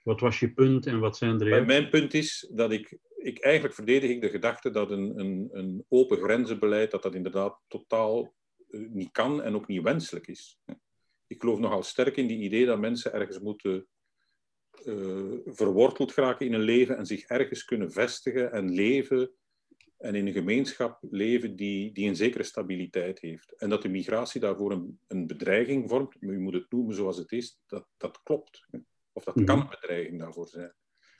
Wat 0.04 0.20
was 0.20 0.40
je 0.40 0.52
punt 0.52 0.86
en 0.86 1.00
wat 1.00 1.16
zijn 1.16 1.38
de? 1.38 1.62
Mijn 1.66 1.88
punt 1.88 2.14
is 2.14 2.50
dat 2.52 2.72
ik, 2.72 2.98
ik 3.16 3.38
eigenlijk 3.38 3.74
verdedig 3.74 4.10
ik 4.10 4.20
de 4.20 4.28
gedachte 4.28 4.70
dat 4.70 4.90
een, 4.90 5.18
een, 5.18 5.48
een 5.52 5.84
open 5.88 6.18
grenzenbeleid, 6.18 6.90
dat 6.90 7.02
dat 7.02 7.14
inderdaad 7.14 7.60
totaal 7.68 8.34
eh, 8.68 8.80
niet 8.88 9.10
kan 9.12 9.42
en 9.42 9.54
ook 9.54 9.66
niet 9.66 9.82
wenselijk 9.82 10.26
is. 10.26 10.58
Ik 11.26 11.40
geloof 11.40 11.58
nogal 11.58 11.82
sterk 11.82 12.16
in 12.16 12.26
die 12.26 12.38
idee 12.38 12.66
dat 12.66 12.78
mensen 12.78 13.12
ergens 13.12 13.38
moeten 13.38 13.86
uh, 14.84 15.38
verworteld 15.44 16.12
geraken 16.12 16.46
in 16.46 16.52
een 16.52 16.60
leven 16.60 16.96
en 16.96 17.06
zich 17.06 17.24
ergens 17.24 17.64
kunnen 17.64 17.92
vestigen 17.92 18.52
en 18.52 18.70
leven 18.70 19.30
en 19.98 20.14
in 20.14 20.26
een 20.26 20.32
gemeenschap 20.32 20.98
leven 21.10 21.56
die, 21.56 21.92
die 21.92 22.08
een 22.08 22.16
zekere 22.16 22.42
stabiliteit 22.42 23.20
heeft. 23.20 23.52
En 23.52 23.68
dat 23.68 23.82
de 23.82 23.88
migratie 23.88 24.40
daarvoor 24.40 24.72
een, 24.72 24.98
een 25.08 25.26
bedreiging 25.26 25.88
vormt, 25.90 26.20
maar 26.20 26.34
u 26.34 26.40
moet 26.40 26.54
het 26.54 26.70
noemen 26.70 26.94
zoals 26.94 27.16
het 27.16 27.32
is, 27.32 27.60
dat, 27.66 27.86
dat 27.96 28.22
klopt. 28.22 28.66
Of 29.14 29.24
dat 29.24 29.44
kan 29.44 29.60
een 29.60 29.68
bedreiging 29.68 30.20
daarvoor 30.20 30.48
zijn. 30.48 30.74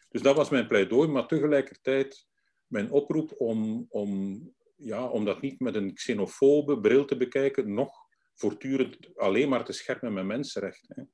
Dus 0.08 0.22
dat 0.22 0.36
was 0.36 0.50
mijn 0.50 0.66
pleidooi, 0.66 1.08
maar 1.08 1.26
tegelijkertijd 1.26 2.26
mijn 2.66 2.90
oproep 2.90 3.34
om, 3.36 3.86
om, 3.88 4.40
ja, 4.76 5.08
om 5.08 5.24
dat 5.24 5.40
niet 5.40 5.60
met 5.60 5.74
een 5.74 5.94
xenofobe 5.94 6.80
bril 6.80 7.04
te 7.04 7.16
bekijken, 7.16 7.74
nog 7.74 7.92
voortdurend 8.34 9.16
alleen 9.16 9.48
maar 9.48 9.64
te 9.64 9.72
schermen 9.72 10.12
met 10.12 10.24
mensenrechten. 10.24 11.12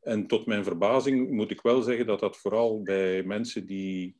En 0.00 0.26
tot 0.26 0.46
mijn 0.46 0.64
verbazing 0.64 1.30
moet 1.30 1.50
ik 1.50 1.60
wel 1.60 1.82
zeggen 1.82 2.06
dat 2.06 2.20
dat 2.20 2.36
vooral 2.36 2.82
bij 2.82 3.22
mensen 3.22 3.66
die, 3.66 4.16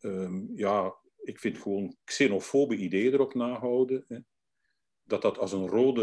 ehm, 0.00 0.42
ja, 0.54 0.96
ik 1.16 1.38
vind 1.38 1.58
gewoon 1.58 1.96
xenofobe 2.04 2.76
ideeën 2.76 3.12
erop 3.12 3.34
nahouden, 3.34 4.04
hè, 4.08 4.18
dat 5.02 5.22
dat 5.22 5.38
als 5.38 5.52
een 5.52 5.68
rode 5.68 6.02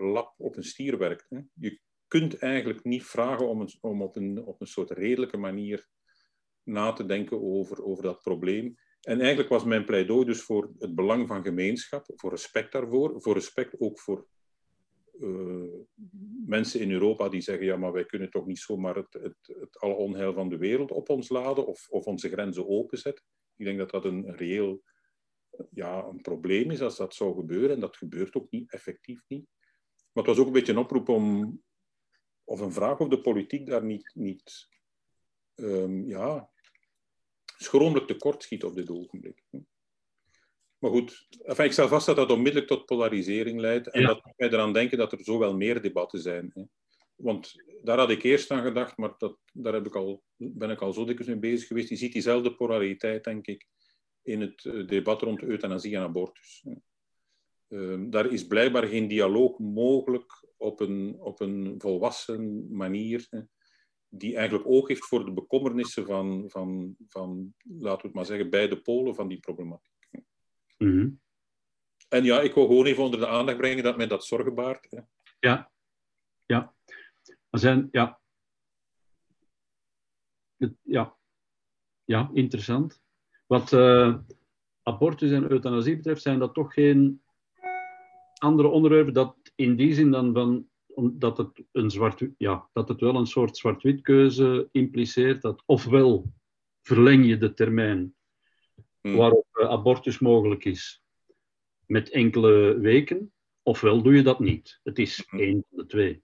lap 0.00 0.34
op 0.38 0.56
een 0.56 0.64
stier 0.64 0.98
werkt. 0.98 1.26
Hè. 1.28 1.40
Je 1.54 1.80
kunt 2.20 2.38
eigenlijk 2.38 2.84
niet 2.84 3.04
vragen 3.04 3.48
om, 3.48 3.66
om 3.80 4.02
op, 4.02 4.16
een, 4.16 4.44
op 4.44 4.60
een 4.60 4.66
soort 4.66 4.90
redelijke 4.90 5.36
manier 5.36 5.88
na 6.62 6.92
te 6.92 7.06
denken 7.06 7.42
over, 7.42 7.84
over 7.84 8.02
dat 8.02 8.20
probleem. 8.20 8.74
En 9.00 9.20
eigenlijk 9.20 9.48
was 9.48 9.64
mijn 9.64 9.84
pleidooi 9.84 10.24
dus 10.24 10.42
voor 10.42 10.72
het 10.78 10.94
belang 10.94 11.26
van 11.26 11.42
gemeenschap, 11.42 12.06
voor 12.14 12.30
respect 12.30 12.72
daarvoor, 12.72 13.22
voor 13.22 13.34
respect 13.34 13.80
ook 13.80 14.00
voor 14.00 14.26
uh, 15.20 15.64
mensen 16.46 16.80
in 16.80 16.90
Europa 16.90 17.28
die 17.28 17.40
zeggen, 17.40 17.66
ja, 17.66 17.76
maar 17.76 17.92
wij 17.92 18.04
kunnen 18.04 18.30
toch 18.30 18.46
niet 18.46 18.58
zomaar 18.58 18.96
het, 18.96 19.12
het, 19.12 19.56
het 19.60 19.78
alle 19.78 19.94
onheil 19.94 20.32
van 20.32 20.48
de 20.48 20.58
wereld 20.58 20.90
op 20.90 21.08
ons 21.08 21.28
laden 21.28 21.66
of, 21.66 21.88
of 21.88 22.04
onze 22.04 22.28
grenzen 22.28 22.68
openzetten. 22.68 23.24
Ik 23.56 23.64
denk 23.64 23.78
dat 23.78 23.90
dat 23.90 24.04
een 24.04 24.36
reëel 24.36 24.82
ja, 25.70 26.04
een 26.04 26.20
probleem 26.20 26.70
is 26.70 26.80
als 26.80 26.96
dat 26.96 27.14
zou 27.14 27.34
gebeuren. 27.34 27.70
En 27.70 27.80
dat 27.80 27.96
gebeurt 27.96 28.34
ook 28.34 28.50
niet, 28.50 28.72
effectief 28.72 29.24
niet. 29.28 29.46
Maar 30.12 30.24
het 30.24 30.26
was 30.26 30.38
ook 30.38 30.46
een 30.46 30.52
beetje 30.52 30.72
een 30.72 30.78
oproep 30.78 31.08
om, 31.08 31.58
of 32.44 32.60
een 32.60 32.72
vraag 32.72 32.98
of 32.98 33.08
de 33.08 33.20
politiek 33.20 33.66
daar 33.66 33.84
niet, 33.84 34.10
niet 34.14 34.68
um, 35.54 36.08
ja, 36.08 36.50
schromelijk 37.44 38.06
tekort 38.06 38.42
schiet 38.42 38.64
op 38.64 38.74
dit 38.74 38.90
ogenblik. 38.90 39.42
Maar 40.78 40.90
goed, 40.90 41.26
enfin, 41.42 41.64
ik 41.64 41.72
stel 41.72 41.88
vast 41.88 42.06
dat 42.06 42.16
dat 42.16 42.30
onmiddellijk 42.30 42.66
tot 42.66 42.86
polarisering 42.86 43.60
leidt 43.60 43.90
en 43.90 44.02
dat 44.02 44.32
wij 44.36 44.48
eraan 44.48 44.72
denken 44.72 44.98
dat 44.98 45.12
er 45.12 45.24
zo 45.24 45.38
wel 45.38 45.56
meer 45.56 45.82
debatten 45.82 46.20
zijn. 46.20 46.50
Hè. 46.54 46.62
Want 47.14 47.54
daar 47.82 47.98
had 47.98 48.10
ik 48.10 48.22
eerst 48.22 48.50
aan 48.50 48.62
gedacht, 48.62 48.96
maar 48.96 49.14
dat, 49.18 49.38
daar 49.52 49.72
heb 49.72 49.86
ik 49.86 49.96
al, 49.96 50.22
ben 50.36 50.70
ik 50.70 50.80
al 50.80 50.92
zo 50.92 51.04
dikwijls 51.04 51.32
mee 51.32 51.50
bezig 51.50 51.66
geweest. 51.66 51.88
Je 51.88 51.96
ziet 51.96 52.12
diezelfde 52.12 52.54
polariteit, 52.54 53.24
denk 53.24 53.46
ik, 53.46 53.66
in 54.22 54.40
het 54.40 54.64
eh, 54.64 54.86
debat 54.86 55.22
rond 55.22 55.42
euthanasie 55.42 55.96
en 55.96 56.02
abortus. 56.02 56.64
Uh, 57.74 58.04
daar 58.10 58.26
is 58.26 58.46
blijkbaar 58.46 58.86
geen 58.86 59.08
dialoog 59.08 59.58
mogelijk 59.58 60.46
op 60.56 60.80
een, 60.80 61.16
op 61.20 61.40
een 61.40 61.74
volwassen 61.78 62.74
manier, 62.76 63.26
hè, 63.30 63.40
die 64.08 64.36
eigenlijk 64.36 64.68
oog 64.68 64.88
heeft 64.88 65.06
voor 65.06 65.24
de 65.24 65.32
bekommernissen 65.32 66.06
van, 66.06 66.44
van, 66.50 66.96
van, 67.08 67.54
laten 67.62 68.00
we 68.00 68.06
het 68.06 68.14
maar 68.14 68.26
zeggen, 68.26 68.50
beide 68.50 68.80
polen 68.80 69.14
van 69.14 69.28
die 69.28 69.40
problematiek. 69.40 69.92
Mhm. 70.78 71.10
En 72.08 72.24
ja, 72.24 72.40
ik 72.40 72.54
wil 72.54 72.66
gewoon 72.66 72.86
even 72.86 73.02
onder 73.02 73.20
de 73.20 73.28
aandacht 73.28 73.58
brengen 73.58 73.84
dat 73.84 73.96
mij 73.96 74.06
dat 74.06 74.24
zorgen 74.24 74.54
baart. 74.54 74.90
Hè. 74.90 75.00
Ja, 75.40 75.70
ja. 76.46 76.74
Er 77.50 77.58
zijn, 77.58 77.88
ja. 77.90 78.20
Ja, 80.82 81.16
ja 82.04 82.30
interessant. 82.32 83.02
Wat 83.46 83.72
uh, 83.72 84.18
abortus 84.82 85.30
en 85.30 85.50
euthanasie 85.50 85.96
betreft, 85.96 86.22
zijn 86.22 86.38
dat 86.38 86.54
toch 86.54 86.72
geen 86.72 87.23
andere 88.44 88.68
onderwerpen 88.68 89.14
dat 89.14 89.36
in 89.54 89.76
die 89.76 89.94
zin 89.94 90.10
dan 90.10 90.32
van 90.32 90.68
dat 91.12 91.38
het, 91.38 91.64
een 91.72 91.90
zwart, 91.90 92.26
ja, 92.38 92.68
dat 92.72 92.88
het 92.88 93.00
wel 93.00 93.14
een 93.14 93.26
soort 93.26 93.56
zwart-wit 93.56 94.00
keuze 94.00 94.68
impliceert. 94.72 95.42
Dat 95.42 95.62
ofwel 95.66 96.32
verleng 96.82 97.26
je 97.26 97.36
de 97.36 97.54
termijn 97.54 98.14
Hmm. 99.04 99.16
waarop 99.16 99.46
eh, 99.52 99.68
abortus 99.68 100.18
mogelijk 100.18 100.64
is 100.64 101.02
met 101.86 102.10
enkele 102.10 102.78
weken, 102.78 103.32
ofwel 103.62 104.02
doe 104.02 104.14
je 104.14 104.22
dat 104.22 104.40
niet. 104.40 104.80
Het 104.82 104.98
is 104.98 105.24
hmm. 105.28 105.40
één 105.40 105.64
van 105.68 105.78
de 105.78 105.86
twee. 105.86 106.22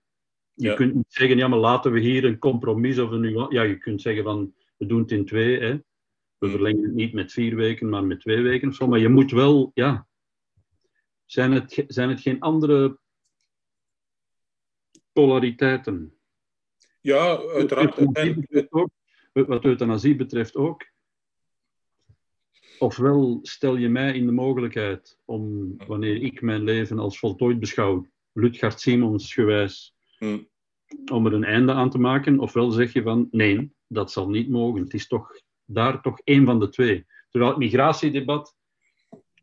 Je 0.54 0.74
kunt 0.74 0.94
niet 0.94 1.04
zeggen, 1.08 1.36
ja, 1.36 1.48
maar 1.48 1.58
laten 1.58 1.92
we 1.92 2.00
hier 2.00 2.24
een 2.24 2.38
compromis 2.38 2.98
of 2.98 3.10
een 3.10 3.48
Ja, 3.48 3.62
je 3.62 3.78
kunt 3.78 4.00
zeggen 4.00 4.24
van, 4.24 4.54
we 4.76 4.86
doen 4.86 5.00
het 5.00 5.10
in 5.10 5.24
twee, 5.24 5.60
hè. 5.60 5.72
We 6.38 6.46
hmm. 6.46 6.50
verlengen 6.50 6.82
het 6.82 6.94
niet 6.94 7.12
met 7.12 7.32
vier 7.32 7.56
weken, 7.56 7.88
maar 7.88 8.04
met 8.04 8.20
twee 8.20 8.42
weken 8.42 8.68
of 8.68 8.74
zo. 8.74 8.86
Maar 8.86 8.98
je 8.98 9.08
moet 9.08 9.30
wel, 9.30 9.70
ja... 9.74 10.08
Zijn 11.30 11.52
het, 11.52 11.84
zijn 11.86 12.08
het 12.08 12.20
geen 12.20 12.40
andere 12.40 12.98
polariteiten? 15.12 16.14
Ja, 17.00 17.36
uiteraard. 17.36 17.96
Wat 19.32 19.64
euthanasie 19.64 20.16
betreft 20.16 20.56
ook 20.56 20.90
ofwel 22.80 23.38
stel 23.42 23.76
je 23.76 23.88
mij 23.88 24.14
in 24.14 24.26
de 24.26 24.32
mogelijkheid 24.32 25.18
om, 25.24 25.74
wanneer 25.86 26.22
ik 26.22 26.40
mijn 26.42 26.62
leven 26.62 26.98
als 26.98 27.18
voltooid 27.18 27.60
beschouw, 27.60 28.06
Lutgard 28.32 28.80
Simons 28.80 29.34
gewijs, 29.34 29.94
hmm. 30.18 30.48
om 31.12 31.26
er 31.26 31.32
een 31.32 31.44
einde 31.44 31.72
aan 31.72 31.90
te 31.90 31.98
maken, 31.98 32.38
ofwel 32.38 32.70
zeg 32.70 32.92
je 32.92 33.02
van 33.02 33.28
nee, 33.30 33.72
dat 33.86 34.12
zal 34.12 34.28
niet 34.28 34.48
mogen. 34.48 34.82
Het 34.82 34.94
is 34.94 35.06
toch 35.06 35.30
daar 35.64 36.02
toch 36.02 36.20
één 36.24 36.44
van 36.44 36.60
de 36.60 36.68
twee. 36.68 37.06
Terwijl 37.28 37.50
het 37.50 37.60
migratiedebat 37.60 38.56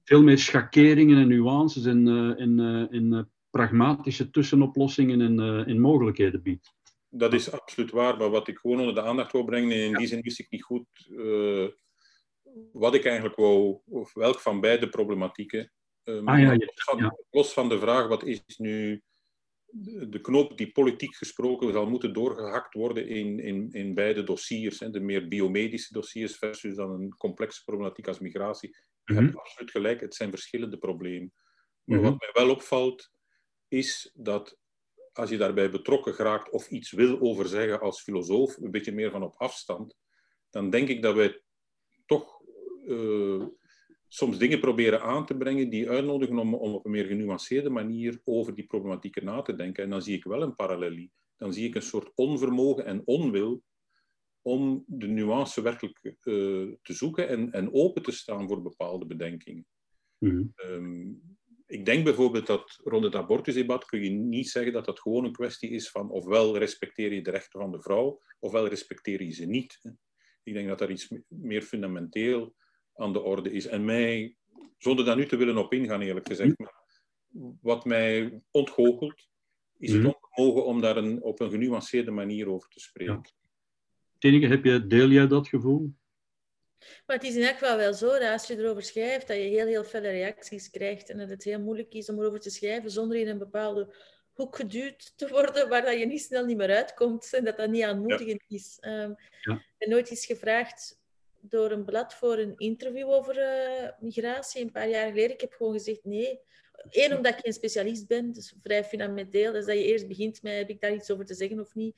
veel 0.08 0.24
meer 0.24 0.38
schakeringen 0.38 1.18
en 1.18 1.28
nuances 1.28 1.86
en, 1.86 2.08
en, 2.38 2.60
uh, 2.60 2.94
en 2.94 3.14
uh, 3.14 3.22
pragmatische 3.50 4.30
tussenoplossingen 4.30 5.22
en, 5.22 5.66
en 5.68 5.80
mogelijkheden 5.80 6.42
biedt. 6.42 6.76
Dat 7.10 7.34
is 7.34 7.52
absoluut 7.52 7.92
waar, 7.92 8.18
maar 8.18 8.30
wat 8.30 8.48
ik 8.48 8.58
gewoon 8.58 8.80
onder 8.80 8.96
de 8.96 9.02
aandacht 9.02 9.32
wil 9.32 9.44
brengen, 9.44 9.72
en 9.72 9.84
in 9.84 9.94
die 9.94 10.08
zin 10.08 10.22
wist 10.22 10.40
ik 10.40 10.50
niet 10.50 10.64
goed 10.64 10.86
wat 12.72 12.96
ik 12.96 13.06
eigenlijk 13.06 13.36
wou, 13.36 13.80
of 13.86 14.14
welk 14.14 14.40
van 14.40 14.60
beide 14.60 14.90
problematieken. 14.90 15.72
Um, 16.04 16.28
ah, 16.28 16.40
ja, 16.40 16.56
los, 16.56 16.74
van, 16.74 17.18
los, 17.30 17.54
van, 17.54 17.70
de 17.70 17.80
vraag 17.80 18.08
wat 18.08 18.24
is 18.24 18.42
nu 18.58 19.02
de 20.10 20.22
knoop 20.22 20.58
die 20.58 20.72
politiek 20.72 21.16
gesproken 21.16 21.72
zal 21.72 21.90
moeten 21.90 22.14
doorgehakt 22.14 22.74
worden 22.74 23.08
in, 23.08 23.40
in, 23.40 23.72
in 23.72 23.94
beide 23.94 24.24
dossiers. 24.24 24.80
Hè, 24.80 24.90
de 24.90 25.00
meer 25.00 25.28
biomedische 25.28 25.94
dossiers 25.94 26.38
versus 26.38 26.76
dan 26.76 26.92
een 26.92 27.18
complexe 27.18 27.64
problematiek 27.64 28.08
als 28.08 28.20
migratie. 28.20 28.76
Je 29.08 29.14
hebt 29.14 29.28
mhm. 29.28 29.38
absoluut 29.38 29.72
gelijk, 29.72 30.02
het 30.02 30.16
zijn 30.16 30.30
verschillende 30.30 30.78
problemen. 30.78 31.34
Maar 31.84 32.02
wat 32.02 32.16
mhm. 32.16 32.20
mij 32.20 32.44
wel 32.44 32.56
opvalt, 32.56 33.12
is 33.68 34.12
dat 34.14 34.58
als 35.14 35.30
je 35.30 35.38
daarbij 35.38 35.72
betrokken 35.72 36.14
geraakt 36.14 36.50
of 36.50 36.70
iets 36.70 36.92
wil 36.92 37.20
over 37.20 37.48
zeggen 37.48 37.80
als 37.80 38.02
filosoof, 38.02 38.58
een 38.58 38.72
beetje 38.72 38.92
meer 38.92 39.12
van 39.12 39.24
op 39.24 39.36
afstand, 39.38 39.98
dan 40.50 40.70
denk 40.70 40.88
ik 40.88 41.02
dat 41.02 41.16
wij 41.16 41.42
toch 42.06 42.42
uh, 42.86 43.46
soms 44.08 44.38
dingen 44.38 44.60
proberen 44.60 45.02
aan 45.02 45.26
te 45.26 45.38
brengen 45.38 45.70
die 45.70 45.90
uitnodigen 45.90 46.38
om, 46.38 46.54
om 46.54 46.74
op 46.74 46.86
een 46.86 46.92
meer 46.92 47.06
genuanceerde 47.06 47.70
manier 47.70 48.22
over 48.24 48.56
die 48.56 48.66
problematieken 48.66 49.26
na 49.26 49.42
te 49.42 49.56
denken. 49.56 49.84
En 49.84 49.90
dan 49.90 50.02
zie 50.02 50.16
ik 50.16 50.24
wel 50.24 50.42
een 50.42 50.56
parallelie. 50.56 51.12
Dan 51.38 51.54
zie 51.54 51.68
ik 51.68 51.76
een 51.76 51.82
soort 51.82 52.12
onvermogen 52.16 52.86
en 52.86 53.02
onwil 53.06 53.64
om 54.48 54.84
de 54.88 55.08
nuance 55.08 55.62
werkelijk 55.62 56.00
uh, 56.04 56.14
te 56.82 56.94
zoeken 56.94 57.28
en, 57.28 57.52
en 57.52 57.74
open 57.74 58.04
te 58.04 58.12
staan 58.12 58.48
voor 58.48 58.62
bepaalde 58.62 59.06
bedenkingen. 59.06 59.66
Mm 60.18 60.54
ik 61.68 61.86
denk 61.86 62.04
bijvoorbeeld 62.04 62.48
dat 62.48 62.80
rond 62.84 63.04
het 63.04 63.16
abortusdebat 63.16 63.86
kun 63.86 64.04
je 64.04 64.10
niet 64.10 64.50
zeggen 64.50 64.74
dat 64.74 64.86
dat 64.86 65.00
gewoon 65.00 65.26
een 65.26 65.32
kwestie 65.32 65.70
is 65.70 65.90
van 65.90 66.10
ofwel 66.10 66.58
respecteer 66.58 67.14
je 67.14 67.22
de 67.22 67.32
rechten 67.32 67.60
van 67.60 67.72
de 67.72 67.82
vrouw, 67.82 68.22
ofwel 68.40 68.68
respecteer 68.68 69.24
je 69.24 69.32
ze 69.32 69.46
niet. 69.46 69.80
Ik 70.44 70.54
denk 70.54 70.68
dat 70.68 70.80
daar 70.80 70.92
iets 70.92 71.14
meer 71.28 71.62
fundamenteel 71.62 72.56
aan 72.94 73.14
de 73.14 73.22
orde 73.22 73.52
is. 73.52 73.66
En 73.66 73.86
mij, 73.86 74.36
zonder 74.78 75.06
daar 75.06 75.16
nu 75.16 75.26
te 75.26 75.38
willen 75.38 75.58
op 75.58 75.74
ingaan 75.74 76.02
eerlijk 76.02 76.28
gezegd, 76.28 76.60
maar 76.60 76.84
wat 77.62 77.86
mij 77.86 78.42
ontgoochelt, 78.52 79.28
is 79.78 79.92
het 79.92 80.02
mm. 80.02 80.08
onvermogen 80.08 80.66
om 80.66 80.82
daar 80.82 80.98
een, 80.98 81.24
op 81.24 81.40
een 81.40 81.52
genuanceerde 81.52 82.12
manier 82.12 82.50
over 82.50 82.70
te 82.70 82.80
spreken. 82.80 83.22
Tineke, 84.20 84.48
heb 84.48 84.64
je, 84.64 84.88
deel 84.88 85.08
jij 85.08 85.28
dat 85.28 85.48
gevoel? 85.48 85.94
Maar 87.06 87.16
het 87.16 87.26
is 87.26 87.36
in 87.36 87.44
elk 87.44 87.58
geval 87.58 87.78
wel 87.78 87.94
zo 87.94 88.08
dat 88.08 88.32
als 88.32 88.48
je 88.48 88.58
erover 88.58 88.84
schrijft, 88.84 89.28
dat 89.28 89.38
je 89.38 89.44
heel, 89.44 89.66
heel 89.66 89.84
felle 89.84 90.10
reacties 90.10 90.70
krijgt 90.70 91.10
en 91.10 91.18
dat 91.18 91.30
het 91.30 91.44
heel 91.44 91.60
moeilijk 91.60 91.94
is 91.94 92.10
om 92.10 92.20
erover 92.20 92.40
te 92.40 92.50
schrijven 92.50 92.92
zonder 92.92 93.18
in 93.18 93.28
een 93.28 93.38
bepaalde 93.38 93.96
hoek 94.34 94.56
geduwd 94.56 95.18
te 95.18 95.28
worden 95.28 95.70
waar 95.70 95.82
dat 95.82 96.00
je 96.00 96.06
niet 96.06 96.22
snel 96.22 96.46
niet 96.46 96.58
meer 96.58 96.76
uitkomt 96.76 97.34
en 97.34 97.44
dat 97.44 97.58
dat 97.58 97.70
niet 97.70 97.84
aanmoedigend 97.84 98.44
is. 98.48 98.78
Um, 98.82 99.16
ja. 99.42 99.54
Ik 99.54 99.76
ben 99.78 99.90
nooit 99.90 100.10
eens 100.10 100.26
gevraagd 100.26 101.00
door 101.40 101.72
een 101.72 101.86
blad 101.86 102.14
voor 102.14 102.38
een 102.38 102.54
interview 102.58 103.10
over 103.10 103.38
uh, 103.38 103.90
migratie 104.00 104.62
een 104.62 104.72
paar 104.72 104.90
jaar 104.90 105.08
geleden. 105.08 105.34
Ik 105.34 105.42
heb 105.42 105.54
gewoon 105.54 105.74
gezegd 105.74 106.04
nee. 106.04 106.40
Eén, 106.90 107.16
omdat 107.16 107.34
ik 107.34 107.40
geen 107.44 107.54
specialist 107.54 108.08
ben, 108.08 108.32
dus 108.32 108.54
vrij 108.64 108.84
fundamenteel. 108.84 109.52
Dus 109.52 109.66
dat 109.66 109.76
je 109.76 109.84
eerst 109.84 110.08
begint 110.08 110.42
met, 110.42 110.54
heb 110.58 110.70
ik 110.70 110.82
daar 110.82 110.94
iets 110.94 111.12
over 111.12 111.26
te 111.26 111.34
zeggen 111.34 111.60
of 111.60 111.76
niet? 111.76 111.96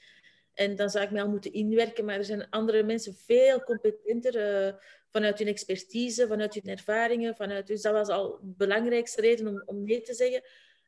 En 0.59 0.75
dan 0.75 0.89
zou 0.89 1.03
ik 1.05 1.11
mij 1.11 1.21
al 1.21 1.29
moeten 1.29 1.53
inwerken, 1.53 2.05
maar 2.05 2.15
er 2.15 2.25
zijn 2.25 2.49
andere 2.49 2.83
mensen 2.83 3.15
veel 3.15 3.63
competenter 3.63 4.65
uh, 4.65 4.73
vanuit 5.09 5.39
hun 5.39 5.47
expertise, 5.47 6.27
vanuit 6.27 6.53
hun 6.53 6.67
ervaringen, 6.67 7.35
vanuit... 7.35 7.67
Dus 7.67 7.81
dat 7.81 7.93
was 7.93 8.07
al 8.07 8.39
de 8.41 8.53
belangrijkste 8.57 9.21
reden 9.21 9.67
om, 9.67 9.83
nee 9.83 10.01
te 10.01 10.13
zeggen. 10.13 10.43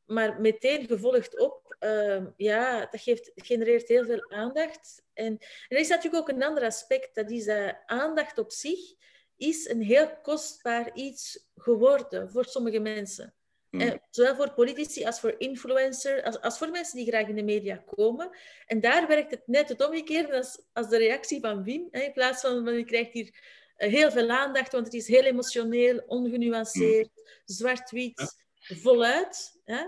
Maar 0.06 0.42
meteen 0.42 0.88
gevolgd 0.88 1.40
op, 1.40 1.76
uh, 1.80 2.26
ja, 2.36 2.80
dat 2.80 3.02
geeft, 3.02 3.32
genereert 3.36 3.88
heel 3.88 4.06
veel 4.06 4.32
aandacht. 4.32 5.04
En, 5.14 5.26
en 5.26 5.40
er 5.68 5.78
is 5.78 5.90
natuurlijk 5.90 6.24
ook 6.24 6.36
een 6.36 6.44
ander 6.44 6.64
aspect, 6.64 7.16
dat 7.16 7.32
is 7.32 7.46
dat 7.46 7.76
aandacht 7.86 8.38
op 8.38 8.52
zich 8.52 8.80
is 9.38 9.70
een 9.70 9.82
heel 9.82 10.20
kostbaar 10.22 10.96
iets 10.96 11.50
geworden 11.56 12.32
voor 12.32 12.46
sommige 12.46 12.80
mensen. 12.80 13.34
Mm. 13.72 14.00
zowel 14.10 14.36
voor 14.36 14.54
politici 14.54 15.06
als 15.06 15.20
voor 15.20 15.36
influencers, 15.38 16.24
als, 16.24 16.42
als, 16.42 16.58
voor 16.58 16.70
mensen 16.70 16.98
die 16.98 17.08
graag 17.08 17.28
in 17.28 17.36
de 17.36 17.44
media 17.44 17.84
komen. 17.96 18.30
En 18.66 18.80
daar 18.80 19.08
werkt 19.08 19.32
het 19.32 19.42
net 19.46 19.70
het 19.70 19.86
omgekeerde 19.86 20.38
als, 20.38 20.62
als 20.74 20.90
de 20.90 20.98
reactie 20.98 21.40
van 21.40 21.64
Wim. 21.64 21.88
Hè, 21.92 22.02
in 22.02 22.14
plaats 22.14 22.42
van, 22.42 22.78
je 22.78 22.86
krijgt 22.86 23.12
hier 23.12 23.36
eh, 23.76 23.90
heel 23.92 24.12
veel 24.12 24.30
aandacht, 24.30 24.72
want 24.72 24.86
het 24.86 24.94
is 24.94 25.08
heel 25.08 25.24
emotioneel, 25.24 26.04
ongenuanceerd, 26.08 27.10
mm. 27.16 27.24
zwart-wit, 27.46 28.36
voluit. 28.60 29.60
Hè. 29.66 29.86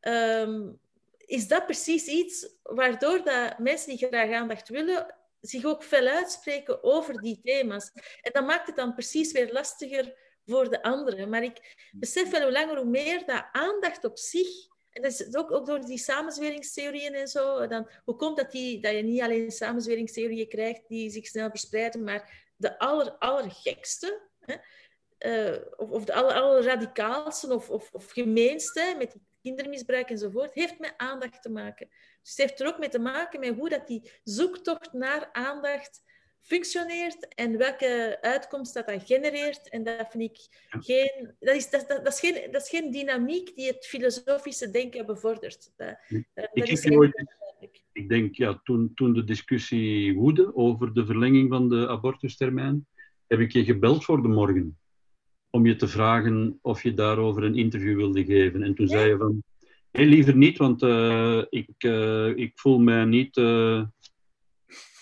Ehm, 0.00 0.70
is 1.18 1.48
dat 1.48 1.64
precies 1.64 2.06
iets 2.06 2.54
waardoor 2.62 3.24
dat 3.24 3.58
mensen 3.58 3.96
die 3.96 4.06
graag 4.06 4.32
aandacht 4.32 4.68
willen, 4.68 5.14
zich 5.40 5.64
ook 5.64 5.84
fel 5.84 6.06
uitspreken 6.06 6.82
over 6.82 7.20
die 7.20 7.40
thema's. 7.42 7.90
En 8.20 8.32
dat 8.32 8.46
maakt 8.46 8.66
het 8.66 8.76
dan 8.76 8.94
precies 8.94 9.32
weer 9.32 9.52
lastiger 9.52 10.14
voor 10.48 10.70
de 10.70 10.82
anderen. 10.82 11.28
Maar 11.28 11.42
ik 11.42 11.88
besef 11.92 12.30
wel 12.30 12.42
hoe 12.42 12.52
langer 12.52 12.76
hoe 12.76 12.84
meer 12.84 13.26
dat 13.26 13.44
aandacht 13.52 14.04
op 14.04 14.18
zich, 14.18 14.48
en 14.92 15.02
dat 15.02 15.12
is 15.12 15.36
ook, 15.36 15.52
ook 15.52 15.66
door 15.66 15.84
die 15.84 15.98
samenzweringstheorieën 15.98 17.14
en 17.14 17.28
zo, 17.28 17.66
dan, 17.66 17.88
hoe 18.04 18.16
komt 18.16 18.36
dat, 18.36 18.50
die, 18.50 18.80
dat 18.80 18.92
je 18.92 19.02
niet 19.02 19.20
alleen 19.20 19.50
samenzweringstheorieën 19.50 20.48
krijgt 20.48 20.88
die 20.88 21.10
zich 21.10 21.26
snel 21.26 21.50
verspreiden, 21.50 22.04
maar 22.04 22.46
de 22.56 22.78
aller, 22.78 23.10
allergekste, 23.18 24.20
hè, 24.40 24.54
uh, 25.18 25.58
of, 25.76 25.90
of, 25.90 26.04
de 26.04 26.14
aller, 26.14 26.32
allerradicaalste 26.32 27.54
of, 27.54 27.70
of, 27.70 27.92
of 27.92 28.10
gemeenste, 28.10 28.94
met 28.98 29.16
kindermisbruik 29.42 30.10
enzovoort, 30.10 30.54
heeft 30.54 30.78
met 30.78 30.94
aandacht 30.96 31.42
te 31.42 31.50
maken. 31.50 31.88
Dus 32.22 32.30
het 32.30 32.38
heeft 32.38 32.60
er 32.60 32.66
ook 32.66 32.78
mee 32.78 32.88
te 32.88 32.98
maken 32.98 33.40
met 33.40 33.54
hoe 33.54 33.68
dat 33.68 33.86
die 33.86 34.10
zoektocht 34.24 34.92
naar 34.92 35.28
aandacht 35.32 36.02
functioneert 36.42 37.34
en 37.34 37.56
welke 37.56 38.18
uitkomst 38.20 38.74
dat 38.74 38.86
dat 38.86 39.02
genereert. 39.06 39.68
En 39.68 39.84
dat 39.84 40.06
vind 40.10 40.22
ik 40.22 40.66
geen... 40.80 41.34
Dat 41.40 41.54
is, 41.54 41.70
dat, 41.70 41.84
dat, 41.88 42.04
dat 42.04 42.12
is, 42.12 42.20
geen, 42.20 42.52
dat 42.52 42.62
is 42.62 42.68
geen 42.68 42.90
dynamiek 42.90 43.56
die 43.56 43.66
het 43.66 43.86
filosofische 43.86 44.70
denken 44.70 45.06
bevordert. 45.06 45.72
Dat, 45.76 45.96
dat 46.34 46.48
ik, 46.52 46.68
is 46.68 46.84
ik 47.92 48.08
denk, 48.08 48.36
ja, 48.36 48.60
toen, 48.64 48.94
toen 48.94 49.12
de 49.12 49.24
discussie 49.24 50.14
woedde 50.14 50.56
over 50.56 50.94
de 50.94 51.06
verlenging 51.06 51.48
van 51.48 51.68
de 51.68 51.88
abortustermijn, 51.88 52.86
heb 53.26 53.40
ik 53.40 53.52
je 53.52 53.64
gebeld 53.64 54.04
voor 54.04 54.22
de 54.22 54.28
morgen 54.28 54.78
om 55.50 55.66
je 55.66 55.76
te 55.76 55.88
vragen 55.88 56.58
of 56.62 56.82
je 56.82 56.94
daarover 56.94 57.42
een 57.42 57.56
interview 57.56 57.96
wilde 57.96 58.24
geven. 58.24 58.62
En 58.62 58.74
toen 58.74 58.88
zei 58.88 59.08
je 59.08 59.16
van, 59.16 59.42
nee, 59.92 60.06
liever 60.06 60.36
niet, 60.36 60.58
want 60.58 60.82
uh, 60.82 61.42
ik, 61.48 61.84
uh, 61.84 62.36
ik 62.36 62.52
voel 62.54 62.78
mij 62.78 63.04
niet 63.04 63.36
uh, 63.36 63.82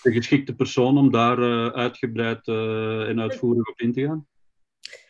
de 0.07 0.13
geschikte 0.13 0.55
persoon 0.55 0.97
om 0.97 1.11
daar 1.11 1.73
uitgebreid 1.73 2.47
en 2.47 3.19
uitvoerig 3.21 3.67
op 3.67 3.79
in 3.79 3.93
te 3.93 4.01
gaan. 4.01 4.27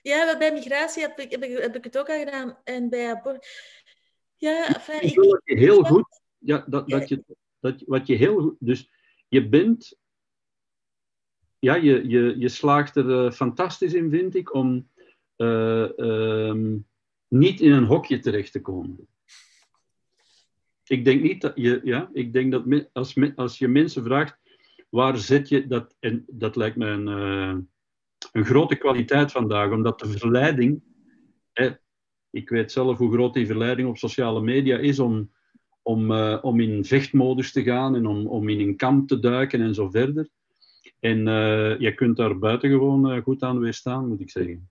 Ja, 0.02 0.38
bij 0.38 0.54
migratie 0.54 1.02
heb 1.02 1.20
ik, 1.20 1.32
heb 1.32 1.43
ik, 1.43 1.58
heb 1.58 1.76
ik 1.76 1.84
het 1.84 1.98
ook 1.98 2.10
al 2.10 2.20
gedaan. 2.20 2.58
En 2.64 2.89
bij. 2.89 3.22
Ja, 4.38 4.68
enfin, 4.68 5.02
ik... 5.02 5.16
Dat 5.16 5.41
je 5.43 5.58
heel 5.58 5.84
goed... 5.84 6.22
Ja, 6.38 6.66
dat, 6.68 6.89
dat 6.89 7.10
je, 7.10 7.24
dat, 7.60 7.84
wat 7.86 8.08
je 8.08 8.16
heel 8.16 8.41
goed... 8.41 8.56
Dus 8.60 8.89
je 9.28 9.50
bent... 9.50 9.98
Ja, 11.60 11.76
je, 11.76 12.08
je, 12.10 12.36
je 12.38 12.50
slaagt 12.50 12.95
er 12.95 13.32
fantastisch 13.32 13.93
in, 13.93 14.10
vind 14.10 14.36
ik, 14.36 14.54
om 14.54 14.89
uh, 15.38 15.89
um, 15.98 16.88
niet 17.28 17.60
in 17.62 17.72
een 17.72 17.86
hokje 17.86 18.20
terecht 18.20 18.52
te 18.52 18.62
komen. 18.62 19.08
Ik 20.88 21.06
denk 21.06 21.22
niet 21.22 21.41
dat 21.41 21.52
je, 21.56 21.82
ja, 21.84 22.10
ik 22.14 22.34
denk 22.34 22.52
dat 22.52 22.89
als, 22.93 23.16
als 23.36 23.58
je 23.58 23.68
mensen 23.68 24.04
vraagt 24.04 24.38
waar 24.90 25.18
zet 25.18 25.50
je 25.50 25.68
dat, 25.68 25.96
en 26.00 26.26
dat 26.28 26.56
lijkt 26.56 26.78
me 26.78 26.86
een, 26.88 27.08
uh, 27.08 27.58
een 28.32 28.46
grote 28.46 28.76
kwaliteit 28.76 29.32
vandaag, 29.32 29.72
omdat 29.72 30.00
de 30.00 30.08
verleiding, 30.08 30.82
hè, 31.54 31.70
ik 32.30 32.50
weet 32.50 32.72
zelf 32.72 32.98
hoe 32.98 33.14
groot 33.14 33.34
die 33.34 33.46
verleiding 33.46 33.90
op 33.90 33.98
sociale 33.98 34.42
media 34.42 34.78
is 34.78 35.00
om, 35.00 35.32
om, 35.82 36.12
uh, 36.12 36.38
om 36.42 36.60
in 36.60 36.86
vechtmodus 36.86 37.52
te 37.52 37.64
gaan 37.64 37.96
en 37.96 38.06
om, 38.06 38.28
om 38.28 38.50
in 38.50 38.60
een 38.60 38.76
kamp 38.76 39.08
te 39.08 39.20
duiken 39.20 39.62
en 39.62 39.74
zo 39.74 39.90
verder. 39.90 40.30
En 41.00 41.18
uh, 41.28 41.80
je 41.80 41.94
kunt 41.94 42.18
daar 42.18 42.40
buitengewoon 42.40 43.22
goed 43.22 43.44
aan 43.44 43.60
weerstaan, 43.60 44.08
moet 44.08 44.20
ik 44.20 44.30
zeggen. 44.30 44.70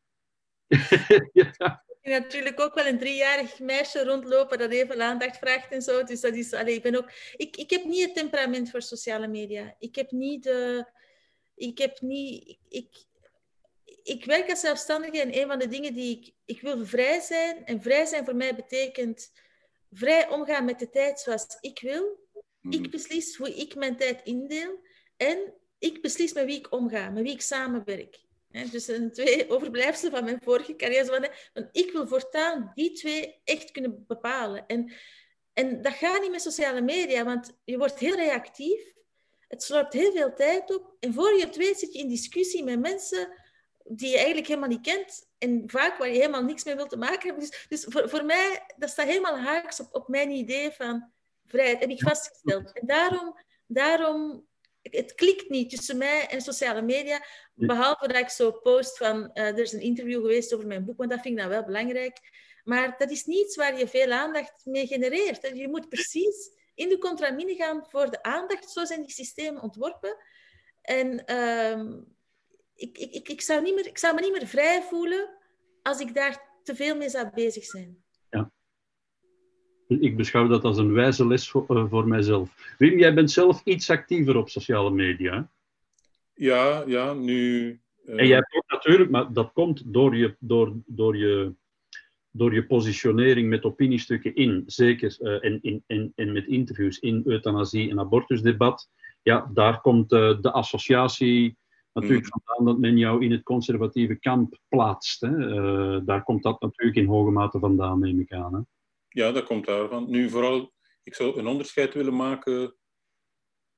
ja. 1.33 1.85
Natuurlijk 2.11 2.61
ook 2.61 2.75
wel 2.75 2.87
een 2.87 2.99
driejarig 2.99 3.59
meisje 3.59 4.05
rondlopen 4.05 4.59
dat 4.59 4.71
even 4.71 5.03
aandacht 5.03 5.39
vraagt 5.39 5.73
en 5.73 5.83
zo. 5.83 6.03
Dus 6.03 6.21
dat 6.21 6.35
is, 6.35 6.53
allee, 6.53 6.75
ik, 6.75 6.83
ben 6.83 6.97
ook, 6.97 7.11
ik, 7.37 7.57
ik 7.57 7.71
heb 7.71 7.85
niet 7.85 8.03
het 8.03 8.15
temperament 8.15 8.71
voor 8.71 8.83
sociale 8.83 9.27
media. 9.29 9.77
Ik 9.79 9.95
heb 9.95 10.11
niet 10.11 10.43
de... 10.43 10.87
Ik 11.55 11.79
heb 11.79 12.01
niet... 12.01 12.59
Ik, 12.69 12.89
ik 14.03 14.25
werk 14.25 14.51
als 14.51 14.61
zelfstandige 14.61 15.21
en 15.21 15.39
een 15.39 15.47
van 15.47 15.59
de 15.59 15.69
dingen 15.69 15.95
die 15.95 16.19
ik... 16.19 16.33
Ik 16.45 16.61
wil 16.61 16.87
vrij 16.87 17.21
zijn. 17.21 17.65
En 17.65 17.83
vrij 17.83 18.05
zijn 18.05 18.25
voor 18.25 18.37
mij 18.37 18.55
betekent 18.55 19.33
vrij 19.91 20.29
omgaan 20.29 20.65
met 20.65 20.79
de 20.79 20.91
tijd 20.91 21.21
zoals 21.21 21.59
ik 21.61 21.81
wil. 21.81 22.25
Ik 22.71 22.81
mhm. 22.81 22.91
beslis 22.91 23.37
hoe 23.37 23.55
ik 23.55 23.75
mijn 23.75 23.97
tijd 23.97 24.21
indeel. 24.25 24.81
En 25.17 25.55
ik 25.79 26.03
beslis 26.03 26.33
met 26.33 26.45
wie 26.45 26.59
ik 26.59 26.73
omga, 26.73 27.11
met 27.11 27.23
wie 27.23 27.33
ik 27.33 27.41
samenwerk. 27.41 28.26
Dus 28.65 28.89
een 28.89 29.13
twee 29.13 29.51
overblijfselen 29.51 30.13
van 30.13 30.25
mijn 30.25 30.41
vorige 30.43 30.77
carrière. 30.77 31.31
Want 31.55 31.69
ik 31.73 31.93
wil 31.93 32.07
voortaan 32.07 32.71
die 32.75 32.93
twee 32.93 33.41
echt 33.45 33.71
kunnen 33.71 34.05
bepalen. 34.07 34.67
En, 34.67 34.93
en 35.53 35.83
dat 35.83 35.93
gaat 35.93 36.21
niet 36.21 36.31
met 36.31 36.43
sociale 36.43 36.81
media, 36.81 37.25
want 37.25 37.59
je 37.65 37.79
wordt 37.79 37.99
heel 37.99 38.17
reactief. 38.17 38.95
Het 39.49 39.63
slorpt 39.63 39.93
heel 39.93 40.13
veel 40.13 40.35
tijd 40.35 40.75
op. 40.75 40.97
En 41.01 41.15
voor 41.15 41.37
je 41.37 41.45
het 41.45 41.57
weet 41.57 41.79
zit 41.79 41.93
je 41.93 41.99
in 41.99 42.09
discussie 42.09 42.65
met 42.65 42.81
mensen 42.81 43.33
die 43.85 44.09
je 44.09 44.17
eigenlijk 44.17 44.47
helemaal 44.47 44.69
niet 44.69 44.87
kent. 44.87 45.29
En 45.39 45.63
vaak 45.67 45.99
waar 45.99 46.09
je 46.09 46.15
helemaal 46.15 46.45
niks 46.45 46.65
mee 46.65 46.75
wilt 46.75 46.91
te 46.91 46.97
maken 46.97 47.29
hebben. 47.29 47.41
Dus, 47.41 47.67
dus 47.69 47.85
voor, 47.89 48.09
voor 48.09 48.25
mij, 48.25 48.65
dat 48.77 48.91
staat 48.91 49.07
helemaal 49.07 49.39
haaks 49.39 49.81
op, 49.81 49.95
op 49.95 50.09
mijn 50.09 50.31
idee 50.31 50.71
van 50.71 51.11
vrijheid. 51.45 51.81
Heb 51.81 51.91
ik 51.91 52.03
vastgesteld. 52.03 52.73
En 52.73 52.87
daarom, 52.87 53.39
daarom 53.67 54.46
het 54.91 55.15
klikt 55.15 55.49
niet 55.49 55.71
tussen 55.71 55.99
mij 55.99 56.27
en 56.27 56.41
sociale 56.41 56.83
media. 56.83 57.25
Behalve 57.55 58.07
dat 58.09 58.17
ik 58.17 58.29
zo 58.29 58.53
post 58.53 58.97
van, 58.97 59.31
uh, 59.35 59.47
er 59.47 59.59
is 59.59 59.73
een 59.73 59.81
interview 59.81 60.21
geweest 60.21 60.55
over 60.55 60.67
mijn 60.67 60.85
boek, 60.85 60.99
want 60.99 61.11
dat 61.11 61.21
vind 61.21 61.35
ik 61.35 61.41
dan 61.41 61.51
wel 61.51 61.65
belangrijk. 61.65 62.19
Maar 62.65 62.95
dat 62.99 63.11
is 63.11 63.25
niets 63.25 63.57
waar 63.57 63.79
je 63.79 63.89
veel 63.89 64.11
aandacht 64.11 64.65
mee 64.65 64.87
genereert. 64.87 65.51
Je 65.55 65.69
moet 65.69 65.89
precies 65.89 66.51
in 66.75 66.89
de 66.89 66.99
contramine 66.99 67.55
gaan 67.55 67.87
voor 67.89 68.11
de 68.11 68.23
aandacht. 68.23 68.71
Zo 68.71 68.85
zijn 68.85 69.01
die 69.01 69.11
systemen 69.11 69.63
ontworpen. 69.63 70.17
En 70.83 71.23
uh, 71.27 72.01
ik, 72.75 72.99
ik, 72.99 73.13
ik, 73.13 73.29
ik, 73.29 73.41
zou 73.41 73.63
niet 73.63 73.75
meer, 73.75 73.87
ik 73.87 73.99
zou 73.99 74.15
me 74.15 74.21
niet 74.21 74.33
meer 74.33 74.47
vrij 74.47 74.83
voelen 74.83 75.29
als 75.83 76.01
ik 76.01 76.15
daar 76.15 76.43
te 76.63 76.77
veel 76.77 76.97
mee 76.97 77.09
zou 77.09 77.31
bezig 77.35 77.65
zijn. 77.65 78.05
Ja. 79.87 79.97
Ik 80.01 80.17
beschouw 80.17 80.47
dat 80.47 80.65
als 80.65 80.79
een 80.79 80.93
wijze 80.93 81.27
les 81.27 81.49
voor, 81.49 81.65
uh, 81.69 81.85
voor 81.89 82.09
mijzelf. 82.09 82.75
Wim, 82.79 82.99
jij 82.99 83.15
bent 83.15 83.31
zelf 83.31 83.65
iets 83.65 83.91
actiever 83.91 84.37
op 84.37 84.49
sociale 84.49 84.91
media. 84.91 85.51
Ja, 86.35 86.85
ja, 86.87 87.13
nu... 87.13 87.69
Uh... 88.07 88.21
En 88.21 88.27
jij 88.27 88.37
hebt 88.37 88.55
ook 88.55 88.71
natuurlijk, 88.71 89.11
maar 89.11 89.33
dat 89.33 89.53
komt 89.53 89.83
door 89.87 90.17
je, 90.17 90.37
door, 90.39 90.73
door 90.87 91.17
je, 91.17 91.53
door 92.31 92.55
je 92.55 92.67
positionering 92.67 93.49
met 93.49 93.65
opiniestukken 93.65 94.35
in, 94.35 94.63
zeker, 94.67 95.17
uh, 95.21 95.45
en, 95.45 95.59
in, 95.63 95.83
en, 95.87 96.13
en 96.15 96.33
met 96.33 96.47
interviews 96.47 96.99
in 96.99 97.23
euthanasie- 97.25 97.91
en 97.91 98.01
abortusdebat. 98.01 98.89
Ja, 99.23 99.51
daar 99.55 99.81
komt 99.81 100.09
de 100.09 100.51
associatie 100.53 101.57
natuurlijk 101.93 102.25
mm. 102.25 102.41
vandaan 102.45 102.73
dat 102.73 102.81
men 102.81 102.99
jou 102.99 103.25
in 103.25 103.31
het 103.31 103.43
conservatieve 103.43 104.15
kamp 104.15 104.59
plaatst. 104.69 105.21
Hè. 105.21 106.05
daar 106.05 106.23
komt 106.23 106.43
dat 106.43 106.61
natuurlijk 106.61 106.97
in 106.97 107.07
hoge 107.07 107.31
mate 107.31 107.59
vandaan, 107.59 107.99
neem 107.99 108.21
ik 108.21 108.33
aan. 108.33 108.55
Hè. 108.55 108.61
Ja, 109.17 109.33
dat 109.33 109.45
komt 109.45 109.67
daarvan. 109.67 110.11
Nu 110.11 110.31
vooral, 110.31 110.73
ik 111.03 111.15
zou 111.15 111.39
een 111.39 111.47
onderscheid 111.47 111.95
willen 111.95 112.17
maken 112.17 112.77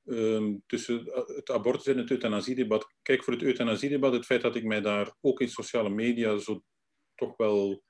ehm, 0.04 0.56
tussen 0.66 1.04
het 1.12 1.50
abortus 1.50 1.86
en 1.86 1.98
het 1.98 2.10
euthanasiedebat. 2.10 2.94
Kijk, 3.02 3.24
voor 3.24 3.32
het 3.32 3.42
euthanasiedebat, 3.42 4.12
het 4.12 4.24
feit 4.24 4.42
dat 4.42 4.56
ik 4.56 4.64
mij 4.64 4.80
daar 4.80 5.14
ook 5.20 5.40
in 5.40 5.48
sociale 5.48 5.88
media 5.88 6.38
zo 6.38 6.62
toch 7.14 7.36
wel 7.36 7.82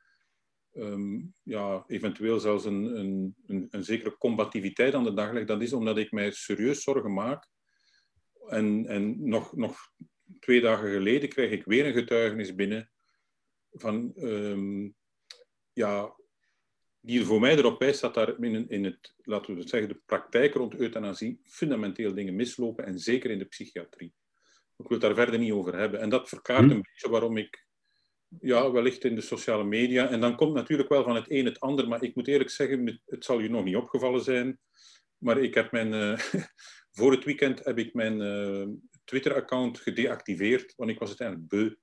ehm, 0.73 1.20
ja, 1.43 1.85
eventueel 1.87 2.39
zelfs 2.39 2.65
een, 2.65 2.99
een, 2.99 3.37
een, 3.47 3.66
een, 3.70 3.85
zekere 3.85 4.19
combativiteit 4.19 4.95
aan 4.95 5.05
de 5.05 5.15
dag 5.15 5.33
leg, 5.33 5.45
dat 5.45 5.62
is 5.62 5.73
omdat 5.73 5.99
ik 5.99 6.12
mij 6.12 6.31
serieus 6.31 6.83
zorgen 6.83 7.12
maak. 7.12 7.49
En, 8.49 8.87
en 8.87 9.29
nog, 9.29 9.57
nog 9.57 9.93
twee 10.39 10.61
dagen 10.61 10.91
geleden 10.91 11.29
kreeg 11.29 11.51
ik 11.51 11.65
weer 11.65 11.87
een 11.87 11.93
getuigenis 11.93 12.55
binnen 12.55 12.91
van 13.70 14.12
um, 14.16 14.97
ja, 15.73 16.18
die 17.01 17.25
voor 17.25 17.41
mij 17.41 17.57
erop 17.57 17.79
wijst 17.79 18.01
dat 18.01 18.15
daar 18.15 18.43
in, 18.43 18.69
in 18.69 18.85
het, 18.85 19.15
laten 19.23 19.55
we 19.55 19.61
het 19.61 19.69
zeggen, 19.69 19.89
de 19.89 20.01
praktijk 20.07 20.55
rond 20.55 20.75
euthanasie 20.75 21.41
fundamenteel 21.45 22.15
dingen 22.15 22.37
mislopen, 22.37 22.87
en 22.87 22.99
zeker 22.99 23.31
in 23.31 23.39
de 23.39 23.45
psychiatrie. 23.45 24.15
Ik 24.77 24.89
wil 24.89 24.99
het 24.99 25.01
daar 25.01 25.15
verder 25.15 25.41
niet 25.41 25.53
over 25.53 25.79
hebben. 25.79 26.01
En 26.01 26.09
dat 26.09 26.29
verkaart 26.29 26.65
hm. 26.65 26.70
een 26.70 26.83
beetje 26.83 27.11
waarom 27.11 27.37
ik, 27.37 27.66
ja, 28.41 28.70
wellicht 28.70 29.05
in 29.05 29.15
de 29.15 29.20
sociale 29.20 29.65
media, 29.65 30.09
en 30.09 30.20
dan 30.20 30.37
komt 30.37 30.55
natuurlijk 30.55 30.89
wel 30.89 31.03
van 31.03 31.15
het 31.15 31.31
een 31.31 31.45
het 31.45 31.61
ander, 31.61 31.89
maar 31.89 32.03
ik 32.03 32.15
moet 32.15 32.29
eerlijk 32.29 32.51
zeggen, 32.51 33.01
het 33.07 33.25
zal 33.25 33.41
je 33.41 33.51
nog 33.51 33.65
niet 33.65 33.77
opgevallen 33.77 34.23
zijn, 34.23 34.59
maar 35.19 35.39
ik 35.39 35.55
heb 35.55 35.73
mijn, 35.73 35.93
uh, 35.93 36.19
voor 36.99 37.12
het 37.12 37.25
weekend 37.25 37.65
heb 37.65 37.79
ik 37.79 37.95
mijn 37.95 38.20
uh, 38.20 38.66
Twitter-account 39.05 39.79
gedeactiveerd, 39.79 40.75
want 40.77 40.91
ik 40.91 40.99
was 40.99 41.11
het 41.11 41.20
eigenlijk 41.20 41.51
beu. 41.51 41.75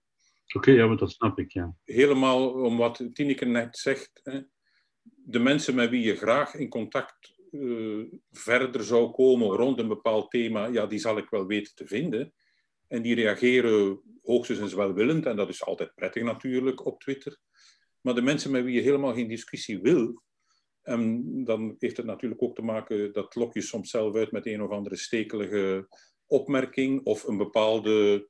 Oké, 0.54 0.72
ja, 0.72 0.88
maar 0.88 0.98
dat 0.98 1.12
snap 1.12 1.40
ik, 1.40 1.52
ja. 1.52 1.76
Helemaal 1.84 2.52
om 2.52 2.78
wat 2.78 3.10
Tineke 3.14 3.46
net 3.46 3.78
zegt, 3.78 4.20
hè, 4.24 4.40
de 5.14 5.40
mensen 5.40 5.76
met 5.76 5.90
wie 5.90 6.02
je 6.02 6.16
graag 6.16 6.56
in 6.56 6.70
contact 6.70 7.36
uh, 7.52 8.06
verder 8.32 8.84
zou 8.84 9.12
komen 9.12 9.48
rond 9.48 9.80
een 9.80 9.88
bepaald 9.88 10.32
thema, 10.32 10.66
ja, 10.66 10.86
die 10.86 11.00
zal 11.00 11.18
ik 11.18 11.30
wel 11.30 11.46
weten 11.46 11.76
te 11.76 11.88
vinden. 11.88 12.34
En 12.88 13.02
die 13.02 13.16
reageren 13.16 14.02
hoogstens 14.22 14.74
welwillend, 14.74 15.26
en 15.26 15.36
dat 15.36 15.50
is 15.50 15.64
altijd 15.66 15.96
prettig 15.96 16.24
natuurlijk 16.24 16.86
op 16.86 17.00
Twitter. 17.00 17.38
Maar 18.02 18.16
de 18.16 18.22
mensen 18.22 18.52
met 18.52 18.64
wie 18.64 18.74
je 18.74 18.82
helemaal 18.82 19.14
geen 19.14 19.28
discussie 19.28 19.80
wil, 19.82 20.24
en 20.82 21.24
dan 21.44 21.76
heeft 21.80 21.98
het 21.98 22.06
natuurlijk 22.06 22.42
ook 22.42 22.56
te 22.56 22.62
maken, 22.62 23.14
dat 23.14 23.36
lok 23.36 23.54
je 23.54 23.62
soms 23.62 23.90
zelf 23.90 24.16
uit 24.16 24.32
met 24.32 24.46
een 24.46 24.62
of 24.62 24.70
andere 24.70 24.96
stekelige 24.96 25.88
opmerking 26.26 27.06
of 27.06 27.24
een 27.24 27.38
bepaalde 27.38 28.28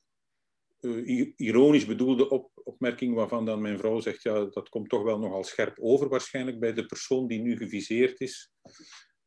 uh, 0.81 1.31
ironisch 1.35 1.85
bedoelde 1.85 2.29
op, 2.29 2.51
opmerking 2.65 3.15
waarvan 3.15 3.45
dan 3.45 3.61
mijn 3.61 3.77
vrouw 3.77 3.99
zegt, 3.99 4.23
ja, 4.23 4.45
dat 4.45 4.69
komt 4.69 4.89
toch 4.89 5.03
wel 5.03 5.19
nogal 5.19 5.43
scherp 5.43 5.77
over 5.79 6.09
waarschijnlijk 6.09 6.59
bij 6.59 6.73
de 6.73 6.85
persoon 6.85 7.27
die 7.27 7.41
nu 7.41 7.57
geviseerd 7.57 8.19
is. 8.19 8.51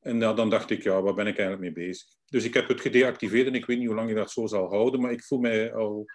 En 0.00 0.20
ja, 0.20 0.32
dan 0.32 0.50
dacht 0.50 0.70
ik, 0.70 0.82
ja, 0.82 1.02
waar 1.02 1.14
ben 1.14 1.26
ik 1.26 1.38
eigenlijk 1.38 1.60
mee 1.74 1.86
bezig? 1.86 2.08
Dus 2.24 2.44
ik 2.44 2.54
heb 2.54 2.68
het 2.68 2.80
gedeactiveerd 2.80 3.46
en 3.46 3.54
ik 3.54 3.66
weet 3.66 3.78
niet 3.78 3.86
hoe 3.86 3.96
lang 3.96 4.08
je 4.08 4.14
dat 4.14 4.30
zo 4.30 4.46
zal 4.46 4.68
houden, 4.68 5.00
maar 5.00 5.12
ik 5.12 5.24
voel 5.24 5.38
mij 5.38 5.74
al... 5.74 6.06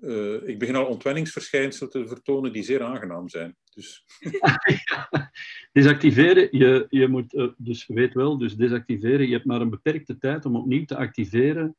Uh, 0.00 0.48
ik 0.48 0.58
begin 0.58 0.76
al 0.76 0.86
ontwenningsverschijnselen 0.86 1.90
te 1.90 2.06
vertonen 2.06 2.52
die 2.52 2.62
zeer 2.62 2.82
aangenaam 2.82 3.28
zijn. 3.28 3.56
Dus... 3.74 4.04
Desactiveren, 5.72 6.48
je, 6.50 6.86
je 6.88 7.08
moet, 7.08 7.34
uh, 7.34 7.52
dus 7.56 7.86
weet 7.86 8.14
wel, 8.14 8.38
dus 8.38 8.56
desactiveren, 8.56 9.26
je 9.26 9.32
hebt 9.32 9.44
maar 9.44 9.60
een 9.60 9.70
beperkte 9.70 10.18
tijd 10.18 10.44
om 10.44 10.56
opnieuw 10.56 10.84
te 10.84 10.96
activeren 10.96 11.76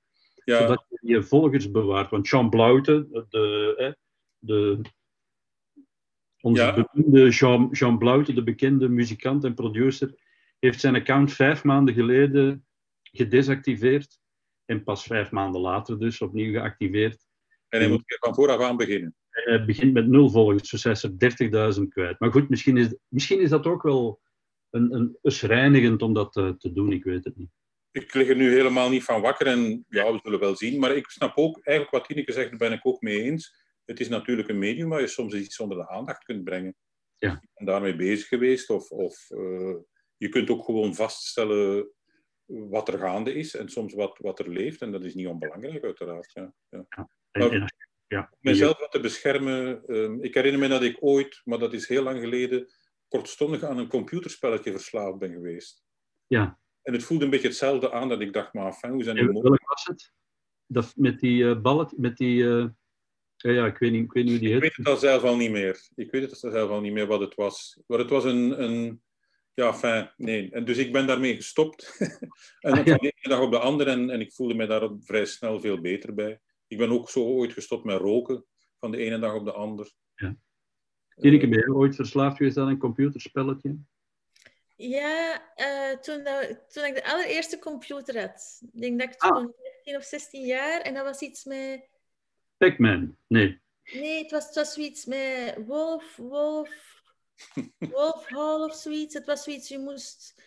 ja. 0.48 0.60
zodat 0.60 0.86
je 0.90 0.98
je 1.02 1.24
volgers 1.24 1.72
bewaart. 1.72 2.10
Want 2.10 2.28
Jean 2.28 2.50
Blaute, 2.50 3.26
de, 3.30 3.98
de, 4.40 4.82
onze 6.42 6.62
ja. 6.62 6.74
bekende 6.74 7.30
Jean, 7.30 7.70
Jean 7.72 8.24
de 8.26 8.44
bekende 8.44 8.90
muzikant 8.90 9.44
en 9.44 9.54
producer, 9.54 10.14
heeft 10.60 10.80
zijn 10.80 10.96
account 10.96 11.34
vijf 11.34 11.64
maanden 11.64 11.94
geleden 11.94 12.66
gedesactiveerd 13.02 14.20
en 14.66 14.84
pas 14.84 15.04
vijf 15.04 15.32
maanden 15.32 15.62
later 15.62 16.00
dus 16.00 16.22
opnieuw 16.22 16.52
geactiveerd. 16.52 17.26
En 17.68 17.80
hij 17.80 17.90
moet 17.90 18.04
weer 18.06 18.18
van 18.20 18.36
vooraf 18.36 18.62
aan 18.62 18.78
beginnen. 18.78 19.16
Hij 19.30 19.66
begint 19.66 19.94
met 19.94 20.08
nul 20.08 20.30
volgers, 20.30 20.70
dus 20.70 20.84
hij 20.84 20.92
is 20.92 21.04
er 21.04 21.76
30.000 21.80 21.88
kwijt. 21.88 22.20
Maar 22.20 22.32
goed, 22.32 22.50
misschien 22.50 22.78
is, 22.78 22.96
misschien 23.08 23.40
is 23.40 23.50
dat 23.50 23.66
ook 23.66 23.84
wel 23.84 24.22
een, 24.70 24.94
een, 24.94 25.18
reinigend 25.22 26.02
om 26.02 26.14
dat 26.14 26.34
te, 26.34 26.56
te 26.58 26.74
doen, 26.74 26.92
ik 26.92 27.04
weet 27.04 27.24
het 27.24 27.38
niet 27.38 27.52
ik 27.98 28.14
lig 28.14 28.30
er 28.30 28.36
nu 28.36 28.52
helemaal 28.52 28.90
niet 28.90 29.04
van 29.04 29.22
wakker 29.22 29.48
en 29.48 29.86
ja, 29.90 30.12
we 30.12 30.20
zullen 30.24 30.40
wel 30.40 30.56
zien. 30.56 30.80
Maar 30.80 30.96
ik 30.96 31.10
snap 31.10 31.38
ook, 31.38 31.60
eigenlijk 31.64 31.98
wat 31.98 32.08
Tineke 32.08 32.32
zegt, 32.32 32.50
daar 32.50 32.70
ben 32.70 32.72
ik 32.72 32.86
ook 32.86 33.02
mee 33.02 33.22
eens. 33.22 33.56
Het 33.88 34.00
is 34.00 34.10
natuurlijk 34.10 34.50
een 34.50 34.60
medium 34.60 34.90
waar 34.90 35.02
je 35.02 35.08
soms 35.08 35.34
iets 35.34 35.60
onder 35.60 35.78
de 35.78 35.90
aandacht 35.90 36.24
kunt 36.24 36.44
brengen. 36.44 36.76
Ja. 37.16 37.32
Ik 37.32 37.50
ben 37.54 37.66
daarmee 37.66 37.96
bezig 37.96 38.28
geweest. 38.28 38.70
Of, 38.70 38.92
of 38.92 39.30
uh, 39.30 39.76
je 40.18 40.30
kunt 40.30 40.50
ook 40.50 40.66
gewoon 40.66 40.96
vaststellen 40.96 41.92
wat 42.46 42.88
er 42.88 43.00
gaande 43.00 43.34
is 43.34 43.56
en 43.56 43.70
soms 43.70 43.94
wat, 43.94 44.18
wat 44.18 44.40
er 44.40 44.50
leeft. 44.50 44.82
En 44.82 44.92
dat 44.92 45.04
is 45.04 45.14
niet 45.14 45.28
onbelangrijk, 45.28 45.84
uiteraard. 45.84 46.32
Ja. 46.34 46.54
Ja. 46.70 46.86
ja. 46.90 47.10
Maar, 47.32 47.74
ja. 48.08 48.34
Mezelf 48.40 48.80
wat 48.80 48.92
te 48.92 49.00
beschermen. 49.00 49.84
Uh, 49.86 50.24
ik 50.24 50.34
herinner 50.34 50.62
me 50.62 50.68
dat 50.68 50.84
ik 50.84 50.98
ooit, 51.00 51.42
maar 51.44 51.60
dat 51.60 51.74
is 51.74 51.88
heel 51.88 52.04
lang 52.04 52.20
geleden, 52.20 52.68
kortstondig 53.08 53.64
aan 53.64 53.78
een 53.78 53.90
computerspelletje 53.90 54.72
verslaafd 54.72 55.18
ben 55.18 55.32
geweest. 55.32 55.84
Ja. 56.28 56.60
En 56.82 56.94
het 56.94 57.04
voelde 57.04 57.24
een 57.24 57.30
beetje 57.30 57.48
hetzelfde 57.48 57.92
aan 57.92 58.10
dat 58.10 58.22
ik 58.22 58.34
dacht, 58.34 58.54
maar 58.54 58.74
fijn, 58.74 58.94
hoe 58.94 59.04
zijn 59.04 59.16
die 59.16 59.32
mogelijk? 59.32 59.68
Was 59.68 59.86
het? 59.86 60.14
Dat, 60.66 60.94
met 60.96 61.20
die 61.20 61.44
uh, 61.44 61.62
ballet, 61.62 61.98
met 61.98 62.18
die... 62.18 62.46
Ja, 63.54 63.66
ik 63.66 63.78
weet, 63.78 63.92
niet, 63.92 64.04
ik 64.04 64.12
weet 64.12 64.24
niet 64.24 64.34
hoe 64.34 64.42
die 64.42 64.54
heet. 64.54 64.58
Ik 64.58 64.62
weet 64.62 64.78
het 64.78 64.88
al 64.88 64.98
zelf 64.98 65.24
al 65.24 65.36
niet 65.36 65.52
meer. 65.52 65.88
Ik 65.96 66.12
weet 66.12 66.22
het 66.22 66.44
al 66.44 66.52
zelf 66.52 66.70
al 66.70 66.82
niet 66.82 66.94
meer 66.94 67.08
wat 67.08 67.20
het 67.20 67.36
was. 67.36 67.80
Maar 67.88 68.00
het 68.00 68.10
was 68.10 68.24
een... 68.24 68.64
een 68.64 69.02
ja, 69.54 69.74
fijn, 69.74 70.12
nee. 70.18 70.52
En 70.52 70.66
dus 70.66 70.78
ik 70.78 70.92
ben 70.92 71.08
daarmee 71.08 71.36
gestopt. 71.36 71.98
en 72.60 72.72
ah, 72.72 72.86
ja. 72.86 72.92
van 72.92 72.98
de 72.98 73.14
ene 73.16 73.36
dag 73.36 73.42
op 73.42 73.52
de 73.52 73.60
andere. 73.60 73.92
En, 73.92 74.10
en 74.10 74.22
ik 74.22 74.34
voelde 74.34 74.54
me 74.54 74.68
daar 74.68 74.90
vrij 75.00 75.26
snel 75.26 75.60
veel 75.60 75.82
beter 75.82 76.14
bij. 76.14 76.40
Ik 76.68 76.78
ben 76.78 76.90
ook 76.90 77.10
zo 77.10 77.24
ooit 77.24 77.54
gestopt 77.54 77.84
met 77.84 78.00
roken. 78.00 78.46
Van 78.80 78.92
de 78.92 78.98
ene 78.98 79.20
dag 79.20 79.34
op 79.34 79.46
de 79.46 79.52
andere. 79.52 79.92
Ja. 80.16 80.38
Tineke, 81.16 81.46
uh, 81.46 81.52
ben 81.52 81.60
je 81.60 81.76
ooit 81.76 81.96
verslaafd 81.96 82.38
geweest 82.38 82.58
aan 82.58 82.68
een 82.68 82.78
computerspelletje? 82.78 83.78
Ja, 84.76 85.42
uh, 85.56 85.98
toen, 86.00 86.24
toen 86.68 86.86
ik 86.86 86.96
de 86.96 87.06
allereerste 87.06 87.60
computer 87.60 88.20
had. 88.20 88.62
Ik 88.72 88.82
denk 88.82 89.00
dat 89.00 89.10
ik 89.10 89.20
toen 89.20 89.32
ah. 89.32 89.54
15 89.84 89.96
of 89.96 90.04
16 90.04 90.46
jaar 90.46 90.82
en 90.82 90.94
dat 90.94 91.04
was 91.04 91.22
iets 91.22 91.44
met. 91.44 91.90
Pac-Man? 92.58 93.18
Nee. 93.28 93.62
Nee, 93.84 94.22
het 94.22 94.32
was, 94.32 94.46
het 94.46 94.56
was 94.56 94.74
zoiets 94.74 95.06
met 95.06 95.56
Wolf, 95.66 96.16
Wolf, 96.16 96.70
Wolf 97.78 98.26
Hall 98.28 98.62
of 98.62 98.76
zoiets. 98.76 99.14
Het 99.14 99.26
was 99.26 99.44
zoiets, 99.44 99.68
je 99.68 99.80
moest. 99.80 100.46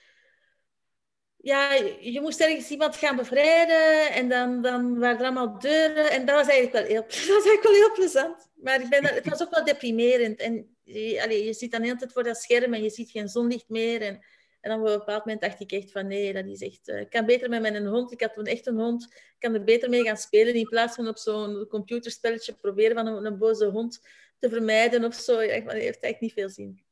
Ja, 1.37 1.73
je 2.01 2.20
moest 2.20 2.41
ergens 2.41 2.70
iemand 2.70 2.97
gaan 2.97 3.16
bevrijden 3.16 4.12
en 4.12 4.28
dan, 4.28 4.62
dan 4.62 4.99
waren 4.99 5.19
er 5.19 5.24
allemaal 5.24 5.59
deuren. 5.59 6.11
En 6.11 6.27
dat 6.27 6.37
was 6.37 6.49
eigenlijk 6.49 6.73
wel 6.73 6.97
heel, 6.97 7.03
dat 7.09 7.27
was 7.27 7.28
eigenlijk 7.28 7.62
wel 7.62 7.73
heel 7.73 7.93
plezant. 7.93 8.51
Maar 8.55 8.81
ik 8.81 8.89
ben, 8.89 9.05
het 9.05 9.28
was 9.28 9.43
ook 9.43 9.55
wel 9.55 9.65
deprimerend. 9.65 10.41
En 10.41 10.77
je, 10.82 11.45
je 11.45 11.53
zit 11.53 11.70
dan 11.70 11.81
de 11.81 11.87
hele 11.87 11.99
tijd 11.99 12.12
voor 12.12 12.23
dat 12.23 12.37
scherm 12.37 12.74
en 12.74 12.82
je 12.82 12.91
ziet 12.91 13.11
geen 13.11 13.28
zonlicht 13.28 13.69
meer. 13.69 14.03
En, 14.03 14.24
en 14.61 14.70
dan 14.70 14.81
op 14.81 14.87
een 14.87 14.99
bepaald 14.99 15.24
moment 15.24 15.43
dacht 15.43 15.61
ik 15.61 15.73
echt 15.73 15.93
van 15.93 16.07
nee, 16.07 16.32
dat 16.32 16.47
is 16.47 16.61
echt... 16.62 16.89
Uh, 16.89 17.01
ik 17.01 17.11
kan 17.11 17.27
beter 17.27 17.49
met 17.49 17.61
mijn 17.61 17.87
hond, 17.87 18.12
ik 18.12 18.20
had 18.20 18.35
toen 18.35 18.45
echt 18.45 18.66
een 18.66 18.78
hond, 18.78 19.05
ik 19.12 19.37
kan 19.39 19.55
er 19.55 19.65
beter 19.65 19.89
mee 19.89 20.03
gaan 20.03 20.16
spelen 20.16 20.55
in 20.55 20.69
plaats 20.69 20.95
van 20.95 21.09
op 21.09 21.16
zo'n 21.16 21.66
computerspelletje 21.69 22.55
proberen 22.55 22.97
van 22.97 23.07
een, 23.07 23.24
een, 23.24 23.39
boze 23.39 23.66
hond 23.66 24.07
te 24.39 24.49
vermijden 24.49 25.05
of 25.05 25.15
zo. 25.15 25.43
Ja, 25.43 25.61
dat 25.61 25.73
heeft 25.73 26.03
eigenlijk 26.03 26.20
niet 26.20 26.32
veel 26.32 26.49
zin. 26.49 26.82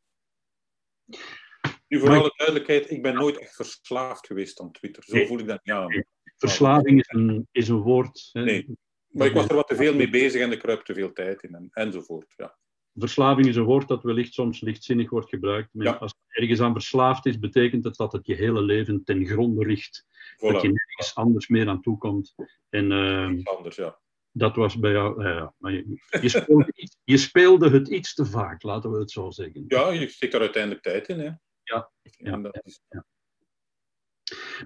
Nu, 1.88 1.98
voor 1.98 2.08
alle 2.08 2.34
duidelijkheid, 2.36 2.90
ik 2.90 3.02
ben 3.02 3.14
nooit 3.14 3.38
echt 3.38 3.54
verslaafd 3.54 4.26
geweest 4.26 4.60
aan 4.60 4.72
Twitter. 4.72 5.04
Zo 5.04 5.24
voel 5.24 5.38
ik 5.38 5.46
dat 5.46 5.60
niet 5.64 5.74
aan. 5.74 6.04
Verslaving 6.36 7.00
is 7.00 7.08
een, 7.08 7.48
is 7.52 7.68
een 7.68 7.80
woord. 7.80 8.28
Hè? 8.32 8.42
Nee, 8.42 8.66
maar 9.06 9.26
ik 9.26 9.32
was 9.32 9.48
er 9.48 9.54
wat 9.54 9.68
te 9.68 9.76
veel 9.76 9.94
mee 9.94 10.10
bezig 10.10 10.42
en 10.42 10.50
er 10.50 10.56
kruipt 10.56 10.86
te 10.86 10.94
veel 10.94 11.12
tijd 11.12 11.42
in 11.42 11.54
en, 11.54 11.68
enzovoort. 11.72 12.34
Ja 12.36 12.58
verslaving 12.98 13.46
is 13.46 13.56
een 13.56 13.64
woord 13.64 13.88
dat 13.88 14.02
wellicht 14.02 14.32
soms 14.32 14.60
lichtzinnig 14.60 15.10
wordt 15.10 15.28
gebruikt. 15.28 15.68
Maar 15.72 15.98
als 15.98 16.14
je 16.28 16.40
ergens 16.40 16.60
aan 16.60 16.72
verslaafd 16.72 17.26
is, 17.26 17.38
betekent 17.38 17.84
het 17.84 17.96
dat 17.96 18.12
het 18.12 18.26
je 18.26 18.34
hele 18.34 18.62
leven 18.62 19.04
ten 19.04 19.26
gronde 19.26 19.64
richt. 19.64 20.06
Dat 20.36 20.62
je 20.62 20.68
nergens 20.68 21.14
anders 21.14 21.48
meer 21.48 21.68
aan 21.68 21.80
toe 21.80 21.98
komt. 21.98 22.34
En, 22.68 22.90
uh, 22.90 23.44
anders, 23.44 23.76
ja. 23.76 23.98
Dat 24.32 24.56
was 24.56 24.78
bij 24.78 24.92
jou. 24.92 25.22
maar 25.58 25.72
je, 25.72 26.00
je, 26.20 26.28
speelde 26.28 26.72
iets, 26.74 26.96
je, 27.04 27.16
speelde 27.16 27.70
het 27.70 27.88
iets 27.88 28.14
te 28.14 28.26
vaak, 28.26 28.62
laten 28.62 28.90
we 28.90 28.98
het 28.98 29.10
zo 29.10 29.30
zeggen. 29.30 29.64
Ja, 29.68 29.90
je 29.90 30.08
stikt 30.08 30.34
er 30.34 30.40
uiteindelijk 30.40 30.82
tijd 30.82 31.08
in. 31.08 31.18
Hè? 31.18 31.30
Ja. 31.62 31.90
ja, 32.02 32.50
is... 32.62 32.80
ja. 32.88 33.04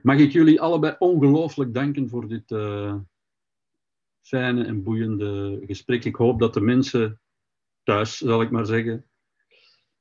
Mag 0.02 0.18
ik 0.18 0.32
jullie 0.32 0.60
allebei 0.60 0.96
ongelooflijk 0.98 1.74
danken 1.74 2.08
voor 2.08 2.28
dit 2.28 2.50
uh, 2.50 2.96
fijne 4.22 4.64
en 4.64 4.82
boeiende 4.82 5.60
gesprek. 5.66 6.04
Ik 6.04 6.16
hoop 6.16 6.40
dat 6.40 6.54
de 6.54 6.60
mensen 6.60 7.20
thuis, 7.82 8.16
zal 8.16 8.42
ik 8.42 8.50
maar 8.50 8.66
zeggen, 8.66 9.06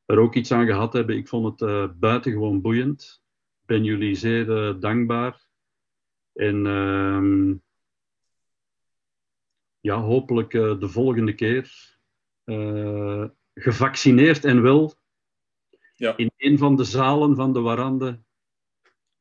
er 0.06 0.20
ook 0.20 0.36
iets 0.36 0.52
aan 0.52 0.66
gehad 0.66 0.94
hebben. 0.94 1.18
Ik 1.18 1.28
vond 1.28 1.60
het 1.60 1.70
uh, 1.70 1.88
buitengewoon 1.96 2.62
boeiend. 2.62 3.24
Ik 3.62 3.68
ben 3.68 3.84
jullie 3.84 4.16
zeer 4.16 4.50
uh, 4.50 4.80
dankbaar. 4.80 5.46
En 6.34 6.66
uh, 6.66 7.56
ja, 9.80 10.00
hopelijk 10.00 10.54
uh, 10.54 10.80
de 10.80 10.90
volgende 10.90 11.34
keer 11.34 11.90
gevaccineerd 13.54 14.46
en 14.46 14.62
wel 14.62 14.94
ja. 15.96 16.18
in 16.18 16.32
een 16.38 16.58
van 16.58 16.76
de 16.76 16.84
zalen 16.84 17.36
van 17.36 17.54
de 17.54 17.60
Warande 17.60 18.20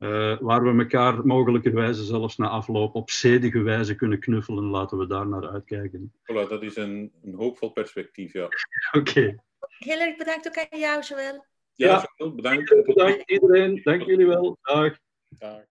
Eh, 0.00 0.36
waar 0.40 0.62
we 0.62 0.78
elkaar 0.78 1.26
mogelijkerwijze 1.26 2.04
zelfs 2.04 2.36
na 2.36 2.48
afloop 2.48 2.94
op 2.94 3.10
zedige 3.10 3.62
wijze 3.62 3.94
kunnen 3.94 4.18
knuffelen, 4.18 4.64
laten 4.64 4.98
we 4.98 5.06
daar 5.06 5.26
naar 5.28 5.48
uitkijken. 5.48 6.12
Voilà, 6.12 6.48
dat 6.48 6.62
is 6.62 6.76
een, 6.76 7.12
een 7.22 7.34
hoopvol 7.34 7.70
perspectief, 7.70 8.32
ja. 8.32 8.48
Oké. 8.98 9.42
Heel 9.78 10.00
erg 10.00 10.16
bedankt 10.16 10.46
ook 10.46 10.66
aan 10.70 10.78
jou, 10.78 11.02
Joël. 11.02 11.44
Ja, 11.74 11.86
Ja. 11.86 12.08
Joël, 12.16 12.34
bedankt. 12.34 12.84
Bedankt 12.86 13.30
iedereen. 13.30 13.80
Dank 13.82 14.02
jullie 14.02 14.26
wel. 14.26 14.58
Dag. 14.62 14.98
Dag. 15.28 15.68